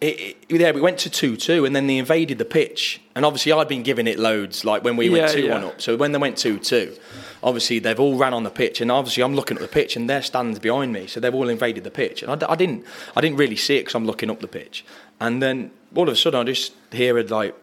it, 0.00 0.36
it, 0.48 0.60
yeah, 0.60 0.70
we 0.70 0.80
went 0.80 0.98
to 1.00 1.10
two 1.10 1.36
two, 1.36 1.64
and 1.64 1.76
then 1.76 1.86
they 1.86 1.98
invaded 1.98 2.38
the 2.38 2.44
pitch, 2.44 3.00
and 3.14 3.24
obviously 3.24 3.52
I'd 3.52 3.68
been 3.68 3.82
giving 3.82 4.06
it 4.06 4.18
loads, 4.18 4.64
like 4.64 4.82
when 4.82 4.96
we 4.96 5.10
went 5.10 5.30
two 5.32 5.42
yeah. 5.42 5.54
one 5.54 5.64
up. 5.64 5.80
So 5.80 5.96
when 5.96 6.12
they 6.12 6.18
went 6.18 6.38
two 6.38 6.58
two, 6.58 6.96
obviously 7.42 7.78
they've 7.78 7.98
all 8.00 8.16
ran 8.16 8.34
on 8.34 8.42
the 8.44 8.50
pitch, 8.50 8.80
and 8.80 8.90
obviously 8.90 9.22
I'm 9.22 9.34
looking 9.34 9.56
at 9.56 9.60
the 9.62 9.68
pitch, 9.68 9.96
and 9.96 10.08
their 10.08 10.22
stands 10.22 10.58
behind 10.58 10.92
me, 10.92 11.06
so 11.06 11.20
they've 11.20 11.34
all 11.34 11.48
invaded 11.48 11.84
the 11.84 11.90
pitch, 11.90 12.22
and 12.22 12.30
I, 12.44 12.52
I 12.52 12.56
didn't, 12.56 12.84
I 13.16 13.20
didn't 13.20 13.38
really 13.38 13.56
see 13.56 13.76
it 13.76 13.80
because 13.82 13.94
I'm 13.94 14.06
looking 14.06 14.30
up 14.30 14.40
the 14.40 14.48
pitch, 14.48 14.84
and 15.20 15.42
then 15.42 15.70
all 15.94 16.08
of 16.08 16.12
a 16.14 16.16
sudden 16.16 16.40
I 16.40 16.44
just 16.44 16.72
hear 16.92 17.18
it 17.18 17.30
like 17.30 17.54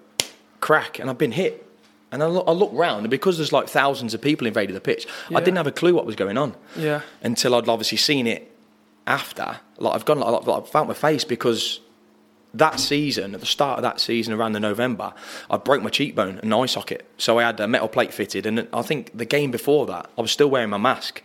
crack, 0.59 0.99
and 0.99 1.09
I've 1.09 1.17
been 1.17 1.31
hit. 1.33 1.63
And 2.09 2.23
I 2.23 2.27
look, 2.27 2.45
I 2.47 2.51
look 2.51 2.69
round, 2.73 3.01
and 3.01 3.11
because 3.11 3.35
there's 3.37 3.51
like 3.51 3.67
thousands 3.67 4.13
of 4.13 4.21
people 4.21 4.47
invaded 4.47 4.73
the 4.73 4.79
pitch, 4.81 5.05
Yeah. 5.29 5.37
I 5.39 5.41
didn't 5.41 5.57
have 5.57 5.67
a 5.67 5.73
clue 5.73 5.93
what 5.93 6.05
was 6.05 6.15
going 6.15 6.37
on 6.37 6.55
Yeah. 6.77 7.01
until 7.21 7.53
I'd 7.53 7.67
obviously 7.67 7.97
seen 7.97 8.27
it 8.27 8.49
after. 9.05 9.57
Like 9.77 9.93
I've 9.93 10.05
gone, 10.05 10.19
like, 10.21 10.47
like, 10.47 10.63
I've 10.63 10.69
found 10.69 10.87
my 10.87 10.93
face 10.93 11.25
because 11.25 11.81
that 12.57 12.79
season, 12.79 13.33
at 13.33 13.39
the 13.39 13.45
start 13.45 13.77
of 13.77 13.83
that 13.83 13.99
season, 13.99 14.33
around 14.33 14.53
the 14.53 14.59
November, 14.59 15.13
I 15.49 15.57
broke 15.57 15.81
my 15.81 15.89
cheekbone, 15.89 16.35
and 16.35 16.43
an 16.43 16.53
eye 16.53 16.65
socket. 16.65 17.05
So 17.17 17.39
I 17.39 17.43
had 17.43 17.59
a 17.59 17.67
metal 17.67 17.87
plate 17.87 18.13
fitted, 18.13 18.45
and 18.45 18.67
I 18.73 18.81
think 18.81 19.17
the 19.17 19.25
game 19.25 19.51
before 19.51 19.85
that, 19.87 20.09
I 20.17 20.21
was 20.21 20.31
still 20.31 20.49
wearing 20.49 20.69
my 20.69 20.77
mask 20.77 21.21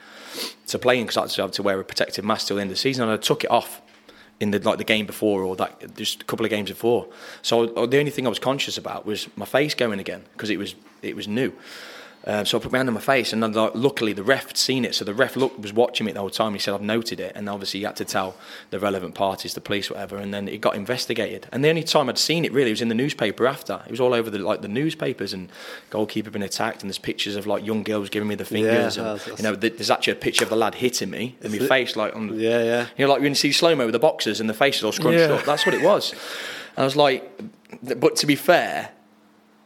to 0.68 0.79
play 0.79 0.99
in 0.99 1.05
because 1.05 1.16
I 1.16 1.23
had 1.23 1.31
to 1.31 1.57
to 1.57 1.62
wear 1.62 1.79
a 1.81 1.85
protective 1.85 2.25
mask 2.25 2.47
till 2.47 2.57
the 2.57 2.62
end 2.62 2.71
of 2.71 2.77
the 2.77 2.81
season, 2.81 3.05
and 3.05 3.12
I 3.12 3.16
took 3.16 3.45
it 3.45 3.51
off 3.51 3.83
in 4.40 4.51
the 4.51 4.59
like 4.59 4.79
the 4.79 4.85
game 4.85 5.07
before 5.07 5.42
or 5.42 5.55
that 5.57 5.95
just 5.95 6.23
a 6.23 6.25
couple 6.25 6.45
of 6.45 6.51
games 6.51 6.68
before. 6.68 7.07
So 7.42 7.73
uh, 7.75 7.87
the 7.87 7.99
only 7.99 8.11
thing 8.11 8.27
I 8.27 8.29
was 8.29 8.40
conscious 8.40 8.77
about 8.77 9.07
was 9.07 9.29
my 9.37 9.47
face 9.47 9.75
going 9.75 10.01
again 10.01 10.25
because 10.33 10.51
it 10.51 10.59
was 10.59 10.75
it 11.01 11.14
was 11.14 11.29
new. 11.29 11.53
Um, 12.25 12.47
so 12.47 12.57
I 12.59 12.61
put 12.63 12.71
my 12.71 12.79
hand 12.79 12.89
on 12.89 12.95
my 12.95 13.01
face, 13.01 13.33
and 13.33 13.43
then, 13.43 13.53
like, 13.53 13.73
luckily 13.75 14.13
the 14.13 14.23
ref 14.23 14.47
had 14.47 14.57
seen 14.57 14.85
it. 14.85 14.95
So 14.95 15.05
the 15.05 15.13
ref 15.15 15.35
look, 15.35 15.59
was 15.61 15.73
watching 15.73 16.07
me 16.07 16.13
the 16.13 16.21
whole 16.21 16.31
time. 16.31 16.53
He 16.53 16.59
said, 16.61 16.73
"I've 16.75 16.81
noted 16.81 17.19
it," 17.19 17.33
and 17.35 17.49
obviously 17.49 17.81
he 17.81 17.85
had 17.85 17.97
to 17.97 18.05
tell 18.05 18.37
the 18.71 18.79
relevant 18.79 19.15
parties, 19.15 19.55
the 19.55 19.61
police, 19.61 19.91
whatever. 19.91 20.17
And 20.19 20.33
then 20.33 20.47
it 20.47 20.61
got 20.61 20.77
investigated. 20.77 21.49
And 21.51 21.65
the 21.65 21.69
only 21.69 21.83
time 21.83 22.09
I'd 22.09 22.19
seen 22.19 22.45
it 22.45 22.53
really 22.53 22.71
was 22.71 22.81
in 22.81 22.89
the 22.89 22.95
newspaper 22.95 23.47
after. 23.47 23.83
It 23.87 23.91
was 23.91 24.01
all 24.01 24.15
over 24.15 24.31
the 24.31 24.39
like 24.39 24.63
the 24.63 24.69
newspapers 24.69 25.33
and 25.33 25.51
goalkeeper 25.91 26.31
been 26.31 26.43
attacked, 26.43 26.83
and 26.83 26.89
there's 26.91 26.99
pictures 26.99 27.35
of 27.35 27.47
like 27.47 27.67
young 27.67 27.83
girls 27.83 28.09
giving 28.09 28.29
me 28.29 28.37
the 28.37 28.45
fingers, 28.45 28.97
and 28.97 29.07
that's- 29.07 29.39
you 29.39 29.43
know, 29.43 29.55
there's 29.57 29.91
actually 29.91 30.13
a 30.13 30.17
picture 30.17 30.45
of 30.45 30.51
the 30.51 30.57
lad 30.57 30.77
hitting 30.77 31.11
me, 31.11 31.37
and 31.43 31.51
my 31.53 31.59
it? 31.59 31.69
face 31.69 31.97
like 31.97 32.15
on. 32.15 32.39
Yeah, 32.39 32.63
yeah. 32.63 32.87
You 32.97 33.07
know, 33.07 33.13
like 33.13 33.21
when 33.23 33.33
you 33.33 33.35
see 33.35 33.51
slow 33.53 33.75
mo 33.75 33.85
with 33.87 33.93
the 33.95 33.99
boxers 33.99 34.39
and 34.41 34.49
the 34.49 34.55
faces 34.55 34.85
all 34.85 34.93
scrunched 34.93 35.19
Yeah. 35.19 35.35
up. 35.35 35.45
That's 35.45 35.67
what 35.67 35.75
it 35.75 35.83
was. 35.83 36.13
And 36.77 36.83
I 36.83 36.85
was 36.85 36.97
like, 36.97 37.29
but 37.83 38.17
to 38.17 38.27
be 38.27 38.37
fair, 38.37 38.91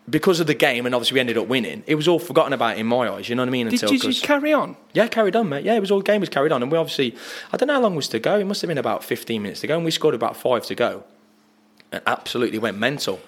because 0.09 0.38
of 0.40 0.47
the 0.47 0.55
game, 0.55 0.87
and 0.87 0.95
obviously 0.95 1.14
we 1.16 1.21
ended 1.21 1.37
up 1.38 1.49
winning, 1.49 1.83
it 1.87 1.95
was 1.97 2.07
all 2.09 2.19
forgotten 2.19 2.53
about 2.53 2.79
in 2.79 2.87
my 2.87 3.09
eyes. 3.11 3.29
You 3.29 3.35
know 3.35 3.42
what 3.42 3.49
I 3.49 3.53
mean? 3.53 3.66
Did, 3.66 3.75
Until 3.75 3.88
did 3.90 4.03
you 4.05 4.09
'cause- 4.11 4.21
carry 4.21 4.53
on? 4.53 4.77
yeah, 4.92 5.09
carried 5.09 5.35
on, 5.37 5.49
mate. 5.49 5.64
Yeah, 5.64 5.75
it 5.75 5.81
was 5.81 5.90
all 5.90 6.01
game 6.03 6.21
was 6.21 6.29
carried 6.29 6.53
on, 6.53 6.62
and 6.62 6.71
we 6.71 6.79
obviously 6.79 7.14
I 7.53 7.57
don't 7.57 7.66
know 7.69 7.75
how 7.75 7.81
long 7.81 7.97
was 7.97 8.09
to 8.09 8.19
go. 8.19 8.38
It 8.38 8.45
must 8.45 8.61
have 8.62 8.69
been 8.69 8.79
about 8.79 9.03
fifteen 9.05 9.42
minutes 9.42 9.61
to 9.62 9.66
go, 9.66 9.77
and 9.77 9.85
we 9.85 9.90
scored 9.90 10.14
about 10.14 10.37
five 10.37 10.64
to 10.66 10.75
go. 10.75 11.05
And 11.92 12.03
absolutely 12.05 12.59
went 12.59 12.79
mental. 12.79 13.21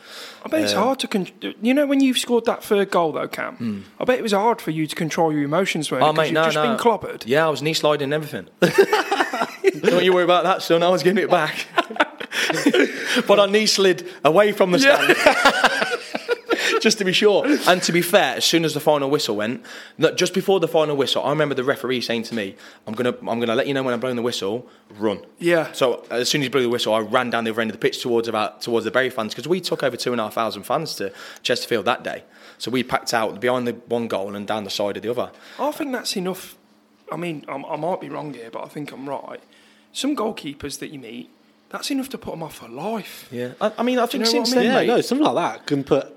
I 0.44 0.48
bet 0.48 0.62
it's 0.62 0.72
um, 0.74 0.82
hard 0.82 0.98
to. 1.00 1.06
Con- 1.08 1.28
you 1.62 1.72
know, 1.72 1.86
when 1.86 2.00
you've 2.00 2.18
scored 2.18 2.44
that 2.46 2.64
third 2.64 2.90
goal, 2.90 3.12
though, 3.12 3.28
Cam. 3.28 3.54
Hmm. 3.56 3.80
I 4.00 4.04
bet 4.04 4.18
it 4.18 4.22
was 4.22 4.32
hard 4.32 4.60
for 4.60 4.72
you 4.72 4.86
to 4.88 4.96
control 4.96 5.32
your 5.32 5.44
emotions 5.44 5.92
when 5.92 6.02
Oh, 6.02 6.12
mate, 6.12 6.26
you've 6.26 6.34
no, 6.34 6.44
just 6.44 6.56
no. 6.56 6.62
been 6.66 6.76
clobbered. 6.76 7.22
Yeah, 7.24 7.46
I 7.46 7.50
was 7.50 7.62
knee 7.62 7.72
sliding 7.74 8.12
and 8.12 8.14
everything. 8.14 8.48
Don't 9.82 10.02
you 10.04 10.12
worry 10.12 10.24
about 10.24 10.42
that, 10.42 10.62
son. 10.62 10.82
I 10.82 10.88
was 10.88 11.04
getting 11.04 11.22
it 11.22 11.30
back. 11.30 11.66
but 13.28 13.38
I 13.38 13.46
knee 13.46 13.66
slid 13.66 14.08
away 14.24 14.50
from 14.50 14.72
the 14.72 14.78
stand. 14.80 15.14
just 16.80 16.98
to 16.98 17.04
be 17.04 17.12
sure. 17.12 17.44
And 17.66 17.82
to 17.82 17.92
be 17.92 18.02
fair, 18.02 18.36
as 18.36 18.44
soon 18.44 18.64
as 18.64 18.74
the 18.74 18.80
final 18.80 19.10
whistle 19.10 19.36
went, 19.36 19.64
no, 19.96 20.12
just 20.12 20.34
before 20.34 20.60
the 20.60 20.68
final 20.68 20.96
whistle, 20.96 21.22
I 21.24 21.30
remember 21.30 21.54
the 21.54 21.64
referee 21.64 22.00
saying 22.00 22.24
to 22.24 22.34
me, 22.34 22.56
"I'm 22.86 22.94
gonna, 22.94 23.14
I'm 23.20 23.40
gonna 23.40 23.54
let 23.54 23.66
you 23.66 23.74
know 23.74 23.82
when 23.82 23.94
I'm 23.94 24.00
blowing 24.00 24.16
the 24.16 24.22
whistle. 24.22 24.68
Run." 24.96 25.20
Yeah. 25.38 25.72
So 25.72 26.04
as 26.10 26.28
soon 26.28 26.42
as 26.42 26.46
he 26.46 26.48
blew 26.48 26.62
the 26.62 26.68
whistle, 26.68 26.94
I 26.94 27.00
ran 27.00 27.30
down 27.30 27.44
the 27.44 27.50
other 27.50 27.60
end 27.60 27.70
of 27.70 27.76
the 27.76 27.80
pitch 27.80 28.02
towards 28.02 28.28
about 28.28 28.62
towards 28.62 28.84
the 28.84 28.90
Bury 28.90 29.10
fans 29.10 29.34
because 29.34 29.48
we 29.48 29.60
took 29.60 29.82
over 29.82 29.96
two 29.96 30.12
and 30.12 30.20
a 30.20 30.24
half 30.24 30.34
thousand 30.34 30.64
fans 30.64 30.94
to 30.96 31.12
Chesterfield 31.42 31.84
that 31.86 32.02
day. 32.02 32.24
So 32.58 32.70
we 32.70 32.82
packed 32.82 33.14
out 33.14 33.40
behind 33.40 33.66
the 33.68 33.72
one 33.72 34.08
goal 34.08 34.34
and 34.34 34.46
down 34.46 34.64
the 34.64 34.70
side 34.70 34.96
of 34.96 35.02
the 35.02 35.10
other. 35.10 35.30
I 35.58 35.70
think 35.70 35.92
that's 35.92 36.16
enough. 36.16 36.56
I 37.10 37.16
mean, 37.16 37.44
I'm, 37.48 37.64
I 37.64 37.76
might 37.76 38.00
be 38.00 38.08
wrong 38.08 38.34
here, 38.34 38.50
but 38.50 38.64
I 38.64 38.68
think 38.68 38.92
I'm 38.92 39.08
right. 39.08 39.40
Some 39.92 40.14
goalkeepers 40.14 40.78
that 40.80 40.88
you 40.88 40.98
meet, 40.98 41.30
that's 41.70 41.90
enough 41.90 42.08
to 42.10 42.18
put 42.18 42.32
them 42.32 42.42
off 42.42 42.56
for 42.56 42.68
life. 42.68 43.28
Yeah, 43.30 43.52
I, 43.60 43.72
I 43.78 43.82
mean, 43.82 43.98
I 43.98 44.06
think 44.06 44.24
know 44.24 44.30
since 44.30 44.52
I 44.52 44.56
mean? 44.56 44.64
then, 44.64 44.72
Yeah, 44.72 44.80
mate, 44.80 44.86
no, 44.96 45.00
something 45.00 45.24
like 45.26 45.34
that 45.56 45.66
can 45.66 45.84
put 45.84 46.14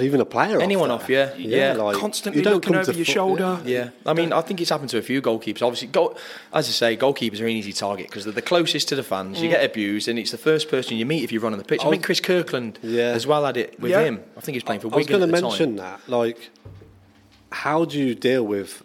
even 0.00 0.20
a 0.20 0.24
player 0.24 0.60
Anyone 0.60 0.90
off. 0.90 1.02
off, 1.02 1.06
there. 1.08 1.34
yeah. 1.36 1.74
Yeah. 1.74 1.82
like 1.82 1.96
Constantly 1.96 2.42
you 2.42 2.48
looking 2.50 2.74
over 2.74 2.92
your 2.92 3.04
fo- 3.04 3.12
shoulder. 3.12 3.60
Yeah, 3.64 3.90
I 4.06 4.14
mean, 4.14 4.32
I 4.32 4.40
think 4.40 4.60
it's 4.60 4.70
happened 4.70 4.90
to 4.90 4.98
a 4.98 5.02
few 5.02 5.20
goalkeepers. 5.20 5.62
Obviously, 5.62 5.88
goal, 5.88 6.16
as 6.52 6.68
I 6.68 6.70
say, 6.72 6.96
goalkeepers 6.96 7.40
are 7.40 7.44
an 7.46 7.50
easy 7.52 7.72
target 7.72 8.06
because 8.08 8.24
they're 8.24 8.32
the 8.32 8.42
closest 8.42 8.88
to 8.88 8.96
the 8.96 9.02
fans. 9.02 9.38
Mm. 9.38 9.42
You 9.42 9.48
get 9.50 9.64
abused, 9.64 10.08
and 10.08 10.18
it's 10.18 10.30
the 10.30 10.38
first 10.38 10.68
person 10.70 10.96
you 10.96 11.04
meet 11.06 11.22
if 11.24 11.32
you 11.32 11.40
run 11.40 11.52
on 11.52 11.58
the 11.58 11.64
pitch. 11.64 11.80
I, 11.82 11.86
was- 11.88 11.92
think 11.94 12.04
Chris 12.04 12.20
Kirkland 12.20 12.78
Yeah. 12.82 13.10
as 13.10 13.26
well 13.26 13.44
had 13.44 13.56
it 13.56 13.78
with 13.80 13.90
Yeah. 13.90 14.02
him. 14.02 14.22
I 14.36 14.40
think 14.40 14.54
he's 14.54 14.62
playing 14.64 14.80
for 14.80 14.92
I 14.92 14.96
was 14.96 15.06
going 15.06 15.20
to 15.20 15.26
mention 15.26 15.76
time. 15.76 15.98
that. 16.00 16.08
Like, 16.08 16.50
how 17.50 17.84
do 17.84 17.98
you 17.98 18.14
deal 18.14 18.44
with 18.44 18.82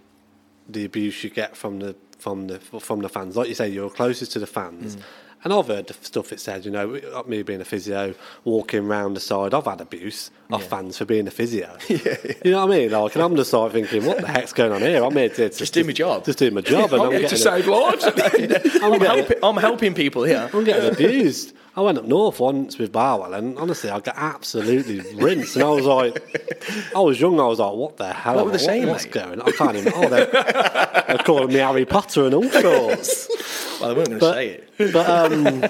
the 0.70 0.84
abuse 0.86 1.24
you 1.24 1.30
get 1.30 1.56
from 1.56 1.80
the 1.80 1.96
from 2.20 2.48
the 2.48 2.60
from 2.60 3.00
the 3.02 3.10
fans? 3.10 3.36
Like 3.38 3.48
you 3.48 3.56
say, 3.56 3.70
you're 3.70 3.90
closest 3.90 4.32
to 4.34 4.40
the 4.40 4.48
fans. 4.48 4.96
Mm. 4.98 5.02
And 5.48 5.54
I've 5.54 5.68
heard 5.68 5.88
the 5.88 5.94
stuff 5.94 6.34
it 6.34 6.42
said, 6.42 6.66
you 6.66 6.72
know, 6.72 6.96
uh, 6.96 7.24
me 7.26 7.42
being 7.42 7.62
a 7.62 7.64
physio, 7.64 8.14
walking 8.44 8.86
round 8.86 9.16
the 9.16 9.22
side, 9.22 9.54
I've 9.54 9.64
had 9.64 9.80
abuse 9.80 10.30
Yeah. 10.50 10.58
fans 10.58 10.98
for 10.98 11.06
being 11.06 11.26
a 11.26 11.32
physio. 11.32 11.78
You 11.90 12.52
know 12.52 12.66
what 12.66 12.74
I 12.76 12.78
mean? 12.80 12.92
Like, 12.92 13.16
and 13.16 13.24
I'm 13.24 13.34
just 13.38 13.54
like 13.54 13.72
thinking, 13.72 14.04
what 14.06 14.18
the 14.20 14.28
heck's 14.28 14.52
going 14.52 14.74
on 14.74 14.82
here? 14.82 15.02
I'm 15.06 15.16
here 15.16 15.30
to 15.30 15.50
Just 15.50 15.74
do 15.74 15.86
my 15.86 15.94
job. 15.94 16.26
Just 16.26 16.38
do 16.40 16.52
my 16.52 16.60
job. 16.60 16.92
and 16.92 17.02
I'm 17.02 17.08
I'm 17.08 17.12
here 17.14 17.22
getting 17.22 17.38
to 17.38 17.42
save 17.42 17.66
lives. 17.66 18.04
I'm 18.84 18.94
I'm, 18.96 19.00
helping, 19.00 19.38
I'm 19.42 19.56
helping 19.56 19.94
people 19.94 20.24
here. 20.26 20.50
I'm 20.54 20.66
getting 20.66 20.92
abused. 20.92 21.54
I 21.78 21.82
went 21.82 21.98
up 22.00 22.06
north 22.06 22.40
once 22.40 22.80
with 22.80 22.92
Barwell, 22.92 23.36
and 23.36 23.56
honestly, 23.60 23.92
I 23.92 24.00
got 24.00 24.16
absolutely 24.18 25.00
rinsed. 25.16 25.56
And 25.56 25.64
I 25.64 25.70
was 25.70 25.86
like, 25.86 26.92
I 26.96 27.00
was 27.00 27.22
young. 27.22 27.40
I 27.40 27.46
was 27.46 27.60
like, 27.60 27.74
what 27.74 27.98
the 27.98 28.12
hell? 28.12 28.36
What 28.38 28.46
were 28.46 28.52
I- 28.52 28.58
they 28.58 28.64
saying, 28.64 28.88
What's 28.88 29.06
mate? 29.06 29.14
going? 29.14 29.42
I 29.44 29.52
can't 29.52 29.76
even. 29.78 29.94
Oh, 29.96 30.10
they're, 30.10 30.26
they're 30.26 31.18
calling 31.24 31.50
me 31.50 31.56
Harry 31.60 31.86
Potter 31.86 32.26
and 32.26 32.34
all 32.34 32.50
sorts. 32.50 33.30
Well, 33.80 33.90
they 33.90 33.96
weren't 33.96 34.10
going 34.10 34.20
to 34.22 34.34
say 34.34 34.48
it. 34.80 34.92
but 34.92 35.08
um, 35.08 35.64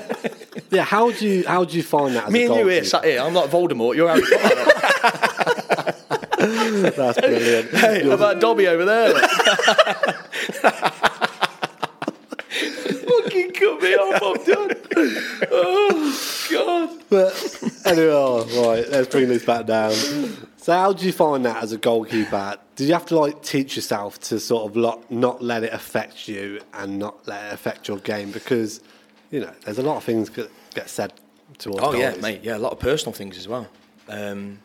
yeah, 0.71 0.85
how 0.85 1.11
do 1.11 1.27
you 1.27 1.43
how 1.45 1.65
do 1.65 1.75
you 1.75 1.83
find 1.83 2.15
that? 2.15 2.31
Me 2.31 2.45
and 2.45 2.55
you 2.55 2.65
here, 2.67 2.85
sat 2.85 3.03
here. 3.03 3.19
I'm 3.19 3.33
like 3.33 3.49
Voldemort. 3.49 3.97
You're 3.97 4.07
Harry 4.07 4.21
Potter. 4.21 5.93
That's 6.91 7.19
brilliant. 7.19 7.69
hey, 7.71 8.03
how 8.07 8.11
about 8.11 8.39
Dobby 8.39 8.67
over 8.67 8.85
there? 8.85 9.13
Fucking 13.37 13.53
cut 13.53 13.81
me 13.81 13.95
off. 13.95 14.21
I'm 14.23 14.45
done. 14.45 14.71
Oh 15.51 16.47
God. 16.51 17.03
But 17.09 17.63
anyway, 17.85 18.09
oh, 18.11 18.67
right, 18.67 18.89
let's 18.89 19.07
bring 19.07 19.27
this 19.27 19.45
back 19.45 19.65
down. 19.65 19.93
So, 20.57 20.73
how 20.73 20.93
do 20.93 21.05
you 21.05 21.11
find 21.13 21.45
that 21.45 21.63
as 21.63 21.71
a 21.71 21.77
goalkeeper? 21.77 22.57
Did 22.75 22.87
you 22.87 22.93
have 22.93 23.05
to 23.07 23.19
like 23.19 23.41
teach 23.43 23.75
yourself 23.75 24.19
to 24.21 24.39
sort 24.39 24.69
of 24.69 24.75
lo- 24.75 25.03
not 25.09 25.41
let 25.41 25.63
it 25.63 25.73
affect 25.73 26.27
you 26.27 26.61
and 26.73 26.99
not 26.99 27.27
let 27.27 27.45
it 27.45 27.53
affect 27.53 27.87
your 27.87 27.99
game? 27.99 28.31
Because 28.31 28.81
you 29.31 29.39
know, 29.41 29.51
there's 29.63 29.77
a 29.77 29.83
lot 29.83 29.97
of 29.97 30.03
things 30.03 30.29
that 30.31 30.51
get 30.73 30.89
said 30.89 31.13
towards. 31.57 31.79
Oh 31.81 31.93
yeah, 31.93 32.15
mate. 32.15 32.41
Yeah, 32.43 32.57
a 32.57 32.59
lot 32.59 32.73
of 32.73 32.79
personal 32.79 33.13
things 33.13 33.37
as 33.37 33.47
well. 33.47 33.67
Um, 34.09 34.59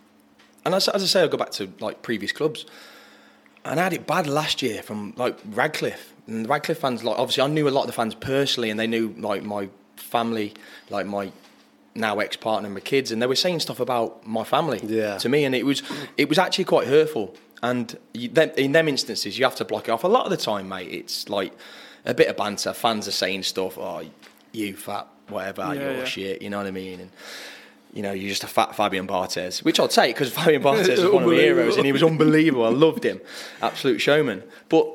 and 0.65 0.75
as, 0.75 0.89
as 0.89 1.03
I 1.03 1.07
say, 1.07 1.23
I 1.23 1.27
go 1.29 1.37
back 1.37 1.51
to 1.53 1.73
like 1.81 2.03
previous 2.03 2.33
clubs, 2.33 2.67
and 3.65 3.79
I 3.79 3.85
had 3.85 3.93
it 3.93 4.07
bad 4.07 4.27
last 4.27 4.63
year 4.63 4.83
from 4.83 5.15
like 5.17 5.37
Radcliffe. 5.51 6.12
And 6.27 6.45
the 6.45 6.49
Radcliffe 6.49 6.79
fans, 6.79 7.03
like 7.05 7.19
obviously, 7.19 7.43
I 7.43 7.47
knew 7.49 7.69
a 7.69 7.71
lot 7.71 7.83
of 7.83 7.87
the 7.89 7.93
fans 7.93 8.15
personally, 8.15 8.71
and 8.71 8.79
they 8.79 8.87
knew 8.87 9.15
like 9.19 9.43
my 9.43 9.69
family, 9.97 10.55
like 10.91 11.07
my 11.07 11.33
now 11.95 12.21
ex 12.21 12.37
partner 12.37 12.67
and 12.67 12.75
my 12.75 12.81
kids, 12.81 13.11
and 13.13 13.21
they 13.21 13.27
were 13.27 13.37
saying 13.37 13.61
stuff 13.61 13.81
about 13.81 14.27
my 14.27 14.45
family 14.45 14.81
Yeah. 14.85 15.19
to 15.19 15.29
me, 15.29 15.45
and 15.45 15.55
it 15.55 15.65
was 15.67 15.83
it 16.17 16.29
was 16.29 16.39
actually 16.39 16.65
quite 16.65 16.87
hurtful. 16.87 17.35
And 17.65 17.97
you, 18.13 18.29
them, 18.29 18.51
in 18.57 18.73
them 18.73 18.89
instances, 18.89 19.39
you 19.39 19.45
have 19.45 19.55
to 19.57 19.65
block 19.65 19.89
it 19.89 19.93
off. 19.93 20.03
A 20.05 20.09
lot 20.09 20.25
of 20.25 20.31
the 20.31 20.37
time, 20.37 20.69
mate, 20.69 20.89
it's 20.91 21.29
like 21.29 21.53
a 22.05 22.13
bit 22.13 22.27
of 22.29 22.37
banter. 22.37 22.73
Fans 22.73 23.07
are 23.07 23.13
saying 23.13 23.45
stuff, 23.45 23.79
oh, 23.79 24.03
you 24.53 24.75
fat 24.75 25.07
whatever, 25.29 25.63
Yeah, 25.75 25.81
you're 25.81 25.93
yeah. 25.99 26.05
shit. 26.05 26.43
You 26.43 26.51
know 26.51 26.59
what 26.59 26.67
I 26.67 26.73
mean? 26.73 27.01
And 27.01 27.11
you 27.93 28.03
know, 28.03 28.11
you're 28.13 28.31
just 28.31 28.43
a 28.43 28.49
fat 28.49 28.75
Fabian 28.75 29.07
Barthez, 29.07 29.63
which 29.63 29.79
I'll 29.79 29.87
take 29.87 30.15
because 30.17 30.33
Fabian 30.33 30.63
Barthez 30.63 30.89
was 31.03 31.05
one 31.13 31.23
of 31.25 31.29
my 31.29 31.35
heroes 31.37 31.77
and 31.77 31.85
he 31.87 31.93
was 31.93 32.03
unbelievable. 32.03 32.65
I 32.65 32.71
loved 32.71 33.05
him, 33.05 33.21
absolute 33.61 34.01
showman. 34.01 34.43
But 34.69 34.87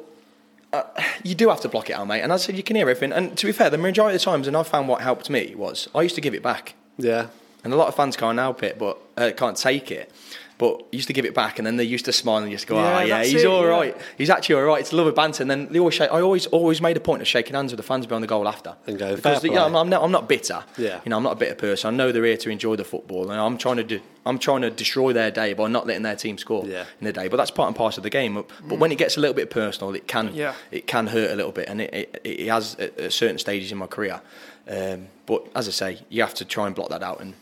uh, 0.78 1.04
you 1.24 1.36
do 1.36 1.50
have 1.50 1.62
to 1.62 1.70
block 1.70 1.90
it 1.90 1.94
out, 1.94 2.08
mate. 2.08 2.22
And 2.22 2.32
as 2.32 2.44
I 2.44 2.46
said, 2.48 2.58
you 2.58 2.64
can 2.64 2.76
hear 2.76 2.90
everything. 2.90 3.12
And 3.12 3.38
to 3.38 3.46
be 3.46 3.52
fair, 3.52 3.70
the 3.70 3.78
majority 3.78 4.16
of 4.16 4.22
the 4.22 4.26
times, 4.26 4.48
and 4.48 4.56
I 4.56 4.64
found 4.64 4.88
what 4.88 5.02
helped 5.02 5.30
me 5.30 5.54
was 5.56 5.88
I 5.94 6.02
used 6.02 6.16
to 6.16 6.22
give 6.22 6.34
it 6.34 6.44
back. 6.44 6.76
Yeah, 6.98 7.28
And 7.64 7.74
a 7.74 7.76
lot 7.76 7.88
of 7.88 7.96
fans 7.96 8.16
can't 8.18 8.40
help 8.40 8.64
it, 8.64 8.80
but 8.80 8.98
uh, 9.18 9.32
can't 9.36 9.58
take 9.58 9.92
it. 9.92 10.12
But 10.60 10.92
used 10.92 11.06
to 11.08 11.14
give 11.14 11.24
it 11.26 11.36
back, 11.36 11.60
and 11.60 11.68
then 11.68 11.76
they 11.76 11.84
used 11.84 12.06
to 12.06 12.12
smile 12.12 12.38
and 12.42 12.52
just 12.52 12.66
go, 12.66 12.78
Yeah, 12.78 12.98
"Ah, 12.98 13.02
yeah, 13.02 13.24
he's 13.24 13.44
it, 13.44 13.46
all 13.46 13.62
yeah. 13.62 13.68
right. 13.70 13.98
He's 14.18 14.32
actually 14.32 14.56
all 14.56 14.64
right." 14.64 14.80
It's 14.82 14.92
a 14.92 14.96
love 14.96 15.06
of 15.06 15.14
banter, 15.14 15.44
and 15.44 15.52
then 15.52 15.68
they 15.72 15.78
always 15.78 15.94
shake. 15.94 16.12
I 16.12 16.20
always, 16.20 16.48
always 16.48 16.82
made 16.82 16.98
a 16.98 17.00
point 17.00 17.22
of 17.22 17.28
shaking 17.28 17.54
hands 17.54 17.72
with 17.72 17.78
the 17.78 17.84
fans 17.84 18.08
behind 18.08 18.24
the 18.24 18.28
goal 18.28 18.48
after. 18.48 18.76
And 18.88 18.98
go, 18.98 19.16
because 19.16 19.42
"Fair 19.42 19.52
yeah, 19.52 19.66
I'm. 19.66 19.76
I'm 19.76 19.88
not, 19.88 20.02
I'm 20.02 20.12
not 20.12 20.28
bitter. 20.28 20.64
Yeah. 20.76 21.00
you 21.06 21.12
know, 21.12 21.18
I'm 21.18 21.22
not 21.22 21.34
a 21.34 21.36
bitter 21.36 21.54
person. 21.54 21.94
I 21.94 21.96
know 21.96 22.12
they're 22.12 22.26
here 22.26 22.38
to 22.38 22.50
enjoy 22.50 22.76
the 22.76 22.84
football, 22.84 23.30
and 23.30 23.40
I'm 23.40 23.60
trying 23.60 23.76
to 23.78 23.84
do. 23.84 24.00
I'm 24.26 24.40
trying 24.40 24.62
to 24.64 24.72
destroy 24.72 25.14
their 25.14 25.30
day 25.30 25.54
by 25.54 25.68
not 25.68 25.86
letting 25.86 26.02
their 26.02 26.16
team 26.16 26.40
score 26.40 26.66
Yeah. 26.66 26.86
in 27.00 27.06
the 27.06 27.14
day. 27.14 27.28
But 27.28 27.38
that's 27.38 27.52
part 27.52 27.68
and 27.68 27.76
parcel 27.76 28.00
of 28.00 28.04
the 28.04 28.10
game. 28.10 28.34
But, 28.34 28.50
but 28.68 28.80
when 28.80 28.92
it 28.92 28.98
gets 28.98 29.16
a 29.16 29.20
little 29.20 29.36
bit 29.36 29.52
personal, 29.52 29.94
it 29.94 30.08
can 30.08 30.34
Yeah. 30.34 30.54
it 30.72 30.88
can 30.88 31.06
hurt 31.06 31.30
a 31.30 31.36
little 31.36 31.52
bit, 31.52 31.70
and 31.70 31.82
it, 31.82 31.94
it, 31.94 32.22
it 32.26 32.48
has 32.48 32.74
at, 32.80 32.98
at 32.98 33.14
certain 33.14 33.38
stages 33.38 33.72
in 33.72 33.78
my 33.78 33.86
career. 33.88 34.22
Um, 34.68 35.08
but 35.28 35.46
as 35.56 35.68
I 35.68 35.72
say, 35.72 36.00
you 36.10 36.24
have 36.24 36.34
to 36.34 36.46
try 36.46 36.66
and 36.66 36.76
block 36.76 36.90
that 36.90 37.04
out 37.04 37.22
and 37.22 37.36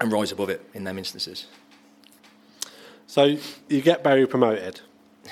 and 0.00 0.10
rise 0.10 0.32
above 0.32 0.50
it 0.50 0.60
in 0.74 0.82
them 0.84 0.98
instances. 0.98 1.46
So 3.08 3.36
you 3.68 3.80
get 3.80 4.04
Bury 4.04 4.26
promoted. 4.26 4.80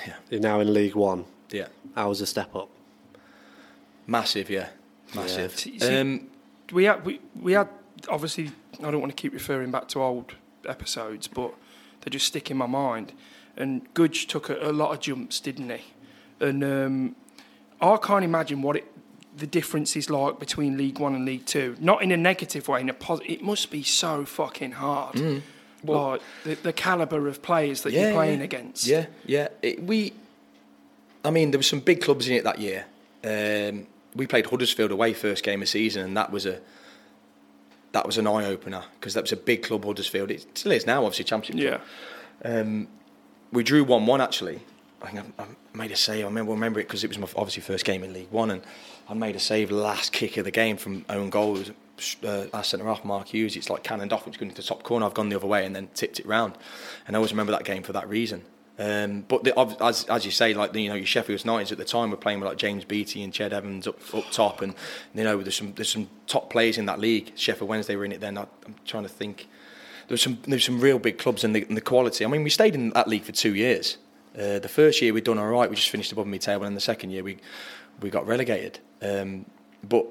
Yeah, 0.05 0.15
You're 0.29 0.41
now 0.41 0.59
in 0.59 0.73
League 0.73 0.95
One. 0.95 1.25
yeah, 1.51 1.67
How 1.95 2.09
was 2.09 2.19
the 2.19 2.25
step 2.27 2.53
up? 2.55 2.69
massive, 4.05 4.49
yeah, 4.49 4.69
massive. 5.15 5.57
See- 5.57 5.79
see- 5.79 5.95
Um, 5.97 6.27
we 6.71 6.85
had 6.85 7.05
we, 7.05 7.19
we 7.41 7.53
had 7.53 7.67
obviously 8.09 8.51
I 8.83 8.89
don't 8.91 8.99
want 9.01 9.11
to 9.15 9.21
keep 9.21 9.33
referring 9.33 9.71
back 9.71 9.87
to 9.89 10.01
old 10.01 10.33
episodes, 10.67 11.27
but 11.27 11.53
they 12.01 12.09
just 12.09 12.25
stick 12.25 12.49
in 12.51 12.57
my 12.57 12.65
mind. 12.67 13.13
And 13.55 13.91
Gudge 13.93 14.27
took 14.27 14.49
a, 14.49 14.69
a 14.69 14.71
lot 14.71 14.91
of 14.93 14.99
jumps, 14.99 15.39
didn't 15.39 15.69
he? 15.69 15.81
And 16.39 16.63
um, 16.63 17.15
I 17.81 17.97
can't 17.97 18.23
imagine 18.23 18.61
what 18.61 18.75
it 18.77 18.85
the 19.35 19.47
difference 19.47 19.95
is 19.95 20.09
like 20.09 20.39
between 20.39 20.77
League 20.77 20.99
One 20.99 21.13
and 21.15 21.25
League 21.25 21.45
Two. 21.45 21.75
Not 21.79 22.01
in 22.01 22.11
a 22.11 22.17
negative 22.17 22.67
way, 22.67 22.81
in 22.81 22.89
a 22.89 22.93
positive. 22.93 23.31
It 23.31 23.43
must 23.43 23.69
be 23.71 23.83
so 23.83 24.25
fucking 24.25 24.73
hard. 24.73 25.15
Mm. 25.15 25.41
Like 25.83 26.21
the, 26.43 26.55
the 26.55 26.73
caliber 26.73 27.27
of 27.27 27.41
players 27.41 27.81
that 27.83 27.93
you're 27.93 28.13
playing 28.13 28.41
against. 28.41 28.85
Yeah, 28.87 29.07
yeah. 29.25 29.49
It, 29.61 29.83
we, 29.83 30.13
I 31.23 31.31
mean, 31.31 31.51
there 31.51 31.59
were 31.59 31.63
some 31.63 31.79
big 31.79 32.01
clubs 32.01 32.27
in 32.27 32.35
it 32.35 32.43
that 32.43 32.59
year. 32.59 32.85
Um, 33.23 33.87
we 34.15 34.27
played 34.27 34.47
Huddersfield 34.47 34.91
away 34.91 35.13
first 35.13 35.43
game 35.43 35.61
of 35.61 35.69
season, 35.69 36.03
and 36.03 36.17
that 36.17 36.31
was 36.31 36.45
a 36.45 36.59
that 37.93 38.05
was 38.05 38.17
an 38.17 38.27
eye 38.27 38.45
opener 38.45 38.83
because 38.99 39.13
that 39.13 39.23
was 39.23 39.31
a 39.31 39.37
big 39.37 39.63
club. 39.63 39.85
Huddersfield, 39.85 40.31
it 40.31 40.57
still 40.57 40.71
is 40.71 40.85
now, 40.85 41.05
obviously 41.05 41.25
championship. 41.25 41.81
Yeah. 42.43 42.59
Um, 42.59 42.87
we 43.51 43.63
drew 43.63 43.83
one 43.83 44.05
one 44.05 44.21
actually. 44.21 44.61
I 45.01 45.11
think 45.11 45.33
I, 45.37 45.43
I 45.43 45.47
made 45.77 45.91
a 45.91 45.95
save. 45.95 46.25
I 46.25 46.27
remember 46.27 46.51
remember 46.51 46.79
it 46.79 46.87
because 46.87 47.03
it 47.03 47.07
was 47.07 47.17
my 47.17 47.27
obviously 47.35 47.61
first 47.61 47.85
game 47.85 48.03
in 48.03 48.13
League 48.13 48.31
One, 48.31 48.51
and 48.51 48.61
I 49.07 49.13
made 49.13 49.35
a 49.35 49.39
save 49.39 49.71
last 49.71 50.11
kick 50.11 50.37
of 50.37 50.45
the 50.45 50.51
game 50.51 50.77
from 50.77 51.05
own 51.09 51.29
goal. 51.29 51.55
It 51.55 51.59
was, 51.59 51.71
uh, 52.23 52.45
our 52.53 52.63
centre 52.63 52.85
half 52.85 53.03
Mark 53.03 53.27
Hughes. 53.27 53.55
It's 53.55 53.69
like 53.69 53.83
cannoned 53.83 54.13
off. 54.13 54.27
It's 54.27 54.37
going 54.37 54.51
to 54.51 54.55
the 54.55 54.63
top 54.63 54.83
corner. 54.83 55.05
I've 55.05 55.13
gone 55.13 55.29
the 55.29 55.35
other 55.35 55.47
way 55.47 55.65
and 55.65 55.75
then 55.75 55.89
tipped 55.93 56.19
it 56.19 56.25
round. 56.25 56.53
And 57.05 57.15
I 57.15 57.17
always 57.17 57.31
remember 57.31 57.51
that 57.51 57.63
game 57.63 57.83
for 57.83 57.93
that 57.93 58.07
reason. 58.07 58.43
Um, 58.79 59.21
but 59.27 59.43
the, 59.43 59.57
as, 59.83 60.03
as 60.05 60.23
you 60.23 60.31
say, 60.31 60.53
like 60.53 60.75
you 60.75 60.89
know, 60.89 60.95
your 60.95 61.05
Sheffield 61.05 61.43
United 61.43 61.71
at 61.71 61.77
the 61.79 61.85
time 61.85 62.11
were 62.11 62.17
playing 62.17 62.39
with 62.39 62.47
like 62.47 62.57
James 62.57 62.85
Beattie 62.85 63.23
and 63.23 63.33
Ched 63.33 63.51
Evans 63.51 63.87
up, 63.87 63.97
up 64.13 64.29
top, 64.31 64.61
and 64.61 64.75
you 65.15 65.23
know 65.23 65.41
there's 65.41 65.55
some 65.55 65.73
there's 65.73 65.89
some 65.89 66.07
top 66.27 66.51
players 66.51 66.77
in 66.77 66.85
that 66.85 66.99
league. 66.99 67.31
Sheffield 67.35 67.69
Wednesday 67.69 67.95
were 67.95 68.05
in 68.05 68.11
it 68.11 68.21
then. 68.21 68.37
I, 68.37 68.45
I'm 68.65 68.75
trying 68.85 69.03
to 69.03 69.09
think. 69.09 69.47
There's 70.07 70.21
some 70.21 70.37
there's 70.47 70.63
some 70.63 70.79
real 70.79 70.99
big 70.99 71.17
clubs 71.17 71.43
and 71.43 71.55
the, 71.55 71.63
the 71.63 71.81
quality. 71.81 72.23
I 72.23 72.27
mean, 72.27 72.43
we 72.43 72.51
stayed 72.51 72.75
in 72.75 72.91
that 72.91 73.07
league 73.07 73.23
for 73.23 73.31
two 73.31 73.55
years. 73.55 73.97
Uh, 74.37 74.59
the 74.59 74.69
first 74.69 75.01
year 75.01 75.11
we'd 75.11 75.23
done 75.23 75.39
all 75.39 75.47
right. 75.47 75.69
We 75.69 75.75
just 75.75 75.89
finished 75.89 76.11
above 76.11 76.27
mid 76.27 76.41
table, 76.41 76.65
and 76.65 76.77
the 76.77 76.81
second 76.81 77.09
year 77.09 77.23
we 77.23 77.37
we 77.99 78.11
got 78.11 78.27
relegated. 78.27 78.79
Um, 79.01 79.47
but 79.83 80.05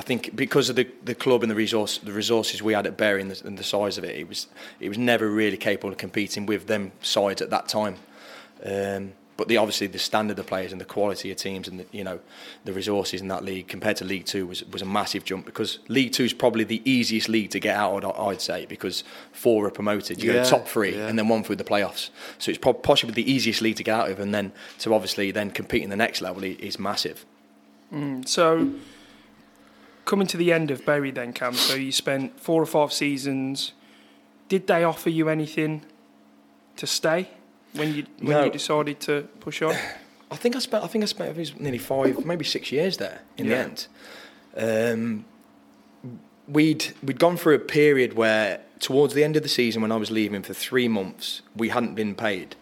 I 0.00 0.02
think 0.02 0.34
because 0.34 0.70
of 0.70 0.76
the, 0.76 0.88
the 1.04 1.14
club 1.14 1.42
and 1.42 1.50
the 1.50 1.54
resource 1.54 1.98
the 1.98 2.12
resources 2.12 2.62
we 2.62 2.72
had 2.72 2.86
at 2.86 2.96
Bury 2.96 3.20
and 3.20 3.30
the, 3.30 3.46
and 3.46 3.58
the 3.58 3.62
size 3.62 3.98
of 3.98 4.04
it, 4.04 4.16
it 4.16 4.26
was 4.26 4.46
it 4.80 4.88
was 4.88 4.96
never 4.96 5.28
really 5.28 5.58
capable 5.58 5.90
of 5.92 5.98
competing 5.98 6.46
with 6.46 6.66
them 6.68 6.92
sides 7.02 7.42
at 7.42 7.50
that 7.50 7.68
time. 7.68 7.96
Um, 8.64 9.12
but 9.36 9.48
the 9.48 9.58
obviously 9.58 9.88
the 9.88 9.98
standard 9.98 10.38
of 10.38 10.46
players 10.46 10.72
and 10.72 10.80
the 10.80 10.86
quality 10.86 11.30
of 11.30 11.36
teams 11.36 11.68
and 11.68 11.80
the, 11.80 11.86
you 11.92 12.02
know 12.02 12.18
the 12.64 12.72
resources 12.72 13.20
in 13.20 13.28
that 13.28 13.44
league 13.44 13.68
compared 13.68 13.96
to 13.98 14.04
League 14.06 14.24
Two 14.24 14.46
was 14.46 14.64
was 14.72 14.80
a 14.80 14.86
massive 14.86 15.22
jump 15.24 15.44
because 15.44 15.80
League 15.88 16.12
Two 16.12 16.24
is 16.24 16.32
probably 16.32 16.64
the 16.64 16.80
easiest 16.90 17.28
league 17.28 17.50
to 17.50 17.60
get 17.60 17.76
out. 17.76 18.02
of, 18.02 18.18
I'd 18.28 18.40
say 18.40 18.64
because 18.64 19.04
four 19.32 19.66
are 19.66 19.70
promoted, 19.70 20.22
you 20.22 20.32
Yeah, 20.32 20.44
go 20.44 20.48
top 20.48 20.66
three 20.66 20.96
yeah. 20.96 21.08
and 21.08 21.18
then 21.18 21.28
one 21.28 21.42
through 21.44 21.56
the 21.56 21.64
playoffs. 21.72 22.08
So 22.38 22.50
it's 22.50 22.58
pro- 22.58 22.72
possibly 22.72 23.14
the 23.22 23.30
easiest 23.30 23.60
league 23.60 23.76
to 23.76 23.84
get 23.84 23.94
out 24.00 24.10
of, 24.10 24.18
and 24.18 24.34
then 24.34 24.52
to 24.78 24.94
obviously 24.94 25.30
then 25.30 25.50
compete 25.50 25.82
in 25.82 25.90
the 25.90 25.96
next 26.04 26.22
level 26.22 26.42
is 26.44 26.78
massive. 26.78 27.26
So, 28.24 28.70
coming 30.10 30.26
to 30.26 30.36
the 30.36 30.52
end 30.52 30.72
of 30.72 30.84
Bury 30.84 31.12
then, 31.12 31.32
Cam, 31.32 31.54
so 31.54 31.74
you 31.76 31.92
spent 31.92 32.38
four 32.40 32.60
or 32.60 32.66
five 32.66 32.92
seasons. 32.92 33.72
Did 34.48 34.66
they 34.66 34.82
offer 34.82 35.08
you 35.08 35.28
anything 35.28 35.82
to 36.76 36.86
stay 36.86 37.28
when 37.74 37.94
you 37.94 38.06
when 38.18 38.32
No. 38.36 38.44
you 38.46 38.50
decided 38.50 38.98
to 39.00 39.28
push 39.38 39.62
on? 39.62 39.76
I 40.32 40.36
think 40.36 40.56
I 40.56 40.58
spent 40.58 40.82
I 40.82 40.88
think 40.88 41.02
I 41.04 41.06
spent 41.06 41.60
nearly 41.60 41.78
five, 41.78 42.24
maybe 42.26 42.44
six 42.44 42.72
years 42.72 42.96
there 42.96 43.20
in 43.38 43.46
Yeah. 43.46 43.50
the 43.52 43.60
end. 43.64 43.86
Um, 44.92 45.24
we'd 46.48 46.92
we'd 47.04 47.20
gone 47.20 47.36
through 47.36 47.54
a 47.54 47.60
period 47.80 48.14
where 48.14 48.60
towards 48.80 49.14
the 49.14 49.22
end 49.22 49.36
of 49.36 49.44
the 49.44 49.48
season 49.48 49.80
when 49.82 49.92
I 49.92 49.96
was 49.96 50.10
leaving 50.10 50.42
for 50.42 50.54
three 50.54 50.88
months 50.88 51.42
we 51.54 51.68
hadn't 51.68 51.94
been 51.94 52.14
paid. 52.16 52.56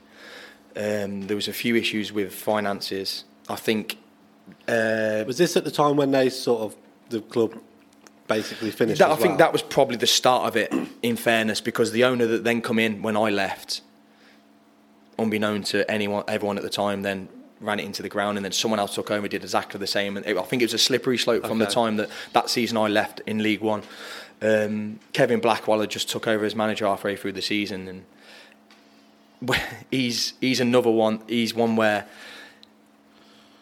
Um, 0.76 1.22
there 1.28 1.36
was 1.36 1.49
a 1.49 1.53
few 1.55 1.74
issues 1.76 2.12
with 2.12 2.34
finances. 2.34 3.24
I 3.49 3.57
think 3.57 3.96
uh, 4.68 5.24
Was 5.26 5.38
this 5.38 5.57
at 5.57 5.64
the 5.64 5.70
time 5.70 5.96
when 5.96 6.11
they 6.11 6.28
sort 6.28 6.61
of 6.62 6.76
the 7.09 7.20
club 7.20 7.59
basically 8.26 8.70
finished? 8.70 8.98
that, 8.98 9.11
I 9.11 9.14
as 9.14 9.20
think 9.20 9.38
that 9.38 9.52
was 9.52 9.62
probably 9.62 9.96
the 9.96 10.06
start 10.06 10.46
of 10.46 10.56
it. 10.56 10.72
In 11.02 11.16
fairness, 11.16 11.61
because 11.61 11.92
the 11.92 12.04
owner 12.04 12.26
that 12.26 12.44
then 12.44 12.61
come 12.61 12.78
in 12.78 13.02
when 13.02 13.16
I 13.16 13.30
left, 13.30 13.82
unbeknown 15.18 15.62
to 15.64 15.90
anyone, 15.90 16.24
everyone 16.28 16.56
at 16.56 16.62
the 16.62 16.70
time, 16.70 17.02
then 17.02 17.28
ran 17.61 17.80
it 17.80 17.84
into 17.84 18.02
the 18.02 18.09
ground, 18.09 18.38
and 18.38 18.44
then 18.44 18.52
someone 18.52 18.78
else 18.78 18.94
took 18.94 19.11
over, 19.11 19.26
did 19.28 19.42
exactly 19.42 19.78
the 19.78 19.86
same. 19.86 20.16
And 20.16 20.26
it, 20.26 20.36
I 20.36 20.42
think 20.42 20.62
it 20.62 20.66
was 20.66 20.74
a 20.74 20.78
slippery 20.78 21.18
slope 21.18 21.46
from 21.46 21.59
the 21.59 21.66
time 21.66 21.96
that 21.96 22.11
that 22.32 22.50
season 22.50 22.76
I 22.76 22.88
left 22.88 23.20
in 23.26 23.42
League 23.42 23.61
One. 23.61 23.82
Um, 24.40 25.00
Kevin 25.12 25.40
Blackwell 25.40 25.80
had 25.80 25.90
just 25.90 26.09
took 26.09 26.28
over 26.28 26.44
as 26.44 26.54
manager 26.54 26.86
halfway 26.86 27.16
through 27.16 27.32
the 27.32 27.42
season, 27.42 28.04
and 29.42 29.56
he's 29.90 30.34
he's 30.40 30.61
another 30.61 30.90
one. 30.90 31.22
He's 31.26 31.54
one 31.54 31.76
where 31.76 32.06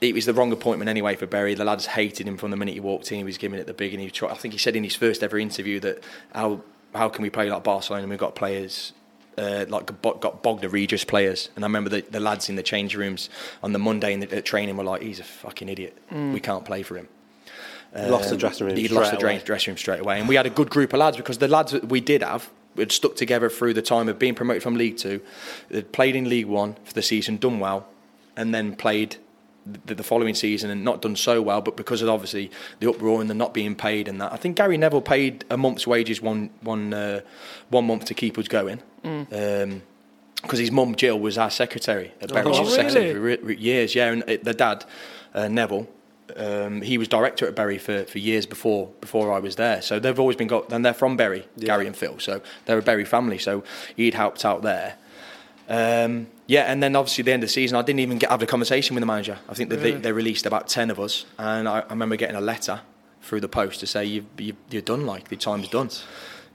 it 0.01 0.15
was 0.15 0.27
the 0.27 0.35
wrong 0.35 0.53
appointment 0.53 0.89
anyway 0.89 1.17
for 1.17 1.27
Bury. 1.27 1.55
The 1.55 1.65
lads 1.65 1.87
hated 1.87 2.29
him 2.29 2.37
from 2.37 2.51
the 2.51 2.57
minute 2.57 2.75
he 2.75 2.81
walked 2.81 3.11
in. 3.11 3.19
He 3.19 3.25
was 3.25 3.39
giving 3.39 3.59
it 3.59 3.67
the 3.67 3.75
big, 3.75 3.95
and 3.95 4.03
he 4.03 4.11
tried, 4.11 4.33
I 4.33 4.35
think 4.35 4.53
he 4.53 4.59
said 4.59 4.77
in 4.77 4.85
his 4.85 4.95
first 4.95 5.23
ever 5.23 5.39
interview 5.39 5.81
that 5.81 6.03
how 6.35 6.61
how 6.95 7.09
can 7.09 7.23
we 7.23 7.31
play 7.31 7.51
like 7.51 7.65
Barcelona? 7.65 8.07
We've 8.07 8.19
got 8.19 8.35
players 8.35 8.93
uh, 9.39 9.67
like 9.69 9.87
got 10.03 10.21
got 10.21 10.43
Bognor 10.43 10.69
Regis 10.69 11.05
players, 11.05 11.51
and 11.57 11.65
I 11.65 11.67
remember 11.67 11.91
the, 11.91 12.03
the 12.03 12.21
lads 12.21 12.49
in 12.49 12.57
the 12.57 12.63
change 12.63 12.97
rooms 12.97 13.29
on 13.63 13.73
the 13.73 13.79
Monday 13.79 14.13
in 14.13 14.21
the, 14.21 14.37
at 14.37 14.45
training 14.45 14.77
were 14.77 14.85
like, 14.85 15.03
"He's 15.03 15.21
a 15.21 15.25
fucking 15.25 15.69
idiot. 15.69 15.97
We 16.33 16.41
can't 16.41 16.65
play 16.65 16.83
for 16.83 16.97
him." 16.97 17.09
lost 17.95 18.31
the 18.31 18.37
dressing 18.37 18.67
room. 18.67 18.77
He 18.77 18.89
lost 18.89 19.13
the 19.13 19.25
away. 19.25 19.39
dressing 19.39 19.73
room 19.73 19.79
straight 19.79 20.01
away, 20.01 20.19
and 20.19 20.29
we 20.29 20.35
had 20.35 20.47
a 20.47 20.51
good 20.51 20.71
group 20.71 20.93
of 20.93 21.01
lads 21.01 21.17
because 21.17 21.39
the 21.39 21.49
lads 21.49 21.73
that 21.73 21.89
we 21.89 22.01
did 22.01 22.23
have 22.23 22.51
had 22.77 22.93
stuck 22.93 23.17
together 23.17 23.49
through 23.49 23.73
the 23.73 23.83
time 23.83 24.09
of 24.09 24.19
being 24.19 24.35
promoted 24.35 24.63
from 24.63 24.75
League 24.75 24.97
Two, 24.97 25.21
they'd 25.71 25.93
played 25.93 26.17
in 26.17 26.29
League 26.29 26.47
One 26.47 26.77
for 26.85 26.93
the 26.93 27.03
season, 27.03 27.37
done 27.37 27.59
well, 27.59 27.89
and 28.37 28.55
then 28.55 28.77
played 28.77 29.17
the, 29.87 29.95
the 29.95 30.03
following 30.03 30.35
season 30.35 30.71
and 30.71 30.85
not 30.85 31.03
done 31.03 31.17
so 31.17 31.43
well, 31.43 31.61
but 31.61 31.77
because 31.77 32.03
of 32.03 32.09
obviously 32.09 32.51
the 32.81 32.89
uproar 32.89 33.21
and 33.21 33.29
the 33.29 33.35
not 33.35 33.53
being 33.53 33.75
paid 33.75 34.09
and 34.09 34.21
that, 34.21 34.33
I 34.33 34.37
think 34.37 34.57
Gary 34.57 34.77
Neville 34.77 35.03
paid 35.03 35.45
a 35.51 35.57
month's 35.57 35.87
wages 35.87 36.23
one 36.23 36.51
one 36.63 36.95
uh, 36.95 37.21
one 37.71 37.87
month 37.87 38.05
to 38.07 38.15
keep 38.15 38.39
us 38.39 38.49
going. 38.49 38.83
Um, 39.05 39.83
because 40.43 40.59
his 40.59 40.71
mum 40.71 40.95
Jill 40.95 41.19
was 41.19 41.39
our 41.39 41.51
secretary 41.51 42.13
at 42.21 42.33
Bury. 42.33 42.47
Oh, 42.47 42.61
really? 42.61 42.71
secretary 42.71 43.37
for 43.37 43.53
years, 43.53 43.95
yeah. 43.95 44.13
And 44.13 44.23
uh, 44.25 44.37
the 44.43 44.55
dad, 44.55 44.85
uh, 45.35 45.49
Neville, 45.49 45.89
um, 46.37 46.83
he 46.83 46.99
was 46.99 47.09
director 47.09 47.47
at 47.49 47.55
Bury 47.55 47.79
for, 47.79 48.05
for 48.05 48.19
years 48.19 48.47
before 48.47 48.91
before 49.01 49.33
I 49.33 49.39
was 49.41 49.57
there. 49.57 49.83
So 49.83 49.99
they've 49.99 50.19
always 50.19 50.37
been 50.37 50.49
got, 50.49 50.73
and 50.73 50.85
they're 50.85 50.95
from 50.95 51.17
Bury, 51.17 51.47
Gary 51.59 51.87
and 51.87 51.97
Phil. 51.97 52.19
So 52.19 52.43
they're 52.67 52.79
a 52.79 52.83
Bury 52.83 53.05
family. 53.05 53.39
So 53.39 53.65
he'd 53.97 54.15
helped 54.15 54.45
out 54.45 54.63
there. 54.63 54.97
Um, 55.69 56.29
yeah, 56.47 56.63
and 56.71 56.83
then 56.83 56.95
obviously 56.97 57.23
the 57.23 57.33
end 57.33 57.43
of 57.43 57.49
the 57.49 57.53
season, 57.53 57.77
I 57.77 57.83
didn't 57.83 58.01
even 58.01 58.19
get 58.19 58.31
have 58.31 58.43
a 58.43 58.47
conversation 58.47 58.95
with 58.95 59.03
the 59.03 59.07
manager. 59.07 59.39
I 59.49 59.55
think 59.55 59.71
that 59.71 59.77
they, 59.79 59.93
they 59.93 60.13
released 60.13 60.47
about 60.47 60.69
ten 60.69 60.91
of 60.91 61.01
us, 61.01 61.27
and 61.39 61.69
I, 61.69 61.81
I 61.81 61.89
remember 61.91 62.17
getting 62.17 62.37
a 62.37 62.41
letter 62.41 62.81
through 63.23 63.41
the 63.41 63.49
post 63.49 63.81
to 63.81 63.87
say 63.87 64.05
you've, 64.05 64.27
you've, 64.39 64.57
you're 64.71 64.83
done, 64.83 65.05
like 65.05 65.29
the 65.29 65.37
time's 65.37 65.69
done. 65.69 65.91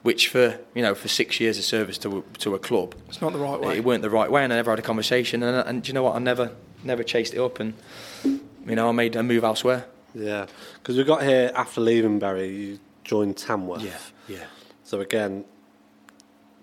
Which 0.03 0.29
for 0.29 0.57
you 0.73 0.81
know 0.81 0.95
for 0.95 1.07
six 1.07 1.39
years 1.39 1.57
of 1.59 1.63
service 1.63 1.97
to 1.99 2.19
a, 2.19 2.37
to 2.39 2.55
a 2.55 2.59
club, 2.59 2.95
It's 3.07 3.21
not 3.21 3.33
the 3.33 3.39
right 3.39 3.59
way. 3.59 3.77
it 3.77 3.83
weren't 3.83 4.01
the 4.01 4.09
right 4.09 4.31
way, 4.31 4.43
and 4.43 4.51
I 4.51 4.55
never 4.55 4.71
had 4.71 4.79
a 4.79 4.81
conversation. 4.81 5.43
And, 5.43 5.67
and 5.67 5.83
do 5.83 5.89
you 5.89 5.93
know 5.93 6.03
what? 6.03 6.15
I 6.15 6.19
never 6.19 6.51
never 6.83 7.03
chased 7.03 7.33
it 7.35 7.39
up, 7.39 7.59
and 7.59 7.75
you 8.23 8.75
know 8.75 8.89
I 8.89 8.93
made 8.93 9.15
a 9.15 9.21
move 9.21 9.43
elsewhere. 9.43 9.85
Yeah, 10.15 10.47
because 10.75 10.97
we 10.97 11.03
got 11.03 11.21
here 11.21 11.51
after 11.55 11.81
leaving 11.81 12.17
Bury. 12.17 12.47
You 12.49 12.79
joined 13.03 13.37
Tamworth. 13.37 13.83
Yeah, 13.83 13.97
yeah. 14.27 14.45
So 14.83 15.01
again, 15.01 15.45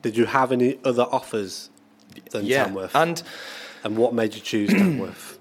did 0.02 0.16
you 0.16 0.24
have 0.26 0.50
any 0.50 0.78
other 0.84 1.04
offers 1.04 1.70
than 2.30 2.46
Yeah, 2.46 2.64
Tamworth? 2.64 2.94
and 2.94 3.22
and 3.84 3.96
what 3.96 4.14
made 4.14 4.34
you 4.34 4.40
choose 4.40 4.70
Tamworth? 4.72 5.38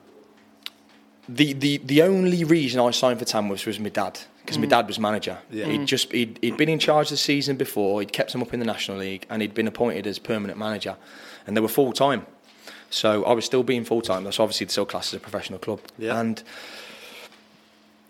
the, 1.30 1.54
the 1.54 1.78
the 1.78 2.02
only 2.02 2.44
reason 2.44 2.80
I 2.80 2.92
signed 2.92 3.20
for 3.20 3.26
Tamworth 3.26 3.66
was 3.66 3.80
my 3.80 3.90
dad 3.90 4.20
because 4.42 4.58
my 4.58 4.66
mm. 4.66 4.70
dad 4.70 4.88
was 4.88 4.98
manager. 4.98 5.38
Yeah. 5.52 5.66
He'd 5.66 5.82
mm. 5.82 5.86
just 5.86 6.12
he'd, 6.12 6.40
he'd 6.42 6.56
been 6.58 6.70
in 6.70 6.80
charge 6.80 7.10
the 7.10 7.18
season 7.18 7.58
before. 7.58 8.00
He'd 8.00 8.14
kept 8.14 8.32
them 8.32 8.42
up 8.42 8.54
in 8.54 8.60
the 8.60 8.66
National 8.66 8.98
League, 8.98 9.26
and 9.30 9.42
he'd 9.42 9.54
been 9.54 9.68
appointed 9.68 10.08
as 10.08 10.20
permanent 10.20 10.58
manager, 10.58 10.96
and 11.46 11.58
they 11.58 11.62
were 11.62 11.68
full 11.68 11.92
time. 11.92 12.26
So 12.90 13.26
I 13.26 13.34
was 13.34 13.44
still 13.44 13.64
being 13.64 13.84
full 13.84 14.02
time. 14.02 14.24
That's 14.24 14.40
obviously 14.40 14.66
the 14.68 14.72
still 14.72 14.86
classed 14.86 15.14
as 15.14 15.18
a 15.18 15.20
professional 15.20 15.60
club. 15.60 15.82
Yeah. 15.98 16.18
And 16.18 16.42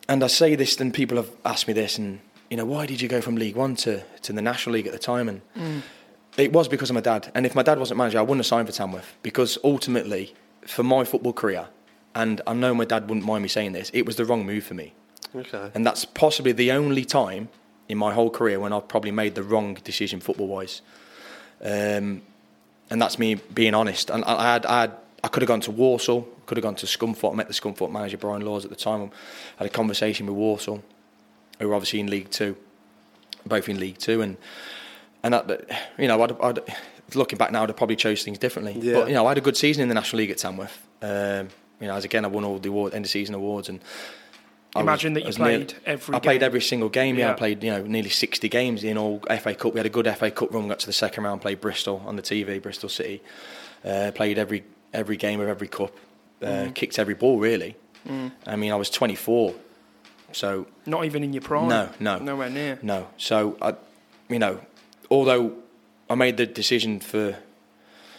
and 0.07 0.23
I 0.23 0.27
say 0.27 0.55
this, 0.55 0.79
and 0.79 0.93
people 0.93 1.17
have 1.17 1.31
asked 1.43 1.67
me 1.67 1.73
this, 1.73 1.97
and 1.97 2.19
you 2.51 2.57
know, 2.57 2.65
why 2.65 2.85
did 2.85 3.01
you 3.01 3.09
go 3.09 3.19
from 3.19 3.35
League 3.35 3.55
One 3.55 3.75
to, 3.77 4.03
to 4.21 4.31
the 4.31 4.41
National 4.41 4.73
League 4.73 4.87
at 4.87 4.93
the 4.93 4.99
time? 4.99 5.27
And 5.27 5.41
mm. 5.57 5.81
It 6.37 6.53
was 6.53 6.67
because 6.67 6.91
of 6.91 6.93
my 6.93 7.01
dad. 7.01 7.31
And 7.33 7.45
if 7.45 7.55
my 7.55 7.63
dad 7.63 7.79
wasn't 7.79 7.97
manager, 7.97 8.19
I 8.19 8.21
wouldn't 8.21 8.39
have 8.39 8.45
signed 8.45 8.67
for 8.67 8.73
Tamworth 8.73 9.15
because 9.23 9.57
ultimately, 9.63 10.35
for 10.61 10.83
my 10.83 11.03
football 11.03 11.33
career, 11.33 11.67
and 12.13 12.41
I 12.45 12.53
know 12.53 12.73
my 12.73 12.85
dad 12.85 13.09
wouldn't 13.09 13.25
mind 13.25 13.41
me 13.41 13.49
saying 13.49 13.71
this, 13.71 13.89
it 13.93 14.05
was 14.05 14.15
the 14.15 14.25
wrong 14.25 14.45
move 14.45 14.63
for 14.63 14.75
me. 14.75 14.93
Okay. 15.35 15.71
And 15.73 15.85
that's 15.85 16.05
possibly 16.05 16.51
the 16.51 16.71
only 16.71 17.05
time 17.05 17.49
in 17.89 17.97
my 17.97 18.13
whole 18.13 18.29
career 18.29 18.59
when 18.59 18.71
I've 18.71 18.87
probably 18.87 19.11
made 19.11 19.35
the 19.35 19.43
wrong 19.43 19.75
decision 19.83 20.19
football 20.19 20.47
wise. 20.47 20.81
Um, 21.61 22.21
and 22.89 23.01
that's 23.01 23.17
me 23.17 23.35
being 23.35 23.73
honest. 23.73 24.09
And 24.09 24.23
I, 24.25 24.35
I 24.35 24.53
had, 24.53 24.65
I, 24.65 24.81
had, 24.81 24.91
I 25.23 25.27
could 25.27 25.41
have 25.41 25.47
gone 25.47 25.61
to 25.61 25.71
Walsall, 25.71 26.27
could 26.45 26.57
have 26.57 26.63
gone 26.63 26.75
to 26.75 26.85
Scunthorpe. 26.85 27.35
Met 27.35 27.47
the 27.47 27.53
Scunthorpe 27.53 27.91
manager, 27.91 28.17
Brian 28.17 28.43
Laws, 28.43 28.63
at 28.63 28.69
the 28.69 28.77
time. 28.77 29.11
I 29.59 29.63
had 29.63 29.67
a 29.67 29.73
conversation 29.73 30.27
with 30.27 30.35
Walsall, 30.35 30.83
who 31.59 31.67
were 31.67 31.73
obviously 31.73 31.99
in 31.99 32.09
League 32.09 32.29
Two, 32.29 32.55
both 33.45 33.67
in 33.67 33.79
League 33.79 33.97
Two. 33.97 34.21
And, 34.21 34.37
and 35.27 35.33
that, 35.49 35.69
you 35.97 36.07
know, 36.07 36.21
I'd, 36.23 36.39
I'd, 36.41 36.59
looking 37.15 37.37
back 37.37 37.51
now, 37.51 37.63
I'd 37.63 37.69
have 37.69 37.77
probably 37.77 37.95
chose 37.95 38.23
things 38.23 38.37
differently. 38.37 38.73
Yeah. 38.79 38.93
But, 38.95 39.07
you 39.09 39.13
know, 39.13 39.25
I 39.25 39.29
had 39.29 39.37
a 39.37 39.41
good 39.41 39.57
season 39.57 39.83
in 39.83 39.89
the 39.89 39.95
National 39.95 40.17
League 40.19 40.31
at 40.31 40.37
Tamworth. 40.37 40.85
Um, 41.01 41.49
you 41.79 41.87
know, 41.87 41.95
as 41.95 42.05
again, 42.05 42.25
I 42.25 42.27
won 42.27 42.43
all 42.43 42.57
the 42.59 42.69
award, 42.69 42.93
end 42.93 43.05
of 43.05 43.11
season 43.11 43.35
awards. 43.35 43.69
and 43.69 43.79
I 44.75 44.79
was- 44.79 44.83
Imagine 44.83 45.13
that 45.13 45.21
you 45.21 45.27
was 45.27 45.37
played 45.37 45.73
every 45.85 46.15
I 46.15 46.19
played 46.19 46.43
every 46.43 46.61
single 46.61 46.89
game. 46.89 47.17
Yeah, 47.17 47.31
I 47.31 47.33
played 47.33 47.63
you 47.63 47.71
know 47.71 47.81
nearly 47.83 48.09
sixty 48.09 48.49
games 48.49 48.83
in 48.83 48.97
all 48.97 49.21
FA 49.41 49.55
Cup. 49.55 49.73
We 49.73 49.79
had 49.79 49.85
a 49.85 49.89
good 49.89 50.07
FA 50.17 50.29
Cup 50.29 50.53
run. 50.53 50.67
Got 50.67 50.79
to 50.79 50.85
the 50.85 50.93
second 50.93 51.23
round. 51.23 51.41
Played 51.41 51.61
Bristol 51.61 52.03
on 52.05 52.15
the 52.15 52.21
TV. 52.21 52.61
Bristol 52.61 52.89
City. 52.89 53.21
Uh, 53.85 54.11
played 54.13 54.37
every 54.37 54.63
every 54.93 55.17
game 55.17 55.39
of 55.39 55.47
every 55.47 55.67
cup. 55.67 55.93
Uh, 56.41 56.45
Mm. 56.45 56.75
Kicked 56.75 56.99
every 56.99 57.13
ball 57.15 57.39
really. 57.39 57.75
I 58.45 58.55
mean, 58.55 58.71
I 58.71 58.75
was 58.75 58.89
twenty 58.89 59.15
four. 59.15 59.53
So 60.31 60.67
Not 60.85 61.05
even 61.05 61.23
in 61.23 61.33
your 61.33 61.41
prime. 61.41 61.69
No, 61.69 61.89
no. 61.99 62.19
Nowhere 62.19 62.49
near. 62.49 62.77
no. 62.81 63.07
So 63.17 63.57
I, 63.61 63.73
you 64.29 64.39
know, 64.39 64.59
although 65.09 65.53
I 66.09 66.15
made 66.15 66.37
the 66.37 66.45
decision 66.45 66.99
for 66.99 67.35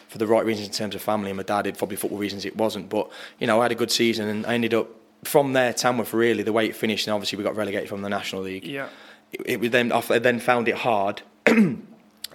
for 0.09 0.16
the 0.18 0.26
right 0.26 0.45
reasons 0.45 0.68
in 0.68 0.72
terms 0.72 0.95
of 0.95 1.03
family 1.03 1.30
and 1.30 1.36
my 1.36 1.43
dad 1.43 1.62
did 1.62 1.76
probably 1.76 1.97
football 1.97 2.18
reasons 2.18 2.45
it 2.47 2.57
wasn't. 2.57 2.89
But 2.89 3.11
you 3.39 3.47
know, 3.47 3.61
I 3.61 3.64
had 3.64 3.72
a 3.72 3.74
good 3.74 3.91
season 3.91 4.26
and 4.28 4.47
I 4.47 4.55
ended 4.55 4.72
up 4.72 4.89
from 5.24 5.53
there 5.53 5.72
Tamworth 5.74 6.14
really 6.14 6.43
the 6.43 6.53
way 6.53 6.66
it 6.66 6.74
finished. 6.76 7.07
And 7.07 7.12
obviously 7.14 7.36
we 7.36 7.45
got 7.45 7.57
relegated 7.57 7.89
from 7.91 8.01
the 8.03 8.09
National 8.09 8.41
League. 8.43 8.64
Yeah. 8.64 8.89
It, 9.32 9.41
it 9.47 9.61
was 9.61 9.70
then 9.70 9.93
I 9.93 10.01
then 10.18 10.41
found 10.41 10.68
it 10.68 10.76
hard. 10.76 11.22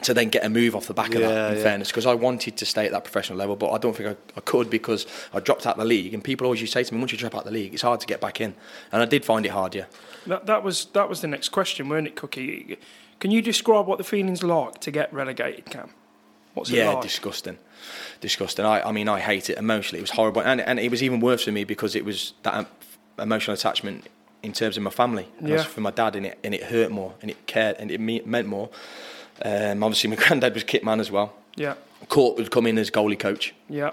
To 0.01 0.13
then 0.13 0.27
get 0.29 0.43
a 0.43 0.49
move 0.49 0.75
off 0.75 0.87
the 0.87 0.93
back 0.93 1.15
of 1.15 1.21
Yeah, 1.21 1.29
that, 1.29 1.51
in 1.51 1.57
yeah. 1.57 1.63
fairness, 1.63 1.87
because 1.87 2.05
I 2.05 2.13
wanted 2.13 2.57
to 2.57 2.65
stay 2.65 2.85
at 2.85 2.91
that 2.91 3.05
professional 3.05 3.37
level, 3.39 3.55
but 3.55 3.71
I 3.71 3.77
don't 3.77 3.95
think 3.95 4.09
I, 4.09 4.15
I 4.35 4.41
could 4.41 4.69
because 4.69 5.05
I 5.33 5.39
dropped 5.39 5.65
out 5.65 5.77
the 5.77 5.85
league. 5.85 6.13
And 6.13 6.21
people 6.21 6.43
always 6.45 6.59
used 6.59 6.73
to 6.73 6.79
say 6.79 6.83
to 6.83 6.93
me, 6.93 6.99
"Once 6.99 7.13
you 7.13 7.17
drop 7.17 7.35
out 7.35 7.45
the 7.45 7.51
league, 7.51 7.73
it's 7.73 7.83
hard 7.83 8.01
to 8.01 8.05
get 8.07 8.19
back 8.19 8.41
in," 8.41 8.53
and 8.91 9.01
I 9.01 9.05
did 9.05 9.23
find 9.23 9.45
it 9.45 9.49
hard. 9.53 9.75
Yeah, 9.75 9.85
That, 10.27 10.45
that 10.47 10.61
was 10.61 10.85
that 10.91 11.07
was 11.07 11.21
the 11.21 11.29
next 11.29 11.49
question, 11.49 11.87
weren't 11.87 12.07
it, 12.07 12.17
Cookie? 12.17 12.77
Can 13.23 13.31
you 13.31 13.41
describe 13.41 13.87
what 13.87 13.99
the 13.99 14.03
feeling's 14.03 14.43
like 14.43 14.81
to 14.81 14.91
get 14.91 15.13
relegated, 15.13 15.63
Cam? 15.69 15.91
What's 16.55 16.69
it 16.69 16.75
yeah, 16.75 16.89
like? 16.89 17.03
disgusting, 17.03 17.57
disgusting. 18.19 18.65
I, 18.65 18.81
I 18.89 18.91
mean, 18.91 19.07
I 19.07 19.21
hate 19.21 19.49
it 19.49 19.57
emotionally. 19.57 19.99
It 19.99 20.03
was 20.03 20.11
horrible, 20.11 20.41
and 20.41 20.59
and 20.59 20.77
it 20.77 20.91
was 20.91 21.01
even 21.01 21.21
worse 21.21 21.45
for 21.45 21.53
me 21.53 21.63
because 21.63 21.95
it 21.95 22.03
was 22.03 22.33
that 22.43 22.67
emotional 23.17 23.53
attachment 23.53 24.07
in 24.43 24.51
terms 24.51 24.75
of 24.75 24.83
my 24.83 24.89
family. 24.89 25.29
And 25.39 25.47
Yeah. 25.47 25.53
it 25.53 25.57
was 25.59 25.65
for 25.67 25.79
my 25.79 25.91
dad, 25.91 26.17
and 26.17 26.25
it 26.25 26.37
and 26.43 26.53
it 26.53 26.63
hurt 26.63 26.91
more, 26.91 27.13
and 27.21 27.31
it 27.31 27.47
cared, 27.47 27.77
and 27.79 27.89
it 27.91 28.01
me- 28.01 28.21
meant 28.25 28.47
more. 28.49 28.69
Um, 29.41 29.81
obviously, 29.83 30.09
my 30.09 30.15
granddad 30.27 30.53
was 30.53 30.65
kit 30.65 30.83
man 30.83 30.99
as 30.99 31.09
well. 31.09 31.31
yeah, 31.55 31.75
Court 32.09 32.35
would 32.37 32.51
come 32.51 32.67
in 32.67 32.77
as 32.77 32.91
goalie 32.91 33.17
coach. 33.17 33.55
yeah. 33.69 33.91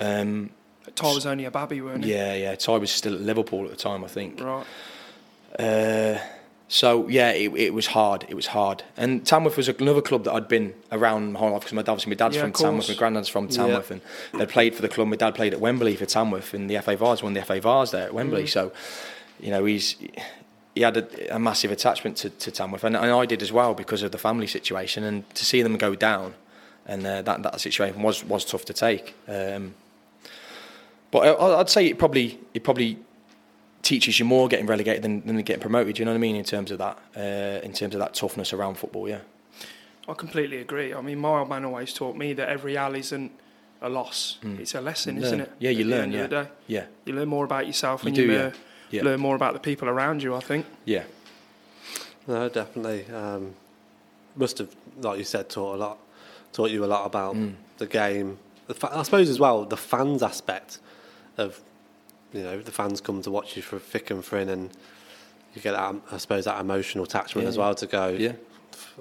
Um, 0.00 0.50
Ty 0.96 1.14
was 1.14 1.26
only 1.26 1.44
a 1.44 1.50
babby, 1.52 1.80
weren't 1.80 2.04
he? 2.04 2.12
yeah, 2.12 2.34
yeah. 2.34 2.54
Ty 2.56 2.78
was 2.78 2.90
still 2.90 3.14
at 3.14 3.20
Liverpool 3.20 3.64
at 3.66 3.70
the 3.70 3.76
time, 3.76 4.02
I 4.04 4.08
think. 4.08 4.40
Right. 4.40 4.66
Uh, 5.58 6.18
so 6.68 7.08
yeah, 7.08 7.30
it, 7.30 7.50
it 7.54 7.72
was 7.72 7.88
hard. 7.88 8.26
It 8.28 8.34
was 8.34 8.48
hard. 8.48 8.82
And 8.96 9.26
Tamworth 9.26 9.56
was 9.56 9.68
another 9.68 10.02
club 10.02 10.24
that 10.24 10.32
I'd 10.32 10.48
been 10.48 10.74
around 10.92 11.32
my 11.32 11.38
whole 11.38 11.52
life 11.52 11.60
because 11.60 11.72
my 11.72 11.80
dad, 11.80 11.92
obviously 11.92 12.10
my 12.10 12.16
dad's 12.16 12.36
Yeah, 12.36 12.42
from. 12.42 12.52
Tamworth, 12.52 12.88
my 12.88 12.94
granddad's 12.94 13.28
from 13.28 13.48
Tamworth, 13.48 13.90
and 13.90 14.02
they 14.34 14.44
played 14.44 14.74
for 14.74 14.82
the 14.82 14.88
club. 14.88 15.08
My 15.08 15.16
dad 15.16 15.34
played 15.34 15.54
at 15.54 15.60
Wembley 15.60 15.96
for 15.96 16.04
Tamworth 16.04 16.52
in 16.52 16.66
the 16.66 16.78
FA 16.82 16.94
Vase, 16.94 17.22
won 17.22 17.32
the 17.32 17.42
FA 17.42 17.58
Vase 17.58 17.90
there 17.90 18.04
at 18.04 18.14
Wembley. 18.14 18.44
Mm. 18.44 18.48
So, 18.50 18.72
you 19.40 19.50
know, 19.50 19.64
he's 19.64 19.96
he 20.74 20.82
had 20.82 20.98
a, 20.98 21.36
a 21.36 21.38
massive 21.38 21.70
attachment 21.70 22.18
to, 22.18 22.30
to 22.30 22.50
Tamworth, 22.50 22.84
and, 22.84 22.94
and 22.94 23.10
I 23.10 23.24
did 23.24 23.40
as 23.40 23.50
well 23.50 23.72
because 23.72 24.02
of 24.02 24.12
the 24.12 24.18
family 24.18 24.46
situation. 24.46 25.04
And 25.04 25.28
to 25.36 25.46
see 25.46 25.62
them 25.62 25.78
go 25.78 25.94
down, 25.94 26.34
and 26.86 27.06
uh, 27.06 27.22
that 27.22 27.42
that 27.44 27.60
situation 27.62 28.02
was 28.02 28.22
was 28.24 28.44
tough 28.44 28.66
to 28.66 28.74
take. 28.74 29.14
Um, 29.26 29.74
but 31.10 31.20
I, 31.20 31.60
I'd 31.60 31.70
say 31.70 31.86
it 31.86 31.98
probably 31.98 32.38
it 32.52 32.62
probably 32.62 32.98
teaches 33.88 34.18
you 34.18 34.24
more 34.26 34.48
getting 34.48 34.66
relegated 34.66 35.02
than, 35.02 35.14
than 35.26 35.36
getting 35.42 35.60
promoted. 35.62 35.94
Do 35.96 36.00
you 36.00 36.04
know 36.04 36.12
what 36.12 36.16
I 36.18 36.28
mean? 36.28 36.36
In 36.36 36.44
terms 36.44 36.70
of 36.70 36.78
that, 36.78 36.98
uh, 37.16 37.64
in 37.66 37.72
terms 37.72 37.94
of 37.94 38.00
that 38.00 38.12
toughness 38.14 38.52
around 38.52 38.74
football, 38.76 39.08
yeah. 39.08 39.20
I 40.06 40.14
completely 40.14 40.58
agree. 40.58 40.92
I 40.94 41.00
mean, 41.00 41.18
my 41.18 41.38
old 41.40 41.48
man 41.48 41.64
always 41.64 41.92
taught 41.94 42.16
me 42.16 42.32
that 42.34 42.48
every 42.48 42.76
L 42.76 42.94
isn't 42.94 43.30
a 43.80 43.88
loss. 43.88 44.38
It's 44.42 44.74
a 44.74 44.80
lesson, 44.80 45.14
Learn. 45.16 45.24
isn't 45.24 45.40
it? 45.40 45.52
Yeah, 45.58 45.70
you 45.70 45.80
At 45.80 45.84
the 45.86 45.90
learn. 45.90 46.02
end 46.04 46.12
Yeah, 46.14 46.20
Of 46.24 46.30
the 46.30 46.42
day. 46.44 46.48
yeah, 46.66 46.84
You 47.06 47.12
learn 47.14 47.28
more 47.28 47.44
about 47.44 47.66
yourself 47.66 48.02
You 48.02 48.08
and 48.08 48.16
do, 48.16 48.22
you 48.22 48.32
yeah. 48.32 48.38
learn, 48.38 48.52
Yeah. 48.90 49.02
learn 49.04 49.20
more 49.20 49.36
about 49.36 49.52
the 49.54 49.60
people 49.60 49.88
around 49.88 50.22
you, 50.22 50.34
I 50.34 50.40
think. 50.40 50.66
yeah. 50.84 51.04
No, 52.26 52.48
definitely. 52.48 53.06
Um, 53.14 53.54
must 54.36 54.58
have, 54.58 54.74
like 55.00 55.18
you 55.18 55.24
said, 55.24 55.48
taught 55.48 55.74
a 55.76 55.78
lot, 55.78 55.98
taught 56.52 56.70
you 56.70 56.84
a 56.84 56.86
lot 56.96 57.06
about 57.06 57.34
Mm. 57.36 57.54
the 57.78 57.86
game. 57.86 58.38
The 58.66 58.74
fa- 58.74 58.90
I 58.94 59.02
suppose 59.02 59.30
as 59.30 59.38
well 59.40 59.64
the 59.64 59.76
fans 59.78 60.22
aspect 60.22 60.78
of, 61.38 61.60
you 62.32 62.42
know, 62.42 62.60
the 62.60 62.70
fans 62.72 63.00
come 63.00 63.22
to 63.22 63.30
watch 63.30 63.56
you 63.56 63.62
for 63.62 63.78
thick 63.78 64.10
and 64.10 64.24
thin, 64.24 64.48
and 64.48 64.70
you 65.54 65.62
get 65.62 65.72
that, 65.72 65.94
I 66.12 66.16
suppose, 66.18 66.44
that 66.44 66.60
emotional 66.60 67.04
attachment 67.04 67.44
Yeah, 67.44 67.48
as 67.48 67.58
well 67.58 67.74
to 67.74 67.86
go. 67.86 68.08
Yeah. 68.08 68.32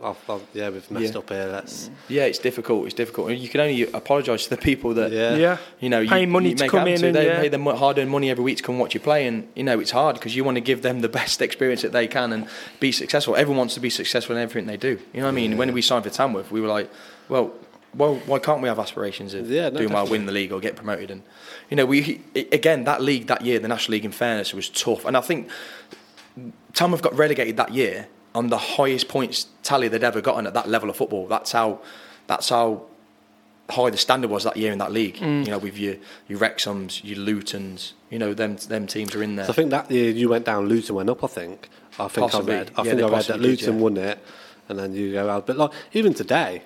Oh, 0.02 0.16
well, 0.28 0.42
yeah, 0.54 0.70
we've 0.70 0.90
messed 0.90 1.14
Yeah. 1.14 1.20
up 1.20 1.30
here. 1.30 1.50
Let's. 1.52 1.90
Yeah, 2.08 2.24
it's 2.26 2.40
difficult. 2.40 2.86
It's 2.86 2.94
difficult. 2.96 3.30
And 3.32 3.40
you 3.40 3.50
can 3.50 3.62
only 3.62 3.84
apologise 3.92 4.44
to 4.46 4.50
the 4.52 4.58
people 4.58 4.94
that 4.96 5.12
Yeah. 5.12 5.36
Yeah. 5.36 5.58
you 5.80 5.90
know, 5.90 6.00
you, 6.00 6.10
Paying 6.10 6.30
money 6.32 6.50
you 6.50 6.56
to 6.56 6.64
make 6.64 6.72
come 6.72 6.88
in 6.88 7.00
to. 7.00 7.08
and, 7.08 7.16
they 7.16 7.26
yeah. 7.28 7.40
pay 7.42 7.48
them 7.50 7.66
hard-earned 7.66 8.10
money 8.10 8.30
every 8.30 8.44
week 8.44 8.58
to 8.58 8.64
come 8.64 8.80
watch 8.80 8.94
you 8.94 9.00
play, 9.00 9.28
and 9.28 9.48
you 9.56 9.64
know 9.64 9.80
it's 9.80 9.92
hard 9.92 10.16
because 10.16 10.36
you 10.36 10.44
want 10.44 10.56
to 10.56 10.62
give 10.62 10.82
them 10.84 11.02
the 11.02 11.10
best 11.20 11.42
experience 11.42 11.82
that 11.82 11.92
they 11.92 12.08
can 12.08 12.32
and 12.32 12.48
be 12.80 12.92
successful. 12.92 13.36
Everyone 13.36 13.58
wants 13.58 13.74
to 13.76 13.80
be 13.80 13.90
successful 13.90 14.36
in 14.36 14.42
everything 14.42 14.68
they 14.68 14.78
do. 14.78 15.00
You 15.14 15.20
know 15.22 15.26
what 15.28 15.32
I 15.32 15.36
mean? 15.36 15.58
When 15.58 15.74
we 15.74 15.82
signed 15.82 16.04
for 16.06 16.10
Tamworth, 16.12 16.52
we 16.52 16.62
were 16.62 16.68
like, 16.70 16.90
well, 17.30 17.52
well, 17.98 18.16
why 18.26 18.40
can't 18.40 18.62
we 18.62 18.70
have 18.70 18.80
aspirations 18.80 19.34
of 19.34 19.50
Yeah, 19.50 19.70
no, 19.70 19.80
doing 19.80 19.94
well, 19.94 20.08
win 20.08 20.26
the 20.26 20.32
league 20.32 20.52
or 20.52 20.60
get 20.60 20.76
promoted? 20.76 21.12
And 21.12 21.24
you 21.70 21.76
know, 21.76 21.86
we 21.86 22.22
again 22.36 22.84
that 22.86 23.02
league 23.02 23.28
that 23.28 23.42
year, 23.44 23.60
the 23.60 23.68
National 23.68 23.94
League, 23.94 24.06
in 24.06 24.12
fairness, 24.12 24.54
was 24.54 24.70
tough, 24.70 25.04
and 25.06 25.18
I 25.18 25.22
think 25.22 25.50
Tamworth 26.74 27.02
got 27.02 27.16
relegated 27.18 27.58
that 27.58 27.74
year 27.74 28.08
on 28.36 28.48
the 28.50 28.58
highest 28.58 29.08
points 29.08 29.48
tally 29.64 29.88
they'd 29.88 30.04
ever 30.04 30.22
gotten 30.22 30.46
at 30.46 30.54
that 30.54 30.70
level 30.70 30.90
of 30.90 30.96
football. 30.96 31.28
That's 31.28 31.52
how 31.52 31.82
that's 32.28 32.50
how 32.50 32.84
high 33.70 33.90
the 33.90 33.98
standard 33.98 34.30
was 34.30 34.44
that 34.44 34.56
year 34.56 34.72
in 34.72 34.78
that 34.78 34.92
league. 34.92 35.16
Mm. 35.18 35.46
You 35.46 35.52
know, 35.52 35.58
with 35.58 35.78
your 35.78 35.96
your 36.28 36.40
Wrexhams, 36.40 37.04
your 37.04 37.18
Lutons, 37.18 37.94
you 38.10 38.20
know, 38.20 38.34
them 38.34 38.58
them 38.58 38.86
teams 38.88 39.16
are 39.16 39.24
in 39.24 39.36
there. 39.36 39.46
So 39.46 39.54
I 39.54 39.56
think 39.56 39.72
that 39.72 39.90
year 39.90 40.12
you 40.12 40.30
went 40.30 40.46
down, 40.46 40.68
Luton 40.68 40.96
went 40.96 41.10
up. 41.10 41.24
I 41.24 41.28
think. 41.28 41.70
I 42.00 42.08
think 42.08 42.30
Possibly. 42.30 42.54
I 42.54 42.58
read. 42.60 42.72
I 42.76 42.84
Yeah, 42.84 42.92
think 42.92 43.02
I 43.02 43.04
read 43.04 43.12
that 43.12 43.12
possibly 43.16 43.50
did, 43.50 43.62
Luton 43.62 43.76
yeah. 43.76 43.82
won 43.82 43.98
it, 43.98 44.20
and 44.70 44.78
then 44.80 44.94
you 44.94 45.14
go 45.14 45.30
out. 45.30 45.48
But 45.48 45.58
like 45.58 45.72
even 45.94 46.14
today, 46.14 46.62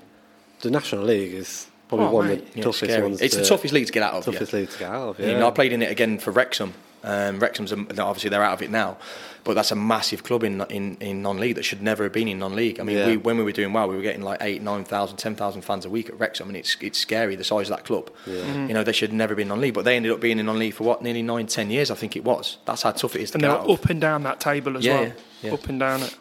the 0.62 0.72
National 0.72 1.04
League 1.04 1.34
is 1.34 1.68
probably 1.88 2.08
Oh, 2.08 2.12
one 2.12 2.28
mate. 2.28 2.40
of 2.40 2.52
the 2.54 2.58
Yeah, 2.60 2.64
toughest 2.64 2.84
scary. 2.92 3.04
ones. 3.04 3.22
It's 3.22 3.36
to, 3.36 3.42
the 3.42 3.48
toughest 3.48 3.74
league 3.74 3.88
to 3.88 3.92
get 3.94 4.04
out 4.04 4.14
of. 4.14 4.26
toughest 4.26 4.54
yeah. 4.54 4.60
league 4.60 4.70
to 4.70 4.80
get 4.80 4.90
out 4.90 5.10
of. 5.10 5.20
You 5.20 5.28
Yeah. 5.28 5.40
know, 5.40 5.48
I 5.48 5.52
played 5.52 5.74
in 5.74 5.82
it 5.82 5.92
again 5.92 6.18
for 6.20 6.32
Wrexham. 6.32 6.74
Um, 7.04 7.40
Wrexham's 7.40 7.72
a, 7.72 7.78
obviously 8.04 8.30
they're 8.30 8.44
out 8.44 8.54
of 8.54 8.62
it 8.62 8.70
now, 8.70 8.96
but 9.44 9.56
that's 9.56 9.72
a 9.72 9.76
massive 9.76 10.24
club 10.24 10.44
in 10.44 10.62
in, 10.70 10.98
in 11.00 11.24
non-league 11.24 11.56
that 11.56 11.66
should 11.66 11.82
never 11.82 12.04
have 12.04 12.14
been 12.14 12.28
in 12.28 12.38
non-league. 12.38 12.80
I 12.80 12.84
mean, 12.84 12.96
Yeah. 12.98 13.08
we, 13.08 13.18
when 13.18 13.38
we 13.40 13.44
were 13.44 13.52
doing 13.52 13.74
well, 13.74 13.88
we 13.88 13.96
were 13.96 14.04
getting 14.04 14.22
like 14.22 14.38
eight, 14.42 14.62
nine 14.62 14.84
thousand, 14.84 15.18
ten 15.18 15.36
thousand 15.36 15.64
fans 15.64 15.84
a 15.84 15.90
week 15.90 16.10
at 16.10 16.20
Wrexham, 16.20 16.48
and 16.48 16.56
it's 16.56 16.78
it's 16.80 17.00
scary 17.00 17.36
the 17.36 17.44
size 17.44 17.72
of 17.72 17.76
that 17.78 17.86
club. 17.86 18.12
Mm-hmm. 18.28 18.68
You 18.68 18.74
know, 18.76 18.84
they 18.84 18.92
should 18.92 19.12
never 19.12 19.22
have 19.22 19.30
never 19.32 19.36
been 19.36 19.48
non-league, 19.48 19.74
but 19.74 19.84
they 19.84 19.96
ended 19.96 20.12
up 20.12 20.20
being 20.20 20.38
in 20.38 20.46
non-league 20.46 20.76
for 20.76 20.84
what 20.84 21.02
nearly 21.02 21.24
nine, 21.24 21.48
ten 21.48 21.72
years, 21.72 21.90
I 21.90 21.96
think 21.96 22.16
it 22.16 22.24
was. 22.24 22.58
That's 22.66 22.84
how 22.84 22.92
tough 22.92 23.16
it 23.16 23.22
is 23.24 23.32
to 23.32 23.38
And 23.38 23.42
get 23.42 23.48
they're 23.48 23.58
out. 23.58 23.66
of. 23.68 23.80
up 23.80 23.90
and 23.90 24.00
down 24.00 24.22
that 24.24 24.40
table 24.40 24.78
as 24.78 24.86
Yeah, 24.86 24.94
well. 24.94 25.04
yeah, 25.06 25.12
yeah. 25.42 25.54
Up 25.54 25.66
and 25.70 25.80
down 25.80 26.04
it. 26.04 26.16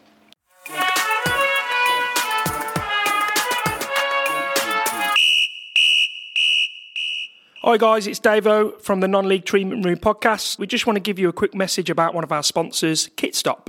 Hi 7.63 7.77
guys, 7.77 8.07
it's 8.07 8.19
Davo 8.19 8.81
from 8.81 9.01
the 9.01 9.07
Non-League 9.07 9.45
Treatment 9.45 9.85
Room 9.85 9.97
podcast. 9.97 10.57
We 10.57 10.65
just 10.65 10.87
want 10.87 10.95
to 10.95 10.99
give 10.99 11.19
you 11.19 11.29
a 11.29 11.33
quick 11.33 11.53
message 11.53 11.91
about 11.91 12.15
one 12.15 12.23
of 12.23 12.31
our 12.31 12.41
sponsors, 12.41 13.09
Kitstop. 13.09 13.67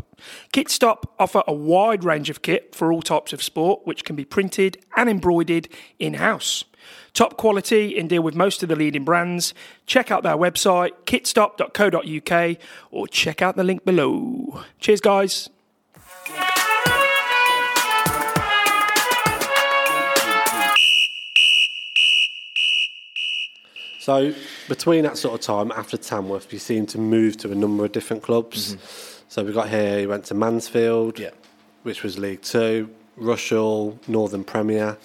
Kitstop 0.51 1.05
offer 1.19 1.43
a 1.47 1.53
wide 1.53 2.03
range 2.03 2.31
of 2.31 2.41
kit 2.41 2.75
for 2.75 2.91
all 2.91 3.03
types 3.03 3.35
of 3.35 3.43
sport, 3.43 3.83
which 3.85 4.07
can 4.07 4.17
be 4.17 4.25
printed 4.25 4.83
and 4.97 5.11
embroidered 5.11 5.69
in-house. 5.99 6.65
Top 7.13 7.37
quality 7.37 7.99
and 7.99 8.09
deal 8.09 8.23
with 8.23 8.35
most 8.35 8.63
of 8.63 8.71
the 8.71 8.77
leading 8.77 9.05
brands. 9.05 9.53
Check 9.85 10.11
out 10.11 10.23
their 10.23 10.39
website, 10.39 10.93
kitstop.co.uk, 11.05 12.57
or 12.91 13.07
check 13.09 13.43
out 13.43 13.57
the 13.57 13.65
link 13.65 13.85
below. 13.85 14.63
Cheers, 14.81 15.03
guys. 15.03 15.51
So 24.03 24.35
between 24.69 25.05
that 25.05 25.17
sort 25.17 25.35
of 25.35 25.41
time 25.43 25.71
after 25.71 25.97
Tamworth, 25.97 26.53
you 26.53 26.59
seem 26.59 26.87
to 26.87 26.99
move 26.99 27.37
to 27.37 27.53
a 27.53 27.55
number 27.55 27.85
of 27.85 27.93
different 27.93 28.25
clubs. 28.25 28.75
Mm-hmm. 28.75 29.25
So 29.29 29.45
we 29.45 29.53
got 29.53 29.69
here. 29.69 30.01
You 30.01 30.09
went 30.09 30.25
to 30.25 30.35
Mansfield, 30.35 31.21
Yeah. 31.21 31.31
which 31.85 32.03
was 32.03 32.19
League 32.19 32.43
Two, 32.43 32.91
Rushall, 33.17 33.97
Northern 34.09 34.43
Premier, 34.43 34.99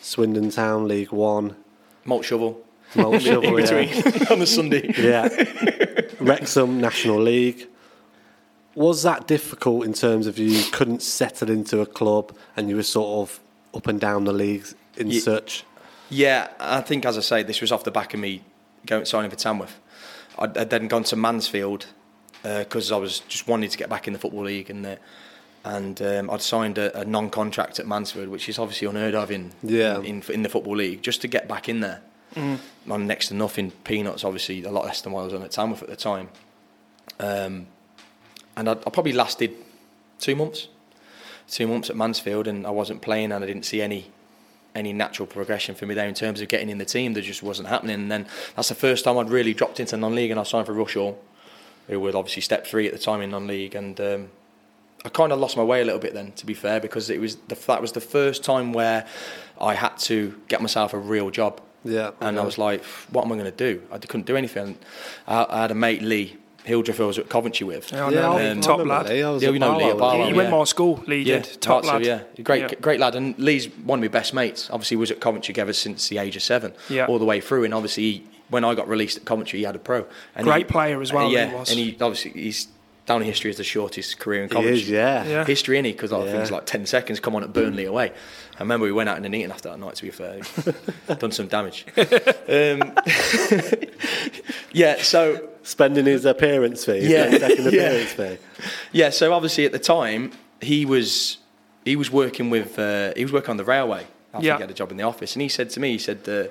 Swindon 0.00 0.50
Town, 0.50 0.86
League 0.86 1.10
One, 1.10 1.56
Malt 2.04 2.24
shovel. 2.24 2.60
Malt 2.94 3.20
Shovel, 3.28 3.56
in 3.58 3.64
yeah. 3.66 3.82
between 3.82 4.26
on 4.30 4.38
the 4.38 4.46
Sunday. 4.46 4.92
yeah, 4.96 5.26
Wrexham 6.24 6.80
National 6.80 7.20
League. 7.20 7.66
Was 8.76 9.02
that 9.02 9.26
difficult 9.26 9.84
in 9.84 9.92
terms 9.92 10.28
of 10.28 10.38
you 10.38 10.62
couldn't 10.70 11.02
settle 11.02 11.50
into 11.50 11.80
a 11.80 11.86
club 11.86 12.32
and 12.56 12.68
you 12.68 12.76
were 12.76 12.84
sort 12.84 13.28
of 13.28 13.40
up 13.74 13.88
and 13.88 13.98
down 14.00 14.22
the 14.22 14.32
leagues 14.32 14.76
in 14.96 15.10
Ye- 15.10 15.18
such? 15.18 15.64
Yeah, 16.08 16.48
I 16.60 16.80
think 16.80 17.04
as 17.04 17.18
I 17.18 17.20
say, 17.20 17.42
this 17.42 17.60
was 17.60 17.72
off 17.72 17.84
the 17.84 17.90
back 17.90 18.14
of 18.14 18.20
me 18.20 18.42
going 18.86 19.04
signing 19.04 19.30
for 19.30 19.36
Tamworth. 19.36 19.78
I'd, 20.38 20.56
I'd 20.56 20.70
then 20.70 20.88
gone 20.88 21.04
to 21.04 21.16
Mansfield 21.16 21.86
because 22.42 22.92
I 22.92 22.96
was 22.96 23.20
just 23.20 23.48
wanting 23.48 23.70
to 23.70 23.78
get 23.78 23.88
back 23.88 24.06
in 24.06 24.12
the 24.12 24.18
football 24.18 24.44
league, 24.44 24.70
and 24.70 24.86
uh, 24.86 24.96
and 25.64 26.00
um, 26.00 26.30
I'd 26.30 26.42
signed 26.42 26.78
a, 26.78 27.00
a 27.00 27.04
non-contract 27.04 27.80
at 27.80 27.86
Mansfield, 27.88 28.28
which 28.28 28.48
is 28.48 28.56
obviously 28.58 28.86
unheard 28.86 29.16
of 29.16 29.32
in 29.32 29.50
Yeah. 29.64 30.00
in, 30.00 30.22
in 30.28 30.42
the 30.42 30.48
football 30.48 30.76
league, 30.76 31.02
just 31.02 31.22
to 31.22 31.28
get 31.28 31.48
back 31.48 31.68
in 31.68 31.80
there. 31.80 32.02
I'm 32.36 33.06
next 33.06 33.28
to 33.28 33.34
nothing 33.34 33.70
peanuts, 33.84 34.22
obviously 34.22 34.62
a 34.64 34.70
lot 34.70 34.84
less 34.84 35.00
than 35.00 35.12
what 35.12 35.22
I 35.22 35.24
was 35.24 35.32
on 35.34 35.42
at 35.42 35.50
Tamworth 35.52 35.82
at 35.82 35.88
the 35.88 35.96
time. 35.96 36.28
Um, 37.18 37.66
and 38.58 38.68
I, 38.68 38.72
I 38.72 38.90
probably 38.90 39.12
lasted 39.12 39.52
two 40.18 40.36
months, 40.36 40.68
two 41.48 41.66
months 41.66 41.88
at 41.88 41.96
Mansfield, 41.96 42.46
and 42.46 42.66
I 42.66 42.70
wasn't 42.70 43.00
playing, 43.00 43.32
and 43.32 43.42
I 43.42 43.46
didn't 43.46 43.64
see 43.64 43.80
any 43.80 44.10
any 44.76 44.92
natural 44.92 45.26
progression 45.26 45.74
for 45.74 45.86
me 45.86 45.94
there 45.94 46.06
in 46.06 46.14
terms 46.14 46.40
of 46.40 46.48
getting 46.48 46.68
in 46.68 46.78
the 46.78 46.84
team. 46.84 47.14
There 47.14 47.22
just 47.22 47.42
wasn't 47.42 47.68
happening. 47.68 47.94
And 47.94 48.12
then 48.12 48.26
that's 48.54 48.68
the 48.68 48.74
first 48.74 49.04
time 49.04 49.18
I'd 49.18 49.30
really 49.30 49.54
dropped 49.54 49.80
into 49.80 49.96
non-league, 49.96 50.30
and 50.30 50.38
I 50.38 50.44
signed 50.44 50.66
for 50.66 50.74
Rushall, 50.74 51.16
who 51.88 51.98
was 51.98 52.14
obviously 52.14 52.42
step 52.42 52.66
three 52.66 52.86
at 52.86 52.92
the 52.92 52.98
time 52.98 53.20
in 53.22 53.30
non-league, 53.30 53.74
and 53.74 54.00
um, 54.00 54.28
I 55.04 55.08
kind 55.08 55.32
of 55.32 55.38
lost 55.38 55.56
my 55.56 55.64
way 55.64 55.80
a 55.80 55.84
little 55.84 56.00
bit 56.00 56.14
then, 56.14 56.32
to 56.32 56.46
be 56.46 56.54
fair, 56.54 56.78
because 56.80 57.10
it 57.10 57.20
was 57.20 57.36
the, 57.48 57.54
that 57.66 57.80
was 57.80 57.92
the 57.92 58.00
first 58.00 58.44
time 58.44 58.72
where 58.72 59.06
I 59.60 59.74
had 59.74 59.96
to 59.98 60.40
get 60.48 60.60
myself 60.60 60.92
a 60.92 60.98
real 60.98 61.30
job. 61.30 61.60
Yeah, 61.84 62.10
And 62.20 62.38
I 62.40 62.44
was 62.44 62.58
like, 62.58 62.84
what 63.10 63.24
am 63.24 63.30
I 63.30 63.36
going 63.36 63.52
to 63.52 63.56
do? 63.56 63.80
I 63.92 63.98
couldn't 63.98 64.26
do 64.26 64.36
anything. 64.36 64.76
I, 65.28 65.46
I 65.48 65.60
had 65.62 65.70
a 65.70 65.74
mate, 65.74 66.02
Lee 66.02 66.36
Hildreth, 66.66 67.00
I 67.00 67.04
was 67.04 67.18
at 67.18 67.28
Coventry 67.28 67.66
with. 67.66 67.92
Yeah, 67.92 68.06
I 68.06 68.10
Yeah, 68.10 68.20
know, 68.22 68.32
I 68.32 68.52
Lee, 68.54 68.60
top 68.60 68.78
remember 68.80 68.94
lad. 68.94 69.08
Lee, 69.08 69.22
I 69.22 69.36
Yeah, 69.36 69.46
at 69.48 69.52
we 69.52 69.58
know 69.58 69.76
Lee 69.76 69.84
at 69.84 69.96
Barlow. 69.96 69.98
Barlow, 69.98 70.24
he 70.24 70.30
yeah. 70.30 70.36
went 70.36 70.50
my 70.50 70.64
school, 70.64 71.02
Lee 71.06 71.22
Yeah, 71.22 71.38
did. 71.40 71.60
Top 71.60 71.84
Hartsfield, 71.84 71.86
lad. 71.86 72.04
Yeah, 72.36 72.42
great, 72.42 72.60
Yeah. 72.62 72.74
great 72.80 73.00
lad. 73.00 73.14
And 73.14 73.38
Lee's 73.38 73.68
one 73.84 73.98
of 73.98 74.02
my 74.02 74.08
best 74.08 74.34
mates. 74.34 74.68
Obviously, 74.70 74.96
was 74.96 75.10
at 75.10 75.20
Coventry 75.20 75.52
together 75.54 75.72
since 75.72 76.08
the 76.08 76.18
age 76.18 76.36
of 76.36 76.42
seven, 76.42 76.72
Yeah. 76.88 77.06
all 77.06 77.18
the 77.18 77.24
way 77.24 77.40
through. 77.40 77.64
And 77.64 77.72
obviously, 77.72 78.02
he, 78.02 78.22
when 78.50 78.64
I 78.64 78.74
got 78.74 78.88
released 78.88 79.16
at 79.16 79.24
Coventry, 79.24 79.60
he 79.60 79.64
had 79.64 79.76
a 79.76 79.78
pro. 79.78 80.04
And 80.34 80.44
Great 80.46 80.66
he- 80.66 80.72
player 80.72 81.00
as 81.00 81.12
well, 81.12 81.30
Yeah, 81.30 81.54
was. 81.54 81.70
and 81.70 81.78
he 81.78 81.96
obviously 82.00 82.32
he's 82.32 82.68
down 83.06 83.22
in 83.22 83.28
history 83.28 83.50
as 83.50 83.56
the 83.56 83.62
shortest 83.62 84.18
career 84.18 84.42
in 84.42 84.48
He 84.48 84.54
Coventry. 84.56 84.80
is, 84.82 84.90
yeah. 84.90 85.24
Yeah. 85.24 85.44
History, 85.44 85.78
innit? 85.80 85.92
Because 85.92 86.12
I 86.12 86.24
think 86.24 86.38
it's 86.38 86.50
like 86.50 86.66
10 86.66 86.86
seconds 86.86 87.20
come 87.20 87.36
on 87.36 87.44
at 87.44 87.52
Burnley 87.52 87.84
away. 87.84 88.10
I 88.58 88.60
remember 88.60 88.84
we 88.86 88.90
went 88.92 89.08
out 89.08 89.16
in 89.18 89.24
an 89.24 89.32
eating 89.34 89.52
after 89.52 89.68
that 89.68 89.78
night, 89.78 89.94
to 89.94 90.02
be 90.02 90.10
fair. 90.10 90.40
Done 91.18 91.30
some 91.30 91.46
damage. 91.46 91.86
um, 91.96 92.92
yeah, 94.72 94.96
so 95.02 95.48
Spending 95.66 96.06
his 96.06 96.24
appearance 96.24 96.84
fee, 96.84 97.00
his 97.00 97.08
Yeah. 97.08 97.30
second 97.38 97.64
Yeah. 97.72 97.80
appearance 97.90 98.12
fee. 98.12 98.38
Yeah, 98.92 99.10
so 99.10 99.32
obviously 99.32 99.64
at 99.66 99.72
the 99.72 99.80
time 99.80 100.30
he 100.60 100.84
was 100.86 101.38
he 101.84 101.96
was 101.96 102.10
working 102.10 102.50
with 102.50 102.78
uh, 102.78 103.12
he 103.16 103.24
was 103.24 103.32
working 103.32 103.50
on 103.50 103.56
the 103.56 103.64
railway. 103.64 104.02
I 104.32 104.38
think 104.38 104.44
Yeah. 104.44 104.56
he 104.56 104.60
had 104.62 104.70
a 104.70 104.74
job 104.74 104.90
in 104.92 104.96
the 104.96 105.02
office, 105.04 105.34
and 105.34 105.42
he 105.42 105.48
said 105.48 105.70
to 105.70 105.80
me, 105.80 105.88
he 105.92 105.98
said, 105.98 106.18
uh, 106.28 106.44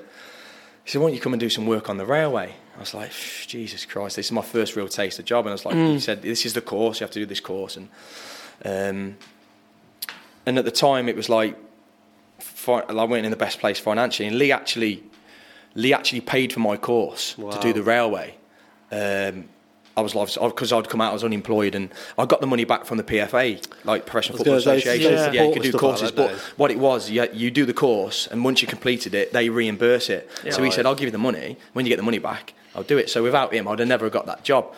he 0.84 0.92
said, 0.92 1.00
"Why 1.02 1.08
don't 1.08 1.16
you 1.16 1.22
come 1.22 1.34
and 1.34 1.40
do 1.40 1.50
some 1.50 1.66
work 1.66 1.90
on 1.90 1.98
the 1.98 2.06
railway?" 2.06 2.56
I 2.76 2.80
was 2.80 2.94
like, 2.94 3.12
"Jesus 3.48 3.86
Christ, 3.86 4.16
this 4.18 4.26
is 4.28 4.32
my 4.34 4.42
first 4.42 4.76
real 4.76 4.88
taste 4.90 5.18
of 5.20 5.26
job." 5.26 5.46
And 5.46 5.52
I 5.52 5.54
was 5.54 5.66
like, 5.66 5.76
Mm. 5.76 5.94
he 5.94 6.00
said, 6.00 6.22
"This 6.22 6.46
is 6.46 6.54
the 6.54 6.62
course. 6.62 7.00
You 7.00 7.06
have 7.06 7.12
to 7.14 7.20
do 7.20 7.26
this 7.26 7.40
course." 7.42 7.78
And 7.78 7.88
um, 8.66 9.18
and 10.46 10.58
at 10.60 10.66
the 10.66 10.72
time 10.72 11.08
it 11.10 11.16
was 11.16 11.30
like, 11.30 11.56
fi- 12.40 12.84
I 12.90 13.04
went 13.06 13.26
in 13.26 13.32
the 13.32 13.38
best 13.38 13.60
place 13.60 13.80
financially, 13.80 14.28
and 14.28 14.38
Lee 14.38 14.52
actually 14.52 15.04
Lee 15.74 15.94
actually 15.94 16.22
paid 16.22 16.52
for 16.54 16.60
my 16.60 16.78
course 16.78 17.36
to 17.36 17.60
do 17.62 17.72
the 17.74 17.84
railway. 17.84 18.36
Um, 18.92 19.50
I 19.98 20.02
was 20.02 20.14
like, 20.14 20.28
because 20.34 20.74
I'd 20.74 20.90
come 20.90 21.00
out, 21.00 21.12
I 21.12 21.14
was 21.14 21.24
unemployed, 21.24 21.74
and 21.74 21.90
I 22.18 22.26
got 22.26 22.42
the 22.42 22.48
money 22.48 22.66
back 22.66 22.84
from 22.86 22.98
the 22.98 23.04
PFA, 23.04 23.66
like 23.86 24.06
Professional 24.06 24.38
Football 24.38 24.56
was 24.56 24.68
Association. 24.68 25.12
they 25.12 25.16
Yeah, 25.16 25.26
support 25.26 25.48
you 25.48 25.54
could 25.54 25.64
do 25.64 25.70
stuff 25.70 25.82
like 25.82 25.92
courses, 25.92 26.12
but 26.12 26.28
don't 26.28 26.38
what 26.58 26.72
it 26.72 26.80
was, 26.80 27.10
you, 27.10 27.26
you 27.32 27.50
do 27.50 27.66
the 27.66 27.74
course, 27.74 28.28
and 28.28 28.44
once 28.44 28.62
you 28.62 28.68
completed 28.68 29.14
it, 29.14 29.32
they 29.32 29.48
reimburse 29.50 30.10
it. 30.10 30.30
so 30.50 30.62
he 30.64 30.72
said, 30.72 30.86
"I'll 30.86 30.96
give 30.96 31.06
you 31.06 31.12
the 31.12 31.18
money. 31.18 31.56
When 31.72 31.86
you 31.86 31.90
get 31.90 31.96
the 31.96 32.04
money 32.04 32.20
back, 32.20 32.54
I'll 32.76 32.84
do 32.84 32.98
it." 32.98 33.10
So 33.10 33.24
without 33.24 33.54
him, 33.54 33.70
I'd 33.70 33.80
have 33.80 33.88
never 33.88 34.10
got 34.10 34.26
that 34.26 34.44
job. 34.44 34.74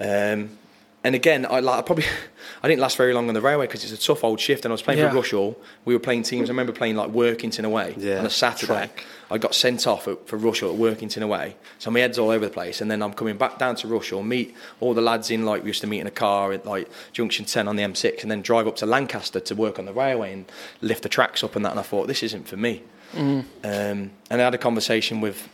Um, 0.00 0.58
and 1.06 1.14
again, 1.14 1.46
I, 1.48 1.60
like, 1.60 1.78
I 1.78 1.82
probably 1.82 2.04
I 2.62 2.68
didn't 2.68 2.80
last 2.80 2.96
very 2.96 3.12
long 3.14 3.28
on 3.28 3.34
the 3.34 3.40
railway 3.40 3.66
because 3.66 3.84
it's 3.84 4.02
a 4.02 4.06
tough 4.06 4.24
old 4.24 4.40
shift, 4.40 4.64
and 4.64 4.72
I 4.72 4.74
was 4.74 4.82
playing 4.82 5.00
Yeah. 5.00 5.10
for 5.10 5.16
Rushall. 5.20 5.56
We 5.84 5.94
were 5.94 6.00
playing 6.00 6.24
teams. 6.24 6.48
I 6.48 6.52
remember 6.52 6.72
playing 6.72 6.96
like 6.96 7.10
Workington 7.10 7.64
away 7.64 7.94
Yeah, 7.96 8.18
on 8.18 8.26
a 8.26 8.30
Saturday. 8.30 8.66
track. 8.72 9.04
I 9.30 9.38
got 9.38 9.54
sent 9.54 9.86
off 9.86 10.06
at, 10.08 10.28
for 10.28 10.38
Rushall 10.38 10.72
at 10.72 10.78
Workington 10.78 11.22
away, 11.22 11.56
so 11.78 11.90
my 11.90 12.00
head's 12.00 12.18
all 12.18 12.30
over 12.30 12.44
the 12.44 12.50
place. 12.50 12.80
And 12.80 12.90
then 12.90 13.02
I'm 13.02 13.12
coming 13.12 13.36
back 13.36 13.58
down 13.58 13.74
to 13.76 13.86
Rushall, 13.86 14.24
meet 14.24 14.54
all 14.80 14.94
the 14.94 15.00
lads 15.00 15.30
in 15.30 15.44
like 15.44 15.62
we 15.62 15.68
used 15.70 15.80
to 15.82 15.86
meet 15.86 16.00
in 16.00 16.06
a 16.06 16.12
car 16.12 16.52
at 16.52 16.64
like 16.66 16.88
Junction 17.12 17.44
10 17.44 17.66
on 17.68 17.76
the 17.76 17.82
M6, 17.82 18.22
and 18.22 18.30
then 18.30 18.42
drive 18.42 18.66
up 18.66 18.76
to 18.76 18.86
Lancaster 18.86 19.40
to 19.40 19.54
work 19.54 19.78
on 19.78 19.84
the 19.84 19.92
railway 19.92 20.32
and 20.32 20.44
lift 20.80 21.02
the 21.02 21.08
tracks 21.08 21.42
up 21.44 21.56
and 21.56 21.64
that. 21.64 21.70
And 21.72 21.80
I 21.80 21.84
thought 21.84 22.06
this 22.08 22.22
isn't 22.22 22.48
for 22.48 22.56
me. 22.56 22.82
Um, 23.16 23.46
and 23.62 24.10
I 24.30 24.36
had 24.36 24.54
a 24.54 24.58
conversation 24.58 25.20
with 25.20 25.48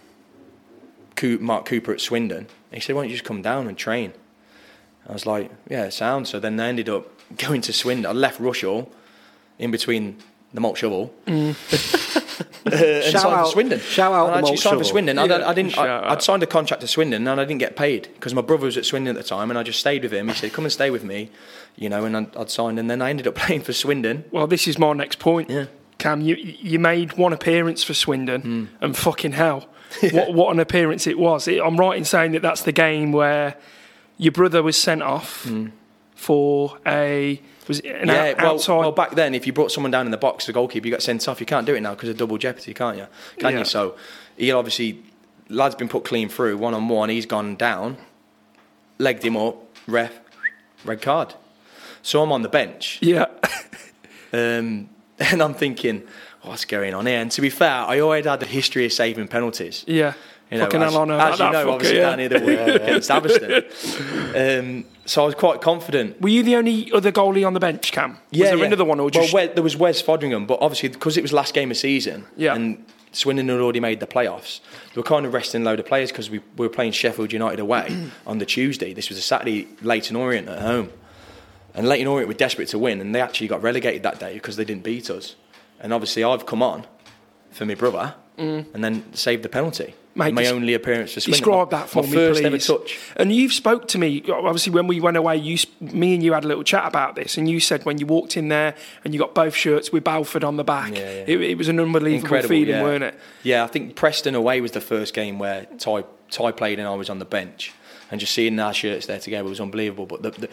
Coo- 1.17 1.39
Mark 1.39 1.67
Cooper 1.67 1.93
at 1.93 2.01
Swindon. 2.01 2.47
He 2.73 2.81
said, 2.81 2.97
"Why 2.97 3.03
don't 3.03 3.11
you 3.11 3.17
just 3.17 3.25
come 3.27 3.43
down 3.43 3.69
and 3.69 3.77
train?" 3.77 4.13
I 5.09 5.13
was 5.13 5.27
like, 5.27 5.51
"Yeah, 5.69 5.85
it 5.85 5.93
sounds." 5.93 6.31
So 6.31 6.39
then 6.41 6.57
they 6.57 6.65
ended 6.69 6.89
up 6.89 7.07
going 7.37 7.61
to 7.63 7.73
Swindon. 7.73 8.07
I 8.07 8.13
left 8.13 8.41
Rushall 8.41 8.89
in 9.59 9.71
between 9.71 10.17
the 10.55 10.61
malt 10.61 10.79
shovel. 10.79 11.13
Uh, 12.65 12.77
and 12.77 13.05
Shout 13.05 13.23
signed 13.23 13.35
out- 13.35 13.47
for 13.47 13.53
Swindon. 13.53 13.81
shout 13.81 14.13
out 14.13 14.27
And 14.27 14.31
the 14.31 14.35
I 14.35 14.39
actually 14.39 14.51
Malt 14.53 14.59
signed 14.61 14.79
for 14.79 14.85
Swindon. 14.85 15.19
I, 15.19 15.25
Yeah, 15.27 15.49
I 15.49 15.53
didn't. 15.53 15.73
shout 15.73 16.05
I, 16.05 16.13
I'd 16.13 16.23
signed 16.23 16.43
a 16.45 16.47
contract 16.47 16.81
to 16.83 16.87
Swindon 16.87 17.27
and 17.27 17.41
I 17.41 17.45
didn't 17.45 17.59
get 17.59 17.75
paid 17.75 18.09
because 18.15 18.35
my 18.35 18.41
brother 18.41 18.67
was 18.67 18.77
at 18.77 18.87
Swindon 18.87 19.17
at 19.17 19.21
the 19.23 19.29
time, 19.29 19.51
and 19.51 19.59
I 19.59 19.65
just 19.65 19.81
stayed 19.81 20.03
with 20.05 20.13
him. 20.13 20.29
He 20.29 20.35
said, 20.35 20.53
"Come 20.53 20.65
and 20.65 20.73
stay 20.73 20.89
with 20.89 21.03
me," 21.03 21.31
you 21.77 21.89
know, 21.89 22.05
and 22.05 22.17
I'd, 22.17 22.37
I'd 22.37 22.51
signed, 22.51 22.79
and 22.79 22.89
then 22.89 23.03
I 23.03 23.11
ended 23.11 23.27
up 23.27 23.35
playing 23.43 23.63
for 23.63 23.73
Swindon. 23.73 24.25
Well, 24.31 24.47
this 24.47 24.69
is 24.69 24.79
my 24.79 24.93
next 24.93 25.19
point. 25.19 25.51
Yeah. 25.51 25.67
Cam, 25.99 26.21
you 26.21 26.37
you 26.37 26.79
made 26.79 27.19
one 27.19 27.33
appearance 27.33 27.83
for 27.83 27.95
Swindon, 27.95 28.41
Hmm. 28.43 28.65
and 28.81 28.97
fucking 28.97 29.33
hell, 29.33 29.67
what 30.13 30.33
what 30.33 30.53
an 30.55 30.61
appearance 30.61 31.07
it 31.09 31.19
was! 31.19 31.49
It, 31.49 31.61
I'm 31.61 31.77
right 31.77 31.99
in 31.99 32.05
saying 32.05 32.31
that 32.33 32.43
that's 32.43 32.63
the 32.63 32.73
game 32.73 33.11
where 33.13 33.57
your 34.23 34.33
brother 34.33 34.63
was 34.63 34.77
sent 34.81 35.03
off 35.03 35.47
for 36.15 36.79
a 36.87 37.41
was 37.69 37.81
it 37.81 37.91
an 37.95 38.09
yeah, 38.09 38.31
out- 38.31 38.37
well, 38.39 38.53
outside. 38.55 38.79
well, 38.79 38.93
back 38.93 39.13
then, 39.13 39.35
if 39.35 39.47
you 39.47 39.53
brought 39.53 39.71
someone 39.71 39.91
down 39.91 40.05
in 40.07 40.11
the 40.13 40.17
box, 40.19 40.47
the 40.47 40.53
goalkeeper, 40.53 40.87
you 40.87 40.93
got 40.93 41.03
sent 41.03 41.27
off. 41.29 41.39
You 41.41 41.47
can't 41.47 41.67
do 41.67 41.75
it 41.75 41.81
now 41.81 41.95
because 41.95 42.09
of 42.09 42.17
double 42.17 42.37
jeopardy, 42.39 42.75
can't 42.75 42.97
you? 42.99 43.07
Can 43.39 43.53
Yeah. 43.53 43.59
you? 43.61 43.65
So 43.65 43.97
he 44.37 44.51
obviously, 44.53 45.03
lad's 45.49 45.75
been 45.77 45.89
put 45.89 46.05
clean 46.05 46.29
through 46.29 46.57
one 46.59 46.75
on 46.75 46.89
one. 46.89 47.09
He's 47.09 47.27
gone 47.27 47.55
down, 47.57 47.97
legged 48.99 49.25
him 49.25 49.37
up, 49.37 49.57
ref, 49.87 50.13
red 50.85 51.01
card. 51.03 51.35
So 52.03 52.21
I'm 52.23 52.33
on 52.33 52.43
the 52.43 52.49
bench. 52.49 52.99
yeah, 53.01 53.27
Um, 54.33 54.89
and 55.19 55.43
I'm 55.43 55.55
thinking, 55.55 56.03
what's 56.43 56.65
going 56.65 56.95
on 56.95 57.07
here? 57.07 57.21
And 57.21 57.31
to 57.33 57.41
be 57.41 57.51
fair, 57.51 57.71
I 57.71 58.01
already 58.01 58.29
had 58.29 58.41
the 58.41 58.47
history 58.47 58.85
of 58.87 58.93
saving 58.93 59.29
penalties. 59.29 59.85
yeah. 59.87 60.15
You 60.53 60.59
know, 60.59 60.65
fucking 60.65 60.83
as, 60.83 60.93
hell 60.93 61.03
on 61.03 61.11
as 61.11 61.39
you 61.39 61.51
know, 61.51 61.71
obviously 61.71 61.97
yeah. 61.99 62.11
down 62.11 62.19
here 62.19 62.29
the 62.29 62.41
week 62.41 62.59
against 62.83 63.11
Atherstone. 63.11 63.65
Um, 64.37 64.85
so 65.07 65.23
I 65.23 65.27
was 65.27 65.35
quite 65.35 65.61
confident. 65.61 66.21
Were 66.21 66.29
you 66.29 66.43
the 66.43 66.57
only 66.57 66.93
other 66.93 67.11
goalie 67.11 67.47
on 67.47 67.55
the 67.55 67.61
bench, 67.61 67.91
Cam? 67.93 68.19
Was 68.33 68.41
there 68.41 68.63
another 68.65 68.85
one, 68.85 69.01
or 69.01 69.11
just 69.11 69.33
well, 69.33 69.49
there 69.53 69.63
was 69.63 69.77
Wes 69.77 70.03
Foderingham, 70.03 70.47
but 70.47 70.59
obviously 70.61 70.91
because 70.91 71.17
it 71.17 71.23
was 71.23 71.33
last 71.33 71.55
game 71.55 71.71
of 71.71 71.77
season, 71.77 72.25
Yeah. 72.37 72.55
and 72.55 72.85
Swindon 73.13 73.49
had 73.49 73.61
already 73.61 73.81
made 73.81 74.01
the 74.01 74.07
playoffs, 74.07 74.61
they 74.95 74.99
were 74.99 75.03
kind 75.03 75.27
of 75.27 75.33
resting 75.35 75.63
a 75.63 75.65
load 75.65 75.81
of 75.81 75.87
players 75.87 76.11
because 76.11 76.31
we, 76.31 76.39
we 76.57 76.67
were 76.67 76.73
playing 76.73 76.93
Sheffield 76.93 77.33
United 77.33 77.59
away 77.61 78.09
on 78.27 78.39
the 78.39 78.47
Tuesday. 78.47 78.93
This 78.95 79.09
was 79.09 79.19
a 79.19 79.23
Saturday, 79.23 79.69
Leyton 79.83 80.17
Orient 80.17 80.49
at 80.49 80.61
home, 80.61 80.91
and 81.75 81.89
Leyton 81.89 82.07
Orient 82.07 82.29
were 82.29 82.35
desperate 82.35 82.69
to 82.69 82.79
win, 82.79 83.01
and 83.01 83.15
they 83.15 83.21
actually 83.21 83.49
got 83.49 83.63
relegated 83.63 84.03
that 84.05 84.19
day 84.21 84.35
because 84.35 84.57
they 84.57 84.65
didn't 84.65 84.83
beat 84.85 85.09
us. 85.11 85.35
And 85.81 85.93
obviously, 85.93 86.23
I've 86.25 86.47
come 86.47 86.63
on 86.63 86.87
for 87.51 87.65
my 87.65 87.75
brother, 87.75 88.15
Mm. 88.39 88.65
and 88.73 88.83
then 88.83 89.13
saved 89.15 89.43
the 89.43 89.49
penalty. 89.51 89.95
Mate, 90.15 90.35
my 90.35 90.47
only 90.47 90.75
appearance 90.75 91.15
for 91.15 91.21
Swindon. 91.21 91.39
Describe 91.41 91.71
that 91.71 91.89
for 91.89 92.03
my 92.03 92.09
me, 92.09 92.15
first 92.15 92.41
please. 92.43 92.47
ever 92.47 92.59
touch. 92.59 92.99
And 93.17 93.33
you've 93.35 93.53
spoke 93.53 93.89
to 93.89 93.99
me 93.99 94.23
obviously 94.31 94.71
when 94.73 94.87
we 94.87 95.01
went 95.01 95.17
away. 95.17 95.39
You, 95.39 95.57
me 95.81 96.13
and 96.15 96.23
you 96.23 96.35
had 96.35 96.45
a 96.45 96.49
little 96.49 96.65
chat 96.65 96.87
about 96.87 97.15
this, 97.15 97.39
and 97.39 97.49
you 97.49 97.61
said 97.61 97.85
when 97.87 97.97
you 97.99 98.05
walked 98.07 98.37
in 98.37 98.49
there 98.49 98.75
and 99.05 99.15
you 99.15 99.19
got 99.21 99.35
both 99.35 99.55
shirts 99.55 99.91
with 99.91 100.05
Belford 100.05 100.45
on 100.45 100.57
the 100.59 100.65
back, 100.65 100.93
Yeah, 100.93 100.99
yeah. 101.01 101.25
It, 101.27 101.41
it 101.41 101.59
was 101.59 101.69
an 101.69 101.81
unbelievable 101.81 102.25
Incredible, 102.25 102.49
feeling, 102.51 102.69
yeah. 102.75 102.83
weren't 102.83 103.05
it? 103.05 103.19
Yeah, 103.43 103.65
I 103.65 103.69
think 103.69 103.97
Preston 103.97 104.35
away 104.35 104.61
was 104.61 104.73
the 104.73 104.81
first 104.83 105.15
game 105.15 105.39
where 105.39 105.65
Ty, 105.79 106.05
Ty 106.31 106.53
played 106.53 106.79
and 106.79 106.87
I 106.87 106.95
was 106.95 107.09
on 107.09 107.19
the 107.19 107.25
bench, 107.25 107.73
and 108.11 108.21
just 108.21 108.35
seeing 108.35 108.59
our 108.59 108.75
shirts 108.75 109.07
there 109.07 109.19
together 109.19 109.49
was 109.49 109.61
unbelievable. 109.61 110.05
But 110.07 110.23
the 110.23 110.31
the, 110.33 110.49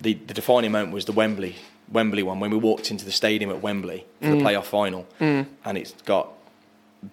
the, 0.00 0.14
the 0.14 0.34
defining 0.34 0.72
moment 0.72 0.92
was 0.92 1.04
the 1.04 1.12
Wembley 1.12 1.54
Wembley 1.92 2.24
one 2.24 2.40
when 2.40 2.50
we 2.50 2.56
walked 2.56 2.90
into 2.90 3.04
the 3.04 3.12
stadium 3.12 3.50
at 3.52 3.62
Wembley 3.62 4.04
for 4.20 4.26
Mm. 4.30 4.38
the 4.40 4.44
playoff 4.44 4.64
final, 4.64 5.06
and 5.20 5.78
it's 5.78 5.92
got 6.04 6.32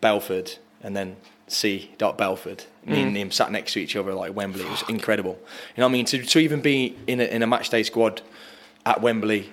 Belford 0.02 0.54
and 0.82 0.96
then 0.96 1.16
C. 1.48 1.92
Dot 1.98 2.18
Belford. 2.18 2.64
Me 2.86 2.98
Mm. 2.98 3.08
and 3.08 3.18
him 3.18 3.32
sat 3.32 3.52
next 3.52 3.74
to 3.74 3.80
each 3.80 3.96
other 3.96 4.14
like 4.14 4.36
Wembley. 4.36 4.64
It 4.66 4.70
was 4.70 4.84
incredible. 4.90 5.38
You 5.76 5.82
know 5.82 5.86
what 5.88 5.90
I 5.90 5.94
mean? 5.94 6.06
To, 6.06 6.22
to 6.24 6.40
even 6.40 6.62
be 6.62 6.96
in 7.08 7.20
a, 7.22 7.24
in 7.26 7.42
a 7.44 7.48
match 7.48 7.70
day 7.70 7.84
squad 7.84 8.22
at 8.86 9.02
Wembley 9.02 9.50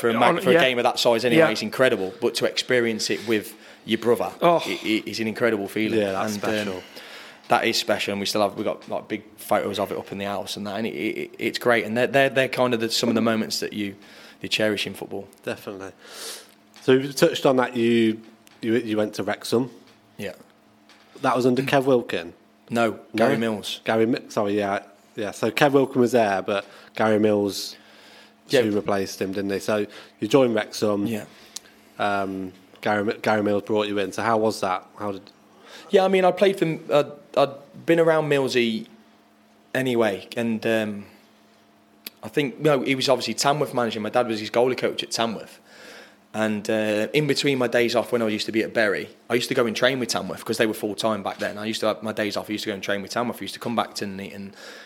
for 0.00 0.08
a, 0.10 0.14
Uh, 0.14 0.18
ma- 0.18 0.26
on- 0.28 0.40
for 0.40 0.50
a 0.50 0.54
game 0.54 0.78
of 0.78 0.84
that 0.84 0.98
size 0.98 1.24
anyway 1.24 1.40
Yeah. 1.46 1.50
is 1.50 1.62
incredible. 1.62 2.14
But 2.20 2.34
to 2.36 2.46
experience 2.46 3.10
it 3.10 3.26
with 3.28 3.54
your 3.84 3.98
brother 3.98 4.30
Oh. 4.40 4.62
i- 4.66 4.78
i- 4.84 5.02
is 5.06 5.20
an 5.20 5.28
incredible 5.28 5.68
feeling. 5.68 5.98
Yeah, 5.98 6.12
that's 6.12 6.34
And, 6.34 6.42
special. 6.42 6.74
um, 6.76 6.82
that 7.48 7.64
is 7.66 7.76
special, 7.78 8.12
and 8.12 8.20
we 8.20 8.26
still 8.26 8.42
have 8.42 8.54
we 8.56 8.64
got 8.64 8.88
like 8.88 9.08
big 9.08 9.22
photos 9.36 9.78
of 9.78 9.90
it 9.92 9.98
up 9.98 10.12
in 10.12 10.18
the 10.18 10.26
house 10.26 10.56
and 10.56 10.66
that, 10.66 10.76
and 10.76 10.86
it, 10.86 10.90
it, 10.94 11.30
it's 11.38 11.58
great. 11.58 11.84
And 11.86 11.96
they're 11.96 12.06
they're, 12.06 12.28
they're 12.30 12.48
kind 12.48 12.74
of 12.74 12.80
the, 12.80 12.90
some 12.90 13.08
of 13.08 13.14
the 13.14 13.22
moments 13.22 13.60
that 13.60 13.72
you 13.72 13.94
you 14.42 14.48
cherish 14.48 14.86
in 14.86 14.94
football. 14.94 15.26
Definitely. 15.42 15.92
So 16.82 16.92
you 16.92 17.12
touched 17.12 17.44
on 17.46 17.56
that. 17.56 17.76
You 17.76 18.20
you, 18.60 18.74
you 18.76 18.96
went 18.96 19.14
to 19.14 19.22
Wrexham. 19.22 19.70
Yeah. 20.18 20.32
That 21.22 21.36
was 21.36 21.46
under 21.46 21.62
Kev 21.62 21.84
Wilkin. 21.84 22.32
No, 22.70 22.98
Gary 23.16 23.34
No? 23.34 23.38
Mills. 23.52 23.80
Gary, 23.84 24.14
sorry, 24.28 24.56
yeah, 24.58 24.80
yeah. 25.16 25.30
So 25.30 25.50
Kev 25.50 25.72
Wilkin 25.72 26.00
was 26.00 26.12
there, 26.12 26.42
but 26.42 26.66
Gary 26.94 27.18
Mills 27.18 27.76
Yeah. 28.48 28.60
soon 28.62 28.74
replaced 28.74 29.20
him, 29.20 29.32
didn't 29.32 29.50
he? 29.50 29.58
So 29.58 29.86
you 30.20 30.28
joined 30.28 30.54
Wrexham. 30.54 31.06
Yeah. 31.06 31.24
Um, 31.98 32.52
Gary 32.80 33.14
Gary 33.22 33.42
Mills 33.42 33.62
brought 33.64 33.88
you 33.88 33.98
in. 33.98 34.12
So 34.12 34.22
how 34.22 34.36
was 34.38 34.60
that? 34.60 34.86
How 34.98 35.12
did? 35.12 35.22
Yeah, 35.90 36.04
I 36.04 36.08
mean, 36.08 36.24
I 36.24 36.30
played 36.30 36.58
for. 36.58 36.64
I'd, 36.94 37.10
I'd 37.36 37.50
been 37.86 37.98
around 38.00 38.28
Millsy 38.28 38.86
anyway, 39.74 40.28
and 40.36 40.64
um, 40.66 41.06
I 42.22 42.28
think 42.28 42.60
no, 42.60 42.82
he 42.82 42.94
was 42.94 43.08
obviously 43.08 43.34
Tamworth 43.34 43.74
manager. 43.74 43.98
My 44.00 44.10
dad 44.10 44.28
was 44.28 44.40
his 44.40 44.50
goalie 44.50 44.76
coach 44.76 45.02
at 45.02 45.10
Tamworth, 45.10 45.58
and 46.34 46.68
uh, 46.68 47.08
in 47.14 47.26
between 47.26 47.58
my 47.58 47.68
days 47.68 47.96
off 47.96 48.12
when 48.12 48.20
I 48.20 48.28
used 48.28 48.46
to 48.46 48.52
be 48.52 48.62
at 48.62 48.74
Bury, 48.74 49.08
I 49.30 49.34
used 49.34 49.48
to 49.48 49.54
go 49.54 49.64
and 49.64 49.74
train 49.74 49.98
with 49.98 50.10
Tamworth 50.10 50.40
because 50.40 50.58
they 50.58 50.66
were 50.66 50.74
full 50.74 50.94
time 50.94 51.22
back 51.22 51.38
then. 51.38 51.56
I 51.56 51.64
used 51.64 51.80
to 51.80 51.86
have 51.86 52.02
my 52.02 52.12
days 52.12 52.36
off. 52.36 52.50
I 52.50 52.52
used 52.52 52.64
to 52.64 52.70
go 52.70 52.74
and 52.74 52.82
train 52.82 53.00
with 53.00 53.10
Tamworth. 53.10 53.38
I 53.38 53.40
used 53.40 53.54
to 53.54 53.60
come 53.60 53.74
back 53.74 53.94
to 53.94 54.04
Neaton 54.04 54.34
and, 54.34 54.44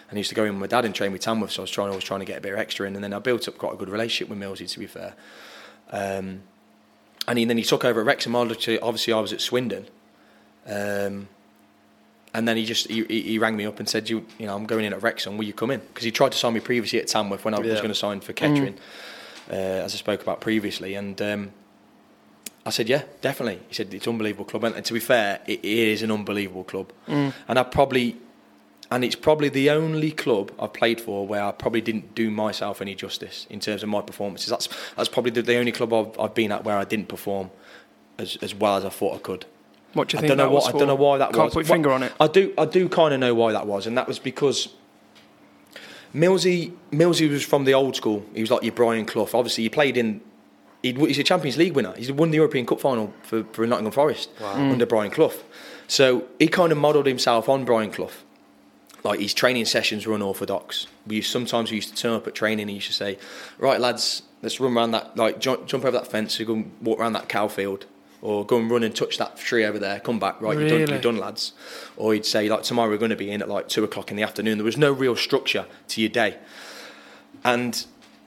and 0.08 0.12
I 0.12 0.16
used 0.16 0.28
to 0.28 0.36
go 0.36 0.44
in 0.44 0.52
with 0.52 0.60
my 0.60 0.66
dad 0.68 0.84
and 0.84 0.94
train 0.94 1.10
with 1.10 1.20
Tamworth. 1.20 1.50
So 1.50 1.62
I 1.62 1.64
was 1.64 1.70
trying 1.70 1.88
always 1.88 2.04
trying 2.04 2.20
to 2.20 2.26
get 2.26 2.38
a 2.38 2.40
bit 2.40 2.52
of 2.52 2.60
extra 2.60 2.86
in, 2.86 2.94
and 2.94 3.02
then 3.02 3.12
I 3.12 3.18
built 3.18 3.48
up 3.48 3.58
quite 3.58 3.74
a 3.74 3.76
good 3.76 3.88
relationship 3.88 4.28
with 4.28 4.38
Millsy. 4.38 4.70
To 4.70 4.78
be 4.78 4.86
fair. 4.86 5.14
Um, 5.90 6.42
and 7.28 7.38
he, 7.38 7.44
then 7.44 7.56
he 7.56 7.64
took 7.64 7.84
over 7.84 8.00
at 8.00 8.06
Wrexham. 8.06 8.34
Obviously, 8.34 8.78
I 9.12 9.20
was 9.20 9.32
at 9.32 9.40
Swindon, 9.40 9.86
um, 10.66 11.28
and 12.34 12.48
then 12.48 12.56
he 12.56 12.64
just 12.64 12.88
he, 12.88 13.04
he 13.04 13.22
he 13.22 13.38
rang 13.38 13.56
me 13.56 13.66
up 13.66 13.78
and 13.78 13.88
said, 13.88 14.08
"You 14.08 14.26
you 14.38 14.46
know 14.46 14.56
I'm 14.56 14.66
going 14.66 14.84
in 14.84 14.92
at 14.92 15.02
Wrexham. 15.02 15.36
Will 15.36 15.44
you 15.44 15.52
come 15.52 15.70
in?" 15.70 15.80
Because 15.80 16.04
he 16.04 16.10
tried 16.10 16.32
to 16.32 16.38
sign 16.38 16.54
me 16.54 16.60
previously 16.60 17.00
at 17.00 17.08
Tamworth 17.08 17.44
when 17.44 17.54
I 17.54 17.58
was 17.58 17.80
going 17.80 17.88
to 17.88 17.94
sign 17.94 18.20
for 18.20 18.32
Kettering, 18.32 18.76
uh, 19.50 19.54
as 19.54 19.94
I 19.94 19.96
spoke 19.96 20.22
about 20.22 20.40
previously, 20.40 20.94
and. 20.94 21.20
Um, 21.20 21.52
I 22.64 22.70
said, 22.70 22.88
yeah, 22.88 23.02
definitely. 23.22 23.60
He 23.66 23.74
said, 23.74 23.92
it's 23.92 24.06
an 24.06 24.12
unbelievable 24.12 24.44
club. 24.44 24.62
And, 24.62 24.76
and 24.76 24.84
to 24.84 24.92
be 24.92 25.00
fair, 25.00 25.40
it 25.48 25.64
is 25.64 26.00
an 26.02 26.12
unbelievable 26.12 26.62
club. 26.62 26.92
And 27.08 27.32
I 27.48 27.64
probably, 27.64 28.18
and 28.88 29.02
it's 29.02 29.16
probably 29.16 29.48
the 29.48 29.68
only 29.70 30.12
club 30.12 30.52
I've 30.60 30.72
played 30.72 31.00
for 31.00 31.26
where 31.26 31.42
I 31.42 31.50
probably 31.50 31.80
didn't 31.80 32.14
do 32.14 32.30
myself 32.30 32.80
any 32.80 32.94
justice 32.94 33.48
in 33.50 33.58
terms 33.58 33.82
of 33.82 33.88
my 33.88 34.00
performances. 34.00 34.48
That's 34.48 34.68
that's 34.96 35.08
probably 35.08 35.32
the, 35.32 35.42
the 35.42 35.56
only 35.56 35.72
club 35.72 35.92
I've, 35.92 36.20
I've 36.20 36.34
been 36.36 36.52
at 36.52 36.62
where 36.62 36.78
I 36.78 36.84
didn't 36.84 37.08
perform 37.08 37.50
as, 38.16 38.36
as 38.42 38.54
well 38.54 38.76
as 38.76 38.84
I 38.84 38.90
thought 38.90 39.16
I 39.16 39.18
could. 39.18 39.44
What 39.94 40.10
do 40.10 40.14
you 40.14 40.18
I 40.18 40.20
think? 40.20 40.28
don't 40.28 40.36
know 40.38 40.44
that 40.44 40.54
what 40.54 40.72
I 40.72 40.78
don't 40.78 40.86
know 40.86 40.94
why 40.94 41.18
that 41.18 41.32
Can't 41.32 41.46
was. 41.46 41.54
put 41.54 41.66
your 41.66 41.74
finger 41.74 41.90
on 41.90 42.04
it. 42.04 42.12
I 42.20 42.28
do 42.28 42.54
I 42.56 42.64
do 42.64 42.88
kind 42.88 43.12
of 43.12 43.18
know 43.18 43.34
why 43.34 43.50
that 43.50 43.66
was, 43.66 43.88
and 43.88 43.98
that 43.98 44.06
was 44.06 44.20
because 44.20 44.68
Millsy 46.14 46.72
Millsy 46.90 47.30
was 47.30 47.44
from 47.44 47.64
the 47.64 47.74
old 47.74 47.96
school. 47.96 48.24
He 48.34 48.40
was 48.40 48.50
like 48.50 48.62
your 48.62 48.72
Brian 48.72 49.06
Clough. 49.06 49.30
Obviously, 49.34 49.64
he 49.64 49.68
played 49.68 49.96
in. 49.96 50.20
He'd, 50.82 50.98
he's 50.98 51.18
a 51.18 51.22
Champions 51.22 51.56
League 51.56 51.74
winner. 51.74 51.94
He's 51.96 52.10
won 52.10 52.30
the 52.30 52.36
European 52.36 52.66
Cup 52.66 52.80
final 52.80 53.14
for, 53.22 53.44
for 53.52 53.66
Nottingham 53.66 53.92
Forest 53.92 54.34
mm. 54.38 54.72
under 54.72 54.84
Brian 54.84 55.12
Clough. 55.12 55.32
So 55.86 56.26
he 56.40 56.48
kind 56.48 56.72
of 56.72 56.78
modelled 56.78 57.06
himself 57.06 57.48
on 57.48 57.64
Brian 57.64 57.90
Clough. 57.90 58.10
Like 59.04 59.20
his 59.20 59.32
training 59.32 59.64
sessions 59.66 60.06
were 60.06 60.14
unorthodox. 60.14 60.86
We 61.06 61.16
used, 61.16 61.30
sometimes 61.30 61.70
we 61.70 61.76
used 61.76 61.90
to 61.90 61.94
turn 61.94 62.14
up 62.14 62.26
at 62.26 62.34
training. 62.34 62.62
and 62.62 62.70
He 62.70 62.76
used 62.76 62.88
to 62.88 62.92
say, 62.92 63.18
"Right, 63.58 63.80
lads, 63.80 64.22
let's 64.42 64.60
run 64.60 64.76
around 64.76 64.90
that. 64.90 65.16
Like 65.16 65.38
jump, 65.38 65.66
jump 65.66 65.84
over 65.84 65.96
that 65.96 66.08
fence. 66.08 66.38
You 66.38 66.46
go 66.46 66.54
and 66.54 66.72
walk 66.80 66.98
around 66.98 67.14
that 67.14 67.28
cow 67.28 67.48
field, 67.48 67.86
or 68.22 68.46
go 68.46 68.56
and 68.58 68.70
run 68.70 68.82
and 68.84 68.94
touch 68.96 69.18
that 69.18 69.36
tree 69.36 69.64
over 69.64 69.78
there. 69.78 70.00
Come 70.00 70.18
back. 70.18 70.40
Right, 70.40 70.56
you're, 70.58 70.68
done, 70.68 70.88
you're 70.88 70.98
done, 71.00 71.18
lads." 71.18 71.52
Or 71.96 72.14
he'd 72.14 72.24
say, 72.24 72.48
"Like 72.48 72.62
tomorrow 72.62 72.88
we're 72.88 72.96
going 72.96 73.10
to 73.10 73.16
be 73.16 73.30
in 73.30 73.42
at 73.42 73.48
like 73.48 73.68
two 73.68 73.84
o'clock 73.84 74.10
in 74.10 74.16
the 74.16 74.22
afternoon." 74.22 74.56
There 74.58 74.64
was 74.64 74.78
no 74.78 74.90
real 74.92 75.16
structure 75.16 75.66
to 75.88 76.00
your 76.00 76.08
day, 76.10 76.36
and 77.44 77.84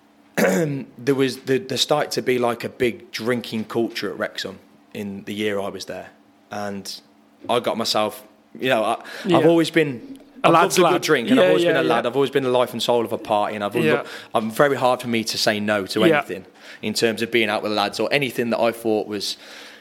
there 0.36 1.16
was 1.16 1.38
there, 1.42 1.60
there 1.60 1.78
started 1.78 2.12
to 2.12 2.22
be 2.22 2.38
like 2.38 2.64
a 2.64 2.70
big 2.70 3.12
drinking 3.12 3.66
culture 3.66 4.10
at 4.10 4.18
Wrexham 4.20 4.60
in 4.94 5.24
the 5.24 5.34
year 5.34 5.60
I 5.60 5.70
was 5.70 5.86
there, 5.86 6.10
and 6.52 7.02
I 7.50 7.60
got 7.60 7.78
myself. 7.78 8.24
You 8.58 8.70
know, 8.70 8.84
I, 8.84 9.04
Yeah. 9.26 9.38
I've 9.38 9.46
always 9.46 9.70
been 9.70 10.20
A 10.44 10.50
lad's 10.52 10.78
loved 10.78 10.80
a 10.80 10.82
lad. 10.84 10.92
good 10.94 11.02
drink, 11.02 11.28
and 11.30 11.38
Yeah, 11.38 11.44
I've 11.44 11.50
always 11.50 11.64
yeah, 11.64 11.74
been 11.74 11.86
a 11.86 11.90
lad. 11.90 12.06
I've 12.06 12.16
always 12.16 12.30
been 12.32 12.44
the 12.44 12.50
life 12.50 12.72
and 12.72 12.82
soul 12.82 13.04
of 13.04 13.12
a 13.12 13.18
party, 13.18 13.56
and 13.56 13.64
I've 13.64 13.76
Yeah. 13.76 14.04
I'm 14.34 14.50
very 14.52 14.76
hard 14.78 15.02
for 15.02 15.08
me 15.10 15.24
to 15.26 15.38
say 15.38 15.60
no 15.60 15.86
to 15.88 16.04
anything 16.04 16.46
in 16.82 16.94
terms 16.94 17.22
of 17.22 17.32
being 17.32 17.50
out 17.50 17.64
with 17.64 17.72
the 17.72 17.76
lads 17.76 18.00
or 18.00 18.08
anything 18.14 18.50
that 18.52 18.60
I 18.60 18.72
thought 18.72 19.08
was, 19.08 19.36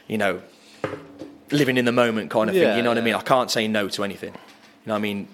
you 0.07 0.17
know, 0.17 0.41
living 1.51 1.77
in 1.77 1.85
the 1.85 1.91
moment 1.91 2.31
kind 2.31 2.49
of 2.49 2.55
Yeah, 2.55 2.69
thing. 2.69 2.77
You 2.77 2.83
know 2.83 2.89
what 2.89 2.97
I 2.97 3.01
mean? 3.01 3.15
I 3.15 3.21
can't 3.21 3.51
say 3.51 3.67
no 3.67 3.87
to 3.89 4.03
anything. 4.03 4.33
You 4.33 4.87
know 4.87 4.93
what 4.93 4.99
I 4.99 5.01
mean? 5.01 5.27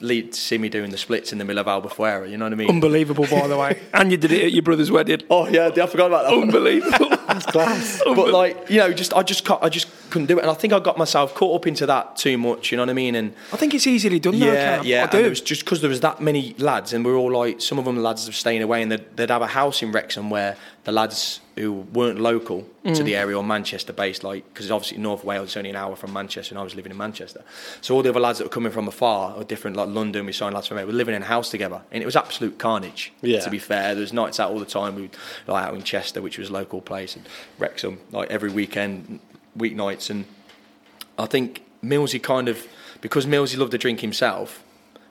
Lead 0.00 0.34
see 0.34 0.58
me 0.58 0.68
doing 0.68 0.90
the 0.90 0.98
splits 0.98 1.32
in 1.32 1.38
the 1.38 1.44
middle 1.44 1.60
of 1.60 1.66
Albufeira. 1.66 2.28
You 2.28 2.36
know 2.36 2.46
what 2.46 2.52
I 2.52 2.56
mean? 2.56 2.68
Unbelievable, 2.68 3.26
by 3.30 3.46
the 3.46 3.56
way. 3.56 3.80
and 3.94 4.10
you 4.10 4.16
did 4.18 4.32
it 4.32 4.42
at 4.44 4.52
your 4.52 4.62
brother's 4.62 4.90
wedding. 4.90 5.22
oh 5.30 5.46
yeah, 5.48 5.68
I 5.68 5.86
forgot 5.86 6.08
about 6.08 6.24
that. 6.24 6.34
Unbelievable. 6.34 7.16
Class. 7.52 8.02
but 8.04 8.30
like 8.32 8.68
you 8.68 8.78
know, 8.78 8.92
just 8.92 9.14
I 9.14 9.22
just 9.22 9.48
I 9.50 9.68
just 9.68 9.88
couldn't 10.10 10.26
do 10.26 10.38
it, 10.38 10.42
and 10.42 10.50
I 10.50 10.54
think 10.54 10.72
I 10.72 10.80
got 10.80 10.98
myself 10.98 11.34
caught 11.34 11.54
up 11.60 11.66
into 11.66 11.86
that 11.86 12.16
too 12.16 12.36
much. 12.36 12.70
You 12.70 12.76
know 12.76 12.82
what 12.82 12.90
I 12.90 12.94
mean? 12.94 13.14
And 13.14 13.34
I 13.52 13.56
think 13.56 13.72
it's 13.72 13.86
easily 13.86 14.18
done. 14.18 14.38
though, 14.38 14.46
yeah, 14.46 14.76
Cam. 14.76 14.86
yeah. 14.86 15.04
I 15.04 15.06
do. 15.06 15.18
it 15.18 15.30
was 15.30 15.40
just 15.40 15.64
because 15.64 15.80
there 15.80 15.90
was 15.90 16.00
that 16.00 16.20
many 16.20 16.54
lads, 16.58 16.92
and 16.92 17.04
we 17.04 17.12
are 17.12 17.16
all 17.16 17.32
like, 17.32 17.60
some 17.60 17.78
of 17.78 17.84
them 17.84 18.02
lads 18.02 18.26
were 18.26 18.32
staying 18.32 18.62
away, 18.62 18.82
and 18.82 18.92
they'd, 18.92 19.16
they'd 19.16 19.30
have 19.30 19.42
a 19.42 19.46
house 19.46 19.80
in 19.82 19.90
Wrexham 19.92 20.28
where 20.28 20.56
the 20.84 20.92
lads 20.92 21.40
who 21.56 21.72
weren't 21.72 22.18
local 22.20 22.66
to 22.84 22.90
Mm. 22.90 23.04
the 23.04 23.14
area 23.16 23.36
or 23.38 23.44
Manchester 23.44 23.92
based, 23.92 24.24
like 24.24 24.42
because 24.52 24.70
obviously 24.70 24.98
North 24.98 25.22
Wales 25.24 25.50
is 25.50 25.56
only 25.56 25.70
an 25.70 25.76
hour 25.76 25.94
from 25.94 26.12
Manchester, 26.12 26.52
and 26.52 26.58
I 26.58 26.64
was 26.64 26.74
living 26.74 26.90
in 26.90 26.98
Manchester. 26.98 27.42
So 27.80 27.94
all 27.94 28.02
the 28.02 28.08
other 28.10 28.18
lads 28.20 28.38
that 28.38 28.44
were 28.44 28.50
coming 28.50 28.72
from 28.72 28.88
afar 28.88 29.34
or 29.36 29.44
different, 29.44 29.76
like 29.76 29.88
London, 29.88 30.26
we 30.26 30.32
signed 30.32 30.54
lads 30.54 30.66
from 30.66 30.76
there, 30.78 30.86
We 30.86 30.92
were 30.92 30.98
living 30.98 31.14
in 31.14 31.22
a 31.22 31.26
house 31.26 31.50
together, 31.50 31.82
and 31.92 32.02
it 32.02 32.06
was 32.06 32.16
absolute 32.16 32.58
carnage. 32.58 33.12
Yeah. 33.22 33.40
To 33.40 33.50
be 33.50 33.58
fair, 33.60 33.94
there 33.94 34.00
was 34.02 34.12
nights 34.12 34.40
out 34.40 34.50
all 34.50 34.58
the 34.58 34.64
time. 34.66 34.96
We 34.96 35.10
like 35.46 35.64
out 35.64 35.74
in 35.74 35.82
Chester, 35.84 36.20
which 36.20 36.38
was 36.38 36.48
a 36.50 36.52
local 36.52 36.80
place, 36.80 37.14
and 37.14 37.24
Wrexham, 37.58 37.98
like 38.10 38.30
every 38.30 38.50
weekend, 38.50 39.20
weeknights, 39.56 40.10
and 40.10 40.24
I 41.18 41.26
think 41.26 41.62
Millsy 41.84 42.20
kind 42.20 42.48
of 42.48 42.66
because 43.00 43.26
Millsy 43.26 43.56
loved 43.58 43.70
to 43.72 43.78
drink 43.78 44.00
himself. 44.00 44.62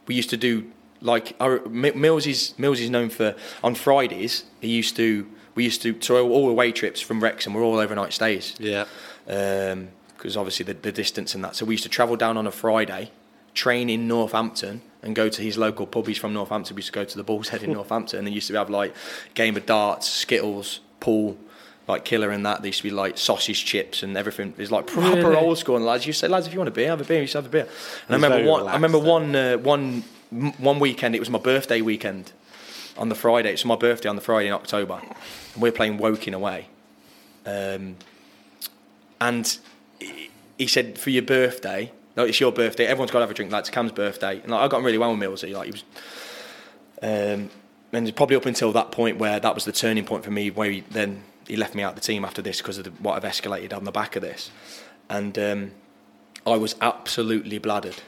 We 0.08 0.16
used 0.16 0.30
to 0.32 0.38
do 0.38 0.66
like 1.00 1.36
our, 1.40 1.62
Mi- 1.70 1.92
Millsy's 1.92 2.54
Millsy's 2.58 2.90
known 2.90 3.10
for 3.10 3.36
on 3.64 3.76
Fridays. 3.76 4.44
He 4.60 4.68
used 4.70 4.96
to 4.98 5.26
we 5.56 5.64
used 5.64 5.82
to 5.84 5.96
so 6.02 6.30
all 6.30 6.46
the 6.46 6.52
away 6.52 6.72
trips 6.72 7.00
from 7.02 7.22
Wrexham 7.22 7.54
were 7.54 7.62
all 7.64 7.78
overnight 7.80 8.14
stays 8.14 8.56
Yeah. 8.60 8.86
because 9.26 10.38
obviously 10.38 10.66
the, 10.66 10.74
the 10.74 10.92
distance 10.92 11.36
and 11.36 11.44
that. 11.44 11.56
So 11.56 11.66
we 11.66 11.74
used 11.74 11.84
to 11.84 11.90
travel 11.90 12.16
down 12.16 12.38
on 12.38 12.48
a 12.48 12.52
Friday, 12.52 13.12
train 13.54 13.90
in 13.90 14.08
Northampton, 14.08 14.82
and 15.02 15.16
go 15.16 15.28
to 15.30 15.42
his 15.42 15.58
local 15.58 15.86
pub. 15.86 16.08
He's 16.08 16.18
from 16.18 16.34
Northampton. 16.34 16.76
We 16.76 16.80
used 16.80 16.88
to 16.94 17.00
go 17.00 17.04
to 17.04 17.18
the 17.18 17.24
Bull's 17.24 17.50
Head 17.50 17.64
in 17.64 17.74
Northampton, 17.80 18.20
and 18.20 18.28
they 18.28 18.32
used 18.32 18.48
to 18.48 18.54
have 18.56 18.70
like 18.70 18.96
game 19.34 19.56
of 19.58 19.66
darts, 19.66 20.08
skittles, 20.10 20.80
pool. 21.00 21.38
Like 21.86 22.06
killer 22.06 22.30
and 22.30 22.46
that, 22.46 22.62
there 22.62 22.68
used 22.68 22.78
to 22.78 22.84
be 22.84 22.92
like 22.92 23.18
sausage 23.18 23.66
chips 23.66 24.04
and 24.04 24.16
everything. 24.16 24.54
It's 24.58 24.72
like 24.72 24.88
proper 24.88 25.18
Really? 25.18 25.36
old 25.36 25.58
school. 25.58 25.76
And 25.76 25.84
lads, 25.84 26.08
you 26.08 26.14
say, 26.14 26.30
lads, 26.30 26.48
if 26.48 26.54
you 26.54 26.60
want 26.60 26.70
a 26.70 26.72
beer, 26.72 26.88
have 26.88 27.02
a 27.02 27.04
beer. 27.04 27.20
You 27.20 27.28
should 27.28 27.44
have 27.44 27.48
a 27.48 27.50
beer. 27.50 27.68
And 28.08 28.12
I 28.12 28.16
remember 28.26 28.50
one. 28.50 28.68
I 28.70 28.74
remember 28.76 29.00
one 29.00 29.36
uh, 29.36 29.58
one 29.58 30.04
one 30.60 30.80
weekend. 30.80 31.14
It 31.14 31.20
was 31.20 31.30
my 31.30 31.40
birthday 31.40 31.82
weekend 31.82 32.32
on 32.98 33.10
the 33.10 33.16
Friday. 33.16 33.52
It's 33.52 33.66
my 33.66 33.76
birthday 33.76 34.10
on 34.10 34.16
the 34.16 34.22
Friday 34.22 34.48
in 34.48 34.54
October, 34.54 35.02
and 35.54 35.62
we 35.62 35.70
are 35.70 35.74
playing 35.74 35.98
Woking 35.98 36.34
away. 36.34 36.68
Um, 37.46 37.98
and 39.20 39.58
he- 40.00 40.68
said, 40.68 40.98
"For 40.98 41.10
your 41.10 41.24
birthday, 41.24 41.92
no, 42.16 42.24
it's 42.24 42.40
your 42.40 42.52
birthday. 42.52 42.86
Everyone's 42.86 43.12
got 43.12 43.20
to 43.20 43.24
have 43.24 43.32
a 43.32 43.34
drink. 43.34 43.52
Like 43.52 43.62
it's 43.62 43.70
Cam's 43.70 43.92
birthday." 43.92 44.40
And 44.42 44.52
like, 44.52 44.62
I 44.62 44.68
got 44.68 44.78
on 44.78 44.84
really 44.84 44.98
well 44.98 45.16
with 45.16 45.20
Millsy. 45.20 45.54
Like 45.54 45.66
he 45.66 45.72
was, 45.72 45.84
um, 47.02 47.50
and 47.92 48.16
probably 48.16 48.36
up 48.36 48.46
until 48.46 48.72
that 48.72 48.92
point 48.92 49.18
where 49.18 49.40
that 49.40 49.56
was 49.56 49.66
the 49.66 49.72
turning 49.72 50.06
point 50.06 50.24
for 50.24 50.32
me. 50.32 50.50
Where 50.50 50.72
he, 50.72 50.82
then 50.82 51.24
he 51.48 51.56
left 51.56 51.76
me 51.76 51.84
out 51.84 51.96
the 51.96 52.02
team 52.02 52.24
after 52.24 52.42
this 52.42 52.60
because 52.60 52.78
of 52.78 52.86
the, 52.86 52.92
what 52.92 53.16
I've 53.16 53.30
escalated 53.30 53.76
on 53.76 53.84
the 53.84 53.92
back 53.92 54.16
of 54.16 54.22
this. 54.22 54.52
And 55.10 55.38
um, 55.38 55.72
I 56.46 56.56
was 56.56 56.76
absolutely 56.82 57.60
bladdered, 57.60 58.02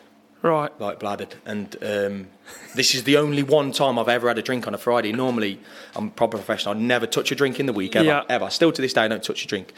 Right. 0.45 0.71
like 0.79 0.99
bladdered. 0.99 1.33
And 1.45 1.75
um, 1.81 2.27
this 2.75 2.93
is 2.93 3.03
the 3.03 3.17
only 3.17 3.41
one 3.41 3.71
time 3.71 3.97
I've 3.97 4.07
ever 4.07 4.27
had 4.27 4.37
a 4.37 4.43
drink 4.43 4.67
on 4.67 4.75
a 4.75 4.77
Friday. 4.77 5.11
Normally, 5.11 5.59
I'm 5.95 6.07
a 6.07 6.11
proper 6.11 6.37
professional. 6.37 6.75
I 6.75 6.77
never 6.77 7.07
touch 7.07 7.31
a 7.31 7.35
drink 7.35 7.59
in 7.59 7.65
the 7.65 7.73
week 7.73 7.95
ever, 7.95 8.05
Yeah. 8.05 8.23
ever. 8.29 8.49
Still 8.51 8.71
to 8.71 8.81
this 8.81 8.93
day, 8.93 9.01
I 9.01 9.07
don't 9.07 9.23
touch 9.23 9.43
a 9.43 9.47
drink. 9.47 9.73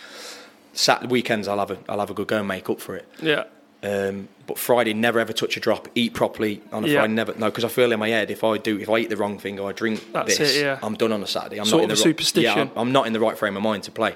Saturday 0.73 1.09
weekends, 1.09 1.47
I'll 1.47 1.59
have 1.59 1.71
a, 1.71 1.77
I'll 1.87 1.99
have 1.99 2.09
a 2.09 2.13
good 2.13 2.27
go 2.27 2.39
and 2.39 2.47
make 2.47 2.69
up 2.69 2.81
for 2.81 2.95
it. 2.97 3.07
Yeah. 3.21 3.45
Um, 3.83 4.27
but 4.47 4.57
Friday, 4.57 4.93
never 4.93 5.19
ever 5.19 5.33
touch 5.33 5.55
a 5.55 5.59
drop. 5.59 5.87
Eat 5.93 6.13
properly 6.15 6.61
on 6.71 6.83
a 6.83 6.87
Yeah. 6.87 6.99
Friday. 7.01 7.13
Never 7.13 7.33
no, 7.37 7.45
because 7.45 7.63
I 7.63 7.67
feel 7.67 7.91
in 7.91 7.99
my 7.99 8.09
head 8.09 8.31
if 8.31 8.43
I 8.43 8.57
do, 8.57 8.79
if 8.79 8.89
I 8.89 8.97
eat 8.97 9.09
the 9.09 9.17
wrong 9.17 9.37
thing 9.37 9.59
or 9.59 9.69
I 9.69 9.71
drink 9.73 10.03
That's 10.13 10.37
this, 10.37 10.55
it, 10.55 10.61
yeah. 10.61 10.79
I'm 10.81 10.95
done 10.95 11.11
on 11.11 11.21
a 11.21 11.27
Saturday. 11.27 11.59
I'm 11.59 11.65
Sort 11.65 11.81
not 11.81 11.83
in 11.85 11.91
of 11.91 11.97
the 11.97 12.03
superstition. 12.03 12.51
Mm. 12.51 12.55
Yeah, 12.55 12.61
I'm, 12.75 12.87
I'm 12.87 12.91
not 12.91 13.05
in 13.05 13.13
the 13.13 13.19
right 13.19 13.37
frame 13.37 13.55
of 13.55 13.61
mind 13.61 13.83
to 13.83 13.91
play. 13.91 14.15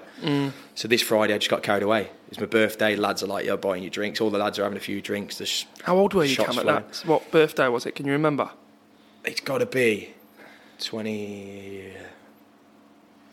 So 0.73 0.87
this 0.87 1.03
Friday, 1.03 1.35
I 1.35 1.37
just 1.37 1.51
got 1.51 1.61
carried 1.61 1.83
away. 1.83 2.09
It's 2.29 2.39
my 2.39 2.47
birthday. 2.47 2.95
Lads 2.95 3.21
are 3.21 3.27
like, 3.27 3.45
"You're 3.45 3.57
buying 3.57 3.83
your 3.83 3.91
drinks." 3.91 4.19
All 4.19 4.31
the 4.31 4.39
lads 4.39 4.57
are 4.57 4.63
having 4.63 4.77
a 4.77 4.81
few 4.81 4.99
drinks. 5.01 5.37
There's 5.37 5.65
How 5.83 5.95
old 5.97 6.13
were 6.13 6.23
you, 6.25 6.35
Cam, 6.37 6.57
at 6.57 6.65
that? 6.65 7.03
What 7.05 7.29
birthday 7.29 7.67
was 7.67 7.85
it? 7.85 7.93
Can 7.93 8.05
you 8.07 8.13
remember? 8.13 8.49
It's 9.23 9.41
got 9.41 9.59
to 9.59 9.67
be 9.67 10.13
twenty 10.79 11.91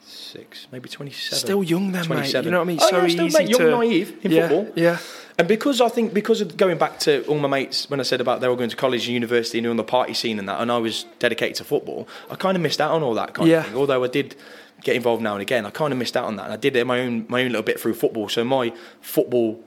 six, 0.04 0.66
maybe 0.72 0.88
twenty 0.88 1.12
seven. 1.12 1.38
Still 1.38 1.62
young 1.62 1.92
then, 1.92 2.08
mate. 2.08 2.34
You 2.34 2.42
know 2.50 2.58
what 2.58 2.64
I 2.64 2.66
mean? 2.66 2.78
Oh, 2.82 2.90
so 2.90 2.96
yeah, 3.02 3.08
still, 3.08 3.26
easy 3.26 3.38
mate, 3.38 3.48
young, 3.48 3.60
to 3.60 3.70
naive 3.70 4.18
in 4.22 4.30
yeah, 4.32 4.48
football. 4.48 4.72
Yeah. 4.76 4.98
And 5.38 5.46
because 5.46 5.80
I 5.80 5.88
think 5.88 6.12
because 6.12 6.40
of 6.40 6.56
going 6.56 6.78
back 6.78 6.98
to 7.00 7.24
all 7.26 7.38
my 7.38 7.46
mates 7.46 7.88
when 7.88 8.00
I 8.00 8.02
said 8.02 8.20
about 8.20 8.40
they 8.40 8.48
were 8.48 8.56
going 8.56 8.70
to 8.70 8.76
college 8.76 9.06
and 9.06 9.14
university 9.14 9.58
and 9.58 9.64
doing 9.64 9.76
the 9.76 9.84
party 9.84 10.12
scene 10.12 10.38
and 10.40 10.48
that, 10.48 10.60
and 10.60 10.70
I 10.70 10.78
was 10.78 11.04
dedicated 11.20 11.54
to 11.56 11.64
football, 11.64 12.08
I 12.28 12.34
kind 12.34 12.56
of 12.56 12.62
missed 12.62 12.80
out 12.80 12.90
on 12.90 13.04
all 13.04 13.14
that 13.14 13.34
kind 13.34 13.48
Yeah. 13.48 13.58
of 13.60 13.66
thing. 13.66 13.76
Although 13.76 14.02
I 14.02 14.08
did 14.08 14.34
get 14.82 14.96
involved 14.96 15.22
now 15.22 15.34
and 15.34 15.42
again, 15.42 15.64
I 15.64 15.70
kind 15.70 15.92
of 15.92 15.98
missed 15.98 16.16
out 16.16 16.24
on 16.24 16.34
that. 16.36 16.44
And 16.46 16.52
I 16.52 16.56
did 16.56 16.74
it 16.74 16.84
my 16.86 16.98
own 17.00 17.24
my 17.28 17.42
own 17.42 17.48
little 17.48 17.62
bit 17.62 17.78
through 17.78 17.94
football. 17.94 18.28
So 18.28 18.42
my 18.42 18.72
football 19.00 19.62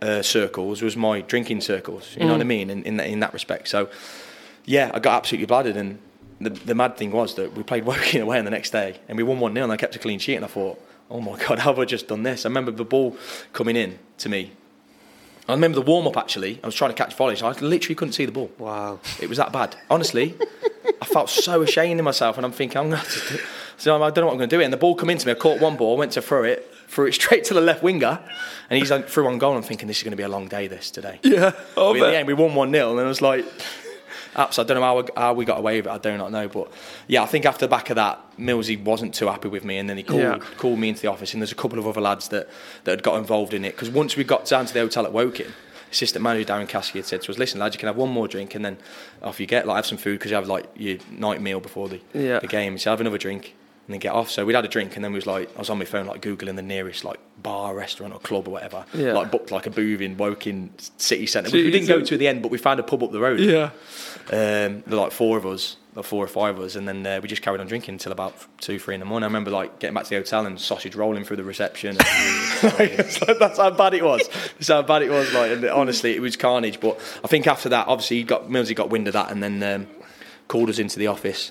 uh, 0.00 0.22
circles 0.22 0.82
was 0.82 0.96
my 0.96 1.20
drinking 1.20 1.60
circles. 1.60 2.16
You 2.18 2.26
know 2.26 2.32
what 2.32 2.40
I 2.40 2.44
mean? 2.44 2.68
In 2.68 2.82
in 2.82 2.96
that, 2.96 3.06
in 3.06 3.20
that 3.20 3.32
respect. 3.32 3.68
So 3.68 3.88
yeah, 4.64 4.90
I 4.92 4.98
got 4.98 5.14
absolutely 5.18 5.46
bladdered 5.46 5.76
and. 5.76 5.98
The, 6.40 6.50
the 6.50 6.74
mad 6.74 6.96
thing 6.96 7.12
was 7.12 7.36
that 7.36 7.52
we 7.56 7.62
played 7.62 7.84
Woking 7.90 8.20
away 8.20 8.36
on 8.36 8.44
the 8.44 8.50
next 8.50 8.70
day 8.70 8.96
and 9.06 9.16
we 9.16 9.22
won 9.22 9.38
1 9.38 9.52
0 9.54 9.62
and 9.62 9.72
I 9.72 9.76
kept 9.76 9.94
a 9.94 10.00
clean 10.00 10.18
sheet 10.18 10.34
and 10.34 10.44
I 10.44 10.48
thought, 10.48 10.76
oh 11.08 11.20
my 11.20 11.38
God, 11.38 11.58
how 11.60 11.70
have 11.70 11.78
I 11.78 11.84
just 11.84 12.08
done 12.08 12.24
this? 12.24 12.44
I 12.44 12.48
remember 12.48 12.72
the 12.72 12.84
ball 12.84 13.16
coming 13.52 13.76
in 13.76 14.00
to 14.18 14.28
me 14.28 14.50
I 15.52 15.54
remember 15.54 15.76
the 15.76 15.82
warm 15.82 16.06
up 16.06 16.16
actually. 16.16 16.58
I 16.62 16.66
was 16.66 16.74
trying 16.74 16.90
to 16.92 16.96
catch 16.96 17.14
volleys. 17.14 17.42
I 17.42 17.50
literally 17.52 17.94
couldn't 17.94 18.12
see 18.12 18.24
the 18.24 18.32
ball. 18.32 18.50
Wow. 18.58 19.00
It 19.20 19.28
was 19.28 19.36
that 19.36 19.52
bad. 19.52 19.76
Honestly, 19.90 20.34
I 21.00 21.04
felt 21.04 21.28
so 21.28 21.60
ashamed 21.60 22.00
of 22.00 22.04
myself, 22.04 22.38
and 22.38 22.46
I'm 22.46 22.52
thinking, 22.52 22.78
I'm 22.78 22.90
going 22.90 23.02
to. 23.02 23.36
Do 23.36 23.42
so 23.76 23.94
I 24.02 24.10
don't 24.10 24.22
know 24.22 24.26
what 24.26 24.32
I'm 24.32 24.38
going 24.38 24.48
to 24.48 24.56
do. 24.56 24.60
It. 24.60 24.64
And 24.64 24.72
the 24.72 24.76
ball 24.78 24.94
come 24.94 25.10
into 25.10 25.26
me. 25.26 25.32
I 25.32 25.34
caught 25.34 25.60
one 25.60 25.76
ball, 25.76 25.96
went 25.96 26.12
to 26.12 26.22
throw 26.22 26.44
it, 26.44 26.72
threw 26.88 27.06
it 27.06 27.12
straight 27.20 27.44
to 27.44 27.54
the 27.54 27.60
left 27.60 27.82
winger, 27.82 28.20
and 28.70 28.78
he's 28.78 28.90
like 28.90 29.08
threw 29.08 29.26
on 29.26 29.38
goal. 29.38 29.56
I'm 29.56 29.62
thinking 29.62 29.88
this 29.88 29.98
is 29.98 30.02
going 30.04 30.12
to 30.12 30.16
be 30.16 30.22
a 30.22 30.28
long 30.28 30.48
day. 30.48 30.68
This 30.68 30.90
today. 30.90 31.18
Yeah. 31.22 31.52
Oh, 31.76 31.92
But 31.92 32.04
in 32.04 32.10
the 32.12 32.16
end, 32.16 32.28
we 32.28 32.34
won 32.34 32.54
one 32.54 32.72
0 32.72 32.92
and 32.92 33.00
I 33.00 33.04
was 33.04 33.20
like, 33.20 33.44
Apps, 34.34 34.58
I 34.58 34.62
don't 34.64 34.76
know 34.76 34.82
how 34.82 35.00
we, 35.02 35.08
how 35.16 35.32
we 35.34 35.44
got 35.44 35.58
away 35.58 35.76
with 35.78 35.86
it. 35.86 35.90
I 35.90 35.98
do 35.98 36.16
not 36.16 36.32
know, 36.32 36.48
but 36.48 36.72
yeah, 37.06 37.22
I 37.22 37.26
think 37.26 37.44
after 37.44 37.66
the 37.66 37.70
back 37.70 37.90
of 37.90 37.96
that, 37.96 38.18
Millsy 38.38 38.82
wasn't 38.82 39.14
too 39.14 39.26
happy 39.26 39.48
with 39.48 39.64
me, 39.64 39.76
and 39.78 39.90
then 39.90 39.98
he 39.98 40.02
called 40.02 40.20
Yeah. 40.20 40.38
called 40.56 40.78
me 40.78 40.88
into 40.88 41.02
the 41.02 41.08
office, 41.08 41.34
and 41.34 41.42
there's 41.42 41.52
a 41.52 41.56
couple 41.56 41.78
of 41.78 41.86
other 41.86 42.00
lads 42.00 42.28
that, 42.28 42.48
that 42.84 42.90
had 42.92 43.02
got 43.02 43.18
involved 43.18 43.52
in 43.52 43.64
it. 43.64 43.72
Because 43.72 43.90
once 43.90 44.16
we 44.16 44.24
got 44.24 44.46
down 44.46 44.64
to 44.66 44.72
the 44.72 44.80
hotel 44.80 45.04
at 45.04 45.12
Woking, 45.12 45.52
assistant 45.90 46.22
manager 46.22 46.50
Darren 46.50 46.66
Caskey 46.68 46.94
had 46.94 47.04
said 47.04 47.20
to 47.22 47.30
us, 47.32 47.38
"Listen, 47.38 47.60
lads, 47.60 47.74
you 47.74 47.78
can 47.78 47.88
have 47.88 47.96
one 47.96 48.08
more 48.10 48.26
drink, 48.26 48.54
and 48.54 48.64
then 48.64 48.78
off 49.22 49.38
you 49.38 49.46
get. 49.46 49.66
Like 49.66 49.76
have 49.76 49.86
some 49.86 49.98
food 49.98 50.18
because 50.18 50.30
you 50.30 50.36
have 50.36 50.48
like 50.48 50.64
your 50.76 50.96
night 51.10 51.42
meal 51.42 51.60
before 51.60 51.88
the 51.90 52.00
Yeah. 52.14 52.38
the 52.38 52.46
game. 52.46 52.78
So 52.78 52.88
have 52.90 53.00
another 53.02 53.18
drink." 53.18 53.54
And 53.92 54.00
then 54.00 54.00
get 54.00 54.14
off. 54.14 54.30
So 54.30 54.46
we'd 54.46 54.54
had 54.54 54.64
a 54.64 54.68
drink, 54.68 54.96
and 54.96 55.04
then 55.04 55.12
we 55.12 55.18
was 55.18 55.26
like, 55.26 55.54
I 55.54 55.58
was 55.58 55.68
on 55.68 55.78
my 55.78 55.84
phone, 55.84 56.06
like 56.06 56.22
googling 56.22 56.56
the 56.56 56.62
nearest 56.62 57.04
like 57.04 57.20
bar, 57.42 57.74
restaurant, 57.74 58.14
or 58.14 58.20
club 58.20 58.48
or 58.48 58.52
whatever. 58.52 58.86
Yeah. 58.94 59.12
Like 59.12 59.30
booked 59.30 59.50
like 59.50 59.66
a 59.66 59.70
booth 59.70 60.00
in 60.00 60.16
Woking 60.16 60.72
city 60.96 61.26
centre. 61.26 61.50
We, 61.50 61.64
we 61.64 61.70
didn't 61.70 61.88
go 61.88 62.00
to 62.00 62.16
the 62.16 62.26
end, 62.26 62.40
but 62.40 62.50
we 62.50 62.56
found 62.56 62.80
a 62.80 62.82
pub 62.82 63.02
up 63.02 63.12
the 63.12 63.20
road. 63.20 63.38
Yeah. 63.38 63.70
Um, 64.30 64.30
there 64.30 64.82
were 64.86 64.96
like 64.96 65.12
four 65.12 65.36
of 65.36 65.44
us, 65.44 65.76
or 65.94 66.02
four 66.02 66.24
or 66.24 66.28
five 66.28 66.58
of 66.58 66.64
us, 66.64 66.74
and 66.74 66.88
then 66.88 67.06
uh, 67.06 67.20
we 67.22 67.28
just 67.28 67.42
carried 67.42 67.60
on 67.60 67.66
drinking 67.66 67.94
until 67.96 68.12
about 68.12 68.34
two, 68.62 68.78
three 68.78 68.94
in 68.94 69.00
the 69.00 69.04
morning. 69.04 69.24
I 69.24 69.26
remember 69.26 69.50
like 69.50 69.78
getting 69.78 69.94
back 69.94 70.04
to 70.04 70.10
the 70.10 70.16
hotel 70.16 70.46
and 70.46 70.58
sausage 70.58 70.94
rolling 70.94 71.24
through 71.24 71.36
the 71.36 71.44
reception. 71.44 71.98
It's 72.64 73.20
like, 73.20 73.38
that's 73.38 73.58
how 73.58 73.70
bad 73.70 73.92
it 73.92 74.04
was. 74.04 74.28
That's 74.28 74.68
how 74.68 74.82
bad 74.82 75.02
it 75.02 75.10
was. 75.10 75.32
Like, 75.34 75.50
and 75.50 75.64
honestly, 75.66 76.14
it 76.14 76.20
was 76.20 76.36
carnage. 76.36 76.78
But 76.78 76.98
I 77.24 77.26
think 77.26 77.48
after 77.48 77.68
that, 77.70 77.88
obviously, 77.88 78.18
he 78.18 78.22
got 78.22 78.48
Millsy 78.48 78.74
got 78.74 78.88
wind 78.88 79.08
of 79.08 79.14
that, 79.14 79.32
and 79.32 79.42
then 79.42 79.62
um, 79.62 79.88
called 80.46 80.70
us 80.70 80.78
into 80.78 80.98
the 80.98 81.08
office, 81.08 81.50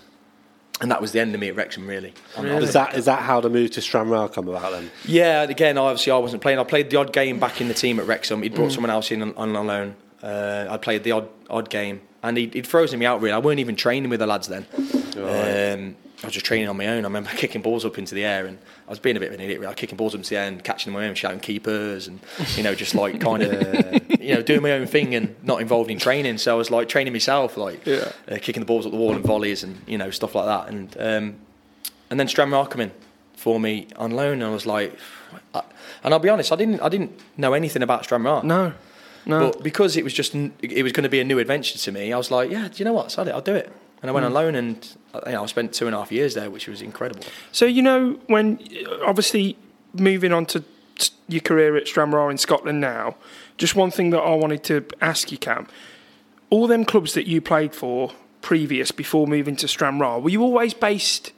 and 0.81 0.91
that 0.91 0.99
was 0.99 1.11
the 1.11 1.19
end 1.19 1.33
of 1.33 1.39
me 1.39 1.47
at 1.47 1.55
Wrexham. 1.55 1.87
Really. 1.87 2.13
Is 2.37 2.73
that 2.73 2.95
is 2.95 3.05
that 3.05 3.19
how 3.19 3.39
the 3.39 3.49
move 3.49 3.71
to 3.71 3.81
Stranraer 3.81 4.27
come 4.27 4.47
about 4.47 4.71
then? 4.71 4.91
Yeah, 5.05 5.43
again, 5.43 5.77
obviously, 5.77 6.11
I 6.11 6.17
wasn't 6.17 6.41
playing. 6.41 6.59
I 6.59 6.63
played 6.63 6.89
the 6.89 6.97
odd 6.97 7.13
game 7.13 7.39
back 7.39 7.61
in 7.61 7.67
the 7.67 7.73
team 7.73 7.99
at 7.99 8.07
Wrexham. 8.07 8.41
He'd 8.41 8.55
brought 8.55 8.71
someone 8.71 8.89
else 8.89 9.11
in 9.11 9.21
on, 9.21 9.55
on 9.55 9.67
loan. 9.67 9.95
Uh, 10.21 10.67
I 10.69 10.77
played 10.77 11.03
the 11.03 11.11
odd 11.11 11.29
odd 11.49 11.69
game, 11.69 12.01
and 12.23 12.37
he'd, 12.37 12.53
he'd 12.53 12.67
frozen 12.67 12.99
me 12.99 13.05
out. 13.05 13.21
Really, 13.21 13.33
I 13.33 13.37
weren't 13.37 13.59
even 13.59 13.75
training 13.75 14.09
with 14.09 14.19
the 14.19 14.27
lads 14.27 14.47
then. 14.47 14.65
Um, 15.17 15.95
I 16.23 16.27
was 16.27 16.33
just 16.35 16.45
training 16.45 16.67
on 16.69 16.77
my 16.77 16.87
own. 16.87 16.99
I 17.03 17.07
remember 17.07 17.29
kicking 17.35 17.61
balls 17.61 17.83
up 17.83 17.97
into 17.97 18.13
the 18.13 18.23
air, 18.23 18.45
and 18.45 18.57
I 18.87 18.89
was 18.91 18.99
being 18.99 19.17
a 19.17 19.19
bit 19.19 19.29
of 19.29 19.33
an 19.35 19.41
idiot. 19.41 19.59
Really. 19.59 19.67
I 19.67 19.71
was 19.71 19.77
kicking 19.79 19.97
balls 19.97 20.13
up 20.13 20.19
into 20.19 20.29
the 20.29 20.37
air 20.37 20.47
and 20.47 20.63
catching 20.63 20.91
them 20.93 21.01
my 21.01 21.07
own, 21.07 21.15
shouting 21.15 21.39
keepers, 21.39 22.07
and 22.07 22.19
you 22.55 22.63
know, 22.63 22.75
just 22.75 22.93
like 22.93 23.19
kind 23.19 23.41
of, 23.43 24.11
you 24.21 24.35
know, 24.35 24.41
doing 24.43 24.61
my 24.61 24.71
own 24.73 24.85
thing 24.85 25.15
and 25.15 25.35
not 25.43 25.61
involved 25.61 25.89
in 25.89 25.97
training. 25.97 26.37
So 26.37 26.53
I 26.53 26.57
was 26.57 26.69
like 26.69 26.87
training 26.89 27.13
myself, 27.13 27.57
like 27.57 27.85
Yeah. 27.85 28.11
uh, 28.29 28.37
kicking 28.41 28.61
the 28.61 28.65
balls 28.67 28.85
up 28.85 28.91
the 28.91 28.97
wall 28.97 29.13
and 29.15 29.23
volleys, 29.25 29.63
and 29.63 29.81
you 29.87 29.97
know, 29.97 30.11
stuff 30.11 30.35
like 30.35 30.45
that. 30.45 30.67
And 30.71 30.95
um, 30.99 31.35
and 32.11 32.19
then 32.19 32.27
Stranraer 32.27 32.65
come 32.67 32.81
in 32.81 32.91
for 33.35 33.59
me 33.59 33.87
on 33.95 34.11
loan, 34.11 34.33
and 34.33 34.43
I 34.43 34.49
was 34.49 34.65
like, 34.67 34.95
I, 35.55 35.63
and 36.03 36.13
I'll 36.13 36.19
be 36.19 36.29
honest, 36.29 36.51
I 36.51 36.55
didn't, 36.55 36.81
I 36.81 36.89
didn't 36.89 37.19
know 37.37 37.53
anything 37.53 37.81
about 37.81 38.03
Stranraer. 38.03 38.43
No. 38.43 38.73
No. 39.25 39.51
But 39.51 39.63
because 39.63 39.97
it 39.97 40.03
was 40.03 40.13
just, 40.13 40.33
it 40.35 40.83
was 40.83 40.91
going 40.91 41.03
to 41.03 41.09
be 41.09 41.19
a 41.19 41.23
new 41.23 41.37
adventure 41.39 41.77
to 41.77 41.91
me, 41.91 42.11
I 42.13 42.17
was 42.17 42.29
like, 42.31 42.49
yeah, 42.51 42.67
do 42.67 42.73
you 42.77 42.85
know 42.85 42.93
what? 42.93 43.11
Sod 43.11 43.27
it, 43.27 43.31
I'll 43.31 43.41
do 43.41 43.53
it. 43.55 43.71
And 44.01 44.09
I 44.09 44.13
went 44.13 44.25
on 44.25 44.33
loan, 44.33 44.55
and 44.55 44.87
you 45.25 45.31
know, 45.33 45.43
I 45.43 45.45
spent 45.45 45.73
two 45.73 45.87
and 45.87 45.95
a 45.95 45.99
half 45.99 46.11
years 46.11 46.33
there, 46.33 46.49
which 46.49 46.67
was 46.67 46.81
incredible. 46.81 47.23
So 47.51 47.65
you 47.65 47.81
know 47.81 48.19
when 48.27 48.59
obviously 49.05 49.57
moving 49.93 50.31
on 50.31 50.45
to 50.47 50.63
your 51.27 51.41
career 51.41 51.75
at 51.77 51.87
Stranraer 51.87 52.29
in 52.29 52.37
Scotland 52.37 52.81
now, 52.81 53.15
just 53.57 53.75
one 53.75 53.91
thing 53.91 54.09
that 54.11 54.19
I 54.19 54.35
wanted 54.35 54.63
to 54.65 54.85
ask 55.01 55.31
you, 55.31 55.37
Cam. 55.37 55.67
All 56.49 56.67
them 56.67 56.85
clubs 56.85 57.13
that 57.13 57.27
you 57.27 57.41
played 57.41 57.73
for 57.73 58.11
previous 58.41 58.91
before 58.91 59.27
moving 59.27 59.55
to 59.57 59.67
Stranraer, 59.67 60.19
were 60.19 60.29
you 60.29 60.41
always 60.41 60.73
based 60.73 61.31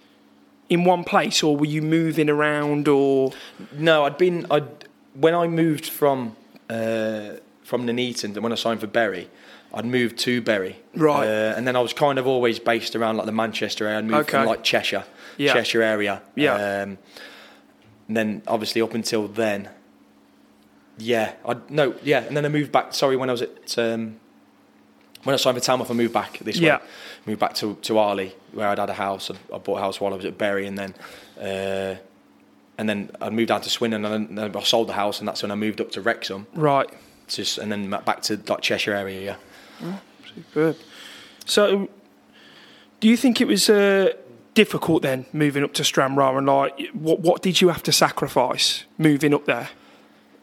in 0.69 0.85
one 0.85 1.03
place, 1.03 1.43
or 1.43 1.55
were 1.55 1.65
you 1.65 1.81
moving 1.81 2.29
around, 2.29 2.87
or 2.87 3.31
No, 3.73 4.05
I'd 4.05 4.17
been, 4.17 4.47
I'd 4.49 4.67
when 5.13 5.35
I 5.35 5.47
moved 5.47 5.85
from 5.85 6.35
uh, 6.69 7.33
from 7.63 7.85
Nuneaton, 7.85 8.33
when 8.41 8.51
I 8.51 8.55
signed 8.55 8.79
for 8.79 8.87
Bury, 8.87 9.29
I'd 9.73 9.85
moved 9.85 10.17
to 10.19 10.41
Bury, 10.41 10.77
Right. 10.95 11.25
uh, 11.27 11.53
and 11.57 11.67
then 11.67 11.75
I 11.75 11.79
was 11.79 11.93
kind 11.93 12.19
of 12.19 12.27
always 12.27 12.59
based 12.59 12.95
around 12.95 13.17
like 13.17 13.25
the 13.25 13.31
Manchester 13.31 13.85
area. 13.87 13.97
I'd 13.99 14.05
moved 14.05 14.29
from 14.29 14.45
like 14.45 14.63
Cheshire, 14.63 15.03
Yeah. 15.37 15.53
Cheshire 15.53 15.81
area, 15.81 16.21
Yeah. 16.35 16.53
Um, 16.53 16.97
and 18.07 18.17
then 18.17 18.41
obviously 18.47 18.81
up 18.81 18.93
until 18.93 19.27
then, 19.27 19.69
yeah, 20.97 21.33
I 21.47 21.57
no, 21.69 21.95
yeah, 22.03 22.23
and 22.23 22.37
then 22.37 22.45
I 22.45 22.49
moved 22.49 22.71
back. 22.71 22.93
Sorry, 22.93 23.15
when 23.15 23.29
I 23.29 23.31
was 23.31 23.41
at 23.41 23.77
um, 23.79 24.17
when 25.23 25.33
I 25.33 25.37
signed 25.37 25.57
for 25.57 25.63
Tamworth, 25.63 25.89
I 25.89 25.93
moved 25.93 26.13
back 26.13 26.37
this 26.39 26.57
Yeah. 26.59 26.77
way. 26.77 26.83
Moved 27.25 27.39
back 27.39 27.53
to 27.55 27.75
to 27.81 27.97
Arley, 27.97 28.35
where 28.51 28.67
I'd 28.67 28.77
had 28.77 28.89
a 28.89 28.93
house. 28.93 29.31
I, 29.31 29.55
I 29.55 29.57
bought 29.57 29.77
a 29.79 29.81
house 29.81 29.99
while 29.99 30.13
I 30.13 30.17
was 30.17 30.25
at 30.25 30.37
Bury, 30.37 30.67
and 30.67 30.77
then. 30.77 30.93
Uh, 31.39 31.95
and 32.75 32.89
then 32.89 33.11
I 33.21 33.29
moved 33.29 33.49
down 33.49 33.61
to 33.61 33.69
Swindon, 33.69 34.03
and 34.03 34.35
then 34.37 34.55
I 34.55 34.63
sold 34.63 34.89
the 34.89 34.93
house, 34.93 35.19
and 35.19 35.27
that's 35.27 35.43
when 35.43 35.51
I 35.51 35.55
moved 35.55 35.79
up 35.79 35.91
to 35.91 36.01
Wrexham, 36.01 36.47
right? 36.55 36.89
just 37.27 37.57
and 37.59 37.71
then 37.71 37.89
back 37.89 38.21
to 38.23 38.39
like 38.47 38.61
Cheshire 38.61 38.93
area. 38.93 39.21
Yeah, 39.21 39.35
Good. 40.53 40.77
So, 41.45 41.89
do 42.99 43.07
you 43.07 43.17
think 43.17 43.41
it 43.41 43.47
was 43.47 43.69
uh, 43.69 44.13
difficult 44.53 45.01
then 45.01 45.25
moving 45.33 45.63
up 45.63 45.73
to 45.73 45.83
Stranraer, 45.83 46.37
and 46.37 46.47
like 46.47 46.89
what 46.93 47.19
what 47.19 47.41
did 47.41 47.61
you 47.61 47.69
have 47.69 47.83
to 47.83 47.91
sacrifice 47.91 48.85
moving 48.97 49.33
up 49.33 49.45
there? 49.45 49.69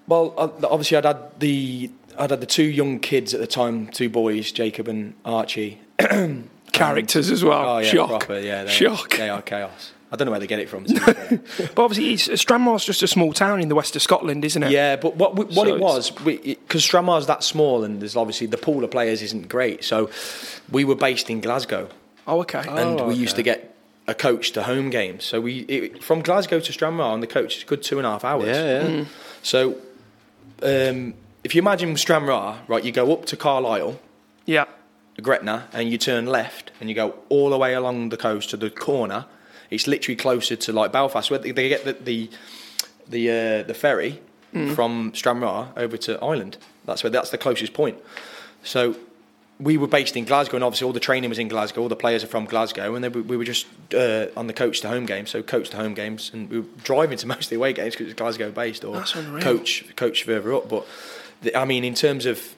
Well, 0.07 0.35
uh, 0.37 0.49
obviously, 0.69 0.97
I'd 0.97 1.05
had 1.05 1.41
the 1.41 1.91
I'd 2.19 2.31
had 2.31 2.41
the 2.41 2.47
two 2.47 2.65
young 2.65 2.99
kids 2.99 3.35
at 3.35 3.41
the 3.41 3.47
time, 3.47 3.89
two 3.89 4.09
boys, 4.09 4.53
Jacob 4.53 4.89
and 4.89 5.15
Archie. 5.25 5.81
Characters 6.73 7.31
as 7.31 7.43
well. 7.43 7.69
Oh 7.69 7.79
yeah, 7.79 7.91
Shock. 7.91 8.09
proper, 8.09 8.39
yeah, 8.39 8.65
they, 8.65 8.71
Shock. 8.71 9.17
They 9.17 9.29
are 9.29 9.43
chaos. 9.43 9.93
I 10.13 10.17
don't 10.17 10.27
know 10.27 10.33
where 10.33 10.41
they 10.41 10.47
get 10.49 10.59
it 10.59 10.69
from. 10.69 10.85
to 10.87 10.93
be 10.95 10.99
fair. 11.01 11.41
But 11.75 11.83
obviously, 11.83 12.13
it's, 12.15 12.41
Stranraer's 12.41 12.85
just 12.85 13.03
a 13.03 13.07
small 13.07 13.33
town 13.33 13.61
in 13.61 13.69
the 13.69 13.75
west 13.77 13.95
of 13.97 14.03
Scotland, 14.03 14.45
isn't 14.45 14.63
it? 14.65 14.71
yeah, 14.73 14.97
but 14.97 15.17
what 15.17 15.35
what 15.37 15.55
So 15.55 15.65
it 15.67 15.81
was 15.81 16.11
because 16.11 16.83
Stranraer's 16.85 17.27
that 17.27 17.45
small, 17.45 17.85
and 17.85 18.01
there's 18.01 18.17
obviously 18.17 18.47
the 18.49 18.59
pool 18.59 18.83
of 18.85 18.91
players 18.91 19.23
isn't 19.23 19.49
great. 19.49 19.85
So 19.85 20.11
we 20.71 20.85
were 20.85 20.97
based 20.97 21.31
in 21.31 21.41
Glasgow, 21.41 21.89
Oh, 22.27 22.41
okay. 22.41 22.65
and 22.69 23.07
we 23.07 23.15
used 23.15 23.37
to 23.37 23.43
get 23.43 23.75
a 24.09 24.15
coach 24.15 24.51
to 24.53 24.63
home 24.65 24.91
games. 24.91 25.25
So 25.25 25.41
we 25.41 25.61
it, 25.61 26.03
from 26.03 26.23
Glasgow 26.23 26.59
to 26.61 26.73
Stranraer, 26.73 27.13
and 27.15 27.23
the 27.23 27.29
coach 27.29 27.57
is 27.59 27.63
a 27.63 27.67
good 27.67 27.83
two 27.83 27.99
and 27.99 28.07
a 28.07 28.11
half 28.11 28.25
hours. 28.25 28.47
Yeah, 28.49 28.83
yeah. 28.83 28.89
Mm. 28.89 29.07
So 29.43 29.77
um, 30.63 31.15
if 31.45 31.55
you 31.55 31.63
imagine 31.63 31.97
Stranraer, 31.97 32.57
right, 32.69 32.85
you 32.85 32.93
go 32.93 33.13
up 33.13 33.27
to 33.27 33.37
Carlisle, 33.37 33.99
yeah. 34.47 34.65
Gretna, 35.23 35.69
and 35.73 35.89
you 35.91 35.99
turn 35.99 36.27
left, 36.27 36.73
and 36.81 36.89
you 36.89 36.95
go 36.95 37.15
all 37.29 37.51
the 37.51 37.59
way 37.59 37.75
along 37.75 38.09
the 38.09 38.17
coast 38.17 38.51
to 38.51 38.57
the 38.57 38.71
corner. 38.71 39.27
It's 39.71 39.87
literally 39.87 40.17
closer 40.17 40.57
to 40.57 40.73
like 40.73 40.93
Belfast, 40.93 41.31
where 41.31 41.39
they 41.39 41.53
they 41.53 41.69
get 41.69 41.85
the 41.85 41.93
the 41.95 42.31
the, 43.09 43.31
uh, 43.31 43.63
the 43.67 43.75
ferry 43.75 44.21
Mm. 44.53 44.75
from 44.75 45.13
Stranraer 45.15 45.69
over 45.77 45.97
to 45.97 46.19
Ireland. 46.21 46.57
That's 46.85 47.05
where 47.05 47.11
that's 47.11 47.31
the 47.31 47.39
closest 47.39 47.73
point. 47.73 47.97
So 48.65 48.97
we 49.61 49.77
were 49.77 49.87
based 49.87 50.17
in 50.17 50.25
Glasgow, 50.25 50.57
and 50.57 50.65
obviously 50.65 50.87
all 50.87 50.93
the 50.93 50.99
training 50.99 51.29
was 51.31 51.39
in 51.39 51.47
Glasgow. 51.47 51.83
All 51.83 51.89
the 51.89 51.95
players 51.95 52.25
are 52.25 52.27
from 52.27 52.47
Glasgow, 52.47 52.97
and 52.97 53.05
then 53.05 53.13
we, 53.13 53.21
we 53.21 53.37
were 53.37 53.45
just 53.45 53.67
uh, 53.95 54.27
on 54.37 54.49
the 54.49 54.53
coach 54.53 54.81
to 54.81 54.89
home 54.89 55.07
games. 55.07 55.31
So 55.31 55.41
coach 55.41 55.71
to 55.71 55.77
home 55.77 55.95
games, 55.95 56.33
and 56.35 56.51
we 56.51 56.59
were 56.61 56.67
driving 56.83 57.17
to 57.19 57.27
most 57.35 57.45
of 57.45 57.51
the 57.51 57.57
away 57.57 57.73
games 57.73 57.95
because 57.95 58.09
it's 58.09 58.19
Glasgow 58.19 58.51
based, 58.51 58.85
or 58.85 59.05
coach 59.41 59.85
coach 59.95 60.25
further 60.25 60.53
up. 60.53 60.69
But 60.69 60.85
the, 61.43 61.57
I 61.57 61.65
mean, 61.65 61.85
in 61.85 61.95
terms 61.95 62.27
of 62.27 62.57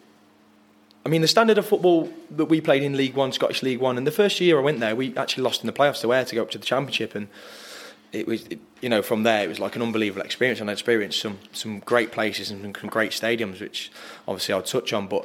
I 1.05 1.09
mean, 1.09 1.21
the 1.21 1.29
standard 1.29 1.59
of 1.59 1.67
football 1.67 2.13
that 2.31 2.45
we 2.45 2.61
played 2.61 2.83
in 2.83 2.97
League 2.97 3.15
One, 3.15 3.33
Scottish 3.33 3.63
League 3.63 3.81
One, 3.81 3.99
and 3.99 4.07
the 4.07 4.13
first 4.13 4.41
year 4.41 4.59
I 4.59 4.63
went 4.63 4.81
there, 4.81 4.95
we 4.95 5.17
actually 5.17 5.43
lost 5.43 5.61
in 5.63 5.67
the 5.67 5.73
playoffs 5.73 6.01
to 6.03 6.13
Ayr 6.13 6.25
to 6.25 6.35
go 6.37 6.43
up 6.43 6.51
to 6.53 6.59
the 6.59 6.65
Championship, 6.65 7.15
and 7.15 7.29
it 8.13 8.27
was, 8.27 8.47
it, 8.47 8.61
you 8.81 8.89
know, 8.89 9.03
from 9.03 9.25
there 9.25 9.45
it 9.45 9.49
was 9.49 9.59
like 9.59 9.75
an 9.75 9.83
unbelievable 9.83 10.23
experience, 10.23 10.61
and 10.61 10.71
I 10.71 10.75
experienced 10.75 11.21
some 11.21 11.39
some 11.53 11.81
great 11.81 12.13
places 12.13 12.51
and 12.51 12.77
some 12.77 12.89
great 12.89 13.11
stadiums, 13.11 13.61
which 13.61 13.91
obviously 14.29 14.55
I'll 14.55 14.63
touch 14.63 14.93
on. 14.93 15.09
But 15.09 15.25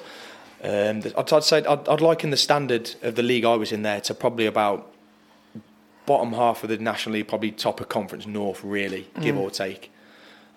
um, 0.64 1.04
I'd, 1.18 1.34
I'd 1.34 1.44
say 1.44 1.64
I'd, 1.64 1.88
I'd 1.88 2.02
liken 2.02 2.32
the 2.32 2.38
standard 2.38 2.96
of 3.04 3.16
the 3.16 3.24
league 3.24 3.46
I 3.46 3.56
was 3.56 3.72
in 3.72 3.84
there 3.84 4.02
to 4.02 4.14
probably 4.16 4.48
about 4.48 4.92
bottom 6.08 6.34
half 6.34 6.64
of 6.64 6.70
the 6.70 6.78
National 6.78 7.14
League, 7.14 7.28
probably 7.28 7.52
top 7.52 7.82
of 7.82 7.90
Conference 7.90 8.26
North, 8.26 8.64
really, 8.64 9.08
give 9.22 9.38
or 9.38 9.52
take. 9.52 9.92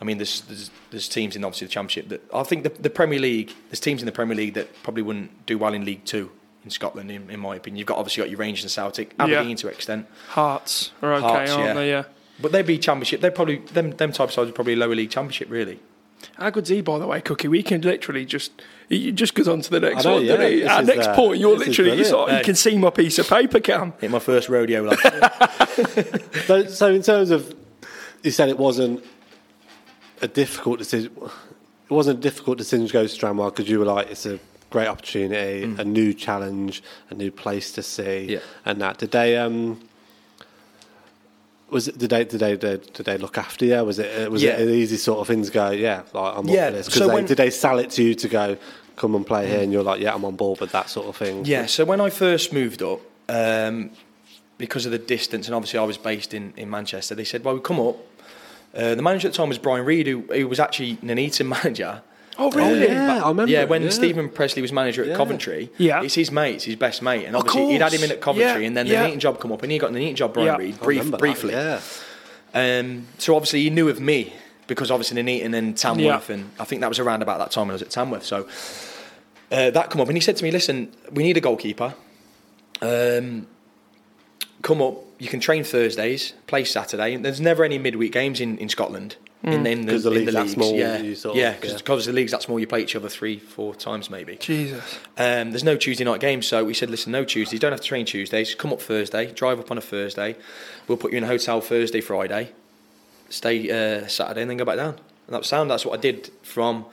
I 0.01 0.05
mean, 0.05 0.19
there's, 0.19 0.41
there's 0.43 0.71
there's 0.91 1.09
teams 1.09 1.37
in 1.37 1.45
obviously 1.45 1.67
the 1.67 1.73
Championship 1.73 2.09
that 2.09 2.23
I 2.35 2.43
think 2.43 2.63
the, 2.63 2.71
the 2.71 2.91
Premier 2.91 3.19
League. 3.19 3.53
There's 3.69 3.81
teams 3.81 4.01
in 4.03 4.07
the 4.07 4.13
Premier 4.13 4.37
League 4.37 4.55
that 4.55 4.83
probably 4.83 5.03
wouldn't 5.03 5.47
do 5.47 5.59
well 5.59 5.75
in 5.75 5.85
League 5.85 6.05
Two 6.05 6.31
in 6.65 6.71
Scotland, 6.71 7.11
in, 7.11 7.31
in 7.31 7.41
my 7.41 7.57
opinion. 7.57 7.79
You've 7.79 7.87
got 7.87 7.99
obviously 7.99 8.23
got 8.23 8.31
your 8.31 8.39
Rangers 8.39 8.65
and 8.65 8.71
Celtic, 8.71 9.15
Aberdeen 9.19 9.57
to 9.57 9.69
an 9.69 9.75
extent, 9.75 10.07
Hearts 10.29 10.93
are 11.03 11.15
okay, 11.15 11.23
Hearts, 11.23 11.53
aren't 11.53 11.65
yeah. 11.65 11.75
they? 11.75 11.91
Yeah. 11.91 12.05
but 12.41 12.53
they'd 12.53 12.67
be 12.67 12.79
Championship. 12.79 13.21
They're 13.21 13.31
probably 13.31 13.59
them 13.59 13.93
them 13.93 14.13
type 14.13 14.29
of 14.29 14.33
sides 14.33 14.51
are 14.51 14.53
probably 14.53 14.77
lower 14.77 14.95
league 14.95 15.11
Championship, 15.11 15.51
really. 15.51 15.81
How 16.37 16.51
good's 16.51 16.69
he, 16.69 16.83
by 16.83 16.99
the 16.99 17.07
way, 17.07 17.23
Cookie? 17.23 17.49
We 17.49 17.63
can 17.63 17.81
literally 17.81 18.27
just 18.27 18.53
he 18.91 19.11
just 19.13 19.35
goes 19.35 19.49
on 19.49 19.63
to 19.63 19.71
the 19.71 19.81
next 19.81 20.05
I 20.05 20.09
know, 20.11 20.15
one. 20.17 20.25
yeah, 20.25 20.37
doesn't 20.37 20.53
he? 20.53 20.61
this 20.61 20.71
Our 20.71 20.83
next 20.83 21.07
uh, 21.07 21.15
point, 21.15 21.41
you're 21.41 21.57
literally, 21.57 21.91
it's 21.93 22.11
brilliant. 22.11 22.29
like, 22.33 22.39
you 22.39 22.45
can 22.45 22.55
see 22.57 22.77
my 22.77 22.91
piece 22.91 23.19
of 23.19 23.29
paper, 23.29 23.61
Cam. 23.61 23.95
Hit 24.01 24.11
my 24.11 24.19
first 24.19 24.49
rodeo. 24.49 24.83
Like, 24.83 24.99
So, 26.47 26.67
so 26.67 26.93
in 26.93 27.03
terms 27.03 27.31
of, 27.31 27.55
you 28.23 28.31
said 28.31 28.49
it 28.49 28.59
wasn't 28.59 29.03
a 30.23 30.29
difficult 30.29 30.79
decision. 30.79 31.13
It 31.17 31.93
wasn't 31.93 32.19
a 32.19 32.23
difficult 32.23 32.59
decision 32.59 32.87
to 32.87 32.93
go 32.93 33.03
to 33.03 33.09
Stranraer 33.09 33.51
because 33.51 33.69
you 33.69 33.79
were 33.79 33.85
like, 33.85 34.11
it's 34.11 34.27
a 34.27 34.39
great 34.71 34.87
opportunity, 34.87 35.63
a 35.79 35.85
new 35.85 36.15
challenge, 36.15 36.83
a 37.11 37.15
new 37.15 37.31
place 37.33 37.73
to 37.73 37.83
see, 37.83 38.27
Yeah. 38.35 38.39
and 38.65 38.81
that. 38.81 38.99
Did 38.99 39.11
they? 39.11 39.37
Um, 39.37 39.81
was 41.71 41.89
it? 41.89 41.99
Did 41.99 42.11
they? 42.11 42.25
Did 42.25 42.41
they? 42.41 42.57
Did, 42.57 42.95
they 43.07 43.19
look 43.19 43.39
after 43.39 43.65
you? 43.65 43.83
Was 43.85 43.99
it? 43.99 44.27
uh, 44.27 44.31
Was 44.31 44.43
Yeah. 44.43 44.53
it 44.59 44.69
an 44.69 44.75
easy 44.75 44.97
sort 44.97 45.21
of 45.21 45.27
thing 45.27 45.45
to 45.45 45.51
go? 45.51 45.71
Yeah, 45.71 46.03
like 46.13 46.37
I'm 46.37 46.49
Yeah, 46.49 46.67
up 46.67 46.71
for 46.73 46.77
this. 46.79 46.87
so 46.87 47.07
they, 47.09 47.15
when- 47.15 47.27
did 47.27 47.37
they 47.37 47.51
sell 47.51 47.79
it 47.79 47.91
to 47.91 48.03
you 48.03 48.15
to 48.15 48.29
go? 48.29 48.57
Come 48.97 49.15
and 49.15 49.27
play 49.27 49.49
here, 49.49 49.61
and 49.63 49.73
you're 49.73 49.83
like, 49.83 50.01
yeah, 50.03 50.15
I'm 50.15 50.25
on 50.27 50.37
board 50.37 50.61
with 50.61 50.73
that 50.73 50.91
sort 50.91 51.07
of 51.07 51.17
thing. 51.17 51.47
Yeah, 51.47 51.65
so 51.67 51.87
when 51.87 52.03
I 52.03 52.11
first 52.11 52.53
moved 52.53 52.83
up, 52.83 53.01
um, 53.31 53.91
because 54.59 54.85
of 54.85 54.93
the 54.93 54.99
distance, 54.99 55.47
and 55.47 55.55
obviously 55.55 55.79
I 55.79 55.85
was 55.85 55.97
based 55.97 56.35
in, 56.35 56.53
in 56.59 56.69
Manchester, 56.69 57.15
they 57.15 57.25
said, 57.25 57.43
well, 57.43 57.55
we 57.55 57.61
come 57.63 57.81
up. 57.81 57.97
Uh, 58.75 58.95
the 58.95 59.03
manager 59.03 59.29
at 59.29 59.33
the 59.33 59.37
time 59.37 59.49
was 59.49 59.59
Brian 59.59 59.85
Reid, 59.85 60.07
who, 60.07 60.21
who 60.33 60.47
was 60.49 60.61
actually 60.61 60.99
Nuneaton 61.03 61.49
manager. 61.49 62.03
Oh, 62.39 62.51
really? 62.53 62.87
yeah, 62.87 63.23
I 63.25 63.29
remember. 63.29 63.51
Yeah, 63.53 63.65
when 63.65 63.83
yeah. 63.83 63.91
Steven 63.91 64.29
Pressley 64.31 64.63
was 64.63 64.73
manager 64.73 65.03
at 65.03 65.09
Yeah. 65.09 65.17
Coventry, 65.17 65.71
Yeah. 65.77 66.03
it's 66.03 66.15
his 66.15 66.31
mate, 66.31 66.55
it's 66.57 66.65
his 66.65 66.77
best 66.77 67.03
mate, 67.03 67.27
and 67.27 67.37
obviously 67.37 67.67
he'd 67.73 67.83
had 67.83 67.93
him 67.93 68.03
in 68.05 68.11
at 68.13 68.21
Coventry, 68.21 68.63
Yeah, 68.63 68.67
and 68.69 68.77
then 68.77 68.87
yeah. 68.87 69.03
the 69.03 69.09
Nuneaton 69.09 69.21
job 69.21 69.41
come 69.41 69.53
up, 69.53 69.63
and 69.63 69.71
he 69.73 69.79
got 69.79 69.93
the 69.93 69.99
Nuneaton 69.99 70.15
job, 70.17 70.33
Brian 70.33 70.47
Yeah. 70.47 70.57
Reid, 70.57 70.81
brief, 70.81 70.99
remember 71.01 71.17
that, 71.17 71.21
briefly. 71.21 71.53
yeah. 71.53 71.81
Um, 72.55 73.07
so 73.19 73.35
obviously 73.37 73.63
he 73.63 73.71
knew 73.71 73.89
of 73.89 74.01
me 74.01 74.33
because 74.69 74.91
obviously 74.91 75.17
Nuneaton 75.21 75.53
and 75.55 75.77
Tamworth, 75.77 76.29
Yeah. 76.31 76.37
and 76.37 76.51
I 76.59 76.65
think 76.65 76.81
that 76.81 76.89
was 76.89 76.99
around 76.99 77.23
about 77.23 77.39
that 77.41 77.51
time 77.51 77.67
when 77.67 77.73
I 77.73 77.75
was 77.75 77.83
at 77.83 77.91
Tamworth. 77.91 78.25
So 78.25 78.47
uh, 79.53 79.71
that 79.71 79.91
come 79.91 80.01
up, 80.01 80.09
and 80.09 80.17
he 80.17 80.21
said 80.21 80.37
to 80.37 80.45
me, 80.45 80.51
"Listen, 80.53 80.93
we 81.13 81.25
need 81.25 81.37
a 81.37 81.41
goalkeeper. 81.41 81.93
Um, 82.81 83.47
come 84.63 84.81
up. 84.81 84.95
You 85.21 85.29
can 85.29 85.39
train 85.39 85.63
Thursdays, 85.63 86.33
play 86.49 86.65
Saturday. 86.65 87.15
And 87.15 87.25
there's 87.25 87.41
never 87.41 87.63
any 87.63 87.79
midweek 87.79 88.11
games 88.13 88.41
in, 88.41 88.59
in 88.59 88.69
Scotland. 88.69 89.17
In, 89.43 89.67
in 89.67 89.87
the, 89.87 89.93
'Cause 89.93 90.03
the 90.03 90.11
in 90.11 90.17
league's 90.19 90.33
that 90.35 90.41
leagues. 90.43 90.53
small, 90.53 90.75
yeah, 90.75 90.99
you 90.99 91.15
sort 91.15 91.33
of- 91.35 91.41
yeah, 91.41 91.55
yeah. 91.63 91.77
because 91.79 92.05
the 92.05 92.13
league's 92.13 92.33
that 92.33 92.43
small, 92.43 92.61
you 92.61 92.67
play 92.67 92.83
each 92.83 92.95
other 92.95 93.09
three, 93.09 93.39
four 93.39 93.75
times 93.75 94.11
maybe. 94.11 94.37
Jesus. 94.37 94.99
Um, 95.17 95.51
there's 95.51 95.65
no 95.65 95.77
Tuesday 95.79 96.05
night 96.05 96.21
games, 96.21 96.47
so 96.47 96.63
we 96.63 96.75
said, 96.75 96.91
listen, 96.91 97.11
no 97.13 97.25
Tuesdays. 97.25 97.59
Don't 97.59 97.73
have 97.73 97.81
to 97.81 97.87
train 97.87 98.05
Tuesdays. 98.05 98.55
Come 98.55 98.71
up 98.71 98.83
Thursday. 98.83 99.33
Drive 99.33 99.59
up 99.59 99.71
on 99.71 99.79
a 99.79 99.81
Thursday. 99.81 100.37
We'll 100.89 100.99
put 100.99 101.13
you 101.13 101.19
in 101.19 101.25
a 101.25 101.27
hotel 101.27 101.63
Thursday, 101.63 102.03
Friday. 102.03 102.51
Stay 103.31 103.71
uh, 103.71 104.07
Saturday, 104.09 104.43
and 104.43 104.51
then 104.51 104.57
go 104.59 104.65
back 104.67 104.77
down. 104.77 104.97
And 105.27 105.37
that 105.37 105.45
sound. 105.47 105.71
That's 105.71 105.87
what 105.87 105.99
I 105.99 106.03
did 106.03 106.31
from. 106.43 106.85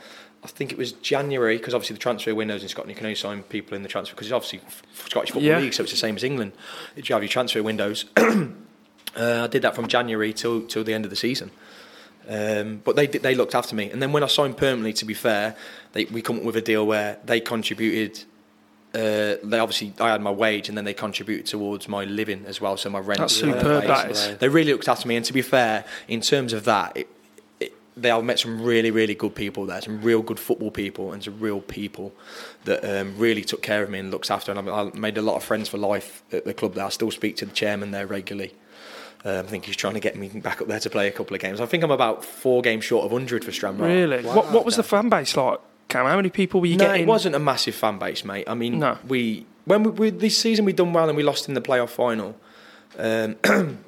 I 0.48 0.50
think 0.50 0.72
it 0.72 0.78
was 0.78 0.94
January 0.94 1.58
because 1.58 1.74
obviously 1.74 1.96
the 1.96 2.00
transfer 2.00 2.34
windows 2.34 2.64
in 2.64 2.70
Scotland 2.70 2.92
you 2.92 2.96
can 2.96 3.06
only 3.06 3.16
sign 3.16 3.44
people 3.44 3.76
in 3.76 3.84
the 3.84 3.90
transfer 3.90 4.16
because 4.16 4.28
it's 4.28 4.34
obviously 4.34 4.62
f- 4.66 4.82
Scottish 5.10 5.32
Football 5.32 5.44
Yeah. 5.50 5.60
League, 5.60 5.74
so 5.74 5.84
it's 5.84 5.92
the 5.92 5.98
same 5.98 6.16
as 6.16 6.24
England. 6.24 6.54
You 6.96 7.04
have 7.14 7.22
your 7.22 7.28
transfer 7.28 7.62
windows. 7.62 8.06
uh, 8.18 8.52
I 9.18 9.48
did 9.48 9.62
that 9.64 9.76
from 9.76 9.88
January 9.88 10.32
till 10.34 10.62
till 10.66 10.84
the 10.86 10.94
end 10.94 11.04
of 11.04 11.10
the 11.10 11.18
season. 11.18 11.52
Um, 12.30 12.82
but 12.84 12.96
they 12.96 13.08
they 13.08 13.36
looked 13.36 13.56
after 13.56 13.76
me, 13.76 13.90
and 13.92 14.02
then 14.02 14.12
when 14.14 14.24
I 14.24 14.28
signed 14.28 14.58
permanently, 14.58 14.94
to 14.94 15.06
be 15.06 15.14
fair, 15.14 15.56
they, 15.94 16.06
we 16.06 16.22
come 16.22 16.38
up 16.38 16.44
with 16.44 16.56
a 16.56 16.62
deal 16.62 16.86
where 16.88 17.18
they 17.26 17.40
contributed. 17.42 18.24
Uh, 18.94 19.36
they 19.44 19.60
obviously 19.60 19.94
I 20.00 20.10
had 20.10 20.22
my 20.22 20.32
wage, 20.32 20.70
and 20.70 20.78
then 20.78 20.86
they 20.86 20.94
contributed 20.94 21.46
towards 21.46 21.88
my 21.90 22.04
living 22.06 22.46
as 22.48 22.60
well, 22.62 22.78
so 22.78 22.90
my 22.90 23.00
rent. 23.00 23.20
That's 23.20 23.36
superb, 23.36 23.84
that 23.84 24.12
is. 24.12 24.38
They 24.38 24.48
really 24.50 24.72
looked 24.72 24.88
after 24.88 25.08
me, 25.08 25.16
and 25.18 25.26
to 25.26 25.34
be 25.34 25.42
fair, 25.42 25.84
in 26.08 26.22
terms 26.22 26.54
of 26.54 26.64
that, 26.66 26.96
it, 26.98 27.08
it, 27.98 28.02
they 28.02 28.12
I've 28.12 28.24
met 28.24 28.40
some 28.40 28.62
really 28.62 28.92
really 28.92 29.16
good 29.16 29.36
people 29.36 29.66
there, 29.66 29.82
some 29.82 30.02
real 30.02 30.22
good 30.22 30.40
football 30.40 30.72
people, 30.72 31.12
and 31.12 31.24
some 31.24 31.40
real 31.40 31.62
people 31.62 32.14
that 32.66 32.84
um, 32.84 33.18
really 33.18 33.44
took 33.44 33.62
care 33.62 33.84
of 33.84 33.90
me 33.90 34.00
and 34.00 34.12
looked 34.12 34.32
after. 34.32 34.52
And 34.52 34.70
I, 34.70 34.74
I 34.84 34.92
made 34.94 35.18
a 35.18 35.22
lot 35.22 35.36
of 35.36 35.44
friends 35.44 35.70
for 35.70 35.78
life 35.78 36.24
at 36.32 36.46
the 36.46 36.54
club. 36.54 36.74
There, 36.76 36.86
I 36.86 36.90
still 36.90 37.12
speak 37.12 37.36
to 37.38 37.46
the 37.46 37.52
chairman 37.52 37.92
there 37.92 38.08
regularly. 38.08 38.54
Um, 39.26 39.46
I 39.46 39.50
think 39.50 39.66
he's 39.66 39.76
trying 39.76 39.96
to 39.96 40.00
get 40.00 40.16
me 40.16 40.30
back 40.30 40.62
up 40.62 40.68
there 40.68 40.80
to 40.80 40.90
play 40.90 41.08
a 41.08 41.12
couple 41.12 41.36
of 41.36 41.42
games. 41.42 41.60
I 41.60 41.66
think 41.66 41.84
I'm 41.84 41.92
about 41.92 42.24
four 42.24 42.62
games 42.62 42.86
short 42.86 43.04
of 43.06 43.12
100 43.12 43.44
for 43.44 43.52
Stranraer. 43.52 44.08
Really? 44.08 44.24
what 44.24 44.52
What 44.52 44.64
was 44.64 44.76
the 44.76 44.84
fan 44.84 45.10
base 45.10 45.36
like, 45.36 45.60
Cam? 45.90 46.06
How 46.06 46.16
many 46.16 46.30
people 46.30 46.62
were 46.62 46.68
you 46.68 46.78
No, 46.78 46.86
getting? 46.86 47.02
it 47.04 47.08
wasn't 47.08 47.36
a 47.36 47.40
massive 47.40 47.74
fan 47.76 47.98
base, 47.98 48.24
mate. 48.24 48.46
I 48.48 48.54
mean, 48.54 48.80
No. 48.80 48.98
we 49.08 49.46
when 49.66 49.84
we, 49.84 49.90
we 49.92 50.10
this 50.12 50.38
season 50.38 50.66
we 50.66 50.72
done 50.72 50.94
well 50.94 51.08
and 51.10 51.18
we 51.18 51.24
lost 51.24 51.48
in 51.50 51.56
the 51.56 51.62
playoff 51.62 51.90
final. 51.90 52.36
Um, 52.98 53.36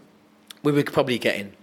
we 0.63 0.71
were 0.71 0.83
probably 0.83 1.19
getting 1.19 1.53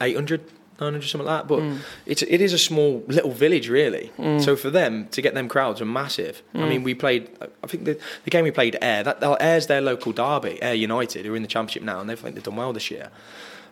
800, 0.00 0.40
900, 0.82 1.08
something 1.08 1.26
like 1.26 1.40
that. 1.42 1.48
But 1.48 1.60
Mm. 1.60 1.78
it's 2.06 2.22
it 2.22 2.40
is 2.40 2.52
a 2.52 2.58
small 2.58 3.02
little 3.08 3.30
village, 3.30 3.68
really. 3.68 4.10
So 4.40 4.56
for 4.56 4.70
them 4.70 5.08
to 5.12 5.22
get 5.22 5.34
them 5.34 5.48
crowds 5.48 5.80
are 5.80 5.86
massive. 5.86 6.42
Mm. 6.54 6.62
I 6.62 6.68
mean, 6.68 6.82
we 6.82 6.94
played. 6.94 7.28
I 7.62 7.66
think 7.66 7.84
the, 7.84 7.98
the 8.24 8.30
game 8.30 8.44
we 8.44 8.50
played 8.50 8.76
Ayr. 8.82 9.02
That 9.04 9.22
Ayr's 9.40 9.66
their 9.66 9.80
local 9.80 10.12
derby. 10.12 10.60
Ayr 10.62 10.74
United, 10.74 11.24
who 11.26 11.32
are 11.32 11.36
in 11.36 11.42
the 11.42 11.48
championship 11.48 11.82
now, 11.82 12.00
and 12.00 12.08
they 12.10 12.16
think 12.16 12.34
they've 12.34 12.44
done 12.44 12.56
well 12.56 12.72
this 12.72 12.90
year. 12.90 13.10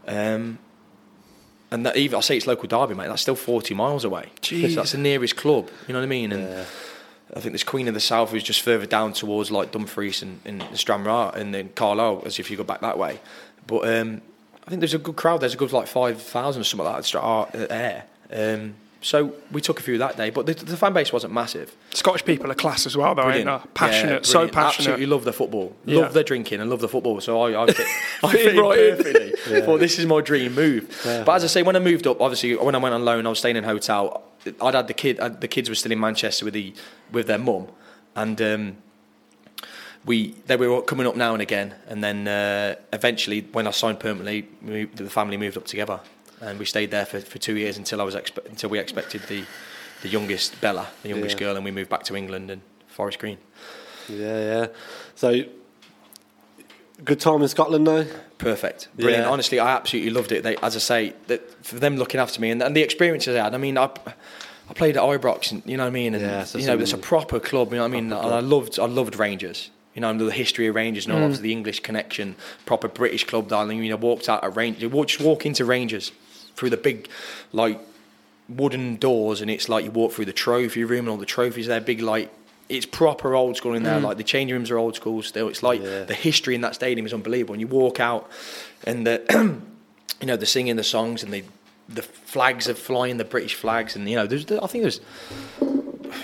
Um, 0.07 0.59
and 1.71 1.87
that 1.87 1.97
even 1.97 2.17
I 2.19 2.21
say 2.21 2.37
it's 2.37 2.47
local 2.47 2.67
derby, 2.69 2.95
mate. 2.95 3.09
That's 3.09 3.23
still 3.23 3.37
forty 3.37 3.75
miles 3.75 4.05
away. 4.05 4.27
Jeez. 4.43 4.75
That's 4.75 4.93
the 4.93 4.99
nearest 4.99 5.37
club. 5.37 5.69
You 5.87 5.93
know 5.93 6.01
what 6.01 6.05
I 6.05 6.09
mean? 6.09 6.33
And 6.33 6.67
I 7.37 7.39
think 7.41 7.53
there's 7.53 7.63
Queen 7.65 7.87
of 7.87 7.95
the 7.95 8.01
South 8.01 8.31
who's 8.33 8.43
just 8.43 8.63
further 8.63 8.87
down 8.87 9.13
towards 9.13 9.51
like 9.53 9.71
Dumfries 9.71 10.21
and, 10.23 10.41
and 10.45 10.65
Stranraer 10.75 11.31
and 11.37 11.55
then 11.55 11.69
Carlisle, 11.77 12.23
as 12.27 12.39
if 12.41 12.51
you 12.51 12.57
go 12.57 12.65
back 12.65 12.81
that 12.81 12.99
way. 12.99 13.21
But 13.69 13.89
um, 13.89 14.21
think 14.71 14.81
there's 14.81 14.95
a 14.95 14.99
good 14.99 15.17
crowd. 15.17 15.41
There's 15.41 15.55
a 15.55 15.59
good 15.59 15.73
like 15.73 15.87
five 15.87 16.21
thousand 16.23 16.63
or 16.63 16.65
something 16.65 16.87
like 16.87 17.05
that 17.05 17.55
at 17.55 17.71
Ayr. 17.71 18.05
Um, 18.33 18.75
so 19.03 19.33
we 19.51 19.63
took 19.63 19.81
a 19.81 19.83
few 19.83 19.97
that 19.97 20.19
day, 20.19 20.29
but 20.29 20.45
the, 20.45 20.53
the 20.53 20.77
fan 20.77 20.93
base 20.93 21.11
wasn't 21.11 21.33
massive. 21.33 21.75
Scottish 21.95 22.23
people 22.23 22.51
are 22.51 22.55
class 22.55 22.85
as 22.85 22.99
well, 22.99 23.15
though, 23.15 23.23
ain't 23.31 23.45
Brilliant. 23.45 23.63
they? 23.65 23.71
Passionate, 23.73 24.13
Yeah, 24.27 24.31
so 24.31 24.47
passionate. 24.47 24.67
Absolutely 24.89 25.07
love 25.07 25.25
the 25.25 25.33
football. 25.33 25.75
Yeah. 25.87 26.01
Love 26.01 26.13
their 26.13 26.23
drinking 26.23 26.61
and 26.61 26.69
love 26.69 26.81
the 26.83 26.89
football. 26.89 27.19
So 27.23 27.41
I, 27.41 27.63
I 27.63 27.67
fit, 27.73 27.87
I 28.23 28.33
Fit 28.33 28.61
right 28.61 28.99
perfectly. 28.99 29.61
Thought 29.63 29.79
this 29.81 29.99
is 29.99 30.05
my 30.05 30.21
dream 30.21 30.55
move. 30.55 31.01
But 31.03 31.31
as 31.31 31.45
I 31.45 31.47
say, 31.47 31.63
when 31.63 31.77
I 31.77 31.79
moved 31.79 32.07
up, 32.07 32.21
obviously 32.21 32.57
when 32.57 32.75
I 32.75 32.79
went 32.79 32.95
on 32.95 33.03
loan, 33.07 33.25
I 33.25 33.31
was 33.31 33.39
staying 33.39 33.57
in 33.57 33.65
a 33.65 33.69
hotel. 33.69 34.23
I'd 34.61 34.75
had 34.75 34.87
the 34.87 34.93
kid. 34.95 35.19
uh, 35.19 35.31
The 35.31 35.49
kids 35.49 35.71
were 35.71 35.75
still 35.75 35.93
in 35.93 36.01
Manchester 36.01 36.45
with 36.45 36.55
the 36.55 36.75
with 37.11 37.27
their 37.27 37.39
mum, 37.39 37.69
and 38.15 38.41
um, 38.43 38.77
we 40.05 40.35
they 40.47 40.57
were 40.57 40.83
coming 40.83 41.07
up 41.07 41.17
now 41.17 41.33
and 41.33 41.43
again. 41.43 41.75
And 41.89 42.03
then 42.03 42.27
uh, 42.29 42.77
eventually, 42.93 43.41
when 43.53 43.67
I 43.67 43.71
signed 43.71 44.01
permanently, 44.01 44.49
we, 44.63 44.85
the 44.87 45.11
family 45.11 45.37
moved 45.37 45.57
up 45.57 45.67
together, 45.67 46.01
and 46.41 46.59
we 46.59 46.65
stayed 46.65 46.91
there 46.91 47.07
for, 47.07 47.21
for 47.21 47.39
two 47.39 47.57
years 47.57 47.77
until 47.79 48.01
I 48.01 48.05
was 48.05 48.15
expe- 48.15 48.47
until 48.47 48.71
we 48.71 48.79
expected 48.79 49.23
the 49.29 49.45
the 50.03 50.09
youngest 50.09 50.61
Bella, 50.61 50.89
the 51.03 51.11
youngest 51.11 51.37
Yeah. 51.39 51.47
girl, 51.47 51.57
and 51.57 51.65
we 51.65 51.71
moved 51.71 51.91
back 51.91 52.03
to 52.05 52.17
England 52.17 52.51
and 52.51 52.63
Forest 52.87 53.19
Green. 53.19 53.39
Yeah, 54.09 54.39
yeah. 54.41 54.67
So, 55.15 55.45
good 57.05 57.21
time 57.21 57.43
in 57.43 57.49
Scotland 57.49 57.87
though. 57.87 58.07
Perfect, 58.39 58.89
brilliant. 58.97 59.25
Yeah. 59.25 59.31
Honestly, 59.31 59.61
I 59.61 59.71
absolutely 59.77 60.11
loved 60.11 60.33
it. 60.33 60.43
They, 60.43 60.57
as 60.57 60.75
I 60.77 60.79
say, 60.79 61.15
that 61.27 61.43
for 61.65 61.79
them 61.79 61.97
looking 61.97 62.19
after 62.21 62.41
me 62.41 62.51
and, 62.51 62.63
and 62.63 62.75
the 62.75 62.83
experiences 62.83 63.37
I 63.37 63.45
had. 63.45 63.55
I 63.55 63.59
mean, 63.59 63.77
I, 63.77 63.85
I 64.69 64.73
played 64.75 64.97
at 64.97 65.03
Ibrox, 65.03 65.53
and 65.53 65.63
you 65.67 65.77
know 65.77 65.83
what 65.85 65.89
I 65.89 65.91
mean. 65.91 66.15
And 66.15 66.23
Yeah, 66.23 66.45
so 66.45 66.59
you 66.59 66.67
know, 66.67 66.79
it's 66.79 66.95
a 66.95 66.99
proper 66.99 67.39
club. 67.39 67.71
You 67.71 67.77
know 67.77 67.83
what 67.83 67.89
I 67.89 68.01
mean. 68.01 68.13
And 68.13 68.15
I 68.15 68.41
loved, 68.41 68.79
I 68.79 68.87
loved 68.87 69.17
Rangers. 69.19 69.71
You 69.95 70.01
know, 70.01 70.13
know 70.13 70.27
the 70.27 70.33
history 70.33 70.67
of 70.69 70.75
Rangers, 70.75 71.07
and 71.07 71.15
all 71.15 71.21
mm. 71.21 71.25
obviously 71.25 71.49
the 71.49 71.53
English 71.53 71.81
connection, 71.81 72.37
proper 72.65 72.89
British 72.89 73.25
club, 73.25 73.49
darling. 73.49 73.83
You 73.83 73.91
know, 73.91 73.97
walked 73.97 74.29
out 74.29 74.45
at 74.45 74.55
Rangers. 74.57 74.83
You 74.83 74.89
walk, 74.89 75.09
just 75.09 75.21
walk 75.21 75.45
into 75.47 75.65
Rangers 75.65 76.13
through 76.55 76.71
the 76.71 76.77
big, 76.77 77.09
like 77.53 77.81
wooden 78.49 78.97
doors, 78.97 79.41
and 79.41 79.51
it's 79.51 79.69
like 79.69 79.85
you 79.85 79.91
walk 79.91 80.13
through 80.13 80.27
the 80.27 80.33
trophy 80.33 80.85
room 80.85 81.01
and 81.01 81.09
all 81.09 81.17
the 81.17 81.27
trophies 81.27 81.67
there, 81.67 81.81
big 81.81 82.01
like. 82.01 82.33
It's 82.69 82.87
proper 82.87 83.35
old 83.35 83.57
school 83.57 83.75
in 83.75 83.83
there. 83.83 83.99
Mm. 83.99 84.05
Like 84.05 84.17
the 84.17 84.23
changing 84.23 84.55
rooms 84.55 84.71
are 84.71 84.79
old 84.79 84.95
school 84.95 85.23
still. 85.23 85.49
It's 85.49 85.61
like 85.61 85.83
Yeah. 85.83 86.05
the 86.05 86.15
history 86.15 86.55
in 86.55 86.61
that 86.61 86.77
stadium 86.77 87.05
is 87.05 87.13
unbelievable. 87.13 87.55
And 87.55 87.61
you 87.61 87.67
walk 87.67 87.99
out, 87.99 88.31
and 88.85 89.05
the 89.05 89.25
you 90.21 90.27
know, 90.27 90.37
the 90.37 90.47
singing 90.47 90.77
the 90.77 90.85
songs 90.85 91.25
and 91.25 91.33
the 91.33 91.43
the 91.89 92.03
flags 92.03 92.69
are 92.69 92.75
flying, 92.75 93.17
the 93.17 93.25
British 93.25 93.55
flags, 93.55 93.97
and 93.97 94.09
you 94.09 94.17
know, 94.17 94.27
there's 94.27 94.45
I 94.51 94.67
think 94.67 94.83
there's 94.85 95.01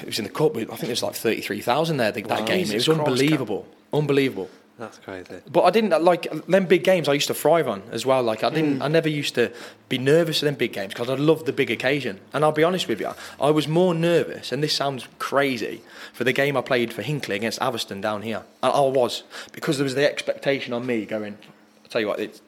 it 0.01 0.07
was 0.07 0.18
in 0.18 0.24
the 0.24 0.30
cup. 0.30 0.57
I 0.57 0.61
think 0.64 0.80
there 0.80 0.90
was 0.90 1.03
like 1.03 1.14
thirty 1.14 1.40
three 1.40 1.61
thousand 1.61 1.97
there. 1.99 2.12
The, 2.12 2.22
that 2.22 2.40
Wow. 2.40 2.47
game, 2.47 2.66
it 2.70 2.74
was 2.74 2.84
Christ, 2.86 3.01
unbelievable, 3.01 3.66
unbelievable. 3.92 4.49
That's 4.78 4.99
crazy. 4.99 5.36
But 5.51 5.62
I 5.62 5.70
didn't 5.70 6.03
like 6.05 6.30
them 6.49 6.66
big 6.66 6.84
games. 6.84 7.09
I 7.09 7.14
used 7.14 7.28
to 7.28 7.34
thrive 7.34 7.66
on 7.66 7.82
as 7.92 8.05
well. 8.05 8.22
Like 8.22 8.44
I 8.44 8.51
didn't, 8.51 8.76
hmm. 8.76 8.82
I 8.82 8.88
never 8.88 9.09
used 9.09 9.34
to 9.36 9.51
be 9.88 9.97
nervous 9.97 10.42
at 10.42 10.47
them 10.47 10.55
big 10.55 10.74
games 10.74 10.92
because 10.92 11.09
I 11.09 11.14
loved 11.14 11.47
the 11.47 11.53
big 11.55 11.70
occasion. 11.70 12.20
And 12.34 12.44
I'll 12.44 12.53
be 12.53 12.62
honest 12.62 12.86
with 12.86 13.01
you, 13.01 13.12
I 13.40 13.49
was 13.51 13.66
more 13.66 13.94
nervous, 13.94 14.53
and 14.53 14.62
this 14.62 14.74
sounds 14.74 15.09
crazy, 15.18 15.80
for 16.12 16.24
the 16.24 16.32
game 16.34 16.59
I 16.59 16.61
played 16.61 16.92
for 16.92 17.01
Hinckley 17.01 17.36
against 17.36 17.59
Atherstone 17.62 18.03
down 18.03 18.20
here. 18.20 18.42
And 18.62 18.70
I 18.70 18.80
was 18.80 19.22
because 19.53 19.78
there 19.78 19.84
was 19.84 19.94
the 19.94 20.05
expectation 20.07 20.74
on 20.74 20.84
me 20.84 21.07
going. 21.07 21.38
I'll 21.82 21.88
tell 21.88 22.03
you 22.03 22.09
what, 22.09 22.20
it's, 22.20 22.42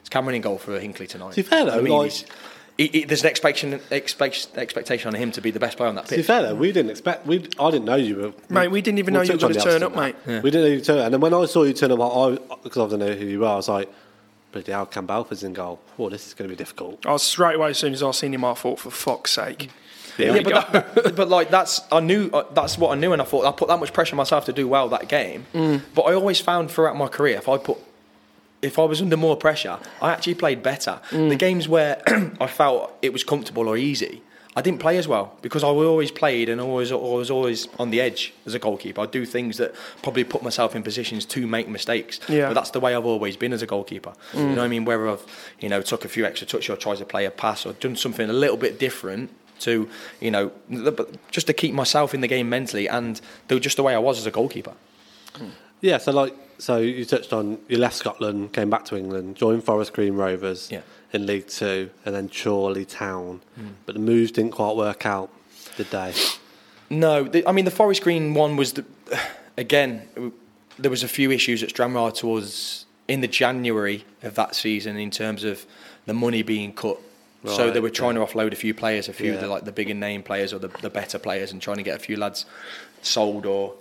it's 0.00 0.08
Cameron 0.08 0.36
in 0.36 0.40
goal 0.40 0.56
for 0.56 0.80
Hinckley 0.80 1.06
tonight. 1.06 1.32
To 1.32 1.36
be 1.36 1.42
fair 1.42 1.66
though, 1.66 1.72
I 1.78 1.82
mean, 1.82 1.92
like- 1.92 2.24
he, 2.80 2.86
he, 2.86 3.04
there's 3.04 3.22
an 3.22 3.28
expectation, 3.28 3.78
expect, 3.90 4.48
expectation 4.56 5.08
on 5.08 5.14
him 5.14 5.30
to 5.32 5.42
be 5.42 5.50
the 5.50 5.60
best 5.60 5.76
player 5.76 5.90
on 5.90 5.96
that 5.96 6.04
pitch. 6.04 6.08
To 6.08 6.14
be 6.16 6.22
pitch. 6.22 6.26
fair 6.26 6.42
though, 6.42 6.54
we 6.54 6.72
didn't 6.72 6.90
expect. 6.90 7.26
We 7.26 7.46
I 7.58 7.70
didn't 7.70 7.84
know 7.84 7.96
you 7.96 8.16
were. 8.16 8.32
Mate, 8.48 8.68
we 8.68 8.80
didn't 8.80 8.98
even 9.00 9.12
know 9.12 9.20
you 9.20 9.32
were 9.32 9.38
gonna 9.38 9.54
turn 9.54 9.82
up, 9.82 9.94
now. 9.94 10.00
mate. 10.00 10.16
We 10.26 10.50
didn't 10.50 10.62
know 10.62 10.66
you 10.68 10.80
turn 10.80 10.98
up, 10.98 11.04
and 11.04 11.14
then 11.14 11.20
when 11.20 11.34
I 11.34 11.44
saw 11.44 11.64
you 11.64 11.74
turn 11.74 11.92
up, 11.92 12.00
I 12.00 12.38
because 12.62 12.78
I 12.78 12.96
didn't 12.96 13.00
know 13.00 13.14
who 13.14 13.26
you 13.26 13.40
were, 13.40 13.48
I 13.48 13.56
was 13.56 13.68
like, 13.68 13.92
"Bloody 14.52 14.72
hell, 14.72 14.86
Cam 14.86 15.04
Belford's 15.04 15.44
in 15.44 15.52
goal. 15.52 15.78
Oh, 15.98 16.08
this 16.08 16.26
is 16.26 16.32
going 16.32 16.48
to 16.48 16.56
be 16.56 16.56
difficult." 16.56 17.04
I 17.04 17.12
was 17.12 17.22
straight 17.22 17.56
away 17.56 17.70
as 17.70 17.78
soon 17.78 17.92
as 17.92 18.02
I 18.02 18.10
seen 18.12 18.32
him, 18.32 18.46
I 18.46 18.54
thought, 18.54 18.78
for 18.78 18.90
fuck's 18.90 19.32
sake. 19.32 19.68
Yeah, 20.16 20.34
Yeah, 20.34 20.42
but, 20.42 20.72
that, 20.72 21.14
but 21.16 21.28
like 21.28 21.50
that's 21.50 21.82
I 21.92 22.00
knew 22.00 22.30
uh, 22.32 22.44
that's 22.54 22.78
what 22.78 22.96
I 22.96 22.98
knew, 22.98 23.12
and 23.12 23.20
I 23.20 23.26
thought 23.26 23.44
I 23.44 23.52
put 23.52 23.68
that 23.68 23.78
much 23.78 23.92
pressure 23.92 24.14
on 24.14 24.18
myself 24.18 24.46
to 24.46 24.54
do 24.54 24.66
well 24.66 24.88
that 24.88 25.06
game. 25.08 25.44
But 25.94 26.02
I 26.02 26.14
always 26.14 26.40
found 26.40 26.70
throughout 26.70 26.96
my 26.96 27.08
career, 27.08 27.36
if 27.36 27.46
I 27.46 27.58
put 27.58 27.76
if 28.62 28.78
I 28.78 28.84
was 28.84 29.00
under 29.00 29.16
more 29.16 29.36
pressure, 29.36 29.78
I 30.02 30.12
actually 30.12 30.34
played 30.34 30.62
better. 30.62 31.00
The 31.10 31.16
mm. 31.16 31.38
games 31.38 31.68
where 31.68 32.02
I 32.40 32.46
felt 32.46 32.96
it 33.02 33.12
was 33.12 33.24
comfortable 33.24 33.68
or 33.68 33.76
easy, 33.76 34.22
I 34.56 34.62
didn't 34.62 34.80
play 34.80 34.98
as 34.98 35.06
well 35.06 35.36
because 35.42 35.62
I 35.62 35.68
always 35.68 36.10
played 36.10 36.48
and 36.48 36.60
always 36.60 36.90
I 36.90 36.96
was 36.96 37.30
always 37.30 37.68
on 37.78 37.90
the 37.90 38.00
edge 38.00 38.34
as 38.46 38.54
a 38.54 38.58
goalkeeper. 38.58 39.00
I 39.00 39.06
do 39.06 39.24
things 39.24 39.58
that 39.58 39.74
probably 40.02 40.24
put 40.24 40.42
myself 40.42 40.74
in 40.74 40.82
positions 40.82 41.24
to 41.26 41.46
make 41.46 41.68
mistakes. 41.68 42.18
Yeah. 42.28 42.48
But 42.48 42.54
that's 42.54 42.70
the 42.70 42.80
way 42.80 42.96
I've 42.96 43.06
always 43.06 43.36
been 43.36 43.52
as 43.52 43.62
a 43.62 43.66
goalkeeper. 43.66 44.12
You 44.34 44.40
know 44.40 44.46
mm. 44.46 44.56
what 44.56 44.64
I 44.64 44.68
mean? 44.68 44.84
Whether 44.84 45.08
I've 45.08 45.54
you 45.60 45.68
know 45.68 45.82
took 45.82 46.04
a 46.04 46.08
few 46.08 46.26
extra 46.26 46.48
touches 46.48 46.68
or 46.68 46.76
tried 46.76 46.98
to 46.98 47.04
play 47.04 47.26
a 47.26 47.30
pass 47.30 47.64
or 47.64 47.74
done 47.74 47.94
something 47.94 48.28
a 48.28 48.32
little 48.32 48.56
bit 48.56 48.78
different 48.78 49.30
to 49.60 49.88
you 50.20 50.30
know 50.30 50.50
just 51.30 51.46
to 51.46 51.52
keep 51.52 51.72
myself 51.72 52.12
in 52.12 52.20
the 52.20 52.28
game 52.28 52.48
mentally 52.48 52.88
and 52.88 53.20
just 53.48 53.76
the 53.76 53.82
way 53.82 53.94
I 53.94 53.98
was 53.98 54.18
as 54.18 54.26
a 54.26 54.32
goalkeeper. 54.32 54.72
Hmm. 55.36 55.50
Yeah, 55.80 55.98
so 55.98 56.12
like, 56.12 56.34
so 56.58 56.78
you 56.78 57.04
touched 57.04 57.32
on 57.32 57.58
you 57.68 57.78
left 57.78 57.96
Scotland, 57.96 58.52
came 58.52 58.70
back 58.70 58.84
to 58.86 58.96
England, 58.96 59.36
joined 59.36 59.64
Forest 59.64 59.92
Green 59.92 60.14
Rovers 60.14 60.70
Yeah. 60.70 60.82
in 61.12 61.26
League 61.26 61.48
Two, 61.48 61.90
and 62.04 62.14
then 62.14 62.28
Chorley 62.28 62.84
Town. 62.84 63.40
Hmm. 63.56 63.68
But 63.86 63.94
the 63.94 64.00
moves 64.00 64.30
didn't 64.30 64.52
quite 64.52 64.76
work 64.76 65.06
out, 65.06 65.30
did 65.76 65.90
they? 65.90 66.12
No, 66.90 67.24
the, 67.24 67.46
I 67.46 67.52
mean 67.52 67.64
the 67.64 67.70
Forest 67.70 68.02
Green 68.02 68.34
one 68.34 68.56
was 68.56 68.74
the, 68.74 68.84
again. 69.56 70.32
There 70.78 70.90
was 70.90 71.02
a 71.02 71.08
few 71.08 71.30
issues 71.30 71.62
at 71.62 71.70
Stranraer 71.70 72.10
towards 72.10 72.86
in 73.06 73.20
the 73.20 73.28
January 73.28 74.04
of 74.22 74.34
that 74.36 74.54
season 74.54 74.96
in 74.96 75.10
terms 75.10 75.44
of 75.44 75.66
the 76.06 76.14
money 76.14 76.42
being 76.42 76.72
cut. 76.72 76.98
so 77.44 77.70
they 77.70 77.80
were 77.80 77.90
trying 77.90 78.16
yeah. 78.16 78.24
to 78.24 78.32
offload 78.32 78.52
a 78.52 78.56
few 78.56 78.72
players, 78.72 79.08
a 79.08 79.12
few 79.12 79.34
of 79.34 79.40
the 79.40 79.46
like 79.46 79.64
the 79.64 79.72
bigger 79.72 79.94
name 79.94 80.22
players 80.22 80.52
or 80.52 80.58
the, 80.58 80.68
the 80.80 80.90
better 80.90 81.18
players, 81.18 81.52
and 81.52 81.60
trying 81.60 81.76
to 81.76 81.82
get 81.82 81.96
a 81.96 81.98
few 81.98 82.16
lads 82.16 82.46
sold 83.02 83.46
or 83.46 83.74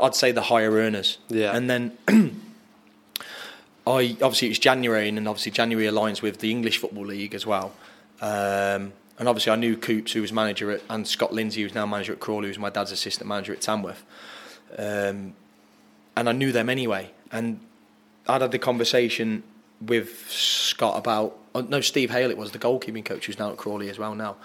I'd 0.00 0.14
say 0.14 0.32
the 0.32 0.42
higher 0.42 0.70
earners. 0.70 1.18
Yeah. 1.28 1.56
And 1.56 1.68
then 1.70 1.96
I 3.86 4.16
obviously 4.20 4.48
it's 4.48 4.58
January, 4.58 5.08
and 5.08 5.16
then 5.16 5.26
obviously 5.26 5.52
January 5.52 5.86
aligns 5.86 6.20
with 6.20 6.38
the 6.38 6.50
English 6.50 6.78
Football 6.78 7.06
League 7.06 7.34
as 7.34 7.46
well. 7.46 7.72
Um, 8.20 8.92
and 9.18 9.28
obviously 9.28 9.52
I 9.52 9.56
knew 9.56 9.76
Coops, 9.76 10.12
who 10.12 10.20
was 10.20 10.32
manager 10.32 10.70
at, 10.70 10.82
and 10.88 11.06
Scott 11.06 11.32
Lindsey, 11.32 11.62
who's 11.62 11.74
now 11.74 11.86
manager 11.86 12.12
at 12.12 12.20
Crawley, 12.20 12.48
who's 12.48 12.58
my 12.58 12.70
dad's 12.70 12.92
assistant 12.92 13.28
manager 13.28 13.52
at 13.52 13.60
Tamworth. 13.60 14.04
Um, 14.76 15.34
and 16.16 16.28
I 16.28 16.32
knew 16.32 16.52
them 16.52 16.68
anyway. 16.68 17.10
And 17.32 17.60
I'd 18.26 18.42
had 18.42 18.52
the 18.52 18.58
conversation 18.58 19.42
with 19.80 20.30
Scott 20.30 20.98
about, 20.98 21.36
oh, 21.54 21.60
no, 21.62 21.80
Steve 21.80 22.10
Hale, 22.10 22.30
it 22.30 22.36
was 22.36 22.50
the 22.52 22.58
goalkeeping 22.58 23.04
coach 23.04 23.26
who's 23.26 23.38
now 23.38 23.50
at 23.50 23.56
Crawley 23.56 23.88
as 23.88 23.98
well 23.98 24.14
now. 24.14 24.36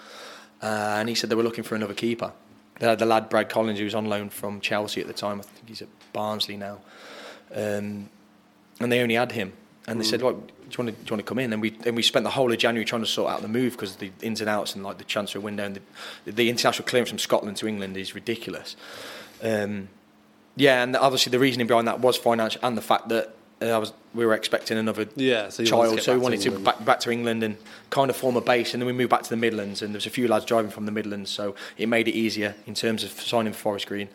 Uh, 0.62 0.96
and 0.98 1.08
he 1.08 1.14
said 1.14 1.30
they 1.30 1.34
were 1.34 1.42
looking 1.42 1.64
for 1.64 1.74
another 1.74 1.94
keeper. 1.94 2.32
Had 2.80 2.98
the 2.98 3.06
lad 3.06 3.28
Brad 3.28 3.48
Collins, 3.48 3.78
who 3.78 3.84
was 3.84 3.94
on 3.94 4.06
loan 4.06 4.30
from 4.30 4.60
Chelsea 4.60 5.00
at 5.00 5.06
the 5.06 5.12
time. 5.12 5.38
I 5.40 5.42
think 5.42 5.68
he's 5.68 5.82
at 5.82 5.88
Barnsley 6.12 6.56
now. 6.56 6.78
Um, 7.54 8.08
and 8.80 8.90
they 8.90 9.00
only 9.00 9.14
had 9.14 9.32
him. 9.32 9.52
And 9.86 10.00
they 10.00 10.04
said, 10.04 10.22
"What 10.22 10.46
do 10.46 10.52
you 10.62 10.84
want 10.84 10.88
to 10.88 10.92
do? 10.92 11.06
You 11.06 11.10
want 11.10 11.20
to 11.20 11.22
come 11.22 11.38
in?" 11.38 11.52
And 11.52 11.60
we 11.60 11.76
and 11.84 11.94
we 11.94 12.02
spent 12.02 12.24
the 12.24 12.30
whole 12.30 12.50
of 12.50 12.58
January 12.58 12.84
trying 12.84 13.02
to 13.02 13.06
sort 13.06 13.30
out 13.30 13.42
the 13.42 13.48
move 13.48 13.72
because 13.72 13.96
the 13.96 14.10
ins 14.22 14.40
and 14.40 14.48
outs 14.48 14.74
and 14.74 14.82
like 14.82 14.98
the 14.98 15.04
transfer 15.04 15.40
window 15.40 15.64
and 15.64 15.80
the, 16.24 16.32
the 16.32 16.48
international 16.48 16.88
clearance 16.88 17.10
from 17.10 17.18
Scotland 17.18 17.58
to 17.58 17.68
England 17.68 17.96
is 17.96 18.14
ridiculous. 18.14 18.76
Um, 19.42 19.88
yeah, 20.56 20.82
and 20.82 20.96
obviously 20.96 21.30
the 21.30 21.38
reasoning 21.38 21.66
behind 21.66 21.86
that 21.86 22.00
was 22.00 22.16
financial 22.16 22.60
and 22.64 22.78
the 22.78 22.82
fact 22.82 23.08
that 23.10 23.34
I 23.60 23.78
was 23.78 23.92
we 24.14 24.26
were 24.26 24.34
expecting 24.34 24.78
another 24.78 25.06
Yeah, 25.16 25.48
so 25.48 25.62
wanted 25.62 25.66
to 25.66 25.70
child, 25.70 26.00
so 26.02 26.12
we 26.12 26.18
back 26.18 26.18
to 26.18 26.18
wanted 26.18 26.40
to 26.42 26.50
back, 26.58 26.84
back 26.84 27.00
to 27.00 27.10
England 27.10 27.42
and 27.42 27.56
kind 27.90 28.10
of 28.10 28.16
form 28.16 28.36
a 28.36 28.40
base, 28.40 28.74
and 28.74 28.80
then 28.80 28.86
we 28.86 28.92
moved 28.92 29.10
back 29.10 29.22
to 29.22 29.30
the 29.30 29.36
Midlands, 29.36 29.82
and 29.82 29.92
there 29.92 29.98
was 29.98 30.06
a 30.06 30.10
few 30.10 30.28
lads 30.28 30.44
driving 30.44 30.70
from 30.70 30.86
the 30.86 30.92
Midlands, 30.92 31.30
so 31.30 31.54
it 31.78 31.88
made 31.88 32.08
it 32.08 32.14
easier 32.14 32.54
in 32.66 32.74
terms 32.74 33.04
of 33.04 33.10
signing 33.12 33.52
for 33.52 33.58
Forest 33.58 33.86
Green. 33.86 34.08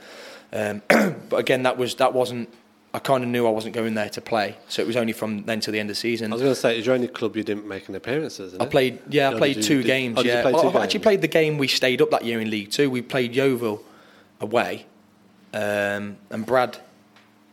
Um, 0.53 0.81
but 1.29 1.37
again, 1.37 1.63
that 1.63 1.77
was 1.77 1.95
that 1.95 2.13
wasn't. 2.13 2.49
I 2.91 2.97
kind 2.97 3.23
of 3.23 3.29
knew 3.29 3.45
I 3.45 3.51
wasn't 3.51 3.75
going 3.75 3.93
there 3.93 4.09
to 4.09 4.21
play, 4.21 4.57
so 4.67 4.81
it 4.81 4.87
was 4.87 4.95
only 4.95 5.13
from 5.13 5.43
then 5.43 5.59
till 5.59 5.71
the 5.71 5.79
end 5.79 5.91
of 5.91 5.95
the 5.95 5.99
season. 5.99 6.31
I 6.31 6.35
was 6.35 6.41
going 6.41 6.55
to 6.55 6.59
say, 6.59 6.79
is 6.79 6.87
your 6.87 6.95
only 6.95 7.07
club 7.07 7.37
you 7.37 7.43
didn't 7.43 7.67
make 7.67 7.87
an 7.87 7.93
appearance? 7.93 8.39
Isn't 8.39 8.59
I 8.59 8.65
played, 8.65 8.99
yeah, 9.09 9.29
I 9.29 9.35
played 9.35 9.57
you- 9.57 9.61
two 9.61 9.77
did- 9.77 9.85
games. 9.87 10.17
oh, 10.17 10.23
yeah, 10.23 10.41
two 10.41 10.57
I- 10.57 10.71
I 10.79 10.83
actually 10.85 11.01
played 11.01 11.21
the 11.21 11.27
game 11.27 11.59
we 11.59 11.67
stayed 11.67 12.01
up 12.01 12.09
that 12.09 12.25
year 12.25 12.39
in 12.41 12.49
League 12.49 12.71
Two. 12.71 12.89
We 12.89 13.03
played 13.03 13.35
Yeovil 13.35 13.83
away, 14.41 14.87
um, 15.53 16.17
and 16.31 16.45
Brad, 16.47 16.79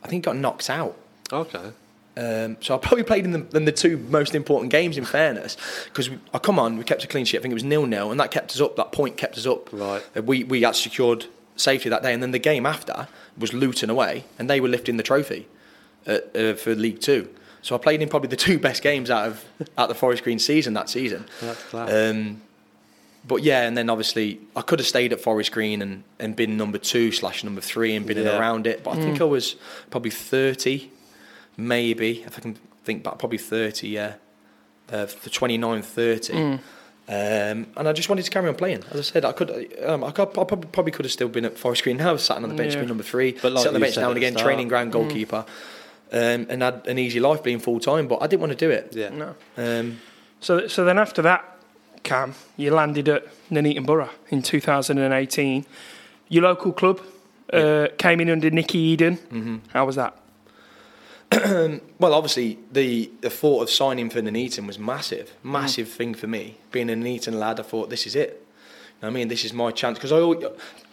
I 0.03 0.09
think, 0.09 0.25
got 0.25 0.37
knocked 0.37 0.71
out. 0.71 0.97
Okay. 1.33 1.71
Um, 2.19 2.57
so 2.63 2.75
I 2.75 2.79
probably 2.79 3.03
played 3.05 3.25
in 3.27 3.33
the, 3.33 3.47
in 3.57 3.67
the 3.67 3.73
two 3.73 3.99
most 3.99 4.35
important 4.35 4.73
games, 4.73 4.97
in 4.97 5.05
fairness, 5.05 5.57
because 5.85 6.09
I 6.33 6.39
come 6.39 6.59
on, 6.59 6.79
we 6.79 6.85
kept 6.85 7.05
a 7.05 7.07
clean 7.07 7.27
sheet. 7.27 7.39
I 7.39 7.43
think 7.43 7.53
it 7.53 7.55
was 7.55 7.65
nil 7.65 7.85
nil, 7.85 8.11
and 8.11 8.19
that 8.21 8.31
kept 8.31 8.53
us 8.53 8.61
up. 8.61 8.77
That 8.77 8.91
point 8.93 9.19
kept 9.19 9.37
us 9.37 9.47
up. 9.47 9.71
Right. 9.73 10.03
Uh, 10.17 10.23
We 10.23 10.43
we 10.45 10.63
had 10.63 10.77
secured 10.77 11.27
safety 11.57 11.91
that 11.91 12.03
day, 12.03 12.15
and 12.15 12.23
then 12.23 12.31
the 12.31 12.39
game 12.39 12.65
after 12.65 13.09
was 13.37 13.53
Luton 13.53 13.91
away, 13.91 14.25
and 14.39 14.49
they 14.49 14.61
were 14.61 14.69
lifting 14.69 14.97
the 14.97 15.03
trophy 15.03 15.47
uh, 16.07 16.19
uh, 16.35 16.55
for 16.55 16.75
League 16.75 17.01
Two. 17.01 17.29
So 17.61 17.75
I 17.75 17.79
played 17.79 18.01
in 18.01 18.09
probably 18.09 18.29
the 18.29 18.37
two 18.49 18.59
best 18.59 18.83
games 18.83 19.11
out 19.11 19.27
of 19.29 19.45
out 19.77 19.89
the 19.91 19.95
Forest 19.95 20.23
Green 20.25 20.39
season 20.39 20.73
that 20.73 20.89
season. 20.89 21.27
That's 21.43 21.63
class. 21.65 21.93
Um, 21.93 22.41
but 23.29 23.43
yeah, 23.43 23.63
and 23.67 23.77
then 23.77 23.91
obviously 23.91 24.41
I 24.55 24.63
could 24.63 24.79
have 24.79 24.87
stayed 24.89 25.13
at 25.13 25.21
Forest 25.21 25.53
Green 25.53 25.83
and, 25.83 26.03
and 26.19 26.35
been 26.35 26.57
number 26.57 26.79
two 26.79 27.13
slash 27.13 27.45
number 27.45 27.61
three 27.61 27.95
and 27.95 28.07
been 28.07 28.17
in 28.17 28.25
Yeah. 28.25 28.39
around 28.39 28.67
it. 28.67 28.83
But 28.85 28.93
I 28.97 29.01
think 29.03 29.21
I 29.21 29.25
was 29.25 29.57
probably 29.91 30.13
thirty, 30.13 30.91
maybe 31.57 32.23
if 32.23 32.39
I 32.39 32.41
can 32.41 32.55
think 32.85 33.03
back, 33.03 33.19
probably 33.19 33.39
thirty. 33.39 33.89
Yeah, 33.89 34.15
uh, 34.93 35.07
for 35.07 35.31
29, 35.31 35.83
30. 35.83 36.33
Um, 37.09 37.67
and 37.77 37.89
I 37.89 37.93
just 37.93 38.09
wanted 38.09 38.25
to 38.25 38.31
carry 38.33 38.49
on 38.49 38.57
playing. 38.57 38.83
As 38.91 38.99
I 38.99 39.03
said, 39.03 39.25
I 39.25 39.31
could, 39.33 39.51
um, 39.85 40.03
I, 40.03 40.11
could, 40.11 40.29
I 40.31 40.45
probably, 40.45 40.69
probably 40.73 40.91
could 40.93 41.05
have 41.05 41.13
still 41.13 41.29
been 41.29 41.45
at 41.45 41.57
Forest 41.57 41.85
Green 41.85 41.99
now, 41.99 42.17
sat 42.17 42.37
on 42.37 42.43
the 42.43 42.55
bench, 42.55 42.73
Yeah. 42.75 42.81
being 42.81 42.89
number 42.89 43.05
three, 43.05 43.33
But 43.41 43.53
like 43.53 43.63
sit 43.63 43.69
on 43.69 43.75
the 43.75 43.81
bench 43.81 43.97
now 43.97 44.09
and 44.09 44.17
again, 44.17 44.33
start- 44.33 44.45
training 44.45 44.67
ground 44.67 44.91
goalkeeper, 44.93 45.45
um, 46.13 46.47
and 46.49 46.63
had 46.63 46.85
an 46.89 46.99
easy 46.99 47.21
life 47.21 47.45
being 47.45 47.61
full 47.61 47.79
time. 47.79 48.09
But 48.09 48.23
I 48.23 48.27
didn't 48.27 48.41
want 48.41 48.53
to 48.53 48.59
do 48.59 48.71
it. 48.71 48.93
Yeah. 48.93 49.11
No. 49.11 49.35
Um, 49.57 50.01
So, 50.41 50.67
so 50.67 50.85
then 50.85 50.99
after 50.99 51.23
that, 51.23 51.45
Cam, 52.03 52.35
you 52.57 52.73
landed 52.75 53.09
at 53.09 53.27
Nuneaton 53.51 53.85
Borough 53.87 54.11
in 54.31 54.43
2018. 54.43 55.65
Your 56.29 56.43
local 56.43 56.73
club 56.73 57.01
uh, 57.53 57.87
came 57.99 58.21
in 58.21 58.29
under 58.31 58.51
Nicky 58.51 58.97
Eadie. 58.97 59.17
Mm-hmm. 59.17 59.57
How 59.73 59.87
was 59.87 59.95
that? 59.97 60.17
Well, 61.99 62.13
obviously, 62.13 62.59
the, 62.71 63.11
the 63.21 63.31
thought 63.31 63.63
of 63.63 63.71
signing 63.71 64.11
for 64.11 64.21
Nuneaton 64.21 64.67
was 64.67 64.79
massive, 64.79 65.31
mm. 65.45 65.51
massive 65.51 65.89
thing 65.89 66.15
for 66.15 66.27
me. 66.27 66.59
Being 66.71 66.91
a 66.91 66.97
Nuneaton 66.97 67.39
lad, 67.39 67.59
I 67.59 67.63
thought 67.63 67.91
this 67.91 68.07
is 68.07 68.15
it. 68.15 68.47
You 69.01 69.03
know 69.03 69.09
I 69.09 69.11
mean, 69.11 69.29
this 69.29 69.45
is 69.45 69.53
my 69.53 69.71
chance 69.71 69.99
because 69.99 70.13
I 70.13 70.19
always, 70.19 70.45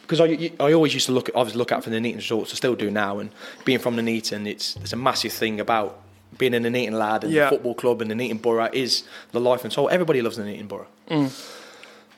because 0.02 0.22
I, 0.22 0.52
I 0.60 0.74
always 0.74 0.94
used 0.94 1.06
to 1.08 1.12
look 1.12 1.30
at, 1.30 1.36
obviously 1.36 1.60
look 1.60 1.72
out 1.72 1.84
for 1.84 1.90
the 1.90 1.98
Nuneaton 2.00 2.18
results. 2.18 2.52
I 2.52 2.56
still 2.56 2.76
do 2.76 2.90
now, 2.90 3.20
and 3.20 3.32
being 3.66 3.80
from 3.80 3.96
Nuneaton, 3.96 4.48
it's 4.48 4.74
there's 4.76 4.94
a 4.94 4.98
massive 4.98 5.34
thing 5.34 5.60
about 5.60 6.00
being 6.38 6.54
a 6.54 6.60
Nuneaton 6.60 6.94
lad 6.94 7.24
and 7.24 7.34
Yeah. 7.34 7.46
the 7.46 7.50
football 7.52 7.76
club 7.76 8.02
and 8.02 8.10
the 8.10 8.16
Nuneaton 8.16 8.42
Borough 8.42 8.70
is 8.74 9.04
the 9.32 9.40
life 9.40 9.64
and 9.64 9.72
soul. 9.72 9.90
Everybody 9.90 10.22
loves 10.22 10.38
the 10.38 10.44
Nuneaton 10.44 10.68
Borough. 10.68 10.88
Mm. 11.10 11.60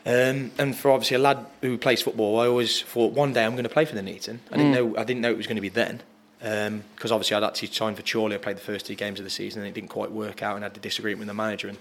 Um, 0.08 0.52
and 0.58 0.76
for 0.76 0.92
obviously 0.92 1.16
a 1.16 1.20
lad 1.20 1.46
who 1.62 1.78
plays 1.78 2.02
football, 2.02 2.40
I 2.40 2.48
always 2.48 2.82
thought 2.82 3.14
one 3.14 3.34
day 3.34 3.44
I'm 3.44 3.54
going 3.54 3.64
to 3.64 3.70
play 3.70 3.86
for 3.86 3.96
the 3.96 4.02
Nuneaton. 4.02 4.40
I 4.52 4.58
didn't 4.58 4.74
mm. 4.74 4.76
know 4.76 4.98
I 5.00 5.04
didn't 5.04 5.22
know 5.22 5.32
it 5.32 5.38
was 5.38 5.48
going 5.48 5.56
to 5.56 5.62
be 5.62 5.70
then, 5.70 6.02
because 6.40 7.12
obviously 7.12 7.36
I'd 7.38 7.44
actually 7.44 7.70
signed 7.70 7.98
for 7.98 8.04
Chorley. 8.04 8.36
I 8.36 8.38
played 8.38 8.58
the 8.58 8.62
first 8.62 8.86
two 8.86 8.96
games 8.96 9.20
of 9.20 9.24
the 9.24 9.30
season, 9.30 9.62
and 9.62 9.70
it 9.70 9.74
didn't 9.74 9.90
quite 9.90 10.12
work 10.12 10.44
out, 10.44 10.56
and 10.56 10.66
I 10.66 10.68
had 10.68 10.78
a 10.78 10.80
disagreement 10.80 11.20
with 11.20 11.28
the 11.28 11.34
manager, 11.34 11.68
and 11.68 11.78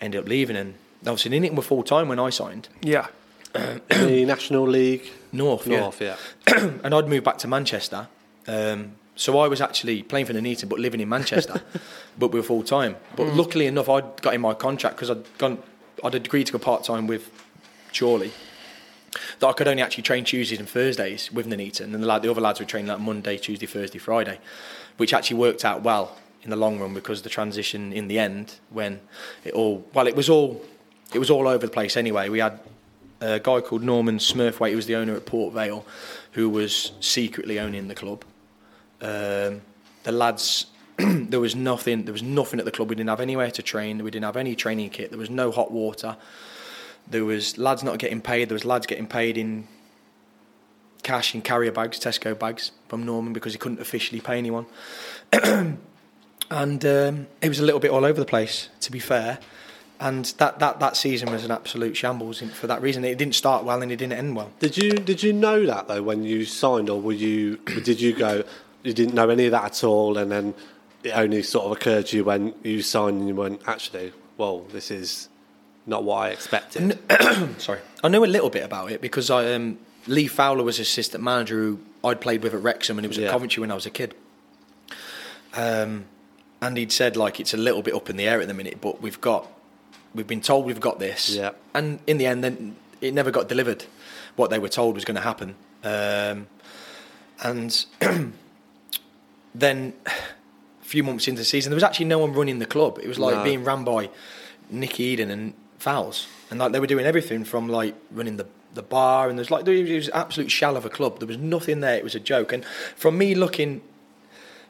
ended 0.00 0.22
up 0.22 0.28
leaving. 0.28 0.56
And 0.56 0.74
obviously 1.02 1.30
Nuneaton 1.30 1.56
were 1.56 1.62
full 1.62 1.82
time 1.82 2.08
when 2.08 2.18
I 2.18 2.30
signed. 2.30 2.68
Yeah. 2.82 3.08
the 3.52 4.24
National 4.26 4.66
League 4.66 5.10
North, 5.32 5.66
yeah. 5.66 5.80
North, 5.80 6.00
yeah. 6.00 6.16
and 6.46 6.94
I'd 6.94 7.08
moved 7.08 7.24
back 7.24 7.38
to 7.38 7.48
Manchester. 7.48 8.08
Um, 8.46 8.92
so 9.16 9.38
I 9.38 9.48
was 9.48 9.60
actually 9.60 10.02
playing 10.02 10.26
for 10.26 10.32
Nuneaton, 10.32 10.68
but 10.68 10.78
living 10.78 11.00
in 11.00 11.08
Manchester, 11.08 11.60
but 12.18 12.28
we 12.28 12.38
were 12.38 12.44
full 12.44 12.62
time. 12.62 12.96
But 13.16 13.26
luckily 13.28 13.66
enough, 13.66 13.88
I'd 13.88 14.22
got 14.22 14.34
in 14.34 14.40
my 14.40 14.54
contract 14.54 14.96
because 14.96 15.10
I'd 15.10 15.38
gone, 15.38 15.62
I'd 16.04 16.14
agreed 16.14 16.46
to 16.46 16.52
go 16.52 16.58
part 16.58 16.84
time 16.84 17.06
with 17.06 17.30
Chorley. 17.92 18.32
That 19.40 19.48
I 19.48 19.52
could 19.52 19.68
only 19.68 19.82
actually 19.82 20.02
train 20.02 20.24
Tuesdays 20.24 20.58
and 20.58 20.68
Thursdays 20.68 21.32
with 21.32 21.46
Nuneaton, 21.46 21.94
and 21.94 22.02
the, 22.02 22.06
lad, 22.06 22.22
the 22.22 22.30
other 22.30 22.40
lads 22.40 22.60
were 22.60 22.66
training 22.66 22.88
like 22.88 23.00
Monday, 23.00 23.38
Tuesday, 23.38 23.66
Thursday, 23.66 23.98
Friday, 23.98 24.38
which 24.96 25.12
actually 25.12 25.38
worked 25.38 25.64
out 25.64 25.82
well 25.82 26.16
in 26.42 26.50
the 26.50 26.56
long 26.56 26.78
run 26.78 26.94
because 26.94 27.22
the 27.22 27.28
transition 27.28 27.92
in 27.92 28.08
the 28.08 28.18
end, 28.18 28.56
when 28.70 29.00
it 29.44 29.54
all, 29.54 29.84
well, 29.94 30.06
it 30.06 30.16
was 30.16 30.28
all, 30.28 30.64
it 31.12 31.18
was 31.18 31.30
all 31.30 31.48
over 31.48 31.66
the 31.66 31.72
place 31.72 31.96
anyway. 31.96 32.28
We 32.28 32.38
had 32.38 32.60
a 33.20 33.40
guy 33.40 33.60
called 33.60 33.82
Norman 33.82 34.18
Smurthwaite, 34.18 34.70
who 34.70 34.76
was 34.76 34.86
the 34.86 34.96
owner 34.96 35.14
at 35.14 35.26
Port 35.26 35.54
Vale, 35.54 35.84
who 36.32 36.48
was 36.48 36.92
secretly 37.00 37.58
owning 37.58 37.88
the 37.88 37.94
club. 37.94 38.24
Um, 39.00 39.62
the 40.04 40.12
lads, 40.12 40.66
there 40.96 41.40
was 41.40 41.54
nothing. 41.56 42.04
There 42.04 42.12
was 42.12 42.22
nothing 42.22 42.58
at 42.58 42.64
the 42.64 42.72
club. 42.72 42.88
We 42.88 42.96
didn't 42.96 43.10
have 43.10 43.20
anywhere 43.20 43.50
to 43.50 43.62
train. 43.62 44.02
We 44.02 44.10
didn't 44.10 44.24
have 44.24 44.36
any 44.36 44.54
training 44.54 44.90
kit. 44.90 45.10
There 45.10 45.18
was 45.18 45.30
no 45.30 45.50
hot 45.50 45.70
water. 45.70 46.16
There 47.10 47.24
was 47.24 47.58
lads 47.58 47.82
not 47.82 47.98
getting 47.98 48.20
paid. 48.20 48.48
There 48.48 48.54
was 48.54 48.64
lads 48.64 48.86
getting 48.86 49.06
paid 49.06 49.38
in 49.38 49.66
cash 51.02 51.34
in 51.34 51.42
carrier 51.42 51.72
bags, 51.72 51.98
Tesco 51.98 52.38
bags 52.38 52.72
from 52.88 53.04
Norman 53.04 53.32
because 53.32 53.52
he 53.52 53.58
couldn't 53.58 53.80
officially 53.80 54.20
pay 54.20 54.38
anyone. 54.38 54.66
and 56.50 56.84
um, 56.84 57.26
it 57.40 57.48
was 57.48 57.60
a 57.60 57.64
little 57.64 57.80
bit 57.80 57.90
all 57.90 58.04
over 58.04 58.20
the 58.20 58.26
place, 58.26 58.68
to 58.80 58.92
be 58.92 58.98
fair. 58.98 59.38
And 60.00 60.26
that, 60.38 60.60
that, 60.60 60.78
that 60.78 60.96
season 60.96 61.32
was 61.32 61.44
an 61.44 61.50
absolute 61.50 61.96
shambles 61.96 62.40
for 62.40 62.68
that 62.68 62.80
reason. 62.82 63.04
It 63.04 63.18
didn't 63.18 63.34
start 63.34 63.64
well 63.64 63.82
and 63.82 63.90
it 63.90 63.96
didn't 63.96 64.12
end 64.12 64.36
well. 64.36 64.52
Did 64.60 64.76
you 64.76 64.92
did 64.92 65.24
you 65.24 65.32
know 65.32 65.66
that 65.66 65.88
though 65.88 66.02
when 66.02 66.22
you 66.22 66.44
signed, 66.44 66.88
or 66.88 67.00
were 67.00 67.12
you 67.12 67.56
did 67.84 68.00
you 68.00 68.14
go? 68.14 68.44
You 68.84 68.92
didn't 68.92 69.14
know 69.14 69.28
any 69.28 69.46
of 69.46 69.50
that 69.52 69.64
at 69.64 69.84
all, 69.84 70.16
and 70.16 70.30
then 70.30 70.54
it 71.02 71.10
only 71.10 71.42
sort 71.42 71.66
of 71.66 71.72
occurred 71.72 72.06
to 72.06 72.16
you 72.16 72.24
when 72.24 72.54
you 72.62 72.80
signed, 72.80 73.18
and 73.18 73.28
you 73.28 73.34
went, 73.34 73.60
actually, 73.66 74.12
well, 74.36 74.60
this 74.70 74.92
is 74.92 75.27
not 75.88 76.04
what 76.04 76.16
I 76.18 76.28
expected. 76.28 76.98
Sorry, 77.58 77.80
I 78.04 78.08
know 78.08 78.24
a 78.24 78.26
little 78.26 78.50
bit 78.50 78.62
about 78.62 78.92
it 78.92 79.00
because 79.00 79.30
I 79.30 79.52
um, 79.54 79.78
Lee 80.06 80.26
Fowler 80.28 80.62
was 80.62 80.78
assistant 80.78 81.24
manager 81.24 81.56
who 81.56 81.80
I'd 82.04 82.20
played 82.20 82.42
with 82.44 82.54
at 82.54 82.62
Wrexham 82.62 82.98
and 82.98 83.04
he 83.04 83.08
was 83.08 83.18
Yeah. 83.18 83.26
at 83.28 83.32
Coventry 83.32 83.60
when 83.62 83.70
I 83.72 83.74
was 83.74 83.86
a 83.86 83.90
kid. 83.90 84.14
Um, 85.54 86.04
and 86.60 86.76
he'd 86.76 86.92
said 86.92 87.16
like 87.16 87.40
it's 87.40 87.54
a 87.54 87.56
little 87.56 87.82
bit 87.82 87.94
up 87.94 88.08
in 88.10 88.16
the 88.16 88.28
air 88.28 88.40
at 88.40 88.46
the 88.48 88.54
minute, 88.54 88.80
but 88.80 89.00
we've 89.02 89.20
got 89.20 89.50
we've 90.14 90.26
been 90.26 90.40
told 90.40 90.66
we've 90.66 90.78
got 90.80 90.98
this. 90.98 91.30
Yeah. 91.34 91.50
And 91.74 92.00
in 92.06 92.18
the 92.18 92.26
end, 92.26 92.44
then 92.44 92.76
it 93.00 93.14
never 93.14 93.30
got 93.30 93.48
delivered. 93.48 93.84
What 94.36 94.50
they 94.50 94.58
were 94.58 94.68
told 94.68 94.94
was 94.94 95.04
going 95.04 95.16
to 95.16 95.20
happen. 95.22 95.54
Um, 95.82 96.46
and 97.42 97.86
then 99.54 99.92
a 100.06 100.84
few 100.84 101.02
months 101.02 101.26
into 101.28 101.40
the 101.40 101.44
season, 101.44 101.70
there 101.70 101.76
was 101.76 101.82
actually 101.84 102.06
no 102.06 102.18
one 102.18 102.32
running 102.32 102.58
the 102.58 102.66
club. 102.66 102.98
It 103.02 103.08
was 103.08 103.18
like 103.18 103.36
No. 103.36 103.44
being 103.44 103.64
ran 103.64 103.84
by 103.84 104.10
Nicky 104.70 105.16
Eadie 105.16 105.22
and 105.30 105.54
Fowles, 105.78 106.26
and 106.50 106.58
like 106.58 106.72
they 106.72 106.80
were 106.80 106.86
doing 106.86 107.06
everything 107.06 107.44
from 107.44 107.68
like 107.68 107.94
running 108.10 108.36
the 108.36 108.46
the 108.74 108.82
bar, 108.82 109.28
and 109.28 109.38
there's 109.38 109.50
like 109.50 109.66
it 109.66 109.94
was 109.94 110.08
absolute 110.10 110.50
shell 110.50 110.76
of 110.76 110.84
a 110.84 110.90
club. 110.90 111.18
There 111.18 111.28
was 111.28 111.38
nothing 111.38 111.80
there. 111.80 111.96
It 111.96 112.04
was 112.04 112.14
a 112.14 112.20
joke. 112.20 112.52
And 112.52 112.64
from 112.96 113.18
me 113.18 113.34
looking, 113.34 113.80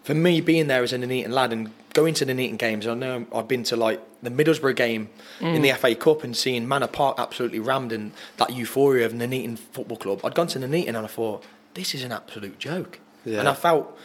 for 0.03 0.15
me 0.15 0.41
being 0.41 0.67
there 0.67 0.83
as 0.83 0.93
an 0.93 1.03
Nuneaton 1.03 1.33
lad 1.33 1.53
and 1.53 1.71
going 1.93 2.15
to 2.15 2.25
the 2.25 2.33
Nuneaton 2.33 2.57
games, 2.57 2.87
I 2.87 2.95
know 2.95 3.27
I've 3.33 3.49
been 3.49 3.65
to 3.65 3.77
like 3.77 4.01
the 4.23 4.31
Middlesbrough 4.31 4.77
game 4.77 5.11
in 5.41 5.57
mm. 5.57 5.63
the 5.63 5.73
FA 5.73 5.95
Cup 5.95 6.25
and 6.25 6.37
seeing 6.37 6.67
Manor 6.67 6.87
Park 6.87 7.19
absolutely 7.19 7.61
rammed 7.61 7.93
and 7.93 8.13
that 8.37 8.53
euphoria 8.53 9.07
of 9.07 9.13
Nuneaton 9.13 9.57
Football 9.57 9.99
Club. 9.99 10.21
I'd 10.25 10.35
gone 10.35 10.49
to 10.49 10.59
Nuneaton 10.59 10.97
and 10.97 11.05
I 11.05 11.09
thought 11.09 11.45
this 11.75 11.95
is 11.95 12.03
an 12.03 12.13
absolute 12.13 12.59
joke, 12.59 13.01
Yeah. 13.25 13.41
and 13.41 13.49
I 13.49 13.55
felt. 13.55 13.97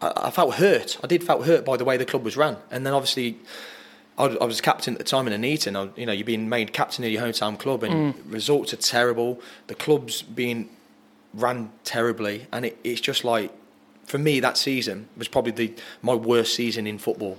I, 0.00 0.12
I 0.16 0.30
felt 0.30 0.56
hurt. 0.56 0.98
I 1.02 1.06
did 1.06 1.24
felt 1.24 1.46
hurt 1.46 1.64
by 1.64 1.78
the 1.78 1.84
way 1.84 1.96
the 1.96 2.04
club 2.04 2.22
was 2.22 2.36
ran, 2.36 2.56
and 2.70 2.84
then 2.84 2.92
obviously, 2.92 3.38
I, 4.18 4.24
I 4.26 4.44
was 4.44 4.60
captain 4.60 4.94
at 4.94 4.98
the 4.98 5.04
time 5.04 5.26
in 5.28 5.40
Nuneaton. 5.40 5.76
I, 5.76 5.88
you 5.98 6.06
know, 6.06 6.12
you're 6.12 6.24
being 6.24 6.48
made 6.48 6.72
captain 6.72 7.04
of 7.04 7.10
your 7.10 7.22
hometown 7.22 7.58
club, 7.58 7.82
and 7.82 8.14
mm. 8.14 8.32
results 8.32 8.72
are 8.72 8.78
terrible. 8.78 9.40
The 9.66 9.74
club's 9.74 10.22
being 10.22 10.68
ran 11.34 11.70
terribly, 11.84 12.46
and 12.52 12.64
it, 12.64 12.78
it's 12.82 13.00
just 13.00 13.24
like, 13.24 13.52
for 14.04 14.18
me, 14.18 14.40
that 14.40 14.56
season 14.56 15.08
was 15.16 15.28
probably 15.28 15.52
the 15.52 15.74
my 16.02 16.14
worst 16.14 16.54
season 16.54 16.86
in 16.86 16.98
football, 16.98 17.38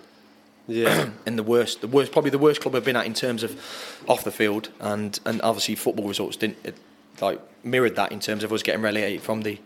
Yeah, 0.68 1.10
and 1.26 1.38
the 1.38 1.44
worst, 1.44 1.82
the 1.82 1.88
worst, 1.88 2.12
probably 2.12 2.32
the 2.32 2.38
worst 2.38 2.62
club 2.62 2.76
I've 2.76 2.86
been 2.86 2.95
at 2.95 3.06
in 3.06 3.14
terms 3.14 3.44
of 3.44 3.60
off 4.08 4.24
the 4.24 4.32
field, 4.32 4.70
and 4.80 5.20
and 5.26 5.41
obviously 5.41 5.76
football 5.76 6.08
results 6.08 6.38
didn't 6.38 6.58
it, 6.64 6.76
like 7.22 7.40
mirrored 7.64 7.95
that 7.95 8.12
in 8.12 8.20
terms 8.20 8.44
of 8.44 8.54
us 8.54 8.62
getting 8.62 8.82
relegated 8.82 9.22
from 9.22 9.41
the 9.41 9.60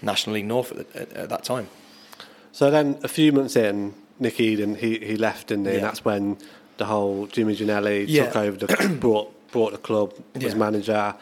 National 0.00 0.34
League 0.34 0.46
North 0.46 0.72
at, 0.72 0.94
at, 0.94 1.12
at 1.12 1.28
that 1.28 1.44
time. 1.44 1.68
So 2.52 2.70
then, 2.70 2.98
a 3.02 3.08
few 3.08 3.32
months 3.32 3.56
in, 3.56 3.94
Nick 4.22 4.40
Eadie 4.40 4.74
he, 4.76 4.98
he 4.98 5.16
left, 5.16 5.48
didn't 5.48 5.66
he? 5.66 5.72
And 5.72 5.80
Yeah. 5.80 5.86
that's 5.88 6.04
when 6.04 6.38
the 6.78 6.86
whole 6.86 7.26
Jimmy 7.26 7.54
Ginnelly 7.56 8.06
Yeah. 8.08 8.26
took 8.26 8.36
over 8.36 8.66
the 8.66 8.88
brought 9.00 9.28
brought 9.50 9.72
the 9.72 9.78
club 9.78 10.14
as 10.34 10.42
Yeah. 10.42 10.54
manager. 10.54 11.14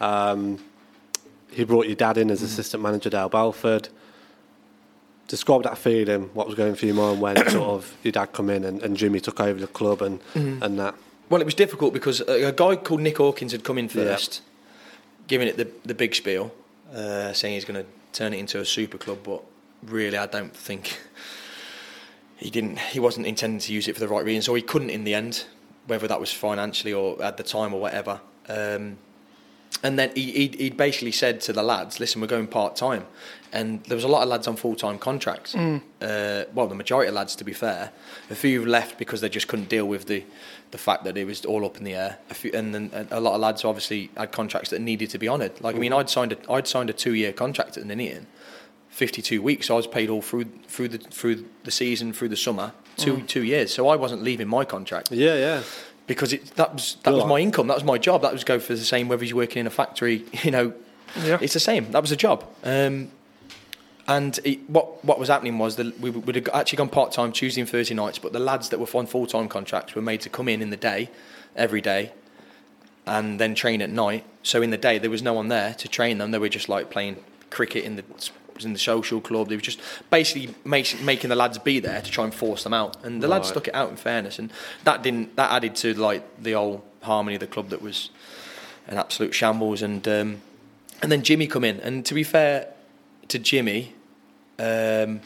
Um, 0.00 0.58
he 1.50 1.64
brought 1.64 1.86
your 1.86 1.96
dad 1.96 2.16
in 2.18 2.30
as 2.30 2.42
assistant 2.42 2.82
manager, 2.82 3.10
Dale 3.10 3.28
Belford. 3.28 3.88
Describe 5.28 5.62
that 5.64 5.78
feeling. 5.78 6.30
What 6.34 6.46
was 6.46 6.54
going 6.56 6.74
through 6.74 6.88
your 6.88 6.96
mind 6.96 7.20
when 7.20 7.36
sort 7.50 7.68
of 7.70 7.94
your 8.02 8.12
dad 8.12 8.32
come 8.32 8.50
in 8.50 8.64
and, 8.64 8.82
and 8.82 8.96
Jimmy 8.96 9.20
took 9.20 9.40
over 9.40 9.58
the 9.60 9.66
club 9.66 10.02
and 10.02 10.20
and 10.34 10.78
that. 10.78 10.94
Well, 11.30 11.40
it 11.40 11.44
was 11.44 11.54
difficult 11.54 11.94
because 11.94 12.20
a, 12.20 12.48
a 12.48 12.52
guy 12.52 12.76
called 12.76 13.00
Nick 13.00 13.16
Hawkins 13.18 13.52
had 13.52 13.64
come 13.64 13.78
in 13.78 13.88
first, 13.88 14.42
giving 15.26 15.48
it 15.48 15.56
the, 15.56 15.68
the 15.84 15.94
big 15.94 16.14
spiel, 16.14 16.52
uh, 16.94 17.32
saying 17.32 17.54
he's 17.54 17.64
going 17.64 17.82
to 17.82 17.90
turn 18.12 18.34
it 18.34 18.38
into 18.38 18.60
a 18.60 18.64
super 18.64 18.98
club. 18.98 19.18
But 19.24 19.42
really, 19.82 20.18
I 20.18 20.26
don't 20.26 20.54
think 20.54 20.98
he 22.36 22.50
didn't 22.50 22.78
he 22.78 23.00
wasn't 23.00 23.26
intending 23.26 23.60
to 23.60 23.72
use 23.72 23.88
it 23.88 23.94
for 23.94 24.00
the 24.00 24.08
right 24.08 24.24
reasons, 24.24 24.48
or 24.48 24.56
he 24.56 24.62
couldn't 24.62 24.90
in 24.90 25.04
the 25.04 25.14
end, 25.14 25.46
whether 25.86 26.08
that 26.08 26.20
was 26.20 26.32
financially 26.32 26.92
or 26.92 27.22
at 27.22 27.36
the 27.36 27.42
time 27.42 27.72
or 27.72 27.80
whatever. 27.80 28.20
Um, 28.48 28.98
and 29.82 29.98
then 29.98 30.12
he, 30.14 30.30
he, 30.32 30.48
he 30.56 30.70
basically 30.70 31.12
said 31.12 31.40
to 31.42 31.52
the 31.52 31.62
lads, 31.62 32.00
"Listen, 32.00 32.20
we're 32.20 32.26
going 32.26 32.46
part 32.46 32.76
time," 32.76 33.06
and 33.52 33.82
there 33.84 33.96
was 33.96 34.04
a 34.04 34.08
lot 34.08 34.22
of 34.22 34.28
lads 34.28 34.46
on 34.46 34.56
full 34.56 34.76
time 34.76 34.98
contracts. 34.98 35.54
Mm. 35.54 35.82
Uh, 36.00 36.44
well, 36.54 36.66
the 36.66 36.74
majority 36.74 37.08
of 37.08 37.14
lads, 37.14 37.36
to 37.36 37.44
be 37.44 37.52
fair, 37.52 37.90
a 38.30 38.34
few 38.34 38.64
left 38.64 38.98
because 38.98 39.20
they 39.20 39.28
just 39.28 39.48
couldn't 39.48 39.68
deal 39.68 39.86
with 39.86 40.06
the 40.06 40.24
the 40.70 40.78
fact 40.78 41.04
that 41.04 41.16
it 41.16 41.26
was 41.26 41.44
all 41.44 41.64
up 41.64 41.76
in 41.76 41.84
the 41.84 41.94
air. 41.94 42.18
A 42.30 42.34
few, 42.34 42.50
and 42.54 42.74
then 42.74 43.08
a 43.10 43.20
lot 43.20 43.34
of 43.34 43.40
lads 43.40 43.64
obviously 43.64 44.10
had 44.16 44.32
contracts 44.32 44.70
that 44.70 44.80
needed 44.80 45.10
to 45.10 45.18
be 45.18 45.28
honoured. 45.28 45.60
Like 45.60 45.76
I 45.76 45.78
mean, 45.78 45.92
I'd 45.92 46.08
signed 46.08 46.32
a 46.32 46.50
I'd 46.50 46.66
signed 46.66 46.88
a 46.88 46.94
two 46.94 47.14
year 47.14 47.32
contract 47.32 47.76
at 47.76 47.84
Ninian 47.84 48.26
52 48.94 49.42
weeks. 49.42 49.70
I 49.70 49.74
was 49.74 49.88
paid 49.88 50.08
all 50.08 50.22
through 50.22 50.44
through 50.68 50.88
the 50.88 50.98
through 50.98 51.44
the 51.64 51.72
season, 51.72 52.12
through 52.12 52.28
the 52.28 52.36
summer, 52.36 52.72
two 52.96 53.16
mm. 53.16 53.26
two 53.26 53.42
years. 53.42 53.74
So 53.74 53.88
I 53.88 53.96
wasn't 53.96 54.22
leaving 54.22 54.46
my 54.46 54.64
contract. 54.64 55.10
Yeah, 55.10 55.34
yeah. 55.34 55.62
Because 56.06 56.32
it 56.32 56.46
that 56.54 56.74
was 56.74 56.96
that 57.02 57.10
You're 57.10 57.16
was 57.16 57.22
like, 57.24 57.28
my 57.28 57.40
income, 57.40 57.66
that 57.66 57.74
was 57.74 57.82
my 57.82 57.98
job. 57.98 58.22
That 58.22 58.32
was 58.32 58.44
go 58.44 58.60
for 58.60 58.74
the 58.74 58.84
same 58.84 59.08
whether 59.08 59.24
he's 59.24 59.34
working 59.34 59.60
in 59.60 59.66
a 59.66 59.70
factory, 59.70 60.24
you 60.44 60.52
know. 60.52 60.72
Yeah. 61.20 61.38
It's 61.40 61.54
the 61.54 61.60
same. 61.60 61.90
That 61.90 62.02
was 62.02 62.12
a 62.12 62.16
job. 62.16 62.44
Um, 62.62 63.10
and 64.06 64.38
it, 64.44 64.70
what 64.70 65.04
what 65.04 65.18
was 65.18 65.28
happening 65.28 65.58
was 65.58 65.74
that 65.74 65.98
we 65.98 66.10
would 66.10 66.36
have 66.36 66.48
actually 66.54 66.76
gone 66.76 66.88
part 66.88 67.10
time 67.10 67.32
Tuesday 67.32 67.62
and 67.62 67.70
Thursday 67.70 67.94
nights, 67.94 68.20
but 68.20 68.32
the 68.32 68.38
lads 68.38 68.68
that 68.68 68.78
were 68.78 68.86
on 68.94 69.06
full 69.06 69.26
time 69.26 69.48
contracts 69.48 69.96
were 69.96 70.02
made 70.02 70.20
to 70.20 70.28
come 70.28 70.48
in 70.48 70.62
in 70.62 70.70
the 70.70 70.76
day, 70.76 71.10
every 71.56 71.80
day, 71.80 72.12
and 73.06 73.40
then 73.40 73.56
train 73.56 73.82
at 73.82 73.90
night. 73.90 74.24
So 74.44 74.62
in 74.62 74.70
the 74.70 74.78
day 74.78 74.98
there 74.98 75.10
was 75.10 75.22
no 75.22 75.32
one 75.32 75.48
there 75.48 75.74
to 75.74 75.88
train 75.88 76.18
them. 76.18 76.30
They 76.30 76.38
were 76.38 76.48
just 76.48 76.68
like 76.68 76.90
playing 76.90 77.16
cricket 77.50 77.82
in 77.82 77.96
the 77.96 78.04
in 78.62 78.72
the 78.72 78.78
social 78.78 79.20
club. 79.20 79.48
They 79.48 79.56
were 79.56 79.62
just 79.62 79.80
basically 80.10 80.54
making 80.64 81.30
the 81.30 81.36
lads 81.36 81.58
be 81.58 81.80
there 81.80 82.00
to 82.00 82.10
try 82.10 82.24
and 82.24 82.34
force 82.34 82.62
them 82.62 82.74
out. 82.74 83.02
And 83.04 83.22
the 83.22 83.28
lads 83.28 83.48
stuck 83.48 83.68
it 83.68 83.74
out 83.74 83.90
in 83.90 83.96
fairness, 83.96 84.38
and 84.38 84.52
that 84.84 85.02
didn't 85.02 85.36
that 85.36 85.50
added 85.50 85.74
to 85.76 85.94
like 85.94 86.42
the 86.42 86.54
old 86.54 86.82
harmony 87.02 87.36
of 87.36 87.40
the 87.40 87.46
club 87.46 87.70
that 87.70 87.82
was 87.82 88.10
an 88.86 88.98
absolute 88.98 89.34
shambles. 89.34 89.82
And 89.82 90.06
um, 90.06 90.40
and 91.02 91.10
then 91.10 91.22
Jimmy 91.22 91.46
come 91.46 91.64
in, 91.64 91.80
and 91.80 92.04
to 92.06 92.14
be 92.14 92.22
fair 92.22 92.68
to 93.28 93.38
Jimmy, 93.38 93.94
um, 94.58 95.20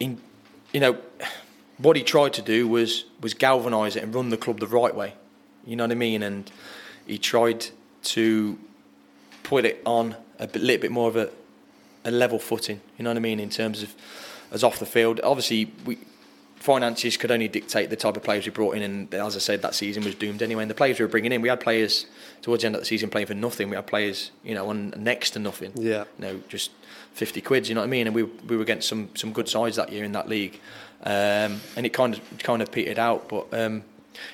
in 0.00 0.20
you 0.72 0.80
know 0.80 0.98
what 1.78 1.96
he 1.96 2.02
tried 2.02 2.32
to 2.34 2.42
do 2.42 2.66
was 2.66 3.04
was 3.20 3.34
galvanise 3.34 3.96
it 3.96 4.02
and 4.02 4.14
run 4.14 4.30
the 4.30 4.36
club 4.36 4.60
the 4.60 4.66
right 4.66 4.94
way. 4.94 5.14
You 5.64 5.76
know 5.76 5.84
what 5.84 5.92
I 5.92 5.96
mean? 5.96 6.22
And 6.22 6.50
he 7.06 7.18
tried 7.18 7.66
to 8.02 8.58
put 9.42 9.64
it 9.64 9.80
on 9.84 10.16
a 10.38 10.46
bit, 10.46 10.62
little 10.62 10.80
bit 10.80 10.90
more 10.90 11.08
of 11.08 11.16
a, 11.16 11.30
a 12.04 12.10
level 12.10 12.38
footing. 12.38 12.80
You 12.98 13.04
know 13.04 13.10
what 13.10 13.16
I 13.16 13.20
mean 13.20 13.40
in 13.40 13.50
terms 13.50 13.82
of 13.82 13.94
as 14.50 14.62
off 14.62 14.78
the 14.78 14.86
field. 14.86 15.20
Obviously, 15.22 15.72
we 15.84 15.98
finances 16.62 17.16
could 17.16 17.32
only 17.32 17.48
dictate 17.48 17.90
the 17.90 17.96
type 17.96 18.16
of 18.16 18.22
players 18.22 18.46
we 18.46 18.52
brought 18.52 18.76
in, 18.76 18.82
and 18.82 19.12
as 19.14 19.34
I 19.34 19.40
said, 19.40 19.62
that 19.62 19.74
season 19.74 20.04
was 20.04 20.14
doomed 20.14 20.42
anyway. 20.42 20.62
And 20.62 20.70
the 20.70 20.74
players 20.74 20.98
we 20.98 21.04
were 21.04 21.10
bringing 21.10 21.32
in, 21.32 21.42
we 21.42 21.48
had 21.48 21.60
players 21.60 22.06
towards 22.40 22.62
the 22.62 22.66
end 22.66 22.76
of 22.76 22.82
the 22.82 22.86
season 22.86 23.10
playing 23.10 23.26
for 23.26 23.34
nothing. 23.34 23.68
We 23.68 23.76
had 23.76 23.86
players, 23.86 24.30
you 24.44 24.54
know, 24.54 24.68
on 24.68 24.94
next 24.96 25.30
to 25.30 25.38
nothing. 25.38 25.72
Yeah. 25.74 26.04
you 26.18 26.24
know, 26.24 26.40
just 26.48 26.70
fifty 27.12 27.40
quids. 27.40 27.68
You 27.68 27.74
know 27.74 27.80
what 27.80 27.88
I 27.88 27.90
mean? 27.90 28.06
And 28.06 28.14
we 28.14 28.22
we 28.22 28.56
were 28.56 28.62
against 28.62 28.88
some 28.88 29.10
some 29.14 29.32
good 29.32 29.48
sides 29.48 29.76
that 29.76 29.92
year 29.92 30.04
in 30.04 30.12
that 30.12 30.28
league, 30.28 30.60
um, 31.02 31.60
and 31.76 31.84
it 31.84 31.92
kind 31.92 32.14
of 32.14 32.38
kind 32.38 32.62
of 32.62 32.70
petered 32.70 32.98
out. 32.98 33.28
But 33.28 33.52
um, 33.52 33.82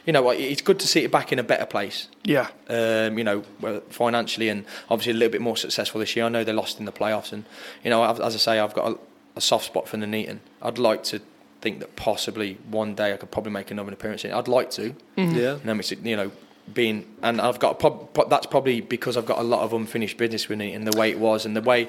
you 0.06 0.12
know, 0.12 0.30
it's 0.30 0.62
good 0.62 0.78
to 0.80 0.86
see 0.86 1.04
it 1.04 1.10
back 1.10 1.32
in 1.32 1.38
a 1.38 1.42
better 1.42 1.66
place. 1.66 2.08
Yeah. 2.24 2.48
Um, 2.68 3.18
you 3.18 3.24
know, 3.24 3.42
financially 3.90 4.48
and 4.48 4.64
obviously 4.90 5.12
a 5.12 5.16
little 5.16 5.32
bit 5.32 5.40
more 5.40 5.56
successful 5.56 6.00
this 6.00 6.16
year. 6.16 6.24
I 6.24 6.28
know 6.28 6.44
they 6.44 6.52
lost 6.52 6.78
in 6.78 6.84
the 6.86 6.92
playoffs, 6.92 7.32
and 7.32 7.44
you 7.84 7.90
know, 7.90 8.04
as 8.04 8.34
I 8.34 8.38
say, 8.38 8.58
I've 8.58 8.74
got 8.74 8.92
a, 8.92 8.98
a 9.36 9.40
soft 9.40 9.66
spot 9.66 9.88
for 9.88 9.96
Nuneaton. 9.96 10.40
I'd 10.62 10.78
like 10.78 11.02
to 11.04 11.20
think 11.60 11.80
that 11.80 11.96
possibly 11.96 12.58
one 12.70 12.94
day 12.94 13.12
I 13.12 13.16
could 13.16 13.30
probably 13.30 13.52
make 13.52 13.70
another 13.70 13.92
appearance. 13.92 14.24
in 14.24 14.30
it. 14.30 14.34
I'd 14.34 14.48
like 14.48 14.70
to. 14.72 14.94
Yeah. 15.16 15.52
And 15.54 15.62
then 15.62 15.78
it's, 15.80 15.90
you 15.90 16.16
know, 16.16 16.30
being 16.72 17.06
and 17.22 17.40
I've 17.40 17.58
got 17.58 17.78
prob- 17.78 18.12
pro- 18.12 18.28
that's 18.28 18.46
probably 18.46 18.80
because 18.80 19.16
I've 19.16 19.26
got 19.26 19.38
a 19.38 19.42
lot 19.42 19.62
of 19.62 19.72
unfinished 19.72 20.18
business 20.18 20.48
with 20.48 20.58
Nuneaton, 20.58 20.84
the 20.90 20.98
way 20.98 21.10
it 21.10 21.18
was 21.18 21.46
and 21.46 21.56
the 21.56 21.62
way 21.62 21.88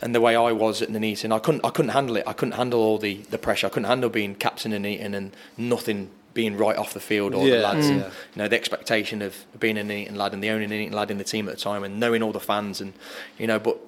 and 0.00 0.14
the 0.14 0.20
way 0.20 0.34
I 0.36 0.52
was 0.52 0.82
at 0.82 0.88
Nuneaton. 0.90 1.32
I 1.32 1.38
couldn't 1.38 1.64
I 1.64 1.70
couldn't 1.70 1.90
handle 1.90 2.16
it. 2.16 2.24
I 2.26 2.32
couldn't 2.32 2.52
handle 2.54 2.80
all 2.80 2.98
the, 2.98 3.16
the 3.30 3.38
pressure. 3.38 3.66
I 3.66 3.70
couldn't 3.70 3.88
handle 3.88 4.08
being 4.10 4.34
captain 4.34 4.72
of 4.72 4.80
Nuneaton 4.82 5.14
and 5.14 5.36
nothing 5.56 6.10
being 6.34 6.56
right 6.56 6.76
off 6.76 6.94
the 6.94 7.00
field 7.00 7.34
or 7.34 7.46
Yeah, 7.46 7.56
the 7.56 7.62
lads. 7.62 7.86
Mm. 7.86 7.90
And, 7.90 8.00
you 8.00 8.10
know, 8.36 8.48
the 8.48 8.56
expectation 8.56 9.22
of 9.22 9.44
being 9.58 9.76
a 9.78 9.82
Nuneaton 9.84 10.16
lad 10.16 10.32
and 10.32 10.42
the 10.42 10.50
only 10.50 10.66
Nuneaton 10.66 10.92
lad 10.94 11.10
in 11.10 11.18
the 11.18 11.24
team 11.24 11.48
at 11.48 11.54
the 11.56 11.60
time 11.60 11.84
and 11.84 12.00
knowing 12.00 12.22
all 12.22 12.32
the 12.32 12.40
fans 12.40 12.80
and 12.80 12.92
you 13.38 13.46
know, 13.46 13.58
but 13.58 13.78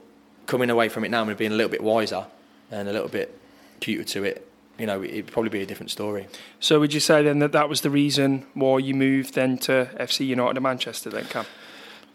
coming 0.46 0.70
away 0.70 0.88
from 0.88 1.04
it 1.04 1.10
now 1.10 1.22
and 1.26 1.36
being 1.36 1.52
a 1.52 1.54
little 1.54 1.70
bit 1.70 1.82
wiser 1.82 2.26
and 2.70 2.88
a 2.88 2.92
little 2.92 3.08
bit 3.08 3.38
cuter 3.80 4.04
to 4.04 4.24
it, 4.24 4.46
you 4.78 4.86
know, 4.86 5.02
it'd 5.02 5.28
probably 5.28 5.50
be 5.50 5.62
a 5.62 5.66
different 5.66 5.90
story. 5.90 6.26
So 6.60 6.80
would 6.80 6.92
you 6.92 7.00
say 7.00 7.22
then 7.22 7.38
that 7.38 7.52
that 7.52 7.68
was 7.68 7.80
the 7.82 7.90
reason 7.90 8.44
why 8.54 8.78
you 8.78 8.92
moved 8.94 9.34
then 9.34 9.56
to 9.58 9.88
FC 9.98 10.26
United 10.26 10.56
of 10.56 10.62
Manchester 10.62 11.10
then, 11.10 11.24
Cam? 11.26 11.46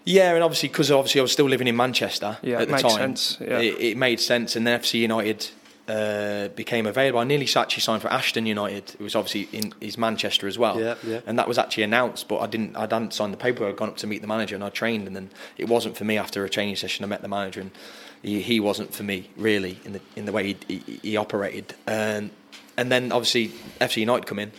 Yeah, 0.06 0.34
and 0.34 0.43
obviously 0.43 0.69
because 0.69 0.91
obviously 0.91 1.19
I 1.19 1.22
was 1.23 1.31
still 1.31 1.45
living 1.47 1.68
in 1.68 1.76
Manchester 1.76 2.38
Yeah, 2.41 2.61
at 2.61 2.68
the 2.68 2.73
makes 2.73 2.84
time. 2.84 2.91
sense, 3.15 3.38
yeah. 3.39 3.60
It, 3.60 3.80
it 3.80 3.97
made 3.97 4.19
sense, 4.19 4.56
and 4.56 4.65
then 4.65 4.80
FC 4.80 4.99
United 4.99 5.49
uh, 5.90 6.49
became 6.49 6.86
available. 6.86 7.20
I 7.20 7.24
nearly 7.24 7.48
actually 7.56 7.82
signed 7.82 8.02
for 8.02 8.10
Ashton 8.10 8.45
United. 8.45 8.95
It 8.99 9.02
was 9.02 9.16
obviously 9.16 9.49
in 9.57 9.74
is 9.82 9.98
Manchester 9.98 10.48
as 10.48 10.57
well. 10.57 10.80
Yeah, 10.80 10.95
yeah. 11.03 11.22
And 11.26 11.40
that 11.40 11.48
was 11.48 11.57
actually 11.57 11.84
announced, 11.84 12.28
but 12.28 12.40
I 12.40 12.48
didn't. 12.48 12.76
I 12.76 12.82
hadn't 12.82 13.14
signed 13.14 13.34
the 13.34 13.38
paper. 13.38 13.68
I'd 13.68 13.76
gone 13.76 13.90
up 13.90 13.98
to 13.98 14.07
meet 14.07 14.22
the 14.22 14.28
manager, 14.28 14.56
and 14.56 14.64
I 14.64 14.70
trained, 14.70 15.07
and 15.07 15.16
then 15.16 15.32
it 15.57 15.68
wasn't 15.68 15.98
for 15.98 16.06
me. 16.06 16.18
After 16.18 16.45
a 16.45 16.49
training 16.49 16.76
session, 16.76 17.03
I 17.03 17.07
met 17.07 17.22
the 17.22 17.28
manager, 17.28 17.61
and 17.61 17.72
he, 18.22 18.41
he 18.41 18.60
wasn't 18.60 18.94
for 18.94 19.03
me 19.03 19.30
really 19.36 19.80
in 19.84 19.94
the 19.94 20.02
in 20.16 20.26
the 20.26 20.32
way 20.32 20.53
he, 20.53 20.57
he, 20.68 20.99
he 21.02 21.18
operated. 21.18 21.74
And 21.88 22.30
and 22.78 22.91
then 22.91 23.11
obviously 23.11 23.49
FC 23.82 23.98
United 23.98 24.28
come 24.28 24.40
in. 24.40 24.52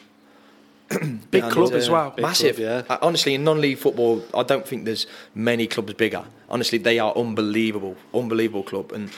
Big 1.30 1.44
And, 1.44 1.52
club 1.52 1.72
uh, 1.72 1.76
as 1.76 1.88
well. 1.88 2.10
Big 2.10 2.24
massive. 2.24 2.56
club, 2.56 2.86
yeah. 2.88 2.94
Uh, 2.94 2.98
Honestly, 3.02 3.34
in 3.34 3.44
non-league 3.44 3.78
football, 3.78 4.24
I 4.34 4.42
don't 4.42 4.66
think 4.66 4.84
there's 4.84 5.06
many 5.36 5.68
clubs 5.68 5.94
bigger. 5.94 6.24
Honestly, 6.48 6.78
they 6.78 6.98
are 6.98 7.16
unbelievable, 7.16 7.94
unbelievable 8.12 8.64
club, 8.64 8.90
and 8.90 9.08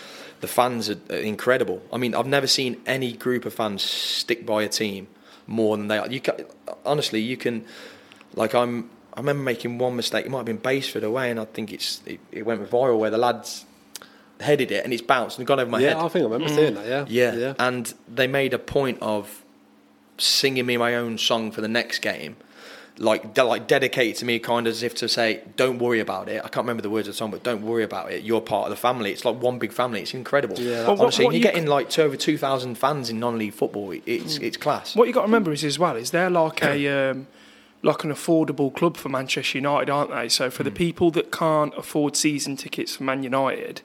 the 0.42 0.48
fans 0.48 0.90
are 0.90 0.98
are 1.08 1.16
incredible. 1.16 1.80
I 1.90 1.96
mean, 1.96 2.14
I've 2.14 2.26
never 2.26 2.46
seen 2.46 2.82
any 2.84 3.14
group 3.14 3.46
of 3.46 3.54
fans 3.54 3.82
stick 3.82 4.44
by 4.44 4.62
a 4.62 4.68
team 4.68 5.06
more 5.46 5.76
than 5.76 5.88
they 5.88 5.98
are. 5.98 6.08
You 6.08 6.20
can, 6.20 6.44
honestly, 6.84 7.20
you 7.20 7.38
can. 7.38 7.64
Like 8.34 8.54
I'm, 8.54 8.90
I 9.14 9.20
remember 9.20 9.42
making 9.42 9.78
one 9.78 9.96
mistake. 9.96 10.26
It 10.26 10.30
might 10.30 10.38
have 10.38 10.46
been 10.46 10.56
Basford 10.58 11.04
away, 11.04 11.30
and 11.30 11.40
I 11.40 11.46
think 11.46 11.72
it's 11.72 12.02
it, 12.04 12.20
it 12.30 12.44
went 12.44 12.68
viral 12.68 12.98
where 12.98 13.10
the 13.10 13.18
lads 13.18 13.64
headed 14.40 14.72
it 14.72 14.84
and 14.84 14.92
it's 14.92 15.02
bounced 15.02 15.38
and 15.38 15.46
gone 15.46 15.60
over 15.60 15.70
my 15.70 15.78
yeah, 15.78 15.90
head. 15.90 15.96
I 15.98 16.08
think 16.08 16.22
I 16.22 16.28
remember 16.28 16.52
mm. 16.52 16.56
seeing 16.56 16.74
that. 16.74 16.86
Yeah. 16.86 17.04
Yeah. 17.08 17.34
Yeah. 17.34 17.54
And 17.58 17.92
they 18.08 18.26
made 18.26 18.52
a 18.52 18.58
point 18.58 18.98
of 19.00 19.44
singing 20.18 20.66
me 20.66 20.76
my 20.76 20.96
own 20.96 21.16
song 21.18 21.52
for 21.52 21.60
the 21.60 21.68
next 21.68 22.00
game. 22.00 22.36
Like, 22.98 23.32
de- 23.34 23.42
like 23.42 23.66
dedicated 23.66 24.16
to 24.16 24.24
me, 24.26 24.38
kind 24.38 24.66
of 24.66 24.72
as 24.72 24.82
if 24.82 24.94
to 24.96 25.08
say, 25.08 25.40
"Don't 25.56 25.78
worry 25.78 25.98
about 25.98 26.28
it." 26.28 26.38
I 26.44 26.48
can't 26.48 26.64
remember 26.66 26.82
the 26.82 26.90
words 26.90 27.08
of 27.08 27.14
the 27.14 27.16
song, 27.16 27.30
but 27.30 27.42
don't 27.42 27.62
worry 27.62 27.82
about 27.84 28.12
it. 28.12 28.22
You're 28.22 28.42
part 28.42 28.64
of 28.64 28.70
the 28.70 28.76
family. 28.76 29.10
It's 29.12 29.24
like 29.24 29.36
one 29.40 29.58
big 29.58 29.72
family. 29.72 30.02
It's 30.02 30.12
incredible. 30.12 30.58
Yeah, 30.58 30.86
Well, 30.86 31.00
honestly, 31.00 31.24
what 31.24 31.32
you're 31.32 31.38
you 31.38 31.42
getting 31.42 31.66
like 31.66 31.88
to 31.90 32.02
over 32.02 32.16
two 32.16 32.36
thousand 32.36 32.76
fans 32.76 33.08
in 33.08 33.18
non-league 33.18 33.54
football. 33.54 33.92
It- 33.92 34.02
It's 34.06 34.36
it's 34.36 34.56
class. 34.58 34.94
What 34.94 35.08
you 35.08 35.14
got 35.14 35.22
to 35.22 35.26
remember 35.26 35.52
is 35.52 35.64
as 35.64 35.78
well 35.78 35.96
is 35.96 36.10
they're 36.10 36.28
like 36.30 36.62
a 36.62 36.88
um, 37.10 37.28
like 37.82 38.04
an 38.04 38.12
affordable 38.12 38.72
club 38.72 38.96
for 38.98 39.08
Manchester 39.08 39.56
United, 39.58 39.88
aren't 39.90 40.10
they? 40.10 40.28
So 40.28 40.50
for 40.50 40.62
the 40.62 40.70
Hmm. 40.70 40.76
people 40.76 41.10
that 41.12 41.32
can't 41.32 41.72
afford 41.76 42.14
season 42.14 42.56
tickets 42.56 42.96
for 42.96 43.04
Man 43.04 43.22
United, 43.22 43.80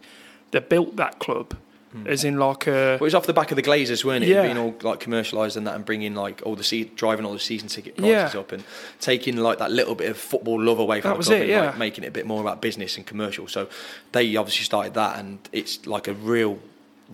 they 0.52 0.60
built 0.60 0.98
that 0.98 1.18
club 1.20 1.56
Hmm. 1.92 2.06
as 2.06 2.26
in 2.26 2.38
like 2.38 2.68
a 2.68 2.72
Well, 2.72 2.94
it 2.96 3.02
was 3.02 3.16
off 3.16 3.28
the 3.28 3.34
back 3.34 3.50
of 3.52 3.56
the 3.56 3.62
Glazers, 3.64 4.04
weren't 4.04 4.26
it? 4.26 4.28
Yeah. 4.28 4.42
Being 4.42 4.58
all 4.58 4.76
like 4.82 5.00
commercialised 5.00 5.56
and 5.56 5.66
that, 5.68 5.76
and 5.76 5.86
bringing 5.86 6.16
like 6.16 6.42
all 6.46 6.58
the 6.58 6.64
se- 6.64 6.92
driving 6.96 7.26
all 7.26 7.32
the 7.32 7.40
season 7.40 7.70
ticket 7.70 7.96
prices 7.96 8.34
Yeah. 8.34 8.40
up, 8.42 8.52
and 8.52 8.66
taking 9.00 9.38
like 9.38 9.60
that 9.60 9.72
little 9.72 9.96
bit 9.96 10.10
of 10.10 10.18
football 10.18 10.62
love 10.62 10.80
away 10.80 11.00
from 11.00 11.12
That 11.12 11.14
the 11.14 11.18
was 11.20 11.28
club, 11.28 11.40
it, 11.40 11.42
and, 11.44 11.50
yeah. 11.50 11.62
like, 11.68 11.78
making 11.78 12.04
it 12.04 12.08
a 12.08 12.12
bit 12.12 12.26
more 12.26 12.42
about 12.42 12.62
business 12.62 12.98
and 12.98 13.06
commercial. 13.06 13.48
So 13.48 13.70
they 14.12 14.36
obviously 14.36 14.66
started 14.66 14.96
that, 14.96 15.18
and 15.18 15.40
it's 15.54 15.86
like 15.88 16.10
a 16.10 16.14
real, 16.14 16.60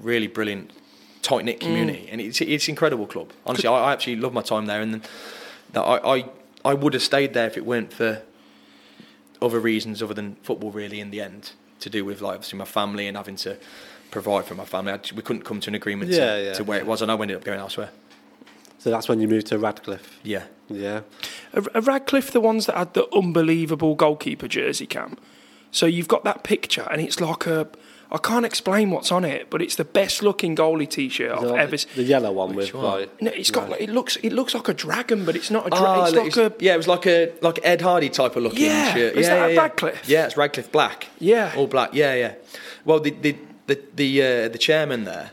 really 0.01 0.25
brilliant, 0.27 0.71
tight 1.21 1.45
knit 1.45 1.61
hmm. 1.61 1.67
community, 1.67 2.09
and 2.11 2.19
it's 2.19 2.41
it's 2.41 2.67
an 2.67 2.71
incredible 2.71 3.05
club. 3.05 3.31
Honestly, 3.45 3.67
I, 3.67 3.89
I 3.89 3.93
actually 3.93 4.15
love 4.15 4.33
my 4.33 4.41
time 4.41 4.65
there, 4.65 4.81
and 4.81 5.07
that 5.73 5.81
I, 5.81 6.15
I 6.17 6.25
I 6.65 6.73
would 6.73 6.93
have 6.95 7.03
stayed 7.03 7.35
there 7.35 7.45
if 7.45 7.57
it 7.57 7.65
weren't 7.65 7.93
for 7.93 8.23
other 9.39 9.59
reasons 9.59 10.01
other 10.01 10.15
than 10.15 10.35
football. 10.41 10.71
Really, 10.71 10.99
in 10.99 11.11
the 11.11 11.21
end, 11.21 11.51
to 11.79 11.91
do 11.91 12.03
with 12.03 12.21
like 12.21 12.35
obviously 12.35 12.57
my 12.57 12.65
family 12.65 13.07
and 13.07 13.15
having 13.15 13.35
to 13.35 13.57
provide 14.13 14.45
for 14.45 14.55
my 14.55 14.65
family. 14.65 14.93
I, 14.93 14.99
we 15.15 15.21
couldn't 15.21 15.43
come 15.43 15.59
to 15.61 15.69
an 15.69 15.75
agreement 15.75 16.11
Yeah, 16.11 16.35
to, 16.35 16.43
yeah. 16.43 16.53
to 16.53 16.63
where 16.63 16.79
it 16.79 16.85
was, 16.85 17.01
and 17.01 17.11
I 17.11 17.15
ended 17.15 17.35
up 17.37 17.43
going 17.43 17.59
elsewhere. 17.59 17.89
So 18.79 18.89
that's 18.91 19.07
when 19.09 19.19
you 19.21 19.27
moved 19.27 19.47
to 19.47 19.57
Radcliffe. 19.57 20.19
Yeah. 20.23 20.43
Yeah. 20.69 21.01
Are, 21.53 21.63
are 21.75 21.81
Radcliffe 21.81 22.31
the 22.31 22.41
ones 22.41 22.65
that 22.67 22.75
had 22.77 22.93
the 22.93 23.07
unbelievable 23.15 23.95
goalkeeper 23.95 24.47
jersey 24.47 24.85
cam? 24.85 25.17
So 25.71 25.85
you've 25.85 26.07
got 26.07 26.23
that 26.23 26.43
picture, 26.43 26.87
and 26.91 27.01
it's 27.01 27.19
like 27.19 27.45
a. 27.47 27.67
I 28.11 28.17
can't 28.19 28.45
explain 28.45 28.91
what's 28.91 29.11
on 29.11 29.25
it, 29.25 29.49
but 29.49 29.59
it's 29.59 29.75
the 29.75 29.85
best 29.85 30.21
looking 30.21 30.55
goalie 30.55 30.87
T-shirt 30.87 31.31
I've 31.31 31.41
The- 31.47 31.55
ever 31.55 31.77
seen. 31.77 31.91
The 31.95 32.03
yellow 32.03 32.31
one 32.31 32.53
Which 32.53 32.71
with 32.71 32.83
one? 32.83 32.99
like. 32.99 33.21
No, 33.23 33.31
it's 33.31 33.49
got 33.49 33.71
like, 33.71 33.81
it 33.81 33.89
looks 33.89 34.17
it 34.17 34.31
looks 34.33 34.53
like 34.53 34.67
a 34.67 34.73
dragon, 34.75 35.25
but 35.25 35.35
it's 35.35 35.49
not 35.49 35.65
a 35.67 35.69
Ah, 35.73 35.79
dragon. 35.79 36.27
it's 36.27 36.37
like 36.37 36.51
a 36.51 36.63
yeah, 36.63 36.73
it 36.75 36.77
was 36.77 36.87
like 36.87 37.07
a 37.07 37.31
like 37.41 37.59
Ed 37.63 37.81
Hardy 37.81 38.09
type 38.09 38.35
of 38.35 38.43
looking 38.43 38.65
Yeah, 38.65 38.93
shirt. 38.93 39.15
is 39.15 39.25
yeah, 39.25 39.33
that 39.35 39.47
yeah, 39.47 39.53
yeah. 39.55 39.61
Radcliffe? 39.61 40.07
Yeah, 40.07 40.25
it's 40.27 40.37
Radcliffe 40.37 40.71
black. 40.71 41.07
Yeah. 41.17 41.53
all 41.57 41.65
black. 41.65 41.95
Yeah, 41.95 42.13
yeah. 42.13 42.33
Well, 42.85 42.99
the 42.99 43.11
the 43.11 43.35
the 43.67 43.79
the, 43.95 44.21
uh, 44.21 44.49
the 44.49 44.57
chairman 44.57 45.03
there. 45.05 45.31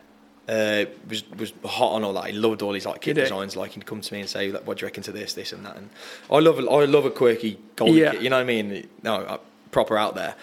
Uh, 0.49 0.87
was 1.09 1.23
was 1.39 1.53
hot 1.65 1.93
on 1.93 2.03
all 2.03 2.13
that. 2.15 2.25
He 2.27 2.33
loved 2.33 2.61
all 2.61 2.73
his 2.75 2.85
like 2.85 3.01
kit 3.03 3.15
Did 3.15 3.21
he? 3.21 3.23
designs. 3.25 3.55
Like 3.57 3.73
he'd 3.73 3.87
come 3.87 4.01
to 4.01 4.13
me 4.13 4.19
and 4.21 4.29
say, 4.29 4.51
like, 4.51 4.67
"What 4.67 4.79
do 4.79 4.83
you 4.83 4.87
reckon 4.89 5.05
to 5.05 5.13
this, 5.13 5.35
this, 5.35 5.53
and 5.53 5.65
that?" 5.65 5.77
And 5.77 5.91
I 6.29 6.41
love 6.41 6.59
a, 6.59 6.69
I 6.69 6.87
love 6.87 7.05
a 7.05 7.11
quirky 7.11 7.57
goalie 7.77 7.99
Yeah. 8.01 8.11
kit. 8.13 8.23
You 8.23 8.31
know 8.31 8.37
what 8.37 8.43
I 8.43 8.45
mean? 8.47 8.89
No, 9.05 9.15
uh, 9.17 9.39
proper 9.71 9.97
out 9.97 10.17
there. 10.17 10.35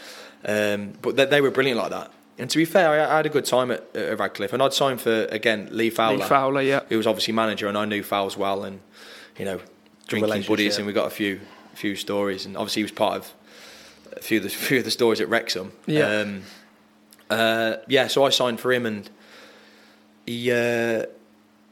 Um, 0.45 0.93
but 1.01 1.18
they, 1.18 1.26
they 1.26 1.41
were 1.41 1.51
brilliant 1.51 1.77
like 1.80 1.89
that. 1.91 2.11
And 2.38 2.49
to 2.49 2.57
be 2.57 2.64
fair, 2.64 2.89
I, 2.89 3.14
I 3.14 3.18
had 3.18 3.26
a 3.26 3.30
good 3.30 3.43
time 3.43 3.69
at, 3.72 3.84
at 3.97 4.18
Radcliffe, 4.18 4.53
and 4.53 4.61
I'd 4.64 4.72
signed 4.72 5.01
for 5.01 5.26
again 5.26 5.68
Lee 5.72 5.89
Fowler. 5.89 6.19
Lee 6.19 6.23
Fowler, 6.23 6.61
yeah. 6.61 6.81
who 6.88 6.95
was 6.95 7.07
obviously 7.07 7.34
manager, 7.34 7.68
and 7.68 7.77
I 7.77 7.84
knew 7.84 8.01
Fowles 8.03 8.38
well, 8.38 8.64
and 8.64 8.80
you 9.38 9.43
know, 9.43 9.59
drinking 10.07 10.30
relationship. 10.30 10.49
buddies, 10.49 10.77
and 10.77 10.88
we 10.88 10.93
got 10.93 11.07
a 11.07 11.09
few 11.09 11.41
few 11.73 11.97
stories, 11.97 12.45
and 12.45 12.55
obviously 12.55 12.80
he 12.81 12.84
was 12.85 12.91
part 12.93 13.15
of 13.18 13.34
a 14.15 14.22
few 14.22 14.38
of 14.38 14.43
the 14.43 14.49
few 14.68 14.77
of 14.77 14.85
the 14.85 14.91
stories 14.91 15.19
at 15.19 15.27
Wrexham. 15.27 15.73
Yeah. 15.85 16.22
um, 16.22 16.43
uh, 17.29 17.77
yeah. 17.87 18.07
So 18.07 18.23
I 18.23 18.29
signed 18.29 18.59
for 18.59 18.71
him, 18.71 18.85
and 18.85 19.09
he 20.25 20.51
uh, 20.51 21.05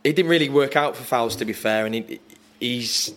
it 0.04 0.16
didn't 0.16 0.28
really 0.28 0.50
work 0.50 0.76
out 0.76 0.96
for 0.96 1.04
Fowles, 1.04 1.36
to 1.38 1.46
be 1.46 1.54
fair, 1.54 1.86
and 1.86 1.96
he, 1.96 2.20
he's. 2.60 3.14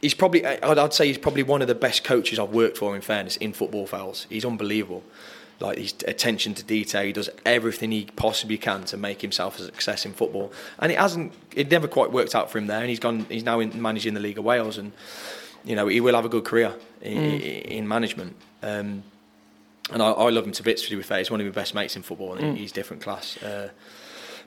He's 0.00 0.14
probably, 0.14 0.44
I'd 0.44 0.78
I'd 0.78 0.92
say 0.92 1.06
he's 1.06 1.16
probably 1.16 1.44
one 1.44 1.62
of 1.62 1.68
the 1.68 1.76
best 1.76 2.02
coaches 2.02 2.36
I've 2.40 2.50
worked 2.50 2.76
for. 2.76 2.96
In 2.96 3.02
fairness, 3.02 3.36
in 3.36 3.52
football, 3.52 3.86
Fowles, 3.86 4.26
he's 4.28 4.44
unbelievable. 4.44 5.04
Like 5.60 5.78
his 5.78 5.94
attention 6.08 6.54
to 6.54 6.64
detail, 6.64 7.04
he 7.04 7.12
does 7.12 7.30
everything 7.46 7.92
he 7.92 8.06
possibly 8.16 8.58
can 8.58 8.82
to 8.86 8.96
make 8.96 9.20
himself 9.20 9.60
a 9.60 9.62
success 9.62 10.04
in 10.04 10.12
football. 10.12 10.52
And 10.80 10.90
it 10.90 10.98
hasn't, 10.98 11.32
it 11.54 11.70
never 11.70 11.86
quite 11.86 12.10
worked 12.10 12.34
out 12.34 12.50
for 12.50 12.58
him 12.58 12.66
there. 12.66 12.80
And 12.80 12.88
he's 12.88 12.98
gone, 12.98 13.26
he's 13.28 13.44
now 13.44 13.60
in, 13.60 13.80
managing 13.80 14.14
the 14.14 14.20
League 14.20 14.38
of 14.38 14.44
Wales, 14.44 14.76
and 14.76 14.90
you 15.62 15.76
know 15.76 15.86
he 15.86 16.00
will 16.00 16.16
have 16.16 16.24
a 16.24 16.28
good 16.28 16.44
career 16.44 16.74
in, 17.00 17.16
in 17.16 17.86
management. 17.86 18.34
Um, 18.60 19.04
and 19.92 20.02
I, 20.02 20.10
I 20.10 20.30
love 20.30 20.44
him 20.44 20.52
to 20.52 20.62
bits. 20.62 20.88
To 20.88 20.96
be 20.96 21.02
fair, 21.02 21.18
he's 21.18 21.30
one 21.30 21.40
of 21.40 21.46
my 21.46 21.52
best 21.52 21.74
mates 21.74 21.96
in 21.96 22.02
football, 22.02 22.34
and 22.34 22.56
he's 22.56 22.72
different 22.72 23.02
class. 23.02 23.42
Uh, 23.42 23.70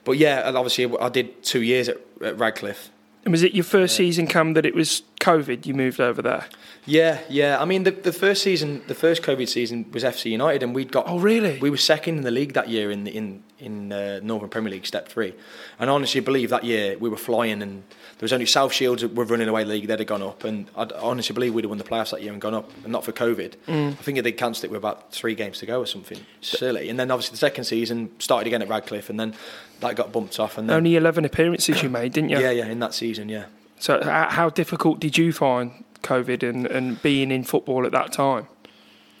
but 0.04 0.18
yeah, 0.18 0.48
and 0.48 0.56
obviously 0.56 0.96
I 0.98 1.08
did 1.08 1.42
two 1.42 1.62
years 1.62 1.88
at, 1.88 1.98
at 2.22 2.38
Radcliffe. 2.38 2.90
And 3.24 3.32
was 3.32 3.42
it 3.42 3.54
your 3.54 3.64
first 3.64 3.96
season, 3.96 4.28
Come 4.28 4.54
that 4.54 4.64
it 4.64 4.72
was 4.72 5.02
COVID? 5.20 5.66
You 5.66 5.74
moved 5.74 6.00
over 6.00 6.22
there. 6.22 6.46
Yeah, 6.84 7.18
yeah. 7.28 7.60
I 7.60 7.64
mean, 7.64 7.82
the, 7.82 7.90
the 7.90 8.12
first 8.12 8.40
season, 8.40 8.84
the 8.86 8.94
first 8.94 9.20
COVID 9.24 9.48
season 9.48 9.84
was 9.92 10.04
FC 10.04 10.30
United, 10.30 10.62
and 10.62 10.72
we'd 10.72 10.92
got. 10.92 11.08
Oh, 11.08 11.18
really? 11.18 11.58
We 11.58 11.68
were 11.68 11.76
second 11.76 12.18
in 12.18 12.22
the 12.22 12.30
league 12.30 12.52
that 12.52 12.68
year 12.68 12.92
in 12.92 13.02
the, 13.02 13.10
in 13.10 13.42
in 13.58 13.92
uh, 13.92 14.20
Northern 14.22 14.48
Premier 14.48 14.70
League, 14.70 14.86
Step 14.86 15.08
Three, 15.08 15.34
and 15.80 15.90
I 15.90 15.92
honestly 15.92 16.20
believe 16.20 16.50
that 16.50 16.62
year 16.62 16.96
we 16.98 17.08
were 17.08 17.16
flying, 17.16 17.62
and 17.62 17.82
was 18.22 18.32
only 18.32 18.46
South 18.46 18.72
Shields 18.72 19.02
that 19.02 19.14
were 19.14 19.24
running 19.24 19.48
away 19.48 19.64
league. 19.64 19.86
They'd 19.86 19.98
have 19.98 20.08
gone 20.08 20.22
up, 20.22 20.44
and 20.44 20.70
I 20.76 20.88
honestly 21.00 21.34
believe 21.34 21.52
we'd 21.54 21.64
have 21.64 21.68
won 21.70 21.78
the 21.78 21.84
playoffs 21.84 22.10
that 22.12 22.22
year 22.22 22.32
and 22.32 22.40
gone 22.40 22.54
up, 22.54 22.70
and 22.82 22.90
not 22.92 23.04
for 23.04 23.12
COVID. 23.12 23.54
Mm. 23.68 23.92
I 23.92 23.94
think 23.96 24.22
they 24.22 24.32
cancelled 24.32 24.64
it 24.64 24.70
with 24.70 24.78
about 24.78 25.12
three 25.12 25.34
games 25.34 25.58
to 25.58 25.66
go 25.66 25.80
or 25.80 25.86
something 25.86 26.18
silly, 26.40 26.88
and 26.88 26.98
then 26.98 27.10
obviously 27.10 27.34
the 27.34 27.38
second 27.38 27.64
season 27.64 28.10
started 28.18 28.46
again 28.46 28.62
at 28.62 28.68
Radcliffe, 28.68 29.10
and 29.10 29.20
then 29.20 29.34
that 29.80 29.96
got 29.96 30.12
bumped 30.12 30.40
off, 30.40 30.56
and 30.56 30.68
then 30.70 30.76
Only 30.78 30.96
11 30.96 31.24
appearances 31.24 31.82
you 31.82 31.90
made, 31.90 32.12
didn't 32.14 32.30
you? 32.30 32.38
yeah, 32.38 32.50
yeah, 32.50 32.66
in 32.66 32.78
that 32.80 32.94
season, 32.94 33.28
yeah. 33.28 33.46
So 33.78 34.02
how, 34.02 34.48
difficult 34.48 35.00
did 35.00 35.18
you 35.18 35.32
find 35.34 35.84
COVID 36.02 36.42
and, 36.48 36.66
and 36.66 37.02
being 37.02 37.30
in 37.30 37.44
football 37.44 37.84
at 37.84 37.92
that 37.92 38.10
time? 38.12 38.46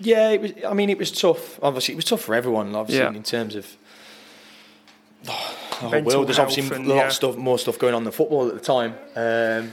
Yeah, 0.00 0.30
it 0.30 0.40
was. 0.40 0.52
I 0.66 0.72
mean, 0.74 0.88
it 0.90 0.96
was 0.98 1.10
tough. 1.10 1.58
Obviously, 1.62 1.92
it 1.92 1.96
was 1.96 2.04
tough 2.06 2.22
for 2.22 2.34
everyone. 2.34 2.74
Obviously, 2.74 3.02
Yeah. 3.04 3.12
in 3.14 3.22
terms 3.22 3.54
of 3.54 3.76
the 5.24 5.32
Mental 5.82 6.02
world. 6.02 6.26
There's 6.28 6.38
obviously 6.38 6.62
health 6.64 6.78
a 6.86 6.88
lot 6.88 6.96
yeah. 6.96 7.06
of 7.06 7.12
stuff, 7.12 7.36
more 7.36 7.58
stuff 7.58 7.78
going 7.78 7.94
on 7.94 8.04
than 8.04 8.12
football 8.12 8.48
at 8.48 8.54
the 8.54 8.60
time. 8.60 8.94
Um, 9.14 9.72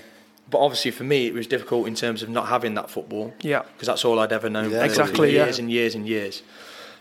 but 0.49 0.59
obviously 0.59 0.91
for 0.91 1.03
me 1.03 1.27
it 1.27 1.33
was 1.33 1.47
difficult 1.47 1.87
in 1.87 1.95
terms 1.95 2.21
of 2.21 2.29
not 2.29 2.47
having 2.47 2.75
that 2.75 2.89
football. 2.89 3.33
Yeah. 3.41 3.63
Because 3.73 3.87
that's 3.87 4.05
all 4.05 4.19
I'd 4.19 4.31
ever 4.33 4.49
known. 4.49 4.71
Yeah, 4.71 4.79
for 4.79 4.85
Exactly, 4.85 5.35
yeah. 5.35 5.45
Years 5.45 5.59
and 5.59 5.71
years 5.71 5.95
and 5.95 6.07
years. 6.07 6.41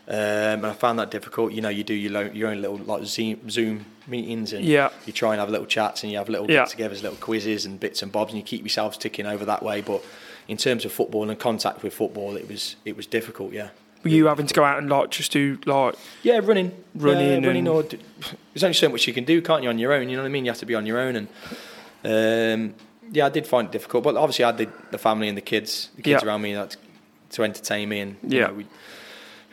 Um, 0.09 0.15
and 0.17 0.67
I 0.67 0.73
found 0.73 0.99
that 0.99 1.11
difficult. 1.11 1.53
You 1.53 1.61
know, 1.61 1.69
you 1.69 1.85
do 1.85 1.95
your, 1.95 2.13
lo- 2.13 2.31
your 2.33 2.49
own 2.51 2.61
little 2.61 2.77
like 2.79 3.05
Zoom, 3.05 3.49
Zoom 3.49 3.87
meetings, 4.09 4.53
and 4.53 4.65
Yeah. 4.65 4.91
you 5.07 5.13
try 5.13 5.33
and 5.33 5.39
have 5.41 5.49
little 5.49 5.67
chats, 5.67 6.03
and 6.03 6.11
you 6.11 6.19
have 6.19 6.29
little 6.29 6.51
Yeah. 6.51 6.65
get-togethers, 6.67 7.03
little 7.03 7.19
quizzes, 7.19 7.65
and 7.67 7.79
bits 7.79 8.03
and 8.03 8.11
bobs, 8.11 8.33
and 8.33 8.39
you 8.39 8.45
keep 8.45 8.63
yourselves 8.63 8.99
ticking 8.99 9.27
over 9.27 9.45
that 9.45 9.63
way. 9.63 9.81
But 9.81 10.03
in 10.49 10.57
terms 10.57 10.85
of 10.85 10.91
football 10.93 11.31
and 11.31 11.39
contact 11.39 11.85
with 11.85 11.95
football, 11.95 12.37
it 12.37 12.49
was 12.49 12.75
it 12.85 12.97
was 12.97 13.07
difficult. 13.07 13.53
Yeah. 13.53 13.69
Were 14.05 14.11
you 14.11 14.27
having 14.27 14.47
to 14.47 14.55
go 14.55 14.65
out 14.65 14.79
and 14.79 14.89
like 14.91 15.11
just 15.11 15.31
do 15.33 15.59
like 15.65 15.95
Yeah, 16.23 16.41
running, 16.43 16.73
Running 16.95 17.27
yeah, 17.43 17.47
running, 17.47 17.57
and- 17.59 17.69
or 17.69 17.83
do, 17.85 17.99
there's 18.53 18.65
only 18.65 18.75
so 18.75 18.89
much 18.89 19.07
you 19.07 19.15
can 19.15 19.25
do, 19.25 19.41
can't 19.41 19.63
you, 19.63 19.69
on 19.69 19.79
your 19.79 19.93
own? 19.93 20.09
You 20.09 20.17
know 20.17 20.23
what 20.23 20.29
I 20.29 20.33
mean? 20.33 20.45
You 20.45 20.51
have 20.51 20.59
to 20.59 20.67
be 20.67 20.75
on 20.75 20.87
your 20.87 20.99
own, 20.99 21.17
and 21.17 21.29
um, 22.05 22.75
yeah, 23.13 23.27
I 23.27 23.29
did 23.29 23.47
find 23.47 23.67
it 23.69 23.73
difficult. 23.73 24.05
But 24.05 24.17
obviously, 24.17 24.45
I 24.45 24.49
had 24.49 24.59
the, 24.59 24.69
the 24.91 24.99
family 24.99 25.29
and 25.29 25.37
the 25.37 25.43
kids, 25.43 25.91
the 25.97 26.03
kids 26.03 26.23
Yeah. 26.23 26.29
around 26.29 26.43
me 26.43 26.55
that 26.55 26.77
to 27.31 27.45
entertain 27.45 27.89
me, 27.89 28.01
and 28.01 28.17
you 28.23 28.41
Yeah. 28.41 28.47
know, 28.49 28.55
we, 28.55 28.67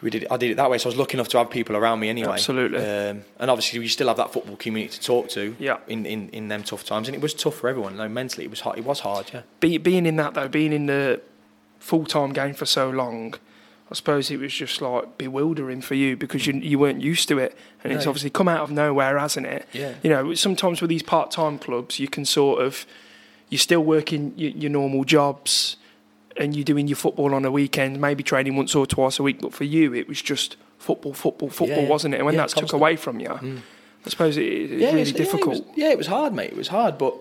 we 0.01 0.09
did. 0.09 0.25
I 0.31 0.37
did 0.37 0.51
it 0.51 0.57
that 0.57 0.69
way, 0.69 0.77
so 0.77 0.87
I 0.89 0.91
was 0.91 0.97
lucky 0.97 1.15
enough 1.17 1.27
to 1.29 1.37
have 1.37 1.49
people 1.49 1.75
around 1.75 1.99
me 1.99 2.09
anyway. 2.09 2.33
Absolutely. 2.33 2.79
um, 2.79 3.23
and 3.39 3.51
obviously, 3.51 3.79
we 3.79 3.87
still 3.87 4.07
have 4.07 4.17
that 4.17 4.31
football 4.33 4.55
community 4.55 4.97
to 4.97 5.01
talk 5.01 5.29
to. 5.29 5.55
Yeah. 5.59 5.77
In, 5.87 6.05
in, 6.05 6.29
in 6.29 6.47
them 6.47 6.63
tough 6.63 6.83
times, 6.85 7.07
and 7.07 7.15
it 7.15 7.21
was 7.21 7.33
tough 7.33 7.55
for 7.55 7.69
everyone. 7.69 7.97
Like, 7.97 8.09
mentally, 8.11 8.45
it 8.45 8.49
was 8.49 8.61
hard. 8.61 8.77
It 8.79 8.85
was 8.85 9.01
hard. 9.01 9.29
Yeah. 9.33 9.41
be, 9.59 9.77
being 9.77 10.05
in 10.05 10.15
that 10.15 10.33
though, 10.33 10.47
being 10.47 10.73
in 10.73 10.87
the 10.87 11.21
full 11.79 12.05
time 12.05 12.31
game 12.33 12.53
for 12.53 12.65
so 12.65 12.89
long? 12.89 13.35
I 13.91 13.95
suppose 13.95 14.29
it 14.29 14.39
was 14.39 14.53
just 14.53 14.81
like 14.81 15.17
bewildering 15.17 15.81
for 15.81 15.95
you 15.95 16.15
because 16.15 16.45
you 16.45 16.53
you 16.53 16.77
weren't 16.77 17.01
used 17.01 17.27
to 17.29 17.39
it, 17.39 17.57
and 17.83 17.91
it's 17.91 18.05
obviously 18.05 18.29
come 18.29 18.47
out 18.47 18.61
of 18.61 18.71
nowhere, 18.71 19.17
hasn't 19.17 19.47
it? 19.47 19.67
Yeah. 19.73 19.95
You 20.03 20.09
know, 20.11 20.33
sometimes 20.35 20.79
with 20.79 20.89
these 20.89 21.01
part 21.01 21.31
time 21.31 21.57
clubs, 21.57 21.99
you 21.99 22.07
can 22.07 22.23
sort 22.23 22.61
of 22.61 22.85
you're 23.49 23.57
still 23.57 23.83
working 23.83 24.33
your, 24.37 24.51
your 24.51 24.69
normal 24.69 25.05
jobs, 25.05 25.77
and 26.37 26.55
you're 26.55 26.63
doing 26.63 26.87
your 26.87 26.97
football 26.97 27.33
on 27.33 27.45
a 27.45 27.51
weekend, 27.51 27.99
maybe 27.99 28.23
training 28.23 28.55
once 28.55 28.75
or 28.75 28.85
twice 28.85 29.17
a 29.17 29.23
week. 29.23 29.41
But 29.41 29.53
for 29.53 29.63
you, 29.63 29.93
it 29.95 30.07
was 30.07 30.21
just 30.21 30.55
football, 30.77 31.13
football, 31.13 31.49
football, 31.49 31.83
yeah. 31.83 31.89
wasn't 31.89 32.13
it? 32.13 32.17
And 32.17 32.25
when 32.27 32.35
Yeah, 32.35 32.41
that's 32.41 32.53
took 32.53 32.73
away 32.73 32.95
from 32.95 33.19
you, 33.19 33.29
mm. 33.29 33.61
I 34.05 34.09
suppose 34.09 34.37
it, 34.37 34.43
it's 34.43 34.81
yeah, 34.81 34.93
really 34.93 35.11
difficult. 35.11 35.55
Yeah 35.55 35.61
it, 35.61 35.67
was, 35.67 35.77
yeah, 35.77 35.89
it 35.89 35.97
was 35.97 36.07
hard, 36.07 36.33
mate. 36.33 36.51
It 36.51 36.57
was 36.57 36.67
hard, 36.67 36.99
but 36.99 37.15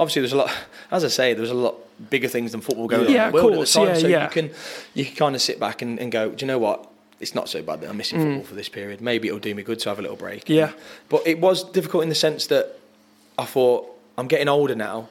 obviously 0.00 0.22
there's 0.22 0.32
a 0.32 0.36
lot. 0.36 0.52
As 0.90 1.04
I 1.04 1.08
say, 1.08 1.34
there's 1.34 1.50
a 1.50 1.54
lot 1.54 1.76
bigger 2.10 2.28
things 2.28 2.52
than 2.52 2.60
football 2.60 2.86
going 2.88 3.10
Yeah, 3.10 3.22
on 3.22 3.26
in 3.28 3.36
the 3.36 3.42
world 3.42 3.54
course, 3.56 3.76
at 3.76 3.80
the 3.80 3.86
time. 3.86 3.94
yeah, 3.96 4.00
so 4.00 4.06
yeah. 4.08 4.24
you 4.24 4.30
can 4.30 4.50
you 4.94 5.04
can 5.04 5.16
kind 5.16 5.34
of 5.34 5.42
sit 5.42 5.58
back 5.60 5.82
and, 5.82 5.98
and 5.98 6.10
go, 6.12 6.30
do 6.30 6.44
you 6.44 6.46
know 6.46 6.58
what? 6.58 6.90
It's 7.18 7.34
not 7.34 7.48
so 7.48 7.62
bad 7.62 7.80
that 7.80 7.88
I'm 7.88 7.96
missing 7.96 8.20
football 8.20 8.44
for 8.44 8.54
this 8.54 8.68
period. 8.68 9.00
Maybe 9.00 9.28
it'll 9.28 9.40
do 9.40 9.54
me 9.54 9.62
good 9.62 9.78
to 9.80 9.88
have 9.88 9.98
a 9.98 10.02
little 10.02 10.18
break. 10.18 10.44
Mm. 10.44 10.54
Yeah. 10.54 10.72
but 11.08 11.26
it 11.26 11.40
was 11.40 11.64
difficult 11.70 12.02
in 12.02 12.08
the 12.10 12.14
sense 12.14 12.46
that 12.48 12.78
I 13.38 13.44
thought 13.46 13.86
I'm 14.18 14.28
getting 14.28 14.48
older 14.48 14.74
now. 14.74 15.08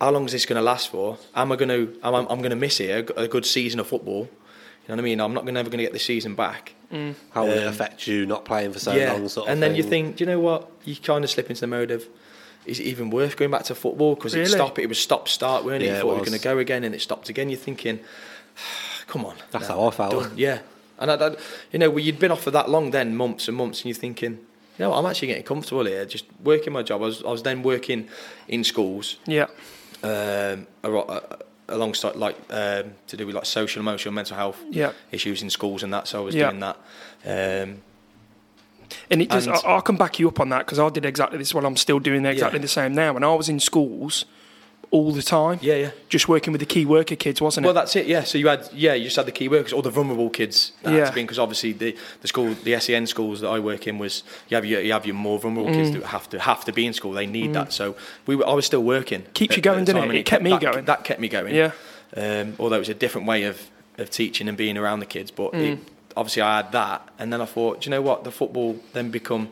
How 0.00 0.10
long 0.10 0.24
is 0.26 0.32
this 0.32 0.44
going 0.44 0.56
to 0.56 0.62
last 0.62 0.88
for? 0.90 1.18
Am 1.36 1.52
I 1.52 1.56
going 1.56 1.68
to? 1.68 1.98
Am 2.02 2.14
I, 2.14 2.18
I'm 2.18 2.38
going 2.38 2.50
to 2.50 2.56
miss 2.56 2.80
it 2.80 3.10
a, 3.10 3.20
a 3.22 3.28
good 3.28 3.46
season 3.46 3.78
of 3.80 3.86
football. 3.86 4.22
You 4.22 4.88
know 4.88 4.94
what 4.96 4.98
I 4.98 5.02
mean? 5.04 5.20
I'm 5.20 5.32
not 5.32 5.42
gonna, 5.44 5.52
never 5.52 5.70
going 5.70 5.78
to 5.78 5.84
get 5.84 5.92
this 5.92 6.04
season 6.04 6.34
back. 6.34 6.74
How 7.30 7.44
will 7.44 7.52
it 7.52 7.62
Um, 7.62 7.68
affect 7.68 8.06
you 8.06 8.26
not 8.26 8.44
playing 8.44 8.72
for 8.72 8.78
so 8.80 8.92
yeah, 8.92 9.12
long? 9.12 9.28
Sort 9.28 9.46
of 9.46 9.52
and 9.52 9.62
then 9.62 9.74
you 9.74 9.82
think, 9.82 10.16
do 10.16 10.24
you 10.24 10.30
know 10.30 10.38
what? 10.40 10.70
You 10.84 10.94
kind 10.96 11.24
of 11.24 11.30
slip 11.30 11.48
into 11.48 11.60
the 11.60 11.66
mode 11.66 11.90
of, 11.90 12.04
is 12.66 12.80
it 12.80 12.84
even 12.84 13.10
worth 13.10 13.36
going 13.36 13.50
back 13.50 13.64
to 13.64 13.74
football? 13.74 14.14
Because 14.14 14.34
Really? 14.34 14.46
it 14.46 14.50
stopped. 14.50 14.78
It 14.78 14.88
was 14.88 14.98
stop 14.98 15.28
start, 15.28 15.64
weren't 15.64 15.82
it? 15.82 15.86
Yeah, 15.86 15.92
you 15.94 16.00
thought 16.00 16.08
we 16.08 16.14
were 16.14 16.20
was. 16.20 16.28
going 16.28 16.38
to 16.40 16.44
go 16.44 16.58
again, 16.58 16.84
and 16.84 16.94
it 16.94 17.00
stopped 17.02 17.28
again. 17.28 17.48
You're 17.50 17.58
thinking, 17.58 18.00
come 19.06 19.24
on. 19.24 19.36
That's 19.50 19.68
no, 19.68 19.74
how 19.76 19.88
I 19.88 19.90
felt. 19.90 20.32
Yeah, 20.36 20.60
and 20.98 21.10
I, 21.10 21.14
I, 21.14 21.36
you 21.72 21.78
know, 21.78 21.90
well, 21.90 22.00
you'd 22.00 22.18
been 22.18 22.30
off 22.32 22.42
for 22.42 22.50
that 22.52 22.68
long, 22.70 22.90
then 22.90 23.16
months 23.16 23.48
and 23.48 23.56
months, 23.56 23.80
and 23.80 23.86
you're 23.86 23.94
thinking, 24.00 24.32
you 24.32 24.38
know, 24.78 24.90
what, 24.90 24.98
I'm 24.98 25.06
actually 25.06 25.28
getting 25.28 25.44
comfortable 25.44 25.84
here, 25.84 26.04
just 26.06 26.24
working 26.42 26.72
my 26.72 26.82
job. 26.82 27.02
I 27.02 27.06
was, 27.06 27.22
I 27.22 27.28
was 27.30 27.42
then 27.42 27.62
working 27.62 28.08
in 28.48 28.64
schools 28.64 29.16
yeah, 29.26 29.46
um, 30.02 30.66
uh, 30.82 31.20
alongside 31.68 32.16
like 32.16 32.36
um, 32.50 32.92
to 33.06 33.16
do 33.16 33.26
with 33.26 33.34
like 33.34 33.46
social, 33.46 33.80
emotional, 33.80 34.12
mental 34.12 34.36
health 34.36 34.62
Yeah. 34.70 34.92
issues 35.10 35.42
in 35.42 35.50
schools 35.50 35.82
and 35.82 35.92
that. 35.92 36.08
So 36.08 36.20
I 36.20 36.24
was 36.24 36.34
Yeah. 36.34 36.50
doing 36.50 36.60
that. 36.60 36.76
Um, 37.64 37.82
And 39.10 39.22
it 39.22 39.28
does. 39.30 39.46
And- 39.46 39.56
I, 39.56 39.76
I 39.76 39.80
can 39.80 39.96
back 39.96 40.18
you 40.18 40.28
up 40.28 40.40
on 40.40 40.48
that 40.50 40.60
because 40.66 40.78
I 40.78 40.88
did 40.90 41.04
exactly 41.04 41.38
this. 41.38 41.54
Well, 41.54 41.66
I'm 41.66 41.76
still 41.76 41.98
doing 42.00 42.24
exactly 42.26 42.58
Yeah. 42.58 42.62
the 42.62 42.68
same 42.68 42.94
now. 42.94 43.14
And 43.16 43.24
I 43.24 43.34
was 43.34 43.48
in 43.48 43.60
schools 43.60 44.24
all 44.90 45.10
the 45.12 45.22
time. 45.22 45.58
yeah, 45.60 45.74
yeah. 45.74 45.90
Just 46.08 46.28
working 46.28 46.52
with 46.52 46.60
the 46.60 46.66
key 46.66 46.86
worker 46.86 47.16
kids, 47.16 47.40
wasn't 47.40 47.64
Well, 47.64 47.72
it? 47.72 47.74
Well, 47.74 47.82
that's 47.82 47.96
it. 47.96 48.06
Yeah. 48.06 48.22
So 48.22 48.38
you 48.38 48.46
had 48.46 48.68
yeah, 48.72 48.94
you 48.94 49.04
just 49.04 49.16
had 49.16 49.26
the 49.26 49.32
key 49.32 49.48
workers, 49.48 49.72
or 49.72 49.82
the 49.82 49.90
vulnerable 49.90 50.30
kids. 50.30 50.70
That 50.84 50.92
Yeah. 50.92 50.98
had 51.00 51.06
to 51.08 51.12
be 51.14 51.22
because 51.22 51.38
obviously 51.38 51.72
the 51.72 51.96
the 52.22 52.28
school, 52.28 52.54
the 52.62 52.78
SEN 52.78 53.06
schools 53.08 53.40
that 53.40 53.48
I 53.48 53.58
work 53.58 53.88
in 53.88 53.98
was 53.98 54.22
you 54.48 54.54
have 54.56 54.64
your 54.64 54.80
you 54.80 54.92
have 54.92 55.04
your 55.04 55.16
more 55.16 55.38
vulnerable 55.40 55.72
kids 55.72 55.90
Mm. 55.90 55.94
that 56.00 56.06
have 56.06 56.28
to 56.30 56.38
have 56.38 56.64
to 56.66 56.72
be 56.72 56.86
in 56.86 56.92
school. 56.92 57.10
They 57.12 57.26
need 57.26 57.54
that. 57.54 57.72
So 57.72 57.96
we 58.26 58.36
were, 58.36 58.46
I 58.46 58.52
was 58.52 58.66
still 58.66 58.84
working. 58.84 59.24
Keeps 59.34 59.56
you 59.56 59.62
going, 59.62 59.80
at 59.80 59.86
the 59.86 59.92
doesn't 59.94 60.00
time, 60.02 60.10
it? 60.10 60.12
and 60.12 60.18
It 60.20 60.26
kept 60.26 60.42
me 60.44 60.50
that, 60.50 60.60
going. 60.60 60.84
That 60.84 61.02
kept 61.02 61.18
me 61.20 61.28
going. 61.28 61.54
Yeah. 61.56 61.72
Um, 62.16 62.54
although 62.60 62.76
it 62.76 62.80
was 62.80 62.88
a 62.88 62.94
different 62.94 63.26
way 63.26 63.42
of 63.44 63.60
of 63.98 64.10
teaching 64.10 64.48
and 64.48 64.56
being 64.56 64.76
around 64.76 65.00
the 65.00 65.06
kids, 65.06 65.30
but 65.32 65.52
Mm. 65.52 65.72
it, 65.72 65.78
obviously 66.16 66.42
I 66.42 66.56
had 66.56 66.72
that, 66.72 67.08
and 67.18 67.32
then 67.32 67.40
I 67.40 67.44
thought, 67.46 67.80
do 67.80 67.86
you 67.86 67.90
know 67.90 68.02
what? 68.02 68.24
The 68.24 68.30
football 68.30 68.76
then 68.92 69.10
become 69.10 69.48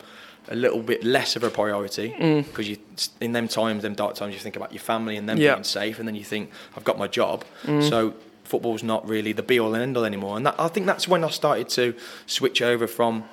a 0.49 0.57
little 0.57 0.81
bit 0.83 1.05
less 1.05 1.37
of 1.37 1.45
a 1.45 1.51
priority 1.51 2.15
Mm. 2.19 2.45
because 2.47 2.69
you 2.69 2.77
in 3.21 3.33
them 3.33 3.47
times, 3.49 3.83
them 3.83 3.95
dark 3.95 4.15
times, 4.15 4.35
you 4.35 4.41
think 4.41 4.57
about 4.57 4.73
your 4.73 4.81
family 4.81 5.17
and 5.17 5.29
them 5.29 5.39
Yeah. 5.39 5.55
being 5.55 5.65
safe, 5.65 5.99
and 5.99 6.07
then 6.09 6.15
you 6.17 6.25
think, 6.25 6.51
I've 6.77 6.85
got 6.85 6.99
my 6.99 7.07
job, 7.07 7.45
Mm. 7.65 7.89
so 7.89 8.15
football's 8.45 8.83
not 8.83 9.09
really 9.09 9.33
the 9.33 9.43
be 9.43 9.59
all 9.61 9.73
and 9.75 9.83
end 9.83 9.97
all 9.97 10.05
anymore. 10.05 10.37
And 10.37 10.45
that, 10.47 10.57
I 10.59 10.69
think 10.69 10.87
that's 10.87 11.07
when 11.07 11.23
I 11.25 11.31
started 11.31 11.69
to 11.71 11.95
switch 12.27 12.61
over 12.61 12.87
from 12.89 13.25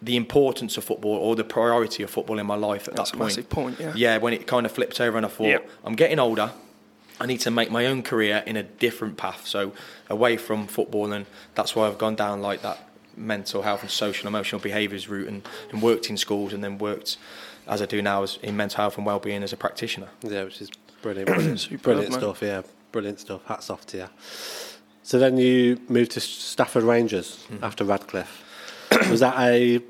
the 0.00 0.16
importance 0.16 0.76
of 0.76 0.84
football 0.84 1.14
or 1.16 1.36
the 1.36 1.44
priority 1.44 2.02
of 2.02 2.10
football 2.10 2.38
in 2.38 2.46
my 2.46 2.56
life 2.56 2.88
at 2.88 2.94
That's 2.96 3.10
that 3.10 3.18
point. 3.18 3.28
massive 3.30 3.48
point, 3.50 3.76
yeah. 3.80 3.92
Yeah, 3.94 4.18
when 4.18 4.32
it 4.32 4.46
kind 4.46 4.64
of 4.66 4.72
flipped 4.72 5.00
over, 5.00 5.16
and 5.16 5.26
I 5.26 5.28
thought, 5.28 5.46
Yeah. 5.46 5.58
I'm 5.84 5.94
getting 5.94 6.18
older. 6.18 6.50
I 7.22 7.26
need 7.26 7.40
to 7.40 7.50
make 7.50 7.70
my 7.70 7.86
own 7.86 8.02
career 8.02 8.42
in 8.46 8.56
a 8.56 8.62
different 8.64 9.16
path, 9.16 9.46
so 9.46 9.72
away 10.10 10.36
from 10.36 10.66
football, 10.66 11.12
and 11.12 11.26
that's 11.54 11.76
why 11.76 11.86
I've 11.86 11.98
gone 11.98 12.16
down 12.16 12.42
like 12.42 12.62
that 12.62 12.78
mental 13.16 13.62
health 13.62 13.82
and 13.82 13.90
social 13.90 14.26
emotional 14.26 14.60
behaviours 14.60 15.08
route, 15.08 15.28
and, 15.28 15.46
and 15.70 15.80
worked 15.82 16.10
in 16.10 16.16
schools, 16.16 16.52
and 16.52 16.64
then 16.64 16.78
worked 16.78 17.16
as 17.68 17.80
I 17.80 17.86
do 17.86 18.02
now 18.02 18.24
as 18.24 18.38
in 18.42 18.56
mental 18.56 18.78
health 18.78 18.96
and 18.96 19.06
well-being 19.06 19.42
as 19.44 19.52
a 19.52 19.56
practitioner. 19.56 20.08
Yeah, 20.22 20.44
which 20.44 20.60
is 20.60 20.70
brilliant, 21.00 21.26
brilliant, 21.28 21.82
brilliant 21.82 22.14
stuff. 22.14 22.42
Yeah, 22.42 22.62
brilliant 22.90 23.20
stuff. 23.20 23.44
Hats 23.46 23.70
off 23.70 23.86
to 23.86 23.96
you. 23.98 24.08
So 25.04 25.18
then 25.18 25.36
you 25.36 25.80
moved 25.88 26.10
to 26.12 26.20
Stafford 26.20 26.82
Rangers 26.84 27.44
Mm-hmm. 27.50 27.62
after 27.64 27.84
Radcliffe. 27.84 28.42
Was 29.10 29.20
that 29.20 29.38
a 29.38 29.80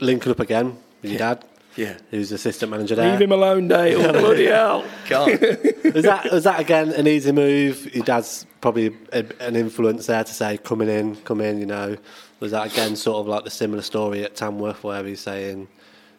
linking 0.00 0.32
up 0.32 0.40
again 0.40 0.76
with 1.02 1.10
your 1.12 1.18
dad? 1.18 1.44
Yeah. 1.78 1.96
Who's 2.10 2.32
assistant 2.32 2.72
manager 2.72 2.96
there? 2.96 3.12
Leave 3.12 3.20
him 3.20 3.30
alone, 3.30 3.68
Dale. 3.68 4.12
Bloody 4.12 4.46
hell. 4.46 4.84
Can't. 5.06 5.40
was 5.94 6.02
that 6.04 6.28
was 6.32 6.42
that 6.42 6.58
again 6.58 6.90
an 6.90 7.06
easy 7.06 7.30
move? 7.30 7.94
Your 7.94 8.04
dad's 8.04 8.46
probably 8.60 8.96
a, 9.12 9.24
an 9.38 9.54
influence 9.54 10.06
there 10.06 10.24
to 10.24 10.34
say 10.34 10.58
coming 10.58 10.88
in, 10.88 11.14
come 11.16 11.40
in. 11.40 11.60
You 11.60 11.66
know, 11.66 11.96
was 12.40 12.50
that 12.50 12.72
again 12.72 12.96
sort 12.96 13.18
of 13.20 13.28
like 13.28 13.44
the 13.44 13.50
similar 13.50 13.82
story 13.82 14.24
at 14.24 14.34
Tamworth 14.34 14.82
where 14.82 15.04
he's 15.04 15.20
saying 15.20 15.68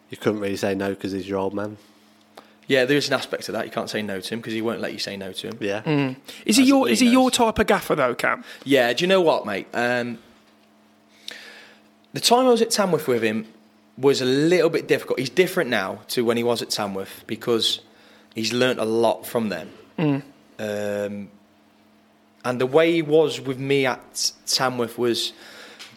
you 0.10 0.16
couldn't 0.16 0.40
really 0.40 0.56
say 0.56 0.76
no 0.76 0.92
because 0.92 1.12
he's 1.12 1.28
your 1.28 1.40
old 1.40 1.54
man? 1.54 1.78
yeah, 2.68 2.86
there 2.86 2.96
is 2.98 3.08
an 3.08 3.16
aspect 3.16 3.44
to 3.46 3.52
that. 3.52 3.66
You 3.66 3.72
can't 3.72 3.90
say 3.90 4.04
no 4.04 4.22
to 4.22 4.34
him 4.34 4.40
because 4.40 4.54
he 4.54 4.62
won't 4.62 4.80
let 4.80 4.94
you 4.94 5.00
say 5.00 5.18
no 5.18 5.34
to 5.34 5.48
him. 5.48 5.58
Yeah, 5.60 6.14
Is 6.46 6.56
he 6.56 6.64
your 6.64 6.88
is 6.88 7.02
he 7.02 7.10
your 7.10 7.32
type 7.32 7.60
of 7.60 7.68
gaffer 7.68 7.96
though, 7.96 8.16
Cam? 8.16 8.46
Yeah, 8.64 8.94
do 8.94 9.04
you 9.04 9.08
know 9.08 9.20
what, 9.20 9.46
mate? 9.46 9.68
Um, 9.74 10.20
the 12.14 12.22
time 12.22 12.46
I 12.46 12.50
was 12.50 12.62
at 12.62 12.70
Tamworth 12.70 13.08
with 13.08 13.24
him 13.24 13.48
was 14.00 14.22
a 14.22 14.26
little 14.26 14.70
bit 14.70 14.88
difficult. 14.88 15.20
He's 15.20 15.30
different 15.30 15.70
now 15.70 16.00
to 16.10 16.24
when 16.24 16.38
he 16.38 16.44
was 16.44 16.62
at 16.62 16.70
Tamworth 16.70 17.24
because 17.28 17.80
he's 18.34 18.54
learnt 18.54 18.80
a 18.80 18.86
lot 18.86 19.26
from 19.26 19.50
them. 19.50 19.70
Um, 19.98 21.30
and 22.46 22.62
the 22.62 22.66
way 22.66 22.94
he 22.94 23.02
was 23.02 23.42
with 23.42 23.60
me 23.60 23.86
at 23.86 24.32
Tamworth 24.46 24.98
was 24.98 25.34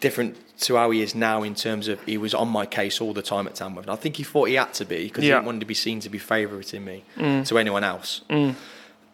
different 0.01 0.35
to 0.59 0.75
how 0.75 0.91
he 0.91 1.01
is 1.01 1.15
now 1.15 1.43
in 1.43 1.55
terms 1.55 1.87
of 1.87 2.01
he 2.03 2.17
was 2.17 2.33
on 2.33 2.47
my 2.49 2.65
case 2.65 2.99
all 3.01 3.13
the 3.13 3.21
time 3.21 3.47
at 3.47 3.55
Tamworth. 3.55 3.85
And 3.85 3.91
I 3.91 3.95
think 3.95 4.17
he 4.17 4.23
thought 4.23 4.45
he 4.49 4.55
had 4.55 4.73
to 4.75 4.85
be 4.85 5.05
because 5.05 5.23
he 5.23 5.29
Yeah. 5.29 5.35
didn't 5.35 5.45
want 5.47 5.59
to 5.61 5.65
be 5.65 5.73
seen 5.73 5.99
to 6.01 6.09
be 6.09 6.17
favouriting 6.19 6.83
me 6.85 7.03
to 7.17 7.57
anyone 7.57 7.83
else. 7.83 8.21
Um, 8.29 8.55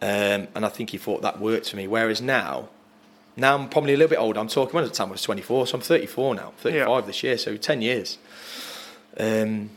and 0.02 0.66
I 0.66 0.70
think 0.70 0.92
he 0.92 0.98
thought 0.98 1.22
that 1.24 1.40
worked 1.40 1.70
for 1.70 1.76
me. 1.78 1.88
Whereas 1.88 2.22
now, 2.22 2.70
now 3.36 3.56
I'm 3.56 3.70
probably 3.70 3.94
a 3.94 3.98
little 3.98 4.10
bit 4.10 4.20
older. 4.20 4.40
I'm 4.40 4.48
talking 4.48 4.74
when 4.74 4.84
I 4.84 4.88
was 4.88 4.92
at 4.92 4.96
Tamworth, 4.98 5.12
I 5.12 5.20
was 5.20 5.22
24, 5.24 5.68
so 5.68 5.76
I'm 5.76 5.82
34 5.82 6.36
now, 6.36 6.54
35 6.58 6.88
Yeah. 7.04 7.08
this 7.08 7.24
year, 7.24 7.38
so 7.38 7.58
10 7.58 7.82
years. 7.82 8.18
Um, 9.20 9.70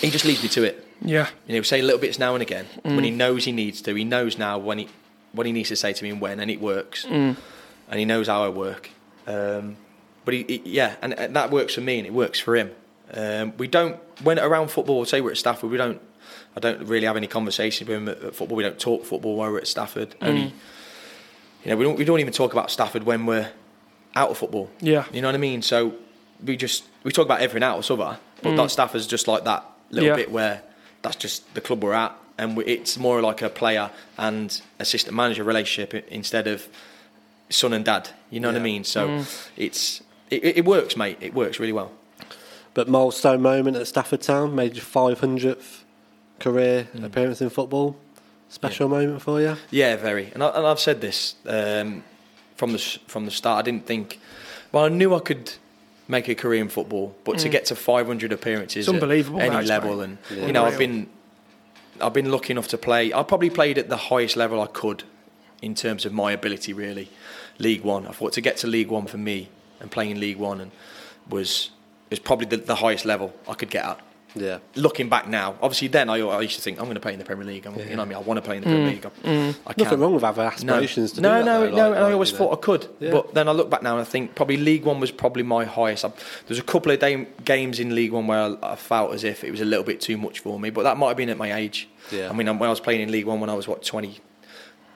he 0.00 0.10
just 0.10 0.24
leads 0.24 0.42
me 0.42 0.48
to 0.50 0.64
it. 0.64 0.84
Yeah. 1.00 1.28
You 1.46 1.52
know, 1.52 1.54
he'll 1.54 1.64
say 1.64 1.80
little 1.80 2.00
bits 2.00 2.18
now 2.18 2.34
and 2.34 2.42
again 2.42 2.66
Mm. 2.84 2.96
when 2.96 3.04
he 3.04 3.10
knows 3.10 3.44
he 3.44 3.52
needs 3.52 3.80
to. 3.82 3.94
He 3.94 4.04
knows 4.04 4.36
now 4.38 4.58
when 4.58 4.78
he 4.78 4.88
what 5.32 5.46
he 5.46 5.52
needs 5.52 5.68
to 5.68 5.76
say 5.76 5.92
to 5.92 6.02
me 6.04 6.10
and 6.10 6.20
when, 6.20 6.40
and 6.40 6.50
it 6.50 6.60
works. 6.60 7.04
Mm. 7.04 7.36
And 7.90 7.98
he 7.98 8.04
knows 8.04 8.26
how 8.28 8.44
I 8.44 8.48
work. 8.48 8.90
Um, 9.26 9.76
but 10.24 10.34
he, 10.34 10.42
he- 10.44 10.62
yeah, 10.64 10.96
and, 11.02 11.12
and 11.14 11.36
that 11.36 11.50
works 11.50 11.74
for 11.74 11.80
me 11.82 11.98
and 11.98 12.06
it 12.06 12.12
works 12.12 12.40
for 12.40 12.56
him. 12.56 12.70
Um, 13.14 13.52
we 13.58 13.68
don't 13.68 13.96
when 14.22 14.38
around 14.38 14.68
football. 14.70 15.04
Say 15.04 15.20
we're 15.20 15.30
at 15.30 15.36
Stafford, 15.38 15.70
we 15.70 15.76
don't. 15.78 16.00
I 16.56 16.60
don't 16.60 16.82
really 16.88 17.06
have 17.06 17.16
any 17.16 17.26
conversations 17.28 17.88
with 17.88 17.96
him 17.96 18.08
at, 18.08 18.22
at 18.22 18.34
football. 18.34 18.56
We 18.56 18.64
don't 18.64 18.78
talk 18.80 19.04
football 19.04 19.36
while 19.36 19.50
we're 19.52 19.58
at 19.58 19.68
Stafford. 19.68 20.10
Mm. 20.20 20.26
Only, 20.28 20.42
you 21.64 21.70
know, 21.70 21.76
we 21.76 21.84
don't. 21.84 21.96
We 21.98 22.04
don't 22.04 22.20
even 22.20 22.32
talk 22.32 22.52
about 22.52 22.70
Stafford 22.70 23.04
when 23.04 23.24
we're 23.26 23.50
out 24.16 24.30
of 24.30 24.36
football. 24.38 24.68
Yeah. 24.80 25.04
You 25.12 25.22
know 25.22 25.28
what 25.28 25.34
I 25.34 25.38
mean? 25.38 25.62
So 25.62 25.94
we 26.44 26.56
just 26.56 26.84
we 27.04 27.12
talk 27.12 27.24
about 27.26 27.40
everything 27.40 27.62
else 27.62 27.90
other, 27.90 28.18
but 28.42 28.56
that 28.56 28.70
Stafford's 28.70 29.06
just 29.06 29.28
like 29.28 29.44
that 29.44 29.64
little 29.90 30.08
Mm. 30.08 30.12
Yeah. 30.12 30.16
bit 30.16 30.30
where 30.30 30.62
that's 31.02 31.16
just 31.16 31.52
the 31.54 31.60
club 31.60 31.82
we're 31.82 31.92
at. 31.94 32.12
and 32.40 32.56
we- 32.56 32.64
it's 32.66 32.96
more 32.96 33.20
like 33.20 33.42
a 33.42 33.48
player 33.48 33.90
and 34.16 34.60
assistant 34.78 35.16
manager 35.16 35.42
relationship 35.42 36.06
instead 36.08 36.46
of 36.46 36.68
son 37.50 37.72
and 37.72 37.84
dad. 37.84 38.10
You 38.30 38.38
know 38.38 38.46
what 38.48 38.56
I 38.56 38.60
mean? 38.60 38.84
So 38.84 39.24
it's 39.56 40.02
it, 40.30 40.58
it 40.58 40.64
works, 40.64 40.96
mate. 40.96 41.16
It 41.20 41.34
works 41.34 41.58
really 41.58 41.72
well. 41.72 41.90
But 42.74 42.86
milestone 42.88 43.42
moment 43.42 43.76
at 43.76 43.86
Stafford 43.88 44.20
Town, 44.20 44.54
made 44.54 44.76
your 44.76 44.84
500th 44.84 45.82
career 46.38 46.86
appearance 47.02 47.40
in 47.40 47.50
football. 47.50 47.96
Special 48.50 48.88
moment 48.88 49.20
for 49.20 49.40
you? 49.40 49.56
Yeah, 49.70 49.96
very. 49.96 50.30
And, 50.32 50.42
I, 50.44 50.48
and 50.50 50.64
I've 50.66 50.78
said 50.80 51.00
this 51.00 51.34
um, 51.46 52.04
from 52.56 52.72
the 52.72 52.78
from 53.08 53.24
the 53.24 53.30
start. 53.32 53.58
I 53.58 53.62
didn't 53.62 53.86
think. 53.86 54.20
Well, 54.70 54.84
I 54.84 54.88
knew 54.90 55.12
I 55.14 55.20
could 55.20 55.54
make 56.08 56.28
a 56.28 56.34
career 56.34 56.62
in 56.62 56.68
football, 56.68 57.14
but 57.24 57.38
to 57.38 57.48
mm. 57.48 57.52
get 57.52 57.66
to 57.66 57.76
500 57.76 58.32
appearances, 58.32 58.88
It's 58.88 58.88
unbelievable, 58.88 59.40
at 59.40 59.46
any 59.46 59.54
that 59.56 59.62
is, 59.64 59.68
level, 59.68 59.96
mate. 59.96 60.18
and 60.30 60.46
you 60.46 60.52
know, 60.52 60.64
I've 60.64 60.78
been 60.78 61.08
I've 62.00 62.12
been 62.12 62.30
lucky 62.30 62.52
enough 62.52 62.68
to 62.68 62.78
play. 62.78 63.12
I 63.12 63.22
probably 63.22 63.50
played 63.50 63.76
at 63.78 63.88
the 63.88 63.96
highest 63.96 64.36
level 64.36 64.60
I 64.60 64.66
could 64.66 65.04
in 65.60 65.74
terms 65.74 66.06
of 66.06 66.12
my 66.12 66.32
ability. 66.32 66.72
Really, 66.72 67.10
League 67.58 67.82
One. 67.82 68.06
I 68.06 68.12
thought 68.12 68.32
to 68.34 68.40
get 68.40 68.56
to 68.58 68.66
League 68.66 68.88
One 68.88 69.06
for 69.06 69.18
me 69.18 69.48
and 69.80 69.90
playing 69.90 70.18
League 70.18 70.38
One 70.38 70.60
and 70.60 70.70
was 71.28 71.70
was 72.10 72.18
probably 72.18 72.46
the, 72.46 72.56
the 72.56 72.76
highest 72.76 73.04
level 73.04 73.34
I 73.46 73.54
could 73.54 73.70
get 73.70 73.84
at 73.84 74.00
Yeah. 74.34 74.58
looking 74.74 75.08
back 75.08 75.26
now, 75.26 75.56
obviously 75.62 75.88
then 75.88 76.08
I, 76.10 76.18
I 76.20 76.40
used 76.42 76.56
to 76.56 76.62
think 76.62 76.78
I'm 76.78 76.84
going 76.84 76.94
to 76.94 77.00
play 77.00 77.12
in 77.12 77.18
the 77.18 77.24
Premier 77.24 77.46
League. 77.46 77.66
I'm, 77.66 77.74
You 77.78 77.84
know 77.86 77.96
what 77.96 78.00
I 78.00 78.04
mean? 78.04 78.16
I 78.16 78.20
want 78.20 78.38
to 78.38 78.42
play 78.42 78.56
in 78.56 78.62
the 78.62 78.68
Premier 78.68 78.86
mm. 78.86 78.90
League. 78.92 79.06
I, 79.06 79.28
mm. 79.28 79.48
I 79.66 79.70
Nothing 79.70 79.84
can't. 79.84 80.00
wung 80.00 80.14
with 80.14 80.22
having 80.22 80.44
aspirations 80.44 81.12
to 81.12 81.20
no, 81.20 81.38
do 81.38 81.44
that. 81.44 81.44
no, 81.44 81.60
though, 81.60 81.70
no. 81.76 81.88
like- 81.88 81.96
and 81.96 82.04
I 82.06 82.12
always 82.12 82.30
you 82.32 82.38
know. 82.38 82.44
thought 82.50 82.58
I 82.58 82.60
could, 82.60 82.86
Yeah. 83.00 83.10
but 83.12 83.34
then 83.34 83.48
I 83.48 83.52
look 83.52 83.70
back 83.70 83.82
now 83.82 83.92
and 83.92 84.00
I 84.00 84.04
think 84.04 84.34
probably 84.34 84.56
League 84.56 84.84
One 84.84 85.00
was 85.00 85.10
probably 85.10 85.42
my 85.42 85.64
highest. 85.64 86.04
I, 86.04 86.12
there's 86.46 86.58
a 86.58 86.62
couple 86.62 86.92
of 86.92 87.00
day, 87.00 87.26
games 87.44 87.80
in 87.80 87.94
League 87.94 88.12
One 88.12 88.26
where 88.26 88.38
I, 88.38 88.56
I 88.62 88.76
felt 88.76 89.12
as 89.14 89.24
if 89.24 89.44
it 89.44 89.50
was 89.50 89.60
a 89.60 89.64
little 89.64 89.84
bit 89.84 90.00
too 90.00 90.16
much 90.18 90.40
for 90.40 90.58
me, 90.60 90.70
but 90.70 90.82
that 90.84 90.96
might 90.96 91.08
have 91.08 91.16
been 91.16 91.30
at 91.30 91.38
my 91.38 91.52
age. 91.54 91.88
Yeah. 92.10 92.28
I 92.30 92.32
mean, 92.32 92.46
when 92.58 92.66
I 92.68 92.70
was 92.70 92.80
playing 92.80 93.00
in 93.00 93.10
League 93.12 93.26
One 93.26 93.40
when 93.40 93.50
I 93.50 93.54
was 93.54 93.66
what 93.68 93.82
20, 93.82 94.18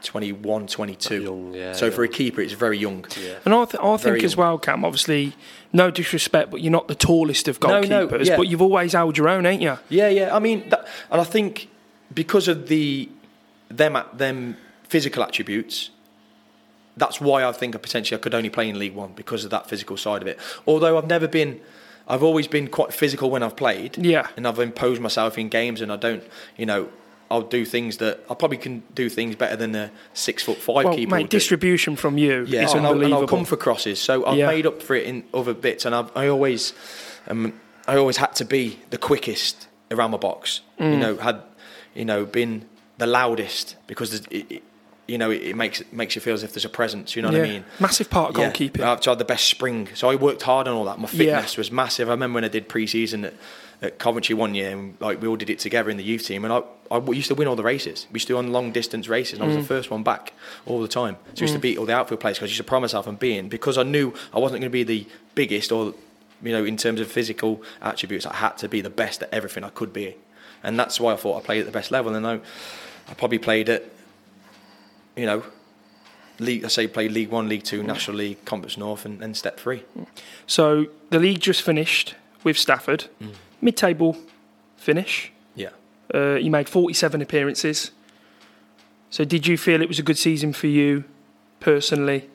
21, 0.02 0.66
22. 0.66 1.22
Young, 1.22 1.54
yeah, 1.54 1.72
so 1.72 1.90
for 1.90 2.02
a 2.04 2.08
keeper, 2.08 2.40
it's 2.40 2.52
very 2.52 2.78
young. 2.78 3.04
Yeah. 3.20 3.34
And 3.44 3.54
I, 3.54 3.64
th- 3.64 3.82
I 3.82 3.96
Very 3.96 4.18
think 4.20 4.24
as 4.24 4.36
well, 4.36 4.58
Cam. 4.58 4.84
Obviously, 4.84 5.34
no 5.72 5.90
disrespect, 5.90 6.50
but 6.50 6.60
you're 6.60 6.72
not 6.72 6.88
the 6.88 6.94
tallest 6.94 7.48
of 7.48 7.60
No, 7.62 7.68
goalkeepers. 7.82 7.88
no, 7.88 8.18
yeah. 8.22 8.36
But 8.36 8.48
you've 8.48 8.62
always 8.62 8.92
held 8.92 9.16
your 9.16 9.28
own, 9.28 9.46
ain't 9.46 9.62
you? 9.62 9.78
Yeah, 9.88 10.08
yeah. 10.08 10.34
I 10.34 10.38
mean, 10.38 10.68
that, 10.70 10.86
and 11.10 11.20
I 11.20 11.24
think 11.24 11.68
because 12.14 12.48
of 12.48 12.68
the 12.68 13.08
them 13.68 13.96
them 14.12 14.56
physical 14.88 15.22
attributes, 15.22 15.90
that's 16.96 17.20
why 17.20 17.44
I 17.44 17.52
think 17.52 17.74
I 17.74 17.78
potentially 17.78 18.18
I 18.18 18.20
could 18.20 18.34
only 18.34 18.50
play 18.50 18.68
in 18.68 18.78
League 18.78 18.94
One 18.94 19.12
because 19.14 19.44
of 19.44 19.50
that 19.50 19.68
physical 19.68 19.96
side 19.96 20.20
of 20.22 20.28
it. 20.28 20.38
Although 20.66 20.98
I've 20.98 21.06
never 21.06 21.26
been, 21.26 21.60
I've 22.06 22.22
always 22.22 22.46
been 22.46 22.68
quite 22.68 22.92
physical 22.92 23.30
when 23.30 23.42
I've 23.42 23.56
played. 23.56 23.96
Yeah. 23.96 24.28
and 24.36 24.46
I've 24.46 24.58
imposed 24.58 25.00
myself 25.00 25.38
in 25.38 25.48
games, 25.48 25.80
and 25.80 25.90
I 25.92 25.96
don't, 25.96 26.22
you 26.56 26.66
know. 26.66 26.88
I'll 27.32 27.40
do 27.42 27.64
things 27.64 27.96
that 27.96 28.20
I 28.30 28.34
probably 28.34 28.58
can 28.58 28.82
do 28.94 29.08
things 29.08 29.34
better 29.36 29.56
than 29.56 29.74
a 29.74 29.90
six 30.14 30.42
foot 30.42 30.58
five 30.58 30.84
Well, 30.84 30.94
keeper. 30.94 31.14
mate, 31.16 31.30
do. 31.30 31.36
distribution 31.38 31.96
from 31.96 32.18
you 32.18 32.44
Yeah, 32.46 32.64
is 32.64 32.74
and 32.74 32.86
I'll, 32.86 33.02
and. 33.02 33.14
I'll 33.14 33.26
come 33.26 33.44
for 33.46 33.56
crosses. 33.56 33.98
So 34.00 34.24
I've 34.26 34.36
Yeah. 34.38 34.46
made 34.48 34.66
up 34.66 34.82
for 34.82 34.94
it 34.94 35.04
in 35.06 35.24
other 35.32 35.54
bits, 35.54 35.84
and 35.86 35.94
I've, 35.94 36.10
I 36.14 36.26
always, 36.28 36.74
um, 37.28 37.54
I 37.88 37.96
always 37.96 38.18
had 38.18 38.34
to 38.36 38.44
be 38.44 38.78
the 38.90 38.98
quickest 38.98 39.66
around 39.90 40.10
my 40.10 40.18
box. 40.18 40.60
Mm. 40.78 40.90
You 40.92 40.96
know, 40.98 41.16
had, 41.16 41.40
you 41.94 42.04
know, 42.04 42.24
been 42.26 42.66
the 42.98 43.06
loudest 43.06 43.76
because 43.86 44.12
it, 44.14 44.26
it, 44.30 44.62
you 45.08 45.18
know, 45.18 45.30
it, 45.30 45.42
it 45.42 45.56
makes 45.56 45.80
it 45.80 45.92
makes 45.92 46.14
you 46.14 46.20
feel 46.20 46.34
as 46.34 46.42
if 46.42 46.52
there's 46.52 46.64
a 46.64 46.68
presence. 46.80 47.16
You 47.16 47.22
know 47.22 47.28
what 47.32 47.40
I 47.40 47.42
mean? 47.44 47.64
Massive 47.80 48.08
part 48.08 48.30
of 48.30 48.36
Yeah. 48.38 48.50
goalkeeping. 48.52 48.80
I've 48.82 49.00
tried 49.00 49.18
the 49.18 49.24
best 49.24 49.46
spring, 49.46 49.88
so 49.94 50.08
I 50.10 50.14
worked 50.16 50.42
hard 50.42 50.68
on 50.68 50.74
all 50.74 50.84
that. 50.84 50.98
My 50.98 51.08
Yeah. 51.12 51.18
fitness 51.36 51.56
was 51.56 51.72
massive. 51.72 52.08
I 52.08 52.12
remember 52.12 52.36
when 52.36 52.44
I 52.44 52.48
did 52.48 52.68
pre-season 52.68 53.24
at, 53.24 53.34
at 53.82 53.98
Coventry 53.98 54.34
one 54.34 54.54
year, 54.54 54.70
and 54.70 54.96
like 55.00 55.20
we 55.20 55.26
all 55.28 55.36
did 55.36 55.50
it 55.50 55.58
together 55.58 55.90
in 55.90 55.96
the 55.96 56.04
youth 56.04 56.24
team, 56.24 56.44
and 56.44 56.52
I, 56.52 56.62
I 56.90 56.98
used 57.10 57.28
to 57.28 57.34
win 57.34 57.48
all 57.48 57.56
the 57.56 57.62
races. 57.64 58.06
We 58.12 58.16
used 58.16 58.28
to 58.28 58.34
do 58.34 58.38
on 58.38 58.52
long 58.52 58.70
distance 58.72 59.08
races, 59.08 59.34
and 59.34 59.42
I 59.42 59.46
was 59.46 59.56
Mm. 59.56 59.60
the 59.60 59.66
first 59.66 59.90
one 59.90 60.02
back 60.04 60.32
all 60.66 60.80
the 60.80 60.88
time. 60.88 61.16
So 61.34 61.40
I 61.40 61.42
used 61.42 61.54
to 61.54 61.60
beat 61.60 61.78
all 61.78 61.86
the 61.86 61.94
outfield 61.94 62.20
players 62.20 62.38
because 62.38 62.48
I 62.48 62.52
used 62.52 62.58
to 62.58 62.64
promise 62.64 62.92
myself 62.92 63.06
and 63.08 63.18
being 63.18 63.48
because 63.48 63.76
I 63.78 63.82
knew 63.82 64.14
I 64.32 64.38
wasn't 64.38 64.60
going 64.60 64.70
to 64.70 64.72
be 64.72 64.84
the 64.84 65.06
biggest 65.34 65.72
or 65.72 65.94
you 66.42 66.52
know 66.52 66.64
in 66.64 66.76
terms 66.76 67.00
of 67.00 67.10
physical 67.10 67.62
attributes. 67.80 68.24
I 68.24 68.34
had 68.36 68.56
to 68.58 68.68
be 68.68 68.80
the 68.80 68.90
best 68.90 69.22
at 69.22 69.28
everything 69.34 69.64
I 69.64 69.70
could 69.70 69.92
be, 69.92 70.16
and 70.62 70.78
that's 70.78 71.00
why 71.00 71.12
I 71.12 71.16
thought 71.16 71.42
I 71.42 71.44
played 71.44 71.60
at 71.60 71.66
the 71.66 71.72
best 71.72 71.90
level. 71.90 72.14
And 72.14 72.24
I, 72.26 72.34
I 73.08 73.14
probably 73.14 73.38
played 73.38 73.68
at 73.68 73.82
you 75.16 75.26
know. 75.26 75.42
League, 76.38 76.64
I 76.64 76.68
say 76.68 76.88
played 76.88 77.12
League 77.12 77.28
One, 77.30 77.48
League 77.48 77.62
Two, 77.62 77.82
National 77.82 78.16
League, 78.16 78.44
Conference 78.46 78.76
North, 78.76 79.04
and, 79.04 79.22
and 79.22 79.36
Step 79.36 79.60
Three. 79.60 79.84
So 80.46 80.86
the 81.10 81.18
league 81.20 81.40
just 81.40 81.62
finished 81.62 82.14
with 82.42 82.56
Stafford, 82.58 83.04
Mm. 83.22 83.32
Mid-table 83.62 84.16
finish. 84.76 85.32
Yeah. 85.54 85.70
Uh, 86.14 86.34
you 86.34 86.50
made 86.50 86.68
47 86.68 87.22
appearances. 87.22 87.92
So 89.08 89.24
did 89.24 89.46
you 89.46 89.56
feel 89.56 89.80
it 89.80 89.88
was 89.88 89.98
a 89.98 90.02
good 90.02 90.18
season 90.18 90.52
for 90.52 90.66
you 90.66 91.04
personally? 91.60 92.28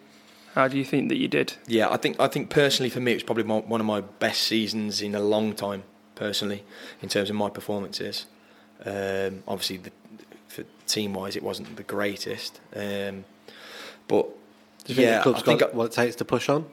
How 0.56 0.68
do 0.68 0.78
you 0.78 0.86
think 0.86 1.10
that 1.10 1.18
you 1.18 1.28
did? 1.28 1.54
Yeah, 1.68 1.90
I 1.90 1.98
think 1.98 2.20
I 2.20 2.28
think 2.28 2.50
personally 2.50 2.90
for 2.90 3.00
me 3.00 3.12
it 3.12 3.16
was 3.16 3.24
probably 3.24 3.44
my, 3.44 3.58
one 3.60 3.80
of 3.80 3.86
my 3.86 4.02
best 4.02 4.42
seasons 4.42 5.02
in 5.02 5.14
a 5.14 5.20
long 5.20 5.54
time. 5.54 5.84
Personally, 6.16 6.64
in 7.00 7.10
terms 7.10 7.30
of 7.30 7.36
my 7.36 7.48
performances, 7.48 8.26
um, 8.84 9.44
obviously 9.48 9.78
the, 9.78 9.92
for 10.48 10.64
team 10.88 11.14
wise 11.14 11.36
it 11.36 11.44
wasn't 11.44 11.76
the 11.76 11.84
greatest, 11.84 12.60
um, 12.76 13.24
but 14.08 14.26
Do 14.86 14.94
you 14.94 14.96
think 14.96 14.98
yeah, 14.98 15.18
the 15.18 15.24
club's 15.24 15.42
I 15.44 15.46
think 15.46 15.60
got 15.60 15.74
I- 15.74 15.78
what 15.78 15.86
it 15.86 15.92
takes 15.92 16.16
to 16.16 16.26
push 16.26 16.50
on 16.50 16.66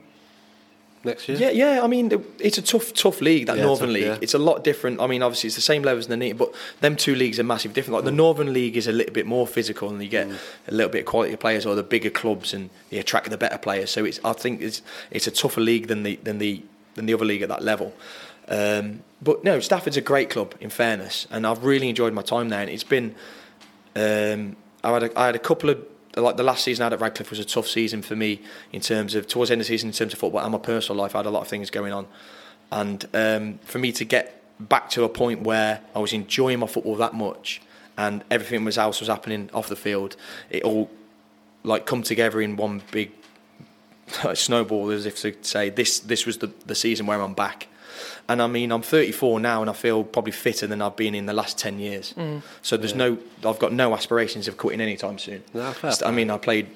next 1.04 1.28
year? 1.28 1.38
yeah, 1.38 1.50
yeah. 1.50 1.82
I 1.82 1.86
mean, 1.86 2.10
it's 2.38 2.58
a 2.58 2.62
tough, 2.62 2.92
tough 2.94 3.20
league. 3.20 3.46
That 3.46 3.56
Yeah, 3.58 3.64
Northern 3.64 3.88
tough, 3.88 3.94
League. 3.94 4.04
yeah. 4.04 4.18
It's 4.20 4.34
a 4.34 4.38
lot 4.38 4.64
different. 4.64 5.00
I 5.00 5.06
mean, 5.06 5.22
obviously 5.22 5.48
it's 5.48 5.56
the 5.56 5.62
same 5.62 5.82
level 5.82 5.98
as 5.98 6.06
the 6.06 6.16
Neat, 6.16 6.34
but 6.38 6.54
them 6.80 6.96
two 6.96 7.14
leagues 7.14 7.38
are 7.38 7.44
massive 7.44 7.72
different. 7.74 7.94
Like 7.94 8.04
the 8.04 8.10
Northern 8.12 8.52
League 8.52 8.76
is 8.76 8.86
a 8.86 8.92
little 8.92 9.12
bit 9.12 9.26
more 9.26 9.46
physical, 9.46 9.88
and 9.90 10.02
you 10.02 10.08
get 10.08 10.28
Mm. 10.28 10.36
a 10.68 10.72
little 10.74 10.90
bit 10.90 11.00
of 11.00 11.06
quality 11.06 11.36
players, 11.36 11.66
or 11.66 11.74
the 11.74 11.82
bigger 11.82 12.10
clubs, 12.10 12.54
and 12.54 12.70
you 12.90 13.00
attract 13.00 13.30
the 13.30 13.36
better 13.38 13.58
players. 13.58 13.90
So 13.90 14.04
it's, 14.04 14.20
I 14.24 14.32
think 14.32 14.60
it's 14.62 14.82
it's 15.10 15.26
a 15.26 15.30
tougher 15.30 15.60
league 15.60 15.86
than 15.88 16.02
the 16.02 16.16
than 16.22 16.38
the 16.38 16.62
than 16.94 17.06
the 17.06 17.14
other 17.14 17.24
league 17.24 17.42
at 17.42 17.48
that 17.48 17.62
level. 17.62 17.92
Um, 18.48 19.00
but 19.22 19.42
no, 19.42 19.58
Stafford's 19.60 19.96
a 19.96 20.02
great 20.02 20.28
club. 20.30 20.54
In 20.60 20.70
fairness, 20.70 21.26
and 21.30 21.46
I've 21.46 21.64
really 21.64 21.88
enjoyed 21.88 22.12
my 22.12 22.22
time 22.22 22.48
there. 22.50 22.60
And 22.60 22.70
it's 22.70 22.84
been 22.84 23.14
um, 23.96 24.56
I 24.82 24.92
had 24.92 25.02
a, 25.04 25.18
I 25.18 25.26
had 25.26 25.34
a 25.36 25.38
couple 25.40 25.70
of 25.70 25.78
like 26.16 26.36
the 26.36 26.42
last 26.42 26.64
season 26.64 26.82
I 26.82 26.86
had 26.86 26.92
at 26.94 27.00
Radcliffe 27.00 27.30
was 27.30 27.38
a 27.38 27.44
tough 27.44 27.66
season 27.66 28.02
for 28.02 28.16
me 28.16 28.40
in 28.72 28.80
terms 28.80 29.14
of 29.14 29.26
towards 29.26 29.48
the 29.48 29.54
end 29.54 29.60
of 29.60 29.66
the 29.66 29.72
season 29.72 29.88
in 29.88 29.94
terms 29.94 30.12
of 30.12 30.18
football 30.18 30.40
and 30.40 30.52
my 30.52 30.58
personal 30.58 31.00
life. 31.00 31.14
I 31.14 31.18
had 31.18 31.26
a 31.26 31.30
lot 31.30 31.42
of 31.42 31.48
things 31.48 31.70
going 31.70 31.92
on, 31.92 32.06
and 32.70 33.04
um, 33.14 33.58
for 33.64 33.78
me 33.78 33.92
to 33.92 34.04
get 34.04 34.42
back 34.60 34.88
to 34.90 35.04
a 35.04 35.08
point 35.08 35.42
where 35.42 35.80
I 35.94 35.98
was 35.98 36.12
enjoying 36.12 36.60
my 36.60 36.66
football 36.66 36.96
that 36.96 37.14
much 37.14 37.60
and 37.96 38.24
everything 38.30 38.64
was 38.64 38.78
else 38.78 39.00
was 39.00 39.08
happening 39.08 39.50
off 39.52 39.68
the 39.68 39.76
field, 39.76 40.16
it 40.50 40.62
all 40.62 40.90
like 41.62 41.86
come 41.86 42.02
together 42.02 42.40
in 42.40 42.56
one 42.56 42.82
big 42.90 43.12
snowball 44.34 44.90
as 44.90 45.06
if 45.06 45.20
to 45.20 45.34
say 45.42 45.70
this 45.70 46.00
this 46.00 46.26
was 46.26 46.38
the, 46.38 46.52
the 46.66 46.74
season 46.74 47.06
where 47.06 47.20
I'm 47.20 47.34
back. 47.34 47.68
And 48.28 48.40
I 48.40 48.46
mean, 48.46 48.72
I'm 48.72 48.82
34 48.82 49.40
now, 49.40 49.60
and 49.60 49.68
I 49.68 49.74
feel 49.74 50.02
probably 50.02 50.32
fitter 50.32 50.66
than 50.66 50.80
I've 50.80 50.96
been 50.96 51.14
in 51.14 51.26
the 51.26 51.32
last 51.32 51.58
10 51.58 51.78
years. 51.78 52.14
Mm. 52.14 52.42
So 52.62 52.76
there's 52.76 52.94
no, 52.94 53.18
I've 53.44 53.58
got 53.58 53.72
no 53.72 53.94
aspirations 53.94 54.48
of 54.48 54.56
quitting 54.56 54.80
anytime 54.80 55.18
soon. 55.18 55.42
No, 55.52 55.74
I 56.04 56.10
mean, 56.10 56.30
I 56.30 56.38
played, 56.38 56.68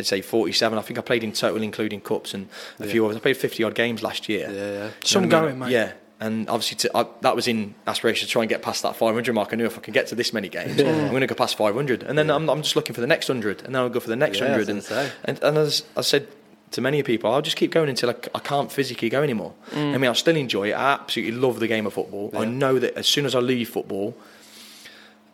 I'd 0.00 0.06
say 0.06 0.22
47. 0.22 0.78
I 0.78 0.82
think 0.82 0.98
I 0.98 1.02
played 1.02 1.22
in 1.22 1.32
total, 1.32 1.62
including 1.62 2.00
cups 2.00 2.32
and 2.32 2.48
a 2.80 2.86
few 2.86 3.04
others. 3.04 3.16
I 3.18 3.20
played 3.20 3.36
50 3.36 3.62
odd 3.64 3.74
games 3.74 4.02
last 4.02 4.28
year. 4.28 4.50
Yeah, 4.50 4.84
yeah. 4.84 4.90
Some 5.04 5.24
what 5.24 5.34
I 5.34 5.40
going, 5.40 5.50
mean? 5.50 5.58
mate. 5.68 5.72
Yeah. 5.72 5.92
And 6.20 6.48
obviously, 6.48 6.76
to, 6.78 6.96
I, 6.96 7.06
that 7.20 7.36
was 7.36 7.48
in 7.48 7.74
aspiration 7.86 8.26
to 8.26 8.32
try 8.32 8.42
and 8.42 8.48
get 8.48 8.62
past 8.62 8.82
that 8.82 8.96
500 8.96 9.34
mark. 9.34 9.52
I 9.52 9.56
knew 9.56 9.66
if 9.66 9.76
I 9.76 9.82
can 9.82 9.92
get 9.92 10.06
to 10.06 10.14
this 10.14 10.32
many 10.32 10.48
games, 10.48 10.80
I'm 10.80 11.10
going 11.10 11.20
to 11.20 11.26
go 11.26 11.34
past 11.34 11.56
500. 11.56 12.02
And 12.02 12.16
then 12.16 12.30
I'm, 12.30 12.48
I'm 12.48 12.62
just 12.62 12.76
looking 12.76 12.94
for 12.94 13.02
the 13.02 13.06
next 13.06 13.28
100, 13.28 13.62
and 13.64 13.74
then 13.74 13.82
I'll 13.82 13.90
go 13.90 14.00
for 14.00 14.08
the 14.08 14.16
next 14.16 14.38
Yeah, 14.38 14.56
100. 14.56 14.68
And, 14.70 15.12
and, 15.24 15.42
and 15.42 15.58
as 15.58 15.82
I 15.98 16.00
said 16.00 16.28
to 16.74 16.80
many 16.80 17.02
people, 17.02 17.32
I'll 17.32 17.42
just 17.42 17.56
keep 17.56 17.70
going 17.72 17.88
until 17.88 18.10
I 18.10 18.38
can't 18.40 18.70
physically 18.70 19.08
go 19.08 19.22
anymore. 19.22 19.54
I 19.74 19.98
mean, 19.98 20.04
I 20.10 20.12
still 20.12 20.36
enjoy 20.36 20.68
it. 20.70 20.74
I 20.74 20.92
absolutely 20.92 21.32
love 21.38 21.58
the 21.60 21.66
game 21.66 21.86
of 21.86 21.92
football. 21.94 22.30
I 22.36 22.44
know 22.44 22.78
that 22.78 22.94
as 22.96 23.06
soon 23.06 23.26
as 23.26 23.34
I 23.34 23.40
leave 23.40 23.68
football, 23.70 24.14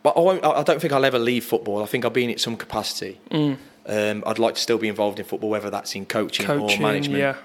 but 0.03 0.17
I, 0.17 0.19
won't, 0.19 0.43
I 0.43 0.49
I 0.51 0.63
don't 0.63 0.79
think 0.81 0.93
I'll 0.93 1.05
ever 1.05 1.19
leave 1.19 1.45
football. 1.45 1.83
I 1.83 1.85
think 1.85 2.05
I'll 2.05 2.11
be 2.11 2.23
in 2.23 2.29
it 2.31 2.39
some 2.39 2.57
capacity. 2.57 3.19
Um, 3.31 4.23
I'd 4.25 4.39
like 4.39 4.55
to 4.55 4.61
still 4.61 4.77
be 4.77 4.87
involved 4.87 5.19
in 5.19 5.25
football, 5.25 5.49
whether 5.49 5.69
that's 5.69 5.95
in 5.95 6.05
coaching, 6.05 6.45
Coaching, 6.45 6.79
or 6.79 6.81
management. 6.87 7.19
yeah, 7.19 7.35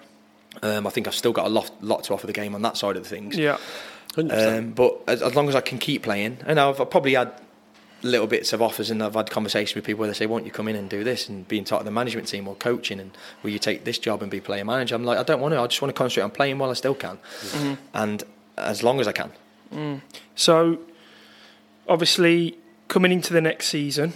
Um, 0.62 0.86
I 0.86 0.90
think 0.90 1.06
I've 1.08 1.14
still 1.14 1.32
got 1.32 1.46
a 1.46 1.48
lot, 1.48 1.70
lot 1.82 2.04
to 2.04 2.14
offer 2.14 2.26
the 2.26 2.32
game 2.34 2.54
on 2.54 2.62
that 2.62 2.76
side 2.76 2.96
of 2.96 3.02
the 3.02 3.08
things. 3.08 3.36
yeah. 3.36 3.56
Um, 4.18 4.70
but 4.72 5.02
as, 5.06 5.20
as 5.22 5.34
long 5.34 5.48
as 5.50 5.54
I 5.54 5.60
can 5.60 5.78
keep 5.78 6.02
playing, 6.02 6.38
and 6.46 6.58
I've, 6.58 6.80
I've 6.80 6.88
probably 6.90 7.14
had 7.14 7.32
little 8.06 8.26
bits 8.26 8.52
of 8.52 8.62
offers, 8.62 8.90
and 8.90 9.02
I've 9.02 9.14
had 9.14 9.30
conversations 9.30 9.74
with 9.74 9.84
people 9.84 10.00
where 10.00 10.08
they 10.08 10.14
say, 10.14 10.26
"Won't 10.26 10.44
you 10.46 10.50
come 10.52 10.68
in 10.68 10.76
and 10.76 10.88
do 10.88 11.04
this 11.04 11.28
and 11.28 11.46
be 11.46 11.58
in 11.58 11.64
touch 11.64 11.80
with 11.80 11.86
the 11.86 11.90
management 11.92 12.28
team 12.28 12.46
or 12.48 12.54
coaching, 12.54 13.00
and 13.00 13.10
will 13.42 13.50
you 13.50 13.58
take 13.58 13.84
this 13.84 13.98
job 13.98 14.22
and 14.22 14.30
be 14.30 14.40
player 14.40 14.64
manager?" 14.64 14.94
I'm 14.94 15.04
like, 15.04 15.18
I 15.18 15.22
don't 15.22 15.40
want 15.40 15.54
to. 15.54 15.60
I 15.60 15.66
just 15.66 15.82
want 15.82 15.94
to 15.94 15.98
concentrate 15.98 16.22
on 16.24 16.30
playing 16.30 16.58
while 16.58 16.70
I 16.70 16.74
still 16.74 16.94
can, 16.94 17.18
and 17.94 18.22
as 18.56 18.82
long 18.82 19.00
as 19.00 19.08
I 19.08 19.12
can. 19.12 20.02
So, 20.34 20.78
obviously, 21.88 22.56
coming 22.88 23.12
into 23.12 23.32
the 23.32 23.40
next 23.40 23.68
season, 23.68 24.12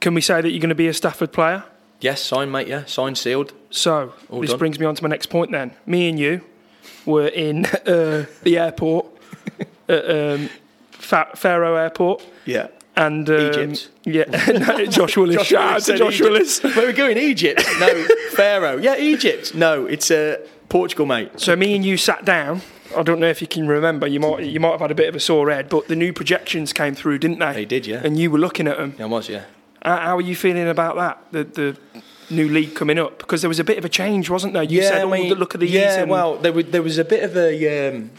can 0.00 0.14
we 0.14 0.20
say 0.20 0.40
that 0.40 0.50
you're 0.50 0.60
going 0.60 0.68
to 0.68 0.74
be 0.74 0.88
a 0.88 0.94
Stafford 0.94 1.32
player? 1.32 1.64
Yes, 2.00 2.20
signed, 2.20 2.50
mate. 2.50 2.66
Yeah, 2.66 2.84
signed, 2.86 3.16
sealed. 3.16 3.52
So, 3.70 4.12
All 4.28 4.40
this 4.40 4.50
done. 4.50 4.58
brings 4.58 4.78
me 4.78 4.86
on 4.86 4.94
to 4.96 5.02
my 5.02 5.08
next 5.08 5.26
point 5.26 5.52
then. 5.52 5.70
Me 5.86 6.08
and 6.08 6.18
you 6.18 6.40
were 7.06 7.28
in 7.28 7.66
uh, 7.86 8.26
the 8.42 8.58
airport, 8.58 9.06
at 9.88 10.10
um, 10.10 10.50
Fa- 11.02 11.30
Faro 11.34 11.76
Airport, 11.76 12.24
Yeah. 12.44 12.68
And 12.94 13.28
um, 13.30 13.36
Egypt. 13.70 13.88
Yeah, 14.04 14.24
no, 14.52 14.84
Josh 14.86 15.16
Willis. 15.16 15.36
Josh 15.38 15.46
Shout 15.48 15.72
out 15.72 15.74
to 15.76 15.80
said 15.82 15.96
Josh 15.98 16.14
Egypt. 16.20 16.30
Willis. 16.30 16.62
Where 16.76 16.84
are 16.84 16.86
we 16.88 16.92
going? 16.92 17.16
Egypt? 17.16 17.64
No. 17.80 18.04
Pharaoh. 18.32 18.76
Yeah, 18.76 18.96
Egypt. 18.98 19.54
No, 19.54 19.86
it's 19.86 20.10
uh, 20.10 20.36
Portugal, 20.68 21.06
mate. 21.06 21.40
So 21.40 21.56
me 21.56 21.74
and 21.74 21.84
you 21.86 21.96
sat 21.96 22.26
down. 22.26 22.60
I 22.94 23.02
don't 23.02 23.18
know 23.18 23.28
if 23.28 23.40
you 23.40 23.46
can 23.46 23.66
remember. 23.66 24.06
You 24.06 24.20
might 24.20 24.44
you 24.44 24.60
might 24.60 24.72
have 24.72 24.80
had 24.80 24.90
a 24.90 24.94
bit 24.94 25.08
of 25.08 25.14
a 25.16 25.20
sore 25.20 25.50
head, 25.50 25.70
but 25.70 25.88
the 25.88 25.96
new 25.96 26.12
projections 26.12 26.74
came 26.74 26.94
through, 26.94 27.18
didn't 27.20 27.38
they? 27.38 27.52
They 27.54 27.64
did, 27.64 27.86
yeah. 27.86 28.02
And 28.04 28.18
you 28.18 28.30
were 28.30 28.38
looking 28.38 28.66
at 28.68 28.76
them. 28.76 28.94
Yeah, 28.98 29.06
I 29.06 29.08
was, 29.08 29.26
yeah. 29.30 29.44
How, 29.82 29.96
how 29.96 30.16
are 30.18 30.20
you 30.20 30.36
feeling 30.36 30.68
about 30.68 30.96
that? 30.96 31.18
The 31.32 31.44
the 31.44 32.02
new 32.34 32.48
league 32.50 32.74
coming 32.74 32.98
up 32.98 33.18
because 33.18 33.40
there 33.40 33.48
was 33.48 33.58
a 33.58 33.64
bit 33.64 33.78
of 33.78 33.86
a 33.86 33.88
change, 33.88 34.28
wasn't 34.28 34.52
there? 34.52 34.62
You 34.64 34.82
said, 34.82 35.02
"Oh, 35.02 35.10
the 35.10 35.34
look 35.34 35.54
of 35.54 35.60
these." 35.60 35.70
Yeah, 35.70 36.04
well, 36.04 36.36
there, 36.36 36.52
was- 36.52 36.66
there 36.66 36.82
was 36.82 36.98
a 36.98 37.04
bit 37.06 37.22
of 37.24 37.34
a 37.38 37.88
um, 37.88 38.10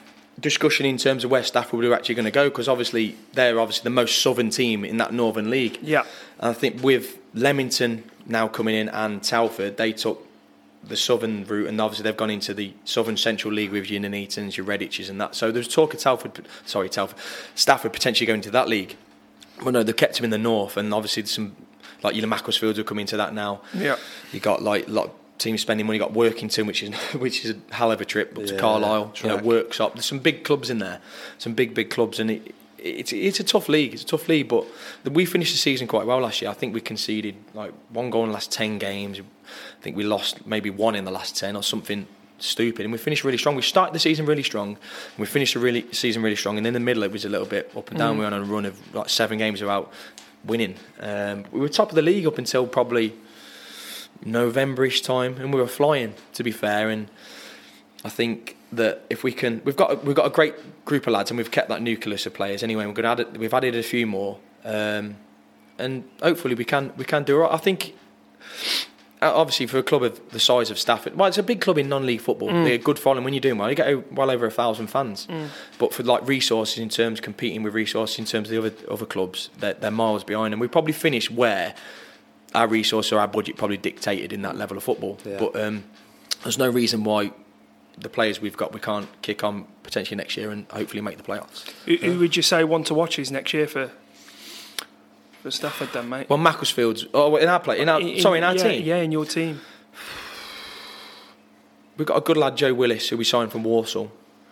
discussion 0.43 0.85
in 0.85 0.97
terms 0.97 1.23
of 1.23 1.31
where 1.31 1.41
Stafford 1.41 1.83
were 1.83 1.95
actually 1.95 2.13
going 2.13 2.25
to 2.25 2.31
go 2.31 2.49
because 2.49 2.67
obviously 2.67 3.15
they're 3.33 3.59
obviously 3.59 3.83
the 3.83 3.89
most 3.89 4.21
southern 4.21 4.51
team 4.51 4.85
in 4.85 4.97
that 4.97 5.11
northern 5.11 5.49
league. 5.49 5.79
Yeah. 5.81 6.03
And 6.39 6.51
I 6.51 6.53
think 6.53 6.83
with 6.83 7.17
Leamington 7.33 8.03
now 8.27 8.47
coming 8.47 8.75
in 8.75 8.89
and 8.89 9.23
Telford, 9.23 9.77
they 9.77 9.93
took 9.93 10.27
the 10.83 10.97
southern 10.97 11.45
route 11.45 11.67
and 11.69 11.79
obviously 11.79 12.03
they've 12.03 12.17
gone 12.17 12.29
into 12.29 12.53
the 12.53 12.73
southern 12.83 13.17
central 13.17 13.53
league 13.53 13.71
with 13.71 13.89
your 13.89 14.01
Nuneatons, 14.01 14.57
your 14.57 14.65
Reddiches 14.65 15.09
and 15.09 15.19
that. 15.19 15.33
So 15.33 15.49
there's 15.49 15.67
talk 15.67 15.93
of 15.93 15.99
Telford, 16.01 16.45
sorry, 16.65 16.89
Telford, 16.89 17.17
Stafford 17.55 17.93
potentially 17.93 18.27
going 18.27 18.41
to 18.41 18.51
that 18.51 18.67
league. 18.67 18.95
Well, 19.61 19.71
no, 19.71 19.81
they've 19.81 19.95
kept 19.95 20.19
him 20.19 20.25
in 20.25 20.31
the 20.31 20.37
north 20.37 20.75
and 20.77 20.93
obviously 20.93 21.25
some, 21.25 21.55
like 22.03 22.15
your 22.15 22.27
Macclesfields 22.27 22.77
are 22.77 22.83
coming 22.83 23.05
to 23.07 23.17
that 23.17 23.33
now. 23.33 23.61
Yeah. 23.73 23.95
You 24.33 24.41
got 24.41 24.61
like 24.61 24.87
a 24.87 24.91
lot 24.91 25.11
of 25.43 25.49
teams 25.49 25.61
spending 25.61 25.85
money. 25.85 25.99
Got 25.99 26.13
Workington, 26.13 26.65
which 26.65 26.83
is 26.83 26.93
which 27.13 27.45
is 27.45 27.51
a 27.51 27.73
hell 27.73 27.91
of 27.91 28.01
a 28.01 28.05
trip 28.05 28.37
up 28.37 28.45
to 28.45 28.53
Yeah, 28.53 28.59
Carlisle. 28.59 29.13
You 29.21 29.29
know, 29.29 29.39
track. 29.39 29.45
Worksop. 29.45 29.93
There's 29.93 30.05
some 30.05 30.19
big 30.19 30.43
clubs 30.43 30.69
in 30.69 30.79
there, 30.79 30.99
some 31.37 31.53
big 31.53 31.73
big 31.73 31.89
clubs, 31.89 32.19
and 32.19 32.31
it, 32.31 32.55
it's 32.77 33.13
it's 33.13 33.39
a 33.39 33.43
tough 33.43 33.69
league. 33.69 33.93
It's 33.93 34.03
a 34.03 34.07
tough 34.07 34.27
league, 34.27 34.47
but 34.47 34.65
we 35.05 35.25
finished 35.25 35.53
the 35.53 35.59
season 35.59 35.87
quite 35.87 36.05
well 36.05 36.19
last 36.19 36.41
year. 36.41 36.51
I 36.51 36.53
think 36.53 36.73
we 36.73 36.81
conceded 36.81 37.35
like 37.53 37.73
one 37.89 38.09
goal 38.09 38.23
in 38.23 38.29
the 38.29 38.33
last 38.33 38.51
ten 38.51 38.77
games. 38.77 39.19
I 39.19 39.81
think 39.81 39.95
we 39.97 40.03
lost 40.03 40.45
maybe 40.45 40.69
one 40.69 40.95
in 40.95 41.05
the 41.05 41.11
last 41.11 41.35
ten 41.35 41.55
or 41.55 41.63
something 41.63 42.07
stupid, 42.39 42.83
and 42.85 42.91
we 42.91 42.97
finished 42.97 43.23
really 43.23 43.37
strong. 43.37 43.55
We 43.55 43.61
started 43.61 43.93
the 43.93 43.99
season 43.99 44.25
really 44.25 44.43
strong, 44.43 44.77
we 45.17 45.25
finished 45.25 45.53
the 45.53 45.59
really 45.59 45.85
season 45.93 46.21
really 46.21 46.35
strong. 46.35 46.57
And 46.57 46.67
in 46.67 46.73
the 46.73 46.79
middle, 46.79 47.03
it 47.03 47.11
was 47.11 47.25
a 47.25 47.29
little 47.29 47.47
bit 47.47 47.71
up 47.75 47.89
and 47.89 47.97
down. 47.97 48.17
We 48.17 48.25
were 48.25 48.31
on 48.31 48.33
a 48.33 48.43
run 48.43 48.65
of 48.65 48.95
like 48.95 49.09
seven 49.09 49.37
games 49.37 49.61
without 49.61 49.91
winning. 50.43 50.75
Um, 50.99 51.45
we 51.51 51.61
were 51.61 51.69
top 51.69 51.89
of 51.89 51.95
the 51.95 52.01
league 52.01 52.25
up 52.27 52.37
until 52.37 52.67
probably 52.67 53.13
Novemberish 54.25 55.03
time, 55.03 55.37
and 55.39 55.53
we 55.53 55.59
were 55.59 55.67
flying. 55.67 56.13
To 56.33 56.43
be 56.43 56.51
fair, 56.51 56.89
and 56.89 57.07
I 58.05 58.09
think 58.09 58.57
that 58.71 59.05
if 59.09 59.23
we 59.23 59.31
can, 59.31 59.61
we've 59.65 59.75
got 59.75 60.03
we've 60.03 60.15
got 60.15 60.25
a 60.25 60.29
great 60.29 60.55
group 60.85 61.07
of 61.07 61.13
lads, 61.13 61.31
and 61.31 61.37
we've 61.37 61.51
kept 61.51 61.69
that 61.69 61.81
nucleus 61.81 62.25
of 62.25 62.33
players 62.33 62.63
anyway. 62.63 62.85
We're 62.85 62.93
going 62.93 63.17
to 63.17 63.23
add, 63.23 63.37
we've 63.37 63.53
added 63.53 63.75
a 63.75 63.83
few 63.83 64.05
more, 64.07 64.37
um, 64.65 65.17
and 65.77 66.03
hopefully 66.21 66.55
we 66.55 66.65
can 66.65 66.91
we 66.97 67.05
can 67.05 67.23
do 67.23 67.43
it. 67.43 67.47
I 67.51 67.57
think. 67.57 67.95
uh, 69.21 69.31
Obviously, 69.33 69.67
for 69.67 69.77
a 69.77 69.83
club 69.83 70.03
of 70.03 70.19
the 70.31 70.39
size 70.39 70.69
of 70.69 70.77
Stafford, 70.77 71.15
well, 71.15 71.27
it's 71.29 71.37
a 71.37 71.43
big 71.43 71.61
club 71.61 71.77
in 71.77 71.87
non-league 71.87 72.19
football. 72.21 72.49
They're 72.49 72.73
a 72.73 72.77
good 72.77 72.99
following 72.99 73.23
when 73.23 73.33
you're 73.33 73.39
doing 73.41 73.57
well. 73.57 73.69
You 73.69 73.75
get 73.75 74.11
well 74.11 74.29
over 74.29 74.45
a 74.45 74.51
thousand 74.51 74.87
fans, 74.87 75.27
but 75.79 75.93
for 75.93 76.03
like 76.03 76.27
resources 76.27 76.79
in 76.79 76.89
terms 76.89 77.21
competing 77.21 77.63
with 77.63 77.73
resources 77.73 78.19
in 78.19 78.25
terms 78.25 78.49
of 78.51 78.51
the 78.51 78.59
other 78.67 78.91
other 78.93 79.05
clubs, 79.05 79.49
they're, 79.59 79.75
they're 79.75 79.91
miles 79.91 80.23
behind. 80.25 80.53
And 80.53 80.59
we 80.59 80.67
probably 80.67 80.93
finish 80.93 81.31
where 81.31 81.73
our 82.53 82.67
resource 82.67 83.11
or 83.11 83.19
our 83.19 83.27
budget 83.27 83.57
probably 83.57 83.77
dictated 83.77 84.33
in 84.33 84.41
that 84.43 84.55
level 84.55 84.77
of 84.77 84.83
football. 84.83 85.17
Yeah. 85.25 85.37
But 85.39 85.55
um, 85.59 85.83
there's 86.43 86.57
no 86.57 86.69
reason 86.69 87.03
why 87.03 87.31
the 87.97 88.09
players 88.09 88.41
we've 88.41 88.57
got 88.57 88.73
we 88.73 88.79
can't 88.79 89.07
kick 89.21 89.43
on 89.43 89.65
potentially 89.83 90.17
next 90.17 90.37
year 90.37 90.51
and 90.51 90.65
hopefully 90.71 91.01
make 91.01 91.17
the 91.17 91.23
playoffs. 91.23 91.69
Who, 91.85 91.95
who 91.97 92.19
would 92.19 92.35
you 92.35 92.41
say 92.41 92.63
one 92.63 92.83
to 92.85 92.93
watch 92.93 93.19
is 93.19 93.31
next 93.31 93.53
year 93.53 93.67
for 93.67 93.91
for 95.41 95.51
Stafford 95.51 95.89
then, 95.93 96.09
mate? 96.09 96.29
Well, 96.29 96.39
Macclesfields. 96.39 97.05
Oh, 97.13 97.35
in 97.35 97.49
our 97.49 97.59
play, 97.59 97.79
in 97.79 97.89
our 97.89 97.99
sorry, 98.19 98.37
in 98.37 98.43
our 98.43 98.55
yeah, 98.55 98.63
team, 98.63 98.85
Yeah, 98.85 98.97
in 98.97 99.11
your 99.11 99.25
team. 99.25 99.61
we've 101.97 102.07
got 102.07 102.17
a 102.17 102.21
good 102.21 102.37
lad, 102.37 102.55
Joe 102.55 102.73
Willis, 102.73 103.09
who 103.09 103.17
we 103.17 103.23
signed 103.23 103.51
from 103.51 103.63
Walsall. 103.63 104.11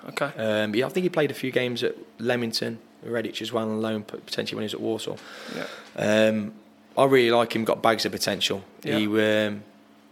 Okay. 0.09 0.31
Um, 0.35 0.75
yeah, 0.75 0.85
I 0.85 0.89
think 0.89 1.03
he 1.03 1.09
played 1.09 1.31
a 1.31 1.35
few 1.35 1.51
games 1.51 1.83
at 1.83 1.95
Leamington, 2.19 2.79
Redditch 3.05 3.41
as 3.41 3.53
well 3.53 3.69
on 3.69 3.81
loan, 3.81 4.03
potentially 4.03 4.55
when 4.55 4.63
he 4.63 4.65
was 4.65 4.73
at 4.73 4.81
Walsall. 4.81 5.17
Yeah. 5.55 6.27
Um, 6.27 6.53
I 6.97 7.05
really 7.05 7.31
like 7.31 7.55
him. 7.55 7.63
Got 7.65 7.81
bags 7.81 8.05
of 8.05 8.11
potential. 8.11 8.63
Yeah. 8.83 8.97
He, 8.97 9.21
um, 9.47 9.63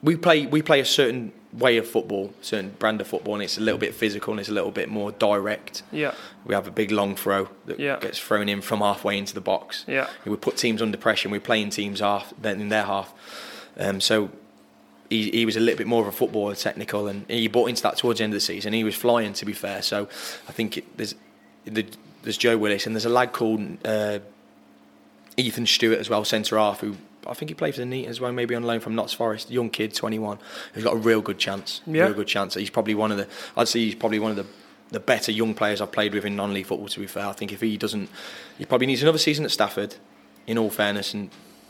we 0.02 0.16
play 0.16 0.46
we 0.46 0.62
play 0.62 0.80
a 0.80 0.86
certain 0.86 1.34
way 1.52 1.78
of 1.78 1.88
football, 1.88 2.32
certain 2.42 2.70
brand 2.80 3.02
of 3.02 3.08
football, 3.08 3.34
and 3.34 3.44
it's 3.44 3.58
a 3.58 3.62
little 3.62 3.80
bit 3.80 3.94
physical 3.96 4.32
and 4.34 4.40
it's 4.40 4.50
a 4.50 4.54
little 4.54 4.72
bit 4.72 4.88
more 4.88 5.12
direct. 5.12 5.82
Yeah. 5.92 6.14
We 6.46 6.54
have 6.54 6.68
a 6.68 6.72
big 6.72 6.92
long 6.92 7.16
throw 7.16 7.50
that 7.66 7.80
Yeah. 7.80 7.98
gets 8.00 8.20
thrown 8.20 8.48
in 8.48 8.62
from 8.62 8.80
halfway 8.80 9.18
into 9.18 9.34
the 9.34 9.42
box. 9.42 9.84
Yeah. 9.88 10.08
We 10.26 10.36
put 10.38 10.58
teams 10.58 10.82
under 10.82 10.98
pressure. 10.98 11.28
and 11.28 11.32
We're 11.32 11.40
playing 11.42 11.72
teams 11.72 12.00
half 12.02 12.34
then 12.40 12.62
in 12.62 12.70
their 12.70 12.84
half. 12.86 13.12
Um, 13.78 14.00
so 14.00 14.30
he, 15.10 15.32
he 15.32 15.46
was 15.46 15.56
a 15.58 15.60
little 15.60 15.78
bit 15.78 15.88
more 15.88 16.04
of 16.04 16.08
a 16.08 16.12
footballer, 16.12 16.54
technical, 16.54 17.08
and 17.08 17.26
he 17.28 17.48
bought 17.48 17.68
into 17.70 17.82
that 17.82 17.98
towards 17.98 18.20
the 18.20 18.26
end 18.26 18.34
of 18.34 18.36
the 18.38 18.42
season. 18.42 18.74
He 18.74 18.84
was 18.84 18.94
flying, 18.96 19.34
to 19.34 19.46
be 19.46 19.54
fair. 19.54 19.82
So 19.82 20.08
I 20.48 20.52
think 20.52 20.78
it, 20.78 20.98
there's 20.98 21.16
the, 21.66 21.86
there's 22.22 22.38
Joe 22.38 22.58
Willis 22.60 22.86
and 22.86 22.96
there's 22.96 23.06
a 23.06 23.10
lad 23.10 23.34
called 23.34 23.78
uh, 23.84 24.20
Ethan 25.40 25.66
Stewart 25.66 26.00
as 26.00 26.10
well, 26.10 26.24
centre 26.24 26.58
half, 26.58 26.82
who 26.82 26.98
I 27.28 27.34
think 27.34 27.50
he 27.50 27.56
played 27.56 27.76
for 27.76 27.82
the 27.82 27.86
Neat 27.86 28.08
as 28.08 28.20
well, 28.20 28.32
maybe 28.32 28.56
on 28.56 28.64
loan 28.64 28.80
from 28.80 28.96
Notts 28.96 29.14
Forest, 29.14 29.52
young 29.52 29.70
kid, 29.70 29.94
21, 29.94 30.40
who's 30.74 30.84
got 30.84 30.94
a 30.94 30.98
real 30.98 31.22
good 31.22 31.38
chance. 31.38 31.82
Yeah. 31.86 32.06
Real 32.06 32.14
good 32.14 32.28
chance. 32.28 32.56
He's 32.56 32.70
probably 32.70 32.96
one 32.96 33.12
of 33.12 33.18
the, 33.18 33.28
I'd 33.56 33.68
say 33.68 33.80
he's 33.80 33.96
probably 33.96 34.20
one 34.20 34.32
of 34.32 34.38
the, 34.38 34.46
the 34.90 35.00
better 35.00 35.32
young 35.32 35.54
players 35.54 35.82
I've 35.82 35.92
played 35.92 36.14
with 36.14 36.26
in 36.26 36.36
non-league 36.36 36.66
football. 36.66 36.88
To 36.88 37.00
be 37.00 37.08
fair, 37.08 37.28
I 37.28 37.34
think 37.34 37.52
if 37.52 37.62
he 37.62 37.78
doesn't, 37.78 38.10
he 38.58 38.66
probably 38.66 38.88
needs 38.88 39.04
another 39.04 39.18
season 39.18 39.46
at 39.46 39.52
Stafford. 39.52 39.96
In 40.48 40.58
all 40.58 40.72
fairness 40.72 41.14
and 41.14 41.30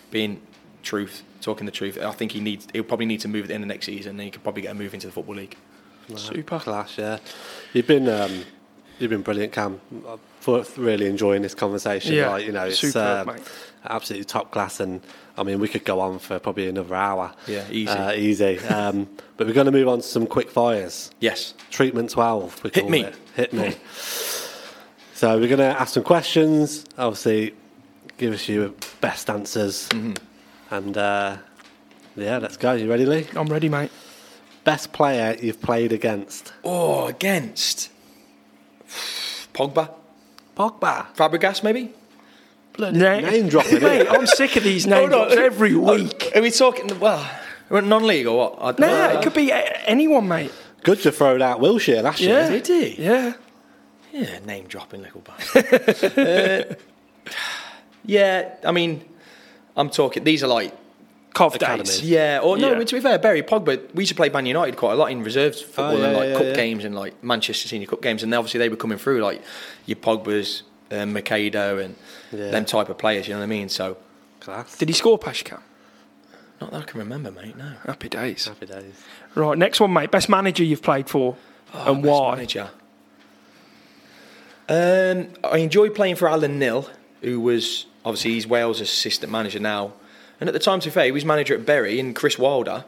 being 0.10 0.42
truth, 0.84 1.24
talking 1.42 1.66
the 1.66 1.72
truth, 1.72 1.98
I 1.98 2.12
think 2.12 2.32
he 2.32 2.40
needs. 2.40 2.66
He'll 2.72 2.84
probably 2.84 3.08
need 3.08 3.20
to 3.22 3.28
move 3.28 3.44
at 3.44 3.48
the 3.50 3.56
end 3.56 3.64
of 3.66 3.68
next 3.68 3.88
season, 3.88 4.12
and 4.12 4.22
he 4.22 4.32
could 4.32 4.42
probably 4.42 4.62
get 4.62 4.72
a 4.72 4.74
move 4.74 4.94
into 4.94 5.08
the 5.08 5.12
football 5.12 5.36
league. 5.36 5.58
Super. 6.16 6.60
Class, 6.60 6.98
yeah. 6.98 7.18
You've 7.74 7.88
been 7.88 8.08
um, 8.08 8.46
you've 8.98 9.10
been 9.10 9.22
brilliant, 9.22 9.52
Cam. 9.52 9.82
For- 10.40 10.64
really 10.78 11.06
enjoying 11.08 11.42
this 11.42 11.54
conversation. 11.54 12.14
Yeah, 12.16 12.30
like, 12.30 12.46
you 12.46 12.52
know, 12.54 12.66
it's 12.66 12.80
superb, 12.80 13.28
mate. 13.28 13.42
absolutely 13.86 14.26
top 14.26 14.52
class, 14.52 14.80
and 14.80 15.02
I 15.38 15.44
mean, 15.44 15.60
we 15.60 15.68
could 15.68 15.84
go 15.86 16.00
on 16.00 16.20
for 16.20 16.40
probably 16.40 16.68
another 16.70 16.96
hour. 16.96 17.34
Yeah, 17.48 17.66
easy. 17.70 17.90
uh, 17.90 18.12
easy. 18.14 18.60
Um, 18.60 19.10
but 19.38 19.48
we're 19.48 19.54
going 19.54 19.66
to 19.66 19.72
move 19.72 19.88
on 19.90 19.98
to 20.00 20.08
some 20.08 20.26
quick 20.28 20.50
fires. 20.50 21.12
Yes. 21.20 21.54
Treatment 21.72 22.10
twelve. 22.10 22.64
We 22.64 22.70
Hit 22.74 22.90
me. 22.90 23.04
It. 23.04 23.16
Hit 23.36 23.54
me. 23.54 23.76
so 25.14 25.38
we're 25.40 25.48
going 25.48 25.60
to 25.60 25.80
ask 25.82 25.94
some 25.94 26.04
questions. 26.04 26.86
Obviously, 26.98 27.54
give 28.18 28.34
us 28.34 28.48
your 28.48 28.72
best 29.02 29.30
answers, 29.30 29.88
Mm-hmm. 29.90 30.14
and 30.74 30.98
uh, 30.98 31.38
yeah, 32.16 32.38
let's 32.38 32.58
go. 32.58 32.74
You 32.74 32.90
ready, 32.90 33.06
Lee? 33.06 33.28
I'm 33.36 33.48
ready, 33.48 33.68
mate. 33.70 33.92
Best 34.64 34.92
player 34.94 35.36
you've 35.42 35.62
played 35.62 35.92
against? 35.94 36.54
Oh, 36.64 37.08
against 37.08 37.90
Pogba, 39.54 39.90
Pogba. 40.60 41.08
Fabregas, 41.16 41.64
maybe. 41.64 41.94
Na- 42.78 42.92
Name 42.92 43.48
dropping, 43.50 43.82
Mate. 43.82 44.08
I'm 44.10 44.26
sick 44.28 44.56
of 44.58 44.64
these 44.64 44.86
name 44.94 45.10
Hold 45.10 45.14
on. 45.14 45.28
drops 45.28 45.36
every 45.38 45.76
week. 45.76 46.32
Are 46.36 46.42
we 46.42 46.52
talking? 46.52 47.00
Well, 47.00 47.26
we're 47.70 47.82
non-league 47.82 48.28
or 48.28 48.38
what? 48.38 48.80
I- 48.80 48.86
Nah, 48.86 49.06
uh, 49.06 49.20
it 49.20 49.24
could 49.24 49.34
be 49.34 49.52
anyone, 49.54 50.28
mate. 50.28 50.52
Good 50.84 51.00
to 51.04 51.12
throw 51.12 51.42
out 51.42 51.60
Wilshere 51.62 52.04
last 52.04 52.20
Yeah. 52.22 52.50
year. 52.50 52.62
Did 52.62 52.68
he? 52.68 53.04
Yeah. 53.04 53.34
Yeah, 54.12 54.40
name 54.40 54.66
dropping 54.68 55.02
little 55.04 55.22
bastard. 55.22 56.18
uh, 56.18 56.76
yeah, 58.06 58.56
I 58.66 58.72
mean, 58.72 59.04
I'm 59.78 59.90
talking. 59.90 60.24
These 60.24 60.44
are 60.44 60.48
like 60.48 60.74
Cov 61.34 61.56
Academies. 61.56 62.00
days. 62.00 62.10
yeah, 62.10 62.40
or 62.42 62.58
no. 62.58 62.74
Yeah. 62.78 62.84
To 62.84 62.96
be 62.96 63.00
fair, 63.02 63.20
Barry 63.20 63.44
Pogba. 63.44 63.94
We 63.94 64.02
used 64.04 64.10
to 64.10 64.16
play 64.16 64.30
Man 64.30 64.46
United 64.46 64.76
quite 64.78 64.94
a 64.94 64.96
lot 64.96 65.12
in 65.12 65.24
reserves 65.24 65.62
football 65.62 65.98
yeah, 66.00 66.06
and 66.06 66.18
like 66.18 66.30
yeah, 66.30 66.34
cup 66.36 66.44
yeah. 66.46 66.54
games 66.56 66.84
and 66.86 66.96
like 66.96 67.24
Manchester 67.24 67.68
Senior 67.68 67.88
Cup 67.88 68.02
games, 68.02 68.24
and 68.24 68.34
obviously 68.34 68.58
they 68.58 68.70
were 68.70 68.76
coming 68.76 68.98
through 68.98 69.22
like 69.22 69.42
your 69.86 69.98
Pogba's, 69.98 70.64
um, 70.92 71.14
Macheda, 71.14 71.84
and 71.84 71.96
Yeah. 72.32 72.50
them 72.52 72.66
type 72.66 72.90
of 72.90 72.98
players. 72.98 73.28
You 73.28 73.36
know 73.36 73.40
what 73.42 73.44
I 73.46 73.48
mean? 73.48 73.70
So 73.70 73.98
Class. 74.40 74.78
Did 74.78 74.90
he 74.90 74.94
score 74.94 75.20
Pashkam? 75.20 75.62
not 76.62 76.72
that 76.72 76.82
I 76.82 76.86
can 76.86 77.00
remember, 77.00 77.32
mate. 77.32 77.56
No. 77.56 77.74
Happy 77.86 78.10
days. 78.10 78.46
Happy 78.48 78.66
days. 78.66 78.94
Right, 79.34 79.58
next 79.58 79.80
one, 79.80 79.94
mate. 79.94 80.12
Best 80.12 80.28
manager 80.28 80.64
you've 80.64 80.82
played 80.82 81.08
for 81.10 81.38
Oh, 81.74 81.94
and 81.94 82.04
best 82.04 82.12
why? 82.12 82.36
Manager. 82.36 82.70
Um, 84.68 85.30
I 85.44 85.58
enjoyed 85.60 85.96
playing 85.96 86.16
for 86.16 86.28
Alan 86.28 86.60
Knill, 86.60 86.90
who 87.22 87.40
was 87.40 87.86
obviously 88.06 88.32
he's 88.32 88.46
Wales' 88.48 88.82
assistant 88.82 89.32
manager 89.32 89.60
now, 89.60 89.94
and 90.40 90.48
at 90.48 90.54
the 90.54 90.60
time, 90.60 90.80
to 90.80 90.88
be 90.88 90.92
fair, 90.92 91.06
he 91.06 91.12
was 91.12 91.26
manager 91.26 91.54
at 91.54 91.66
Bury, 91.66 92.00
and 92.00 92.16
Chris 92.16 92.38
Wilder 92.38 92.86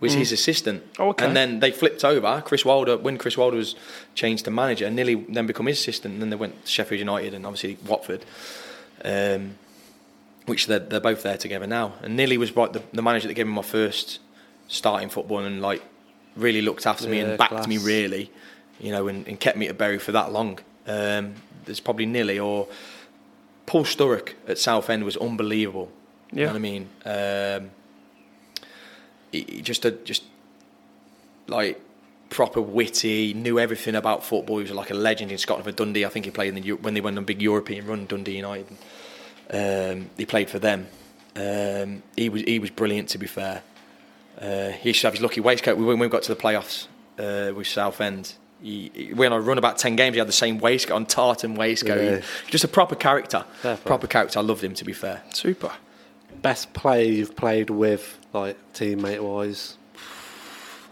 was 0.00 0.12
his 0.12 0.32
assistant. 0.32 0.82
Oh, 0.98 1.10
okay. 1.10 1.24
And 1.24 1.34
then 1.34 1.60
they 1.60 1.70
flipped 1.70 2.04
over. 2.04 2.42
Chris 2.44 2.64
Wilder, 2.64 2.98
when 2.98 3.16
Chris 3.16 3.38
Wilder 3.38 3.56
was 3.56 3.74
changed 4.14 4.44
to 4.44 4.50
manager, 4.50 4.90
Knilly 4.90 5.14
then 5.14 5.46
become 5.46 5.66
his 5.66 5.78
assistant, 5.78 6.14
and 6.14 6.22
then 6.22 6.30
they 6.30 6.36
went 6.36 6.64
to 6.64 6.70
Sheffield 6.70 6.98
United 6.98 7.32
and 7.32 7.46
obviously 7.46 7.78
Watford. 7.86 8.24
Um, 9.04 9.56
which 10.46 10.66
they're, 10.66 10.78
they're 10.78 11.00
both 11.00 11.22
there 11.22 11.38
together 11.38 11.66
now. 11.66 11.94
And 12.02 12.16
Knilly 12.16 12.36
was 12.36 12.52
the, 12.52 12.82
the 12.92 13.02
manager 13.02 13.28
that 13.28 13.34
gave 13.34 13.46
me 13.46 13.52
my 13.52 13.62
first 13.62 14.20
starting 14.68 15.08
football 15.08 15.38
and 15.38 15.62
like 15.62 15.82
really 16.36 16.62
looked 16.62 16.86
after 16.86 17.08
me 17.08 17.20
and 17.20 17.38
backed 17.38 17.52
class. 17.52 17.66
me 17.66 17.78
really, 17.78 18.30
you 18.80 18.92
know, 18.92 19.08
and, 19.08 19.26
and 19.26 19.38
kept 19.38 19.56
me 19.56 19.68
at 19.68 19.78
Bury 19.78 19.98
for 19.98 20.12
that 20.12 20.32
long. 20.32 20.58
Um, 20.86 21.34
there's 21.64 21.80
probably 21.80 22.06
Knilly 22.06 22.38
or 22.38 22.68
Paul 23.66 23.84
Sturrock 23.84 24.34
at 24.46 24.58
Southend 24.58 25.04
was 25.04 25.16
unbelievable. 25.16 25.90
You 26.32 26.40
Yeah. 26.40 26.46
know 26.46 26.52
what 26.52 26.56
I 26.56 26.60
mean? 26.60 26.88
Um, 27.04 27.70
he, 29.32 29.42
he 29.48 29.62
just 29.62 29.84
a 29.84 29.90
just 29.92 30.22
like 31.46 31.80
proper 32.30 32.60
witty, 32.60 33.34
knew 33.34 33.58
everything 33.58 33.94
about 33.94 34.24
football. 34.24 34.56
He 34.58 34.62
was 34.62 34.72
like 34.72 34.90
a 34.90 34.94
legend 34.94 35.30
in 35.30 35.38
Scotland 35.38 35.64
for 35.66 35.72
Dundee. 35.72 36.04
I 36.04 36.08
think 36.08 36.24
he 36.24 36.30
played 36.30 36.54
in 36.56 36.62
the 36.62 36.72
when 36.72 36.94
they 36.94 37.00
went 37.00 37.16
on 37.18 37.22
a 37.24 37.26
big 37.26 37.42
European 37.42 37.86
run. 37.86 38.06
Dundee 38.06 38.36
United. 38.36 38.66
Um, 39.50 40.10
he 40.16 40.24
played 40.26 40.48
for 40.50 40.58
them. 40.58 40.88
Um, 41.36 42.02
he 42.16 42.28
was 42.28 42.42
he 42.42 42.58
was 42.58 42.70
brilliant. 42.70 43.08
To 43.10 43.18
be 43.18 43.26
fair, 43.26 43.62
uh, 44.40 44.68
he 44.70 44.90
used 44.90 45.00
to 45.02 45.06
have 45.08 45.14
his 45.14 45.22
lucky 45.22 45.40
waistcoat. 45.40 45.76
When 45.78 45.98
we 45.98 46.08
got 46.08 46.22
to 46.24 46.34
the 46.34 46.40
playoffs 46.40 46.86
uh, 47.18 47.52
with 47.54 47.66
Southend, 47.66 48.34
he, 48.62 49.12
on 49.18 49.32
a 49.32 49.40
run 49.40 49.58
about 49.58 49.76
ten 49.78 49.96
games. 49.96 50.14
He 50.14 50.18
had 50.18 50.28
the 50.28 50.32
same 50.32 50.58
waistcoat 50.58 50.96
on 50.96 51.06
tartan 51.06 51.56
waistcoat. 51.56 52.02
Yeah. 52.02 52.16
He- 52.20 52.50
just 52.50 52.64
a 52.64 52.68
proper 52.68 52.94
character. 52.94 53.44
Proper 53.84 54.06
character. 54.06 54.38
I 54.38 54.42
loved 54.42 54.62
him. 54.64 54.74
To 54.74 54.84
be 54.84 54.92
fair. 54.92 55.22
Super. 55.32 55.72
Best 56.44 56.74
player 56.74 57.06
you've 57.10 57.34
played 57.34 57.70
with, 57.70 58.18
like 58.34 58.58
teammate 58.74 59.20
wise. 59.20 59.78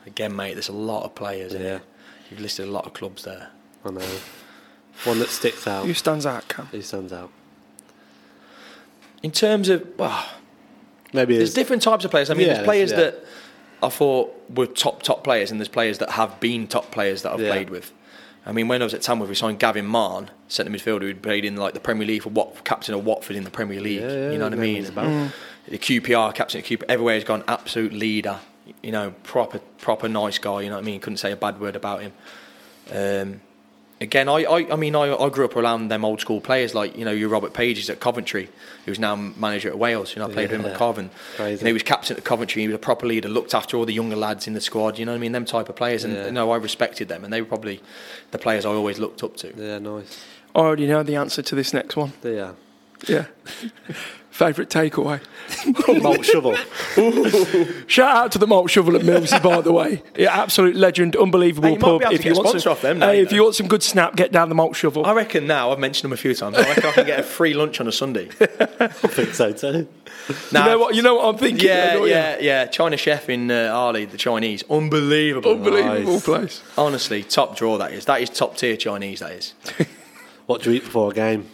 Again, 0.07 0.35
mate, 0.35 0.55
there's 0.55 0.71
a 0.71 0.73
lot 0.73 1.05
of 1.05 1.15
players. 1.15 1.53
in 1.53 1.61
Yeah. 1.61 1.77
it. 1.77 1.83
You've 2.31 2.41
listed 2.41 2.67
a 2.67 2.71
lot 2.71 2.87
of 2.87 2.95
clubs 2.95 3.25
there. 3.25 3.49
I 3.85 3.91
know. 3.91 4.01
One 5.05 5.19
that 5.19 5.29
sticks 5.29 5.67
out. 5.67 5.85
Who 5.85 5.93
stands 5.93 6.25
out, 6.25 6.49
Cam? 6.49 6.69
Who 6.69 6.81
stands 6.81 7.13
out? 7.13 7.31
In 9.23 9.31
terms 9.31 9.69
of, 9.69 9.87
well, 9.99 10.25
Maybe 11.13 11.37
there's 11.37 11.53
different 11.53 11.83
types 11.83 12.07
of 12.07 12.11
players. 12.11 12.31
I 12.31 12.35
mean, 12.35 12.47
Yeah, 12.47 12.55
there's 12.55 12.65
players 12.65 12.91
there's- 12.91 13.13
that 13.17 13.25
I 13.83 13.91
thought 13.91 14.35
were 14.57 14.65
top 14.67 15.03
top 15.03 15.23
players, 15.23 15.51
and 15.51 15.61
there's 15.61 15.69
players 15.69 15.99
that 15.99 16.13
have 16.13 16.41
been 16.41 16.67
top 16.67 16.91
players 16.91 17.21
that 17.23 17.33
I've 17.35 17.41
Yeah. 17.43 17.51
played 17.51 17.69
with. 17.69 17.93
I 18.45 18.53
mean, 18.53 18.67
when 18.67 18.83
I 18.83 18.85
was 18.85 18.95
at 18.95 19.03
Tamworth, 19.03 19.29
we 19.29 19.35
signed 19.37 19.61
Gavin 19.61 19.87
Mahon, 19.87 20.31
centre 20.49 20.71
midfielder 20.71 21.03
who'd 21.03 21.23
played 21.23 21.45
in 21.45 21.57
like 21.57 21.75
the 21.75 21.81
Premier 21.81 22.07
League 22.07 22.23
for 22.23 22.31
what 22.31 22.65
captain 22.65 22.95
of 22.95 23.05
Watford 23.05 23.37
in 23.37 23.45
the 23.45 23.51
Premier 23.51 23.81
League. 23.81 24.01
Yeah, 24.01 24.09
yeah, 24.09 24.31
you 24.33 24.39
know 24.39 24.45
what 24.45 24.55
I 24.55 24.57
mean? 24.57 24.83
rings. 24.83 24.91
Mm. 24.91 25.33
The 25.69 25.79
QPR 25.79 26.35
captain 26.35 26.61
of 26.61 26.67
QPR, 26.67 26.85
everywhere 26.89 27.15
he's 27.15 27.25
gone, 27.25 27.45
absolute 27.47 27.93
leader. 27.93 28.41
You 28.83 28.93
know, 28.93 29.15
proper 29.23 29.59
proper 29.79 30.09
nice 30.09 30.39
guy. 30.39 30.63
You 30.63 30.71
know 30.71 30.77
what 30.77 30.83
I 30.83 30.87
mean? 30.87 31.01
Couldn't 31.01 31.19
say 31.19 31.31
a 31.31 31.37
bad 31.37 31.61
word 31.61 31.77
about 31.77 32.03
him. 32.03 32.13
Um, 32.91 33.41
again, 34.03 34.29
I, 34.29 34.43
I, 34.45 34.73
I 34.73 34.77
mean, 34.77 34.95
I, 34.95 35.15
I 35.15 35.29
grew 35.31 35.45
up 35.45 35.57
around 35.57 35.89
them 35.89 36.05
old 36.05 36.21
school 36.21 36.41
players 36.41 36.75
like 36.75 36.97
you 36.97 37.05
know 37.05 37.11
your 37.13 37.29
Robert 37.29 37.53
Pages 37.55 37.89
at 37.89 38.01
Coventry, 38.01 38.49
who's 38.85 38.99
now 38.99 39.15
manager 39.17 39.69
at 39.69 39.79
Wales. 39.79 40.15
You 40.15 40.21
know, 40.21 40.29
I 40.29 40.33
played 40.33 40.51
with 40.51 40.61
him 40.61 40.67
at 40.67 40.77
Covent. 40.77 41.13
Crazy. 41.37 41.61
You 41.61 41.65
know, 41.65 41.69
he 41.69 41.73
was 41.73 41.83
captain 41.83 42.17
at 42.17 42.25
Coventry. 42.25 42.63
He 42.63 42.69
was 42.69 42.75
a 42.75 42.79
proper 42.79 43.07
leader, 43.07 43.29
looked 43.29 43.55
after 43.55 43.77
all 43.77 43.85
the 43.87 43.95
younger 43.95 44.17
lads 44.17 44.47
in 44.47 44.53
the 44.55 44.61
squad. 44.61 44.99
You 44.99 45.07
know 45.07 45.13
what 45.13 45.17
I 45.17 45.21
mean? 45.21 45.33
Them 45.33 45.45
type 45.45 45.69
of 45.69 45.77
players, 45.77 46.05
and 46.05 46.15
Yeah. 46.15 46.27
you 46.27 46.33
know, 46.33 46.51
I 46.51 46.57
respected 46.57 47.09
them, 47.09 47.25
and 47.25 47.33
they 47.33 47.41
were 47.41 47.49
probably 47.49 47.81
the 48.33 48.39
players 48.39 48.67
I 48.67 48.71
always 48.71 48.99
looked 48.99 49.23
up 49.23 49.37
to. 49.39 49.53
yeah, 49.57 49.79
nice. 49.79 50.25
I 50.55 50.59
already 50.59 50.87
know 50.87 51.03
the 51.03 51.17
answer 51.17 51.41
to 51.43 51.55
this 51.55 51.73
next 51.73 51.97
one. 51.97 52.13
Yeah. 52.23 52.53
Yeah. 53.09 53.27
Favourite 54.33 54.71
takeaway. 54.71 55.21
Malt 56.03 56.25
shovel. 56.25 56.57
Shout 57.87 58.17
out 58.17 58.33
to 58.33 58.39
the 58.39 58.47
malt 58.47 58.71
shovel 58.71 58.97
at 58.97 59.03
Millsy, 59.03 59.41
by 59.43 59.61
the 59.61 59.73
way. 59.73 60.03
Yeah, 60.17 60.35
absolute 60.35 60.75
legend, 60.75 61.17
unbelievable 61.17 61.69
Hey, 61.69 61.77
pub. 61.77 62.01
be 62.01 62.07
able 62.07 62.17
to 62.17 62.23
get 62.23 62.33
a 62.33 62.35
want 62.37 62.49
sponsor 62.49 62.61
some, 62.61 62.73
off 62.73 62.81
them 62.81 63.01
hey, 63.03 63.21
if 63.21 63.31
you 63.31 63.43
want 63.43 63.57
some 63.57 63.69
good 63.69 63.83
snap, 63.83 64.17
get 64.17 64.33
down 64.33 64.49
the 64.49 64.55
malt 64.55 64.75
shovel. 64.75 65.05
I 65.05 65.13
reckon 65.13 65.47
now 65.47 65.71
I've 65.71 65.79
mentioned 65.79 66.05
them 66.05 66.15
a 66.15 66.17
few 66.17 66.35
times. 66.35 66.57
I 66.57 66.63
reckon 66.63 66.85
I 66.87 66.93
can 66.93 67.07
get 67.07 67.21
a 67.21 67.23
free 67.23 67.53
lunch 67.53 67.79
on 67.79 67.89
a 67.89 67.93
Sunday. 67.93 68.31
I 68.81 68.87
think 68.89 69.35
so 69.35 69.53
too. 69.53 69.87
Now, 70.51 70.65
you 70.65 70.71
know 70.71 70.79
what? 70.79 70.95
You 70.95 71.03
know 71.03 71.15
what 71.17 71.27
I'm 71.27 71.37
thinking. 71.39 71.67
Yeah, 71.69 71.93
don't 71.93 72.03
you? 72.05 72.09
yeah, 72.11 72.39
yeah. 72.41 72.65
China 72.67 72.97
chef 72.97 73.29
in 73.29 73.51
uh, 73.51 73.71
Arley, 73.75 74.07
the 74.07 74.17
Chinese, 74.17 74.65
unbelievable. 74.71 75.51
Unbelievable 75.53 76.13
Nice. 76.15 76.25
place. 76.25 76.63
Honestly, 76.79 77.23
top 77.23 77.55
draw 77.57 77.77
that 77.77 77.93
is. 77.93 78.07
That 78.07 78.23
is 78.23 78.31
top 78.31 78.57
tier 78.57 78.79
Chinese. 78.79 79.21
That 79.21 79.33
is. 79.33 79.53
What 80.47 80.63
do 80.63 80.71
you 80.71 80.77
eat 80.77 80.85
before 80.85 81.11
a 81.11 81.15
game? 81.15 81.49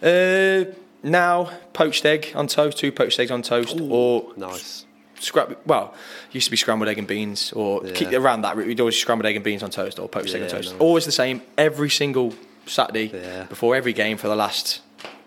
Uh, 0.00 0.64
now 1.02 1.50
poached 1.72 2.04
egg 2.04 2.32
on 2.34 2.46
toast, 2.46 2.78
two 2.78 2.92
poached 2.92 3.18
eggs 3.20 3.30
on 3.30 3.42
toast, 3.42 3.78
or 3.80 4.32
Nice. 4.36 4.84
scrab. 5.20 5.56
Well, 5.66 5.94
used 6.32 6.46
to 6.46 6.50
be 6.50 6.56
scrambled 6.56 6.88
egg 6.88 6.98
and 6.98 7.06
beans, 7.06 7.52
or 7.52 7.82
Yeah. 7.84 7.92
keep 7.92 8.12
around 8.12 8.42
that. 8.42 8.56
route. 8.56 8.66
We'd 8.66 8.80
always 8.80 8.98
scrambled 8.98 9.26
egg 9.26 9.36
and 9.36 9.44
beans 9.44 9.62
on 9.62 9.70
toast, 9.70 9.98
or 9.98 10.08
poached 10.08 10.34
egg 10.34 10.42
on 10.42 10.48
toast. 10.48 10.72
nice. 10.72 10.80
Always 10.80 11.04
the 11.04 11.12
same 11.12 11.42
every 11.56 11.90
single 11.90 12.34
Saturday 12.66 13.10
Yeah. 13.14 13.44
before 13.44 13.74
every 13.76 13.92
game 13.92 14.16
for 14.18 14.28
the 14.28 14.36
last 14.36 14.80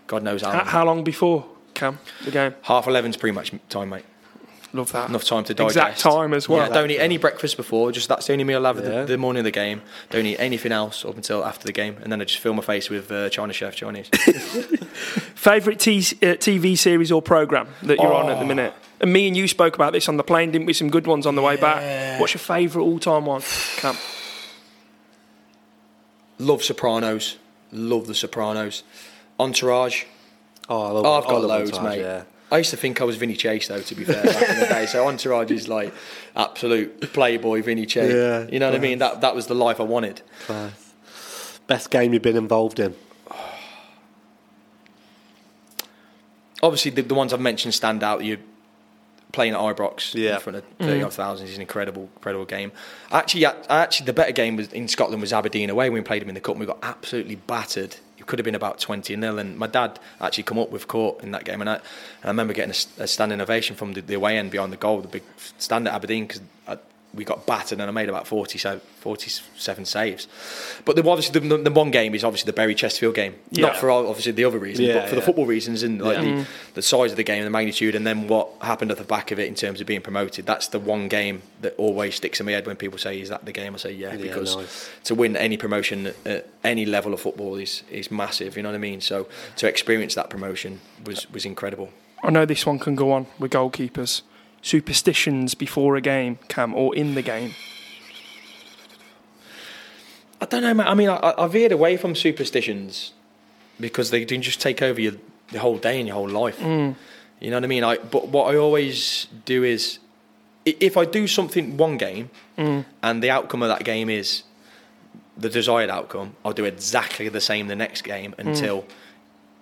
God 0.07 0.23
knows 0.23 0.41
how. 0.41 0.52
How, 0.52 0.57
long. 0.57 0.65
how 0.68 0.85
long 0.85 1.03
before, 1.03 1.45
Cam, 1.73 1.99
the 2.26 2.31
game? 2.31 2.53
Half 2.64 2.88
eleven's 2.88 3.15
pretty 3.18 3.34
much 3.34 3.52
time, 3.69 3.89
mate. 3.89 4.03
Love 4.73 4.91
that. 4.93 5.10
Enough 5.10 5.26
time 5.26 5.43
to 5.43 5.53
digest. 5.53 5.76
Exact 5.76 5.99
time 5.99 6.34
as 6.34 6.48
well. 6.48 6.65
Yeah, 6.65 6.73
don't 6.73 6.89
eat 6.89 6.99
any 6.99 7.18
breakfast 7.18 7.57
before. 7.57 7.91
Just 7.91 8.07
that's 8.07 8.27
the 8.27 8.31
only 8.34 8.45
meal 8.45 8.65
I'll 8.65 8.73
have 8.73 8.84
Yeah. 8.84 9.02
the, 9.02 9.06
the 9.06 9.18
morning 9.18 9.41
of 9.41 9.43
the 9.45 9.52
game. 9.52 9.81
Don't 10.10 10.26
eat 10.26 10.38
anything 10.39 10.72
else 10.72 11.03
up 11.03 11.15
until 11.18 11.43
after 11.43 11.65
the 11.65 11.73
game, 11.73 11.98
and 12.02 12.10
then 12.11 12.22
I 12.22 12.23
just 12.23 12.39
fill 12.39 12.53
my 12.53 12.61
face 12.64 12.89
with 12.89 13.11
uh, 13.11 13.30
China 13.30 13.52
Chef 13.52 13.76
Chinese. 13.76 14.07
Favourite 15.35 15.80
t- 15.80 15.98
uh, 15.99 16.35
TV 16.38 16.77
series 16.77 17.11
or 17.11 17.22
programme 17.22 17.68
that 17.84 17.98
you're 17.98 18.14
on 18.14 18.30
at 18.30 18.38
Oh. 18.38 18.39
the 18.39 18.45
minute? 18.45 18.73
And 19.02 19.11
me 19.11 19.27
and 19.27 19.35
you 19.35 19.48
spoke 19.48 19.76
about 19.76 19.91
this 19.93 20.07
on 20.07 20.15
the 20.18 20.23
plane, 20.23 20.52
didn't 20.52 20.68
we? 20.68 20.73
Some 20.73 20.89
good 20.89 21.07
ones 21.07 21.26
on 21.26 21.35
the 21.35 21.41
way 21.41 21.57
back. 21.57 22.19
What's 22.22 22.34
your 22.34 22.39
favourite 22.39 22.85
all 22.85 22.99
time 22.99 23.26
one, 23.26 23.41
Cam? 23.77 23.98
Love 26.39 26.64
Sopranos. 26.64 27.38
Love 27.72 28.07
the 28.07 28.15
Sopranos. 28.15 28.84
Entourage. 29.39 30.03
Oh, 30.69 30.81
I 30.81 30.89
love 30.91 31.06
Oh, 31.06 31.14
I've 31.18 31.26
I 31.26 31.27
got 31.27 31.41
love 31.41 31.49
loads, 31.49 31.72
Entourage, 31.73 31.95
mate. 31.98 32.02
Yeah. 32.02 32.23
I 32.52 32.57
used 32.57 32.72
to 32.72 32.78
think 32.78 32.99
I 32.99 33.06
was 33.06 33.15
Vinny 33.15 33.36
Chase, 33.36 33.69
though. 33.69 33.80
To 33.82 33.95
be 33.95 34.03
fair, 34.03 34.22
back 34.23 34.49
in 34.49 34.60
the 34.60 34.65
day, 34.65 34.86
so 34.86 35.07
Entourage 35.07 35.52
is 35.52 35.69
like 35.69 35.94
absolute 36.36 37.14
playboy 37.14 37.61
Vinny 37.61 37.86
Chase. 37.86 38.14
Yeah, 38.14 38.45
you 38.52 38.60
know 38.60 38.69
what 38.69 38.76
I 38.76 38.80
mean? 38.80 38.99
That 38.99 39.22
that 39.22 39.34
was 39.36 39.48
the 39.48 39.56
life 39.56 39.80
I 39.80 39.84
wanted. 39.84 40.22
Class. 40.45 40.94
Best 41.68 41.90
game 41.90 42.11
you've 42.14 42.22
been 42.22 42.36
involved 42.36 42.80
in? 42.80 42.94
Obviously, 46.61 46.91
the, 46.91 47.02
the 47.03 47.15
ones 47.15 47.32
I've 47.34 47.40
mentioned 47.40 47.73
stand 47.73 48.03
out. 48.03 48.23
You 48.23 48.38
playing 49.32 49.53
at 49.53 49.60
Ibrox 49.60 50.14
Yeah. 50.14 50.36
in 50.36 50.40
front 50.41 50.57
of 50.57 50.64
mm. 50.78 50.86
thirty 50.86 51.03
odd 51.03 51.14
thousand 51.14 51.48
is 51.48 51.56
an 51.56 51.61
incredible, 51.61 52.10
incredible 52.18 52.44
game. 52.45 52.73
Actually, 53.11 53.45
I- 53.45 53.56
actually, 53.69 54.07
the 54.07 54.14
better 54.14 54.34
game 54.34 54.57
was 54.57 54.68
in 54.73 54.90
Scotland 54.90 55.22
was 55.22 55.32
Aberdeen 55.32 55.69
away 55.69 55.90
when 55.90 56.02
we 56.02 56.06
played 56.06 56.22
them 56.22 56.28
in 56.30 56.36
the 56.36 56.41
cup. 56.41 56.56
and 56.56 56.60
We 56.60 56.65
got 56.65 56.80
absolutely 56.84 57.36
battered. 57.36 57.95
Could 58.26 58.39
have 58.39 58.45
been 58.45 58.56
about 58.56 58.80
twenty 58.80 59.15
0 59.19 59.38
and 59.38 59.57
my 59.57 59.68
dad 59.68 59.99
actually 60.19 60.43
come 60.43 60.60
up 60.60 60.72
with 60.72 60.88
court 60.88 61.23
in 61.23 61.31
that 61.31 61.43
game, 61.43 61.61
and 61.61 61.69
I, 61.69 61.76
and 61.76 61.84
I 62.23 62.27
remember 62.27 62.53
getting 62.53 62.76
a 62.99 63.07
standing 63.07 63.41
ovation 63.41 63.76
from 63.76 63.93
the, 63.93 64.02
the 64.02 64.14
away 64.14 64.38
end 64.38 64.52
behind 64.52 64.72
the 64.72 64.77
goal, 64.77 65.02
the 65.02 65.07
big 65.07 65.23
stand 65.57 65.88
at 65.88 65.93
Aberdeen 65.93 66.27
because 66.27 66.41
we 67.13 67.25
got 67.25 67.45
battered 67.45 67.79
and 67.79 67.89
I 67.89 67.91
made 67.91 68.07
about 68.07 68.25
40, 68.25 68.57
so- 68.57 68.79
47 69.01 69.85
saves. 69.85 70.27
But 70.85 70.95
the, 70.95 71.07
obviously, 71.09 71.39
the, 71.41 71.57
the 71.57 71.71
one 71.71 71.91
game 71.91 72.15
is 72.15 72.23
obviously 72.23 72.49
the 72.49 72.55
Bury 72.55 72.73
Chesterfield 72.73 73.15
game, 73.15 73.35
Yeah. 73.51 73.67
not 73.67 73.77
for 73.77 73.89
all, 73.89 74.07
obviously 74.07 74.31
the 74.31 74.45
other 74.45 74.57
reasons, 74.59 74.88
Yeah, 74.88 74.99
but 75.01 75.09
for 75.09 75.15
the 75.15 75.21
football 75.21 75.45
reasons 75.45 75.83
and 75.83 76.01
like 76.01 76.17
Yeah. 76.17 76.23
the, 76.23 76.29
mm. 76.29 76.45
the 76.75 76.81
size 76.81 77.11
of 77.11 77.17
the 77.17 77.23
game, 77.23 77.43
the 77.43 77.49
magnitude, 77.49 77.95
and 77.95 78.07
then 78.07 78.27
what 78.27 78.47
happened 78.61 78.91
at 78.91 78.97
the 78.97 79.03
back 79.03 79.31
of 79.31 79.39
it 79.39 79.47
in 79.47 79.55
terms 79.55 79.81
of 79.81 79.88
being 79.88 80.01
promoted. 80.01 80.45
That's 80.45 80.67
the 80.67 80.79
one 80.79 81.07
game 81.09 81.41
that 81.61 81.75
always 81.77 82.15
sticks 82.15 82.39
in 82.39 82.45
my 82.45 82.53
head 82.53 82.65
when 82.65 82.75
people 82.77 82.97
say, 82.97 83.19
"Is 83.19 83.29
that 83.29 83.43
the 83.45 83.51
game?" 83.51 83.73
I 83.73 83.77
say, 83.77 83.91
"Yeah,", 83.91 84.11
Yeah, 84.11 84.17
because 84.17 84.55
nice. 84.55 84.89
to 85.05 85.15
win 85.15 85.35
any 85.35 85.57
promotion 85.57 86.07
at- 86.07 86.15
at 86.25 86.47
any 86.63 86.85
level 86.85 87.13
of 87.13 87.19
football 87.19 87.55
is 87.57 87.83
is 87.91 88.09
massive. 88.09 88.55
You 88.55 88.63
know 88.63 88.69
what 88.69 88.75
I 88.75 88.79
mean? 88.79 89.01
So 89.01 89.27
to 89.57 89.67
experience 89.67 90.15
that 90.15 90.29
promotion 90.29 90.79
was 91.05 91.29
was 91.31 91.43
incredible. 91.45 91.89
I 92.23 92.29
know 92.29 92.45
this 92.45 92.65
one 92.65 92.77
can 92.79 92.95
go 92.95 93.11
on 93.11 93.25
with 93.39 93.51
goalkeepers. 93.51 94.21
Superstitions 94.61 95.55
before 95.55 95.95
a 95.95 96.01
game, 96.01 96.38
Cam, 96.47 96.73
or 96.73 96.95
in 96.95 97.15
the 97.15 97.21
game. 97.21 97.53
I 100.39 100.45
don't 100.45 100.63
know, 100.63 100.73
man. 100.73 100.88
I 100.88 100.93
mean, 100.95 101.09
I, 101.09 101.33
I 101.38 101.47
veered 101.47 101.71
away 101.71 101.97
from 101.97 102.15
superstitions 102.15 103.13
because 103.79 104.09
they 104.11 104.25
can 104.25 104.41
just 104.41 104.61
take 104.61 104.81
over 104.81 104.99
your 104.99 105.13
the 105.51 105.59
whole 105.59 105.77
day 105.77 105.99
and 105.99 106.07
your 106.07 106.15
whole 106.15 106.29
life. 106.29 106.57
Hmm. 106.59 106.91
You 107.39 107.49
know 107.49 107.57
what 107.57 107.63
I 107.63 107.67
mean? 107.67 107.83
I 107.83 107.97
but 107.97 108.29
what 108.29 108.53
I 108.53 108.57
always 108.57 109.27
do 109.45 109.63
is 109.63 109.99
if 110.65 110.97
I 110.97 111.05
do 111.05 111.27
something 111.27 111.77
one 111.77 111.97
game 111.97 112.29
hmm. 112.55 112.81
and 113.01 113.23
the 113.23 113.29
outcome 113.29 113.63
of 113.63 113.69
that 113.69 113.83
game 113.83 114.09
is 114.09 114.43
the 115.38 115.49
desired 115.49 115.89
outcome, 115.89 116.35
I'll 116.45 116.53
do 116.53 116.65
exactly 116.65 117.29
the 117.29 117.41
same 117.41 117.67
the 117.67 117.75
next 117.75 118.03
game 118.03 118.33
hmm. 118.33 118.47
until 118.47 118.85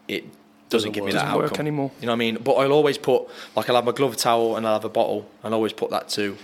it 0.07 0.25
doesn't, 0.69 0.91
give 0.91 1.03
me 1.03 1.11
that 1.11 1.23
Doesn't 1.23 1.37
work 1.37 1.45
outcome 1.51 1.61
anymore. 1.61 1.91
You 1.99 2.05
know 2.05 2.13
what 2.13 2.15
I 2.15 2.19
mean? 2.19 2.37
But 2.43 2.53
I'll 2.53 2.71
always 2.71 2.97
put 2.97 3.27
like 3.55 3.69
I'll 3.69 3.75
have 3.75 3.85
my 3.85 3.91
glove 3.91 4.15
towel 4.17 4.55
and 4.55 4.65
I'll 4.65 4.73
have 4.73 4.85
a 4.85 4.89
bottle 4.89 5.29
and 5.43 5.53
I'll 5.53 5.59
always 5.59 5.73
put 5.73 5.89
that 5.91 6.09
to 6.09 6.37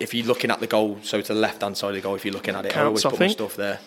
if 0.00 0.12
you're 0.12 0.26
looking 0.26 0.50
at 0.50 0.60
the 0.60 0.66
goal, 0.66 0.98
so 1.02 1.20
to 1.20 1.34
the 1.34 1.38
left 1.38 1.62
hand 1.62 1.76
side 1.76 1.88
of 1.90 1.94
the 1.94 2.00
goal, 2.00 2.14
if 2.16 2.24
you're 2.24 2.34
looking 2.34 2.54
at 2.54 2.66
it, 2.66 2.76
I 2.76 2.82
always 2.82 3.02
Counts, 3.02 3.14
I 3.14 3.18
put 3.18 3.20
my 3.20 3.28
stuff 3.28 3.56
there 3.56 3.78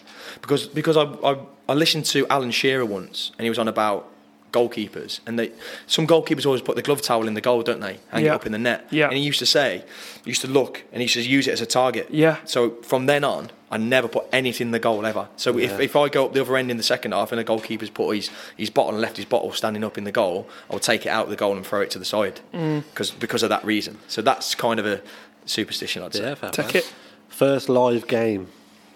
because 0.42 0.68
because 0.68 0.98
I, 0.98 1.04
I 1.04 1.40
I 1.68 1.74
listened 1.74 2.06
to 2.06 2.26
Alan 2.30 2.52
Shearer 2.52 2.86
once 2.86 3.32
and 3.38 3.44
he 3.44 3.50
was 3.50 3.60
on 3.60 3.68
about 3.68 4.10
goalkeepers 4.54 5.20
and 5.28 5.38
they 5.38 5.52
some 5.88 6.08
goalkeepers 6.08 6.46
always 6.46 6.62
put 6.62 6.76
the 6.76 6.82
glove 6.82 7.02
towel 7.02 7.28
in 7.28 7.34
the 7.34 7.42
goal, 7.42 7.62
don't 7.64 7.80
they? 7.82 8.00
Hang 8.10 8.24
Yeah. 8.26 8.32
it 8.32 8.36
up 8.36 8.46
in 8.46 8.52
the 8.54 8.58
net. 8.58 8.88
Yeah. 8.92 9.08
And 9.08 9.18
he 9.18 9.24
used 9.24 9.40
to 9.40 9.46
say, 9.46 9.84
he 10.24 10.30
used 10.32 10.42
to 10.42 10.48
look 10.48 10.84
and 10.92 11.02
he 11.02 11.04
used 11.04 11.16
to 11.16 11.22
use 11.22 11.48
it 11.48 11.52
as 11.52 11.62
a 11.62 11.66
target. 11.66 12.08
Yeah. 12.10 12.38
So 12.46 12.72
from 12.82 13.06
then 13.08 13.24
on, 13.24 13.52
I 13.70 13.78
never 13.78 14.08
put 14.08 14.26
anything 14.32 14.68
in 14.68 14.72
the 14.72 14.80
goal 14.80 15.06
ever. 15.06 15.28
So 15.36 15.58
if, 15.58 15.72
Yeah. 15.72 15.80
if 15.82 15.96
I 15.98 16.08
go 16.08 16.26
up 16.26 16.34
the 16.34 16.40
other 16.42 16.56
end 16.56 16.72
in 16.72 16.78
the 16.78 16.84
second 16.84 17.12
half 17.12 17.32
and 17.34 17.40
the 17.40 17.44
goalkeeper's 17.44 17.90
put 17.90 18.16
his, 18.16 18.30
his 18.56 18.70
bottle 18.70 18.92
and 18.94 19.02
left 19.02 19.18
his 19.18 19.26
bottle 19.26 19.52
standing 19.52 19.84
up 19.84 19.98
in 19.98 20.06
the 20.06 20.12
goal, 20.14 20.48
I'll 20.72 20.80
take 20.80 21.06
it 21.06 21.10
out 21.10 21.26
of 21.26 21.30
the 21.30 21.36
goal 21.36 21.56
and 21.58 21.66
throw 21.66 21.82
it 21.82 21.92
to 21.92 22.00
the 22.00 22.06
side 22.06 22.40
Mm. 22.54 22.84
because 22.92 23.12
because 23.12 23.44
of 23.44 23.50
that 23.50 23.66
reason. 23.66 23.98
So 24.08 24.22
that's 24.22 24.56
kind 24.56 24.80
of 24.80 24.86
a 24.86 25.02
superstition, 25.46 26.04
I'd 26.04 26.14
say. 26.14 26.24
Yeah, 26.24 26.36
fair 26.36 26.52
Take 26.52 26.68
play. 26.70 26.80
it. 26.80 26.94
First 27.28 27.68
live 27.68 28.08
game 28.08 28.48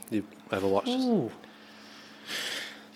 you've 0.10 0.26
ever 0.52 0.68
watched? 0.68 0.88
Ooh. 0.90 1.32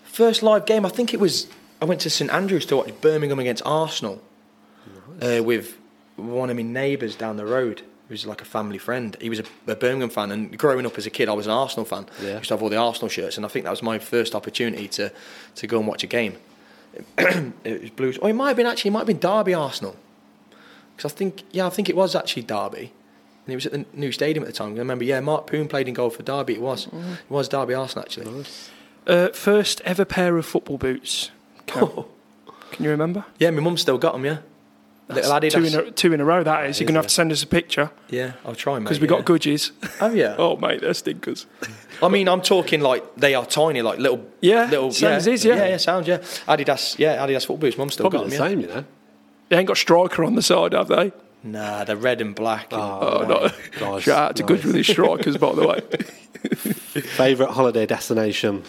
first 0.05 0.41
live 0.41 0.65
game. 0.65 0.85
I 0.85 0.89
think 0.89 1.13
it 1.13 1.19
was. 1.19 1.47
I 1.81 1.85
went 1.85 2.01
to 2.01 2.09
St 2.09 2.31
Andrews 2.31 2.65
to 2.67 2.77
watch 2.77 2.91
Birmingham 3.01 3.39
against 3.39 3.63
Arsenal 3.65 4.21
uh, 5.21 5.43
with 5.43 5.77
one 6.15 6.49
of 6.49 6.55
my 6.55 6.63
neighbours 6.63 7.15
down 7.15 7.37
the 7.37 7.45
road. 7.45 7.81
Who's 8.07 8.25
like 8.27 8.39
a 8.41 8.45
family 8.45 8.77
friend. 8.77 9.17
He 9.19 9.29
was 9.29 9.39
a, 9.39 9.43
a 9.67 9.75
Birmingham 9.75 10.09
fan, 10.11 10.31
and 10.31 10.55
growing 10.55 10.85
up 10.85 10.95
as 10.95 11.07
a 11.07 11.09
kid, 11.09 11.27
I 11.27 11.33
was 11.33 11.47
an 11.47 11.51
Arsenal 11.53 11.85
fan. 11.85 12.05
Yeah. 12.21 12.37
used 12.37 12.49
to 12.49 12.53
have 12.53 12.61
all 12.61 12.69
the 12.69 12.77
Arsenal 12.77 13.09
shirts, 13.09 13.35
and 13.37 13.43
I 13.45 13.49
think 13.49 13.65
that 13.65 13.71
was 13.71 13.81
my 13.81 13.97
first 13.97 14.35
opportunity 14.35 14.87
to 14.89 15.11
to 15.55 15.67
go 15.67 15.79
and 15.79 15.87
watch 15.87 16.03
a 16.03 16.07
game. 16.07 16.37
it 17.17 17.81
was 17.81 17.89
Blues. 17.89 18.19
Oh, 18.21 18.27
it 18.27 18.33
might 18.33 18.49
have 18.49 18.57
been 18.57 18.67
actually. 18.67 18.89
It 18.89 18.91
might 18.91 18.99
have 18.99 19.07
been 19.07 19.19
Derby 19.19 19.53
Arsenal. 19.55 19.95
Because 20.95 21.11
I 21.11 21.15
think, 21.15 21.43
yeah, 21.51 21.65
I 21.65 21.69
think 21.71 21.89
it 21.89 21.95
was 21.95 22.15
actually 22.15 22.43
Derby. 22.43 22.93
And 23.45 23.51
it 23.53 23.55
was 23.55 23.65
at 23.65 23.71
the 23.73 23.85
new 23.93 24.11
stadium 24.13 24.43
at 24.43 24.47
the 24.47 24.53
time. 24.53 24.75
I 24.75 24.77
remember, 24.77 25.03
yeah, 25.03 25.19
Mart 25.19 25.45
Poom 25.47 25.67
played 25.67 25.87
in 25.89 25.93
goal 25.93 26.09
for 26.09 26.23
Derby. 26.23 26.53
It 26.53 26.61
was, 26.61 26.85
Mm-hmm. 26.85 27.11
it 27.13 27.29
was 27.29 27.49
Derby 27.49 27.73
Arsenal 27.73 28.03
actually. 28.05 28.45
Uh, 29.05 29.27
first 29.33 29.81
ever 29.81 30.05
pair 30.05 30.37
of 30.37 30.45
football 30.45 30.77
boots. 30.77 31.31
Can, 31.67 31.87
can 32.71 32.83
you 32.83 32.89
remember? 32.91 33.25
Yeah, 33.39 33.49
my 33.51 33.61
mum 33.61 33.77
still 33.77 33.97
got 33.97 34.13
them. 34.13 34.25
Yeah, 34.25 34.37
little 35.09 35.31
Adidas. 35.31 35.51
two 35.51 35.63
in 35.63 35.87
a, 35.87 35.91
two 35.91 36.13
in 36.13 36.21
a 36.21 36.25
row. 36.25 36.43
That 36.43 36.65
is. 36.65 36.79
You're 36.79 36.87
gonna 36.87 36.99
have 36.99 37.07
to 37.07 37.13
send 37.13 37.31
us 37.31 37.43
a 37.43 37.47
picture 37.47 37.91
yeah, 38.09 38.33
I'll 38.45 38.55
try, 38.55 38.75
mate. 38.75 38.85
because 38.85 38.99
we 38.99 39.07
yeah. 39.07 39.17
got 39.17 39.25
Gudgies. 39.25 39.71
Oh 40.01 40.11
yeah. 40.11 40.35
oh 40.39 40.57
mate, 40.57 40.81
they're 40.81 40.93
stinkers. 40.93 41.45
I 42.01 42.09
mean, 42.09 42.27
I'm 42.27 42.41
talking 42.41 42.81
like 42.81 43.15
they 43.15 43.35
are 43.35 43.45
tiny, 43.45 43.81
like 43.81 43.99
little. 43.99 44.25
Yeah, 44.41 44.65
little. 44.65 44.91
same 44.91 45.11
yeah, 45.11 45.15
as 45.15 45.25
his, 45.25 45.45
yeah. 45.45 45.55
yeah, 45.55 45.67
yeah, 45.67 45.77
sounds 45.77 46.07
yeah. 46.07 46.17
Adidas, 46.47 46.97
yeah, 46.99 47.17
Adidas 47.25 47.41
football 47.41 47.57
boots. 47.57 47.77
Mum 47.77 47.89
still 47.89 48.09
Probably 48.09 48.29
got 48.29 48.31
the 48.31 48.37
them. 48.37 48.43
Yeah. 48.43 48.49
same, 48.49 48.61
you 48.61 48.67
know. 48.67 48.85
They 49.49 49.57
ain't 49.57 49.67
got 49.67 49.77
striker 49.77 50.23
on 50.23 50.35
the 50.35 50.41
side, 50.41 50.73
have 50.73 50.87
they? 50.87 51.11
Nah, 51.43 51.83
they're 51.83 51.95
red 51.95 52.21
and 52.21 52.33
black. 52.33 52.73
and- 52.73 52.81
Oh, 52.81 53.23
no. 53.27 53.87
Nice, 53.91 54.03
Shout 54.03 54.29
out 54.31 54.35
to 54.37 54.43
nice. 54.43 54.49
Gudge 54.49 54.65
with 54.65 54.75
his 54.75 54.87
strikers, 54.87 55.37
by 55.37 55.53
the 55.53 55.67
way. 55.67 55.79
Favourite 57.15 57.53
holiday 57.53 57.85
destination? 57.85 58.63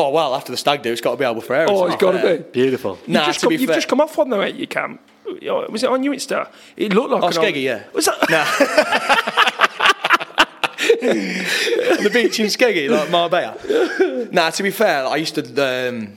Oh 0.00 0.10
well, 0.10 0.34
after 0.36 0.52
the 0.52 0.56
stag 0.56 0.82
do, 0.82 0.92
it's 0.92 1.00
got 1.00 1.10
to 1.12 1.16
be 1.16 1.24
Albufeira. 1.24 1.66
Oh, 1.68 1.86
to 1.86 1.92
it's 1.92 1.96
be 1.96 2.00
got 2.00 2.12
to 2.22 2.36
be. 2.38 2.42
Beautiful. 2.52 2.98
Nah, 3.08 3.18
you've 3.20 3.26
just, 3.26 3.40
to 3.40 3.46
come, 3.46 3.48
be 3.50 3.56
you've 3.56 3.66
fair- 3.68 3.74
just 3.76 3.88
come 3.88 4.00
off 4.00 4.16
one 4.16 4.30
though, 4.30 4.42
ain't 4.42 4.56
you, 4.56 4.66
Cam? 4.68 4.98
Oh, 5.26 5.66
Was 5.70 5.82
it 5.82 5.90
on 5.90 6.02
your 6.04 6.14
Insta? 6.14 6.48
It 6.76 6.94
looked 6.94 7.10
like 7.10 7.22
Oh, 7.22 7.26
an 7.26 7.36
old- 7.36 7.44
Skeggy, 7.44 7.62
yeah. 7.64 7.82
Was 7.92 8.04
that? 8.06 8.14
on 11.98 12.04
the 12.04 12.10
beach 12.12 12.38
in 12.40 12.46
Skeggy, 12.46 12.88
like 12.88 13.10
Marbella. 13.10 14.28
nah, 14.32 14.50
to 14.50 14.62
be 14.62 14.70
fair, 14.70 15.06
I 15.06 15.16
used 15.16 15.34
to 15.34 15.88
um, 15.88 16.16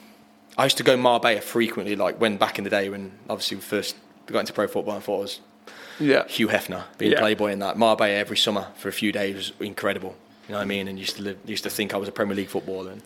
I 0.58 0.66
used 0.66 0.78
to 0.78 0.84
go 0.84 0.96
Marbella 0.98 1.42
frequently, 1.42 1.96
like 1.96 2.20
when 2.22 2.38
back 2.38 2.58
in 2.58 2.64
the 2.64 2.70
day 2.70 2.90
when 2.90 3.12
obviously 3.30 3.58
we 3.58 3.62
first 3.62 3.96
got 4.28 4.40
into 4.42 4.54
pro 4.54 4.68
football. 4.68 4.96
I 4.98 5.00
thought 5.00 5.18
it 5.18 5.22
was 5.22 5.40
Yeah. 6.00 6.28
Hugh 6.28 6.48
Hefner 6.50 6.84
being 6.98 7.12
Yeah. 7.14 7.20
Playboy 7.20 7.52
in 7.52 7.60
that 7.60 7.78
Marbella 7.78 8.14
every 8.14 8.38
summer 8.38 8.68
for 8.78 8.90
a 8.90 8.94
few 8.94 9.12
days 9.12 9.36
was 9.36 9.52
incredible. 9.60 10.16
You 10.48 10.54
know 10.54 10.58
what 10.60 10.64
I 10.64 10.68
mean? 10.68 10.88
And 10.88 10.98
used 11.00 11.16
to 11.18 11.24
live, 11.24 11.38
used 11.46 11.64
to 11.64 11.70
think 11.70 11.94
I 11.94 11.98
was 11.98 12.10
a 12.10 12.12
Premier 12.12 12.36
League 12.36 12.50
footballer. 12.50 12.92
And, 12.92 13.02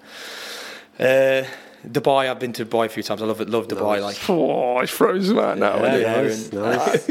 uh, 1.00 1.44
Dubai, 1.86 2.30
I've 2.30 2.40
been 2.40 2.54
to 2.54 2.66
Dubai 2.66 2.86
a 2.88 2.90
few 2.90 3.04
times. 3.04 3.22
I 3.22 3.26
love 3.26 3.42
it, 3.42 3.50
love 3.50 3.68
Dubai. 3.68 4.02
Like 4.02 4.18
Oh, 4.30 4.80
it's 4.80 4.92
frozen 4.92 5.38
right 5.38 5.58
now. 5.58 5.78
Yeah, 5.84 6.22
isn't 6.22 6.54
nice, 6.54 7.08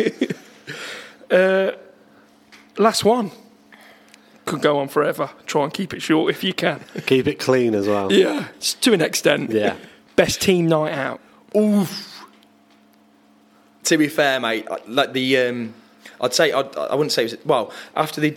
nice. 1.31 1.75
Last 2.79 3.05
one. 3.05 3.31
Could 4.47 4.61
go 4.61 4.79
on 4.79 4.89
forever. 4.89 5.31
Try 5.47 5.65
and 5.65 5.73
keep 5.73 5.95
it 5.95 6.03
short 6.03 6.31
if 6.31 6.45
you 6.45 6.53
can. 6.53 6.81
Keep 7.07 7.29
it 7.29 7.39
clean 7.39 7.75
as 7.75 7.87
well. 7.89 8.13
Yeah, 8.13 8.49
to 8.83 8.93
an 8.93 9.01
extent. 9.01 9.51
Yeah. 9.51 9.77
Best 10.17 10.43
team 10.43 10.67
night 10.67 10.93
out. 10.93 11.21
Oof. 11.57 12.27
To 13.85 13.97
be 13.97 14.09
fair, 14.09 14.41
mate, 14.41 14.67
like 14.87 15.13
the 15.13 15.39
um, 15.39 15.75
I'd 16.21 16.35
say 16.35 16.53
I'd, 16.53 16.77
I 16.77 16.95
wouldn't 16.95 17.13
say 17.13 17.25
it 17.25 17.31
was 17.33 17.45
well 17.47 17.73
after 17.97 18.21
the 18.21 18.37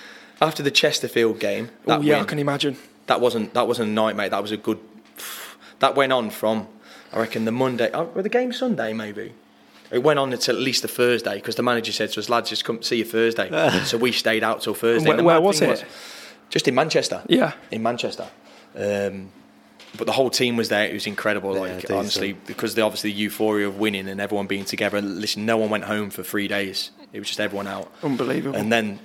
after 0.40 0.62
the 0.62 0.70
Chesterfield 0.70 1.40
game. 1.40 1.70
Oh 1.86 1.98
That 1.98 2.04
yeah, 2.04 2.20
I 2.20 2.24
can 2.24 2.38
imagine. 2.38 2.76
That 3.06 3.20
wasn't 3.20 3.54
that 3.54 3.66
wasn't 3.68 3.90
a 3.90 3.92
night, 3.92 4.16
mate. 4.16 4.30
That 4.30 4.42
was 4.42 4.52
a 4.52 4.56
good. 4.56 4.78
That 5.80 5.94
went 5.94 6.12
on 6.12 6.30
from 6.30 6.68
I 7.12 7.18
reckon 7.20 7.44
the 7.44 7.52
Monday. 7.52 7.90
Oh, 7.92 8.06
the 8.14 8.28
game 8.28 8.52
Sunday 8.52 8.92
maybe? 8.92 9.32
It 9.90 10.02
went 10.02 10.18
on 10.18 10.32
until 10.32 10.56
at 10.56 10.62
least 10.62 10.82
the 10.82 10.88
Thursday 10.88 11.34
because 11.36 11.54
the 11.56 11.62
manager 11.62 11.92
said 11.92 12.10
to 12.12 12.20
us, 12.20 12.28
lads, 12.28 12.48
just 12.48 12.64
come 12.64 12.82
see 12.82 12.96
you 12.96 13.04
Thursday. 13.04 13.48
so 13.84 13.96
we 13.98 14.10
stayed 14.12 14.42
out 14.42 14.62
till 14.62 14.74
Thursday. 14.74 15.08
Where- 15.10 15.22
where 15.22 15.40
was 15.40 15.60
it? 15.60 15.84
just 16.50 16.68
in 16.68 16.74
Manchester. 16.74 17.22
Yeah. 17.28 17.52
in 17.70 17.82
Manchester. 17.82 18.28
Um, 18.76 19.30
but 19.96 20.06
the 20.06 20.12
whole 20.12 20.30
team 20.30 20.56
was 20.56 20.68
there. 20.68 20.88
It 20.88 20.92
was 20.92 21.06
incredible. 21.06 21.54
Yeah, 21.54 21.60
Like 21.74 21.90
honestly, 21.90 22.32
because 22.32 22.74
the 22.74 22.82
obviously 22.82 23.10
the 23.12 23.16
euphoria 23.18 23.68
of 23.68 23.78
winning 23.78 24.08
and 24.08 24.20
everyone 24.20 24.46
being 24.46 24.64
together. 24.64 25.00
Listen, 25.00 25.46
no 25.46 25.56
one 25.56 25.70
went 25.70 25.84
home 25.84 26.10
for 26.10 26.22
three 26.24 26.48
days. 26.48 26.90
It 27.12 27.18
was 27.20 27.28
just 27.28 27.38
everyone 27.40 27.66
out. 27.68 27.92
Unbelievable. 28.02 28.56
And 28.58 28.72
then, 28.72 28.98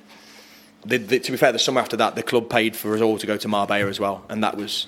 the, 0.85 0.97
the, 0.97 1.19
to 1.19 1.31
be 1.31 1.38
fair, 1.38 1.51
the 1.51 1.60
summer 1.60 1.81
after 1.81 1.97
that, 1.97 2.15
the 2.15 2.23
club 2.23 2.49
paid 2.49 2.76
for 2.76 2.95
us 2.95 3.01
all 3.01 3.18
to 3.18 3.27
go 3.27 3.38
to 3.38 3.47
Marbella 3.47 3.88
as 3.88 3.99
well, 3.99 4.23
and 4.30 4.43
that 4.43 4.56
was 4.57 4.88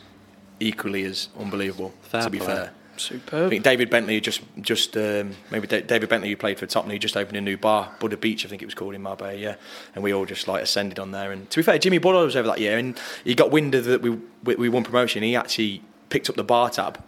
equally 0.59 1.03
as 1.03 1.30
unbelievable. 1.39 1.93
Fair 2.03 2.22
to 2.23 2.30
be 2.30 2.38
play. 2.38 2.47
fair. 2.47 2.72
I 2.93 2.97
Superb. 2.97 3.49
think 3.49 3.63
David 3.63 3.89
Bentley 3.89 4.19
just 4.22 4.41
just 4.59 4.95
um, 4.95 5.31
maybe 5.49 5.65
Da- 5.65 5.81
David 5.81 6.07
Bentley 6.09 6.30
who 6.30 6.35
played 6.35 6.59
for 6.59 6.68
Tottenham 6.68 6.91
he 6.93 6.99
just 6.99 7.18
opened 7.18 7.35
a 7.38 7.41
new 7.41 7.57
bar 7.57 7.89
Buddha 7.99 8.15
Beach 8.18 8.45
I 8.45 8.49
think 8.49 8.61
it 8.61 8.65
was 8.65 8.76
called 8.76 8.93
in 8.93 9.01
Marbella 9.01 9.34
yeah 9.34 9.55
and 9.95 10.03
we 10.03 10.13
all 10.13 10.26
just 10.26 10.47
like 10.47 10.61
ascended 10.61 10.99
on 10.99 11.09
there 11.09 11.31
and 11.31 11.49
to 11.49 11.57
be 11.57 11.63
fair 11.63 11.80
Jimmy 11.80 11.97
Bullard 11.97 12.26
was 12.26 12.35
over 12.35 12.49
that 12.49 12.59
year 12.59 12.77
and 12.77 12.99
he 13.23 13.34
got 13.34 13.49
wind 13.49 13.73
of 13.73 13.85
that 13.85 14.03
we 14.03 14.11
we 14.43 14.53
we 14.55 14.69
won 14.69 14.84
promotion 14.84 15.23
he 15.23 15.35
actually 15.35 15.81
picked 16.09 16.30
up 16.30 16.35
the 16.35 16.43
bar 16.43 16.69
tab 16.69 17.03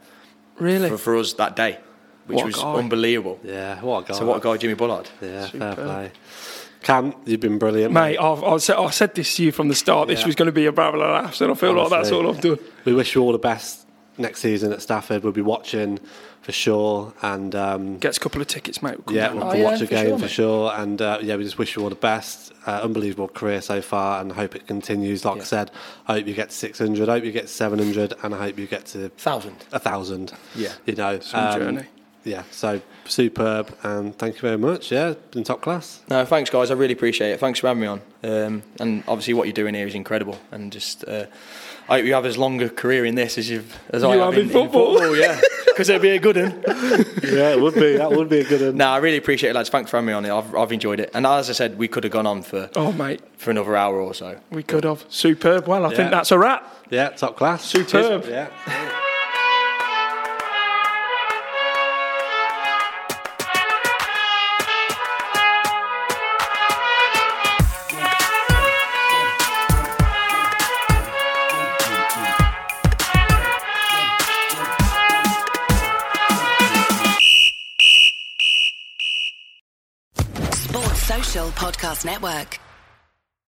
Really? 0.58 0.90
for, 0.90 0.98
for 0.98 1.18
us 1.18 1.34
that 1.34 1.56
day 1.56 1.78
which 2.26 2.38
What 2.38 2.46
was 2.46 2.56
guy. 2.56 2.74
unbelievable 2.74 3.40
Yeah, 3.44 3.80
what 3.82 4.06
a 4.06 4.08
guy. 4.14 4.18
so 4.18 4.26
what 4.26 4.38
a 4.38 4.40
guy 4.40 4.58
Jimmy 4.58 4.74
Bullard 4.76 5.10
Yeah, 5.22 5.46
Superb. 5.48 5.76
fair 5.76 5.86
play. 5.86 6.12
Cam, 6.84 7.14
you've 7.26 7.40
been 7.40 7.58
brilliant. 7.58 7.94
Mate, 7.94 8.18
I've, 8.18 8.44
I, 8.44 8.58
said, 8.58 8.76
I 8.78 8.90
said 8.92 9.16
this 9.16 9.36
to 9.38 9.44
you 9.44 9.52
from 9.52 9.70
the 9.70 9.76
start. 9.76 10.08
This 10.10 10.20
Yeah. 10.22 10.28
was 10.28 10.36
going 10.36 10.48
to 10.48 10.52
be 10.52 10.66
a 10.66 10.72
barrel 10.72 11.02
of 11.02 11.10
laughs, 11.10 11.42
and 11.42 11.52
I 11.52 11.56
feel 11.56 11.74
like 11.74 11.90
that's 11.90 12.12
Honestly. 12.12 12.18
all 12.18 12.30
I've 12.30 12.42
done. 12.42 12.60
We 12.86 12.94
wish 12.94 13.16
you 13.16 13.22
all 13.22 13.32
the 13.32 13.38
best 13.38 13.88
next 14.18 14.42
season 14.42 14.72
at 14.74 14.82
Stafford. 14.82 15.24
We'll 15.24 15.32
be 15.34 15.42
watching 15.42 16.00
for 16.42 16.52
sure. 16.52 17.14
And 17.22 17.56
um, 17.56 17.98
Gets 18.00 18.18
a 18.18 18.20
couple 18.20 18.42
of 18.42 18.48
tickets, 18.48 18.84
mate. 18.84 18.98
We'll 19.08 19.16
yeah, 19.16 19.34
we'll 19.34 19.44
Oh, 19.44 19.48
we'll 19.48 19.58
yeah, 19.58 19.64
watch 19.64 19.82
a 19.82 19.86
for 19.88 19.90
game 19.92 20.08
sure, 20.10 20.20
for 20.20 20.28
sure. 20.28 20.72
And 20.76 21.02
uh, 21.02 21.20
yeah, 21.22 21.36
we 21.38 21.44
just 21.46 21.58
wish 21.58 21.76
you 21.76 21.82
all 21.84 21.90
the 21.90 21.96
best. 21.96 22.52
Uh, 22.68 22.82
unbelievable 22.84 23.28
career 23.30 23.62
so 23.62 23.82
far, 23.82 24.22
and 24.22 24.32
hope 24.34 24.56
it 24.56 24.68
continues. 24.68 25.26
Like 25.26 25.42
I 25.42 25.44
said, 25.46 25.72
I 26.08 26.14
hope 26.16 26.28
you 26.28 26.34
get 26.34 26.50
to 26.50 26.56
600. 26.56 27.10
I 27.10 27.14
hope 27.14 27.24
you 27.24 27.32
get 27.32 27.44
to 27.44 27.54
700, 27.54 28.14
and 28.24 28.36
I 28.36 28.38
hope 28.40 28.58
you 28.60 28.68
get 28.68 28.86
to 28.88 29.10
thousand 29.10 29.56
a 29.72 29.80
thousand. 29.80 30.32
Yeah. 30.56 30.74
you 30.86 30.96
know, 30.96 31.20
um, 31.34 31.60
journey. 31.60 31.86
Yeah, 32.26 32.44
so 32.52 32.82
superb, 33.06 33.76
and 33.84 34.18
thank 34.18 34.36
you 34.36 34.42
very 34.42 34.58
much. 34.58 34.92
Yeah, 34.92 35.14
been 35.32 35.44
top 35.44 35.62
class. 35.62 36.02
no 36.10 36.24
thanks 36.26 36.50
guys 36.50 36.72
I 36.72 36.76
really 36.76 36.94
appreciate 36.94 37.32
it 37.32 37.40
thanks 37.40 37.60
for 37.60 37.68
having 37.68 37.82
me 37.82 37.88
on 37.88 38.02
um, 38.24 38.64
and 38.80 39.04
obviously 39.08 39.34
what 39.34 39.46
you're 39.48 39.54
doing 39.54 39.74
here 39.76 39.86
is 39.88 39.94
incredible 39.96 40.38
and 40.52 40.72
just 40.72 41.04
uh, 41.08 41.26
I 41.90 41.98
hope 41.98 42.06
you 42.06 42.14
have 42.14 42.26
as 42.26 42.38
long 42.38 42.62
a 42.62 42.70
career 42.70 43.04
in 43.06 43.16
this 43.16 43.38
as 43.38 43.50
you've 43.50 43.78
as 43.90 44.04
I 44.06 44.14
You 44.16 44.22
have 44.22 44.34
have 44.36 44.44
in 44.44 44.50
football. 44.50 45.16
yeah 45.18 45.40
because 45.66 45.90
it'd 45.90 46.02
be 46.02 46.12
a 46.12 46.20
good 46.20 46.38
one 46.38 46.64
yeah, 47.24 47.50
it 47.52 47.60
would 47.60 47.74
be. 47.74 47.98
That 47.98 48.12
would 48.12 48.30
be 48.30 48.40
a 48.40 48.44
good 48.46 48.62
one. 48.62 48.78
No, 48.78 48.88
I 48.90 48.98
really 48.98 49.18
appreciate 49.18 49.50
it, 49.50 49.56
lads. 49.56 49.70
Thanks 49.70 49.90
for 49.90 49.98
having 49.98 50.06
me 50.08 50.14
on 50.14 50.24
it. 50.24 50.30
I've, 50.32 50.54
I've 50.56 50.72
enjoyed 50.72 51.00
it. 51.00 51.10
And 51.16 51.26
as 51.26 51.50
I 51.50 51.54
said, 51.54 51.80
we 51.80 51.88
could 51.88 52.04
have 52.04 52.14
gone 52.14 52.28
on 52.28 52.44
for, 52.44 52.70
Oh, 52.76 52.92
mate, 52.92 53.22
for 53.38 53.50
another 53.50 53.76
hour 53.76 54.00
or 54.00 54.14
so. 54.14 54.38
we 54.52 54.62
could 54.62 54.84
have. 54.84 55.04
Superb. 55.10 55.68
Well, 55.68 55.84
I 55.86 55.90
Yeah. 55.90 55.98
think 55.98 56.12
that's 56.12 56.30
a 56.32 56.38
wrap. 56.38 56.72
Yeah, 56.92 57.10
top 57.10 57.38
class. 57.38 57.66
Superb. 57.66 58.26
Yeah. 58.30 58.50
Podcast 81.56 82.06
Network. 82.06 82.63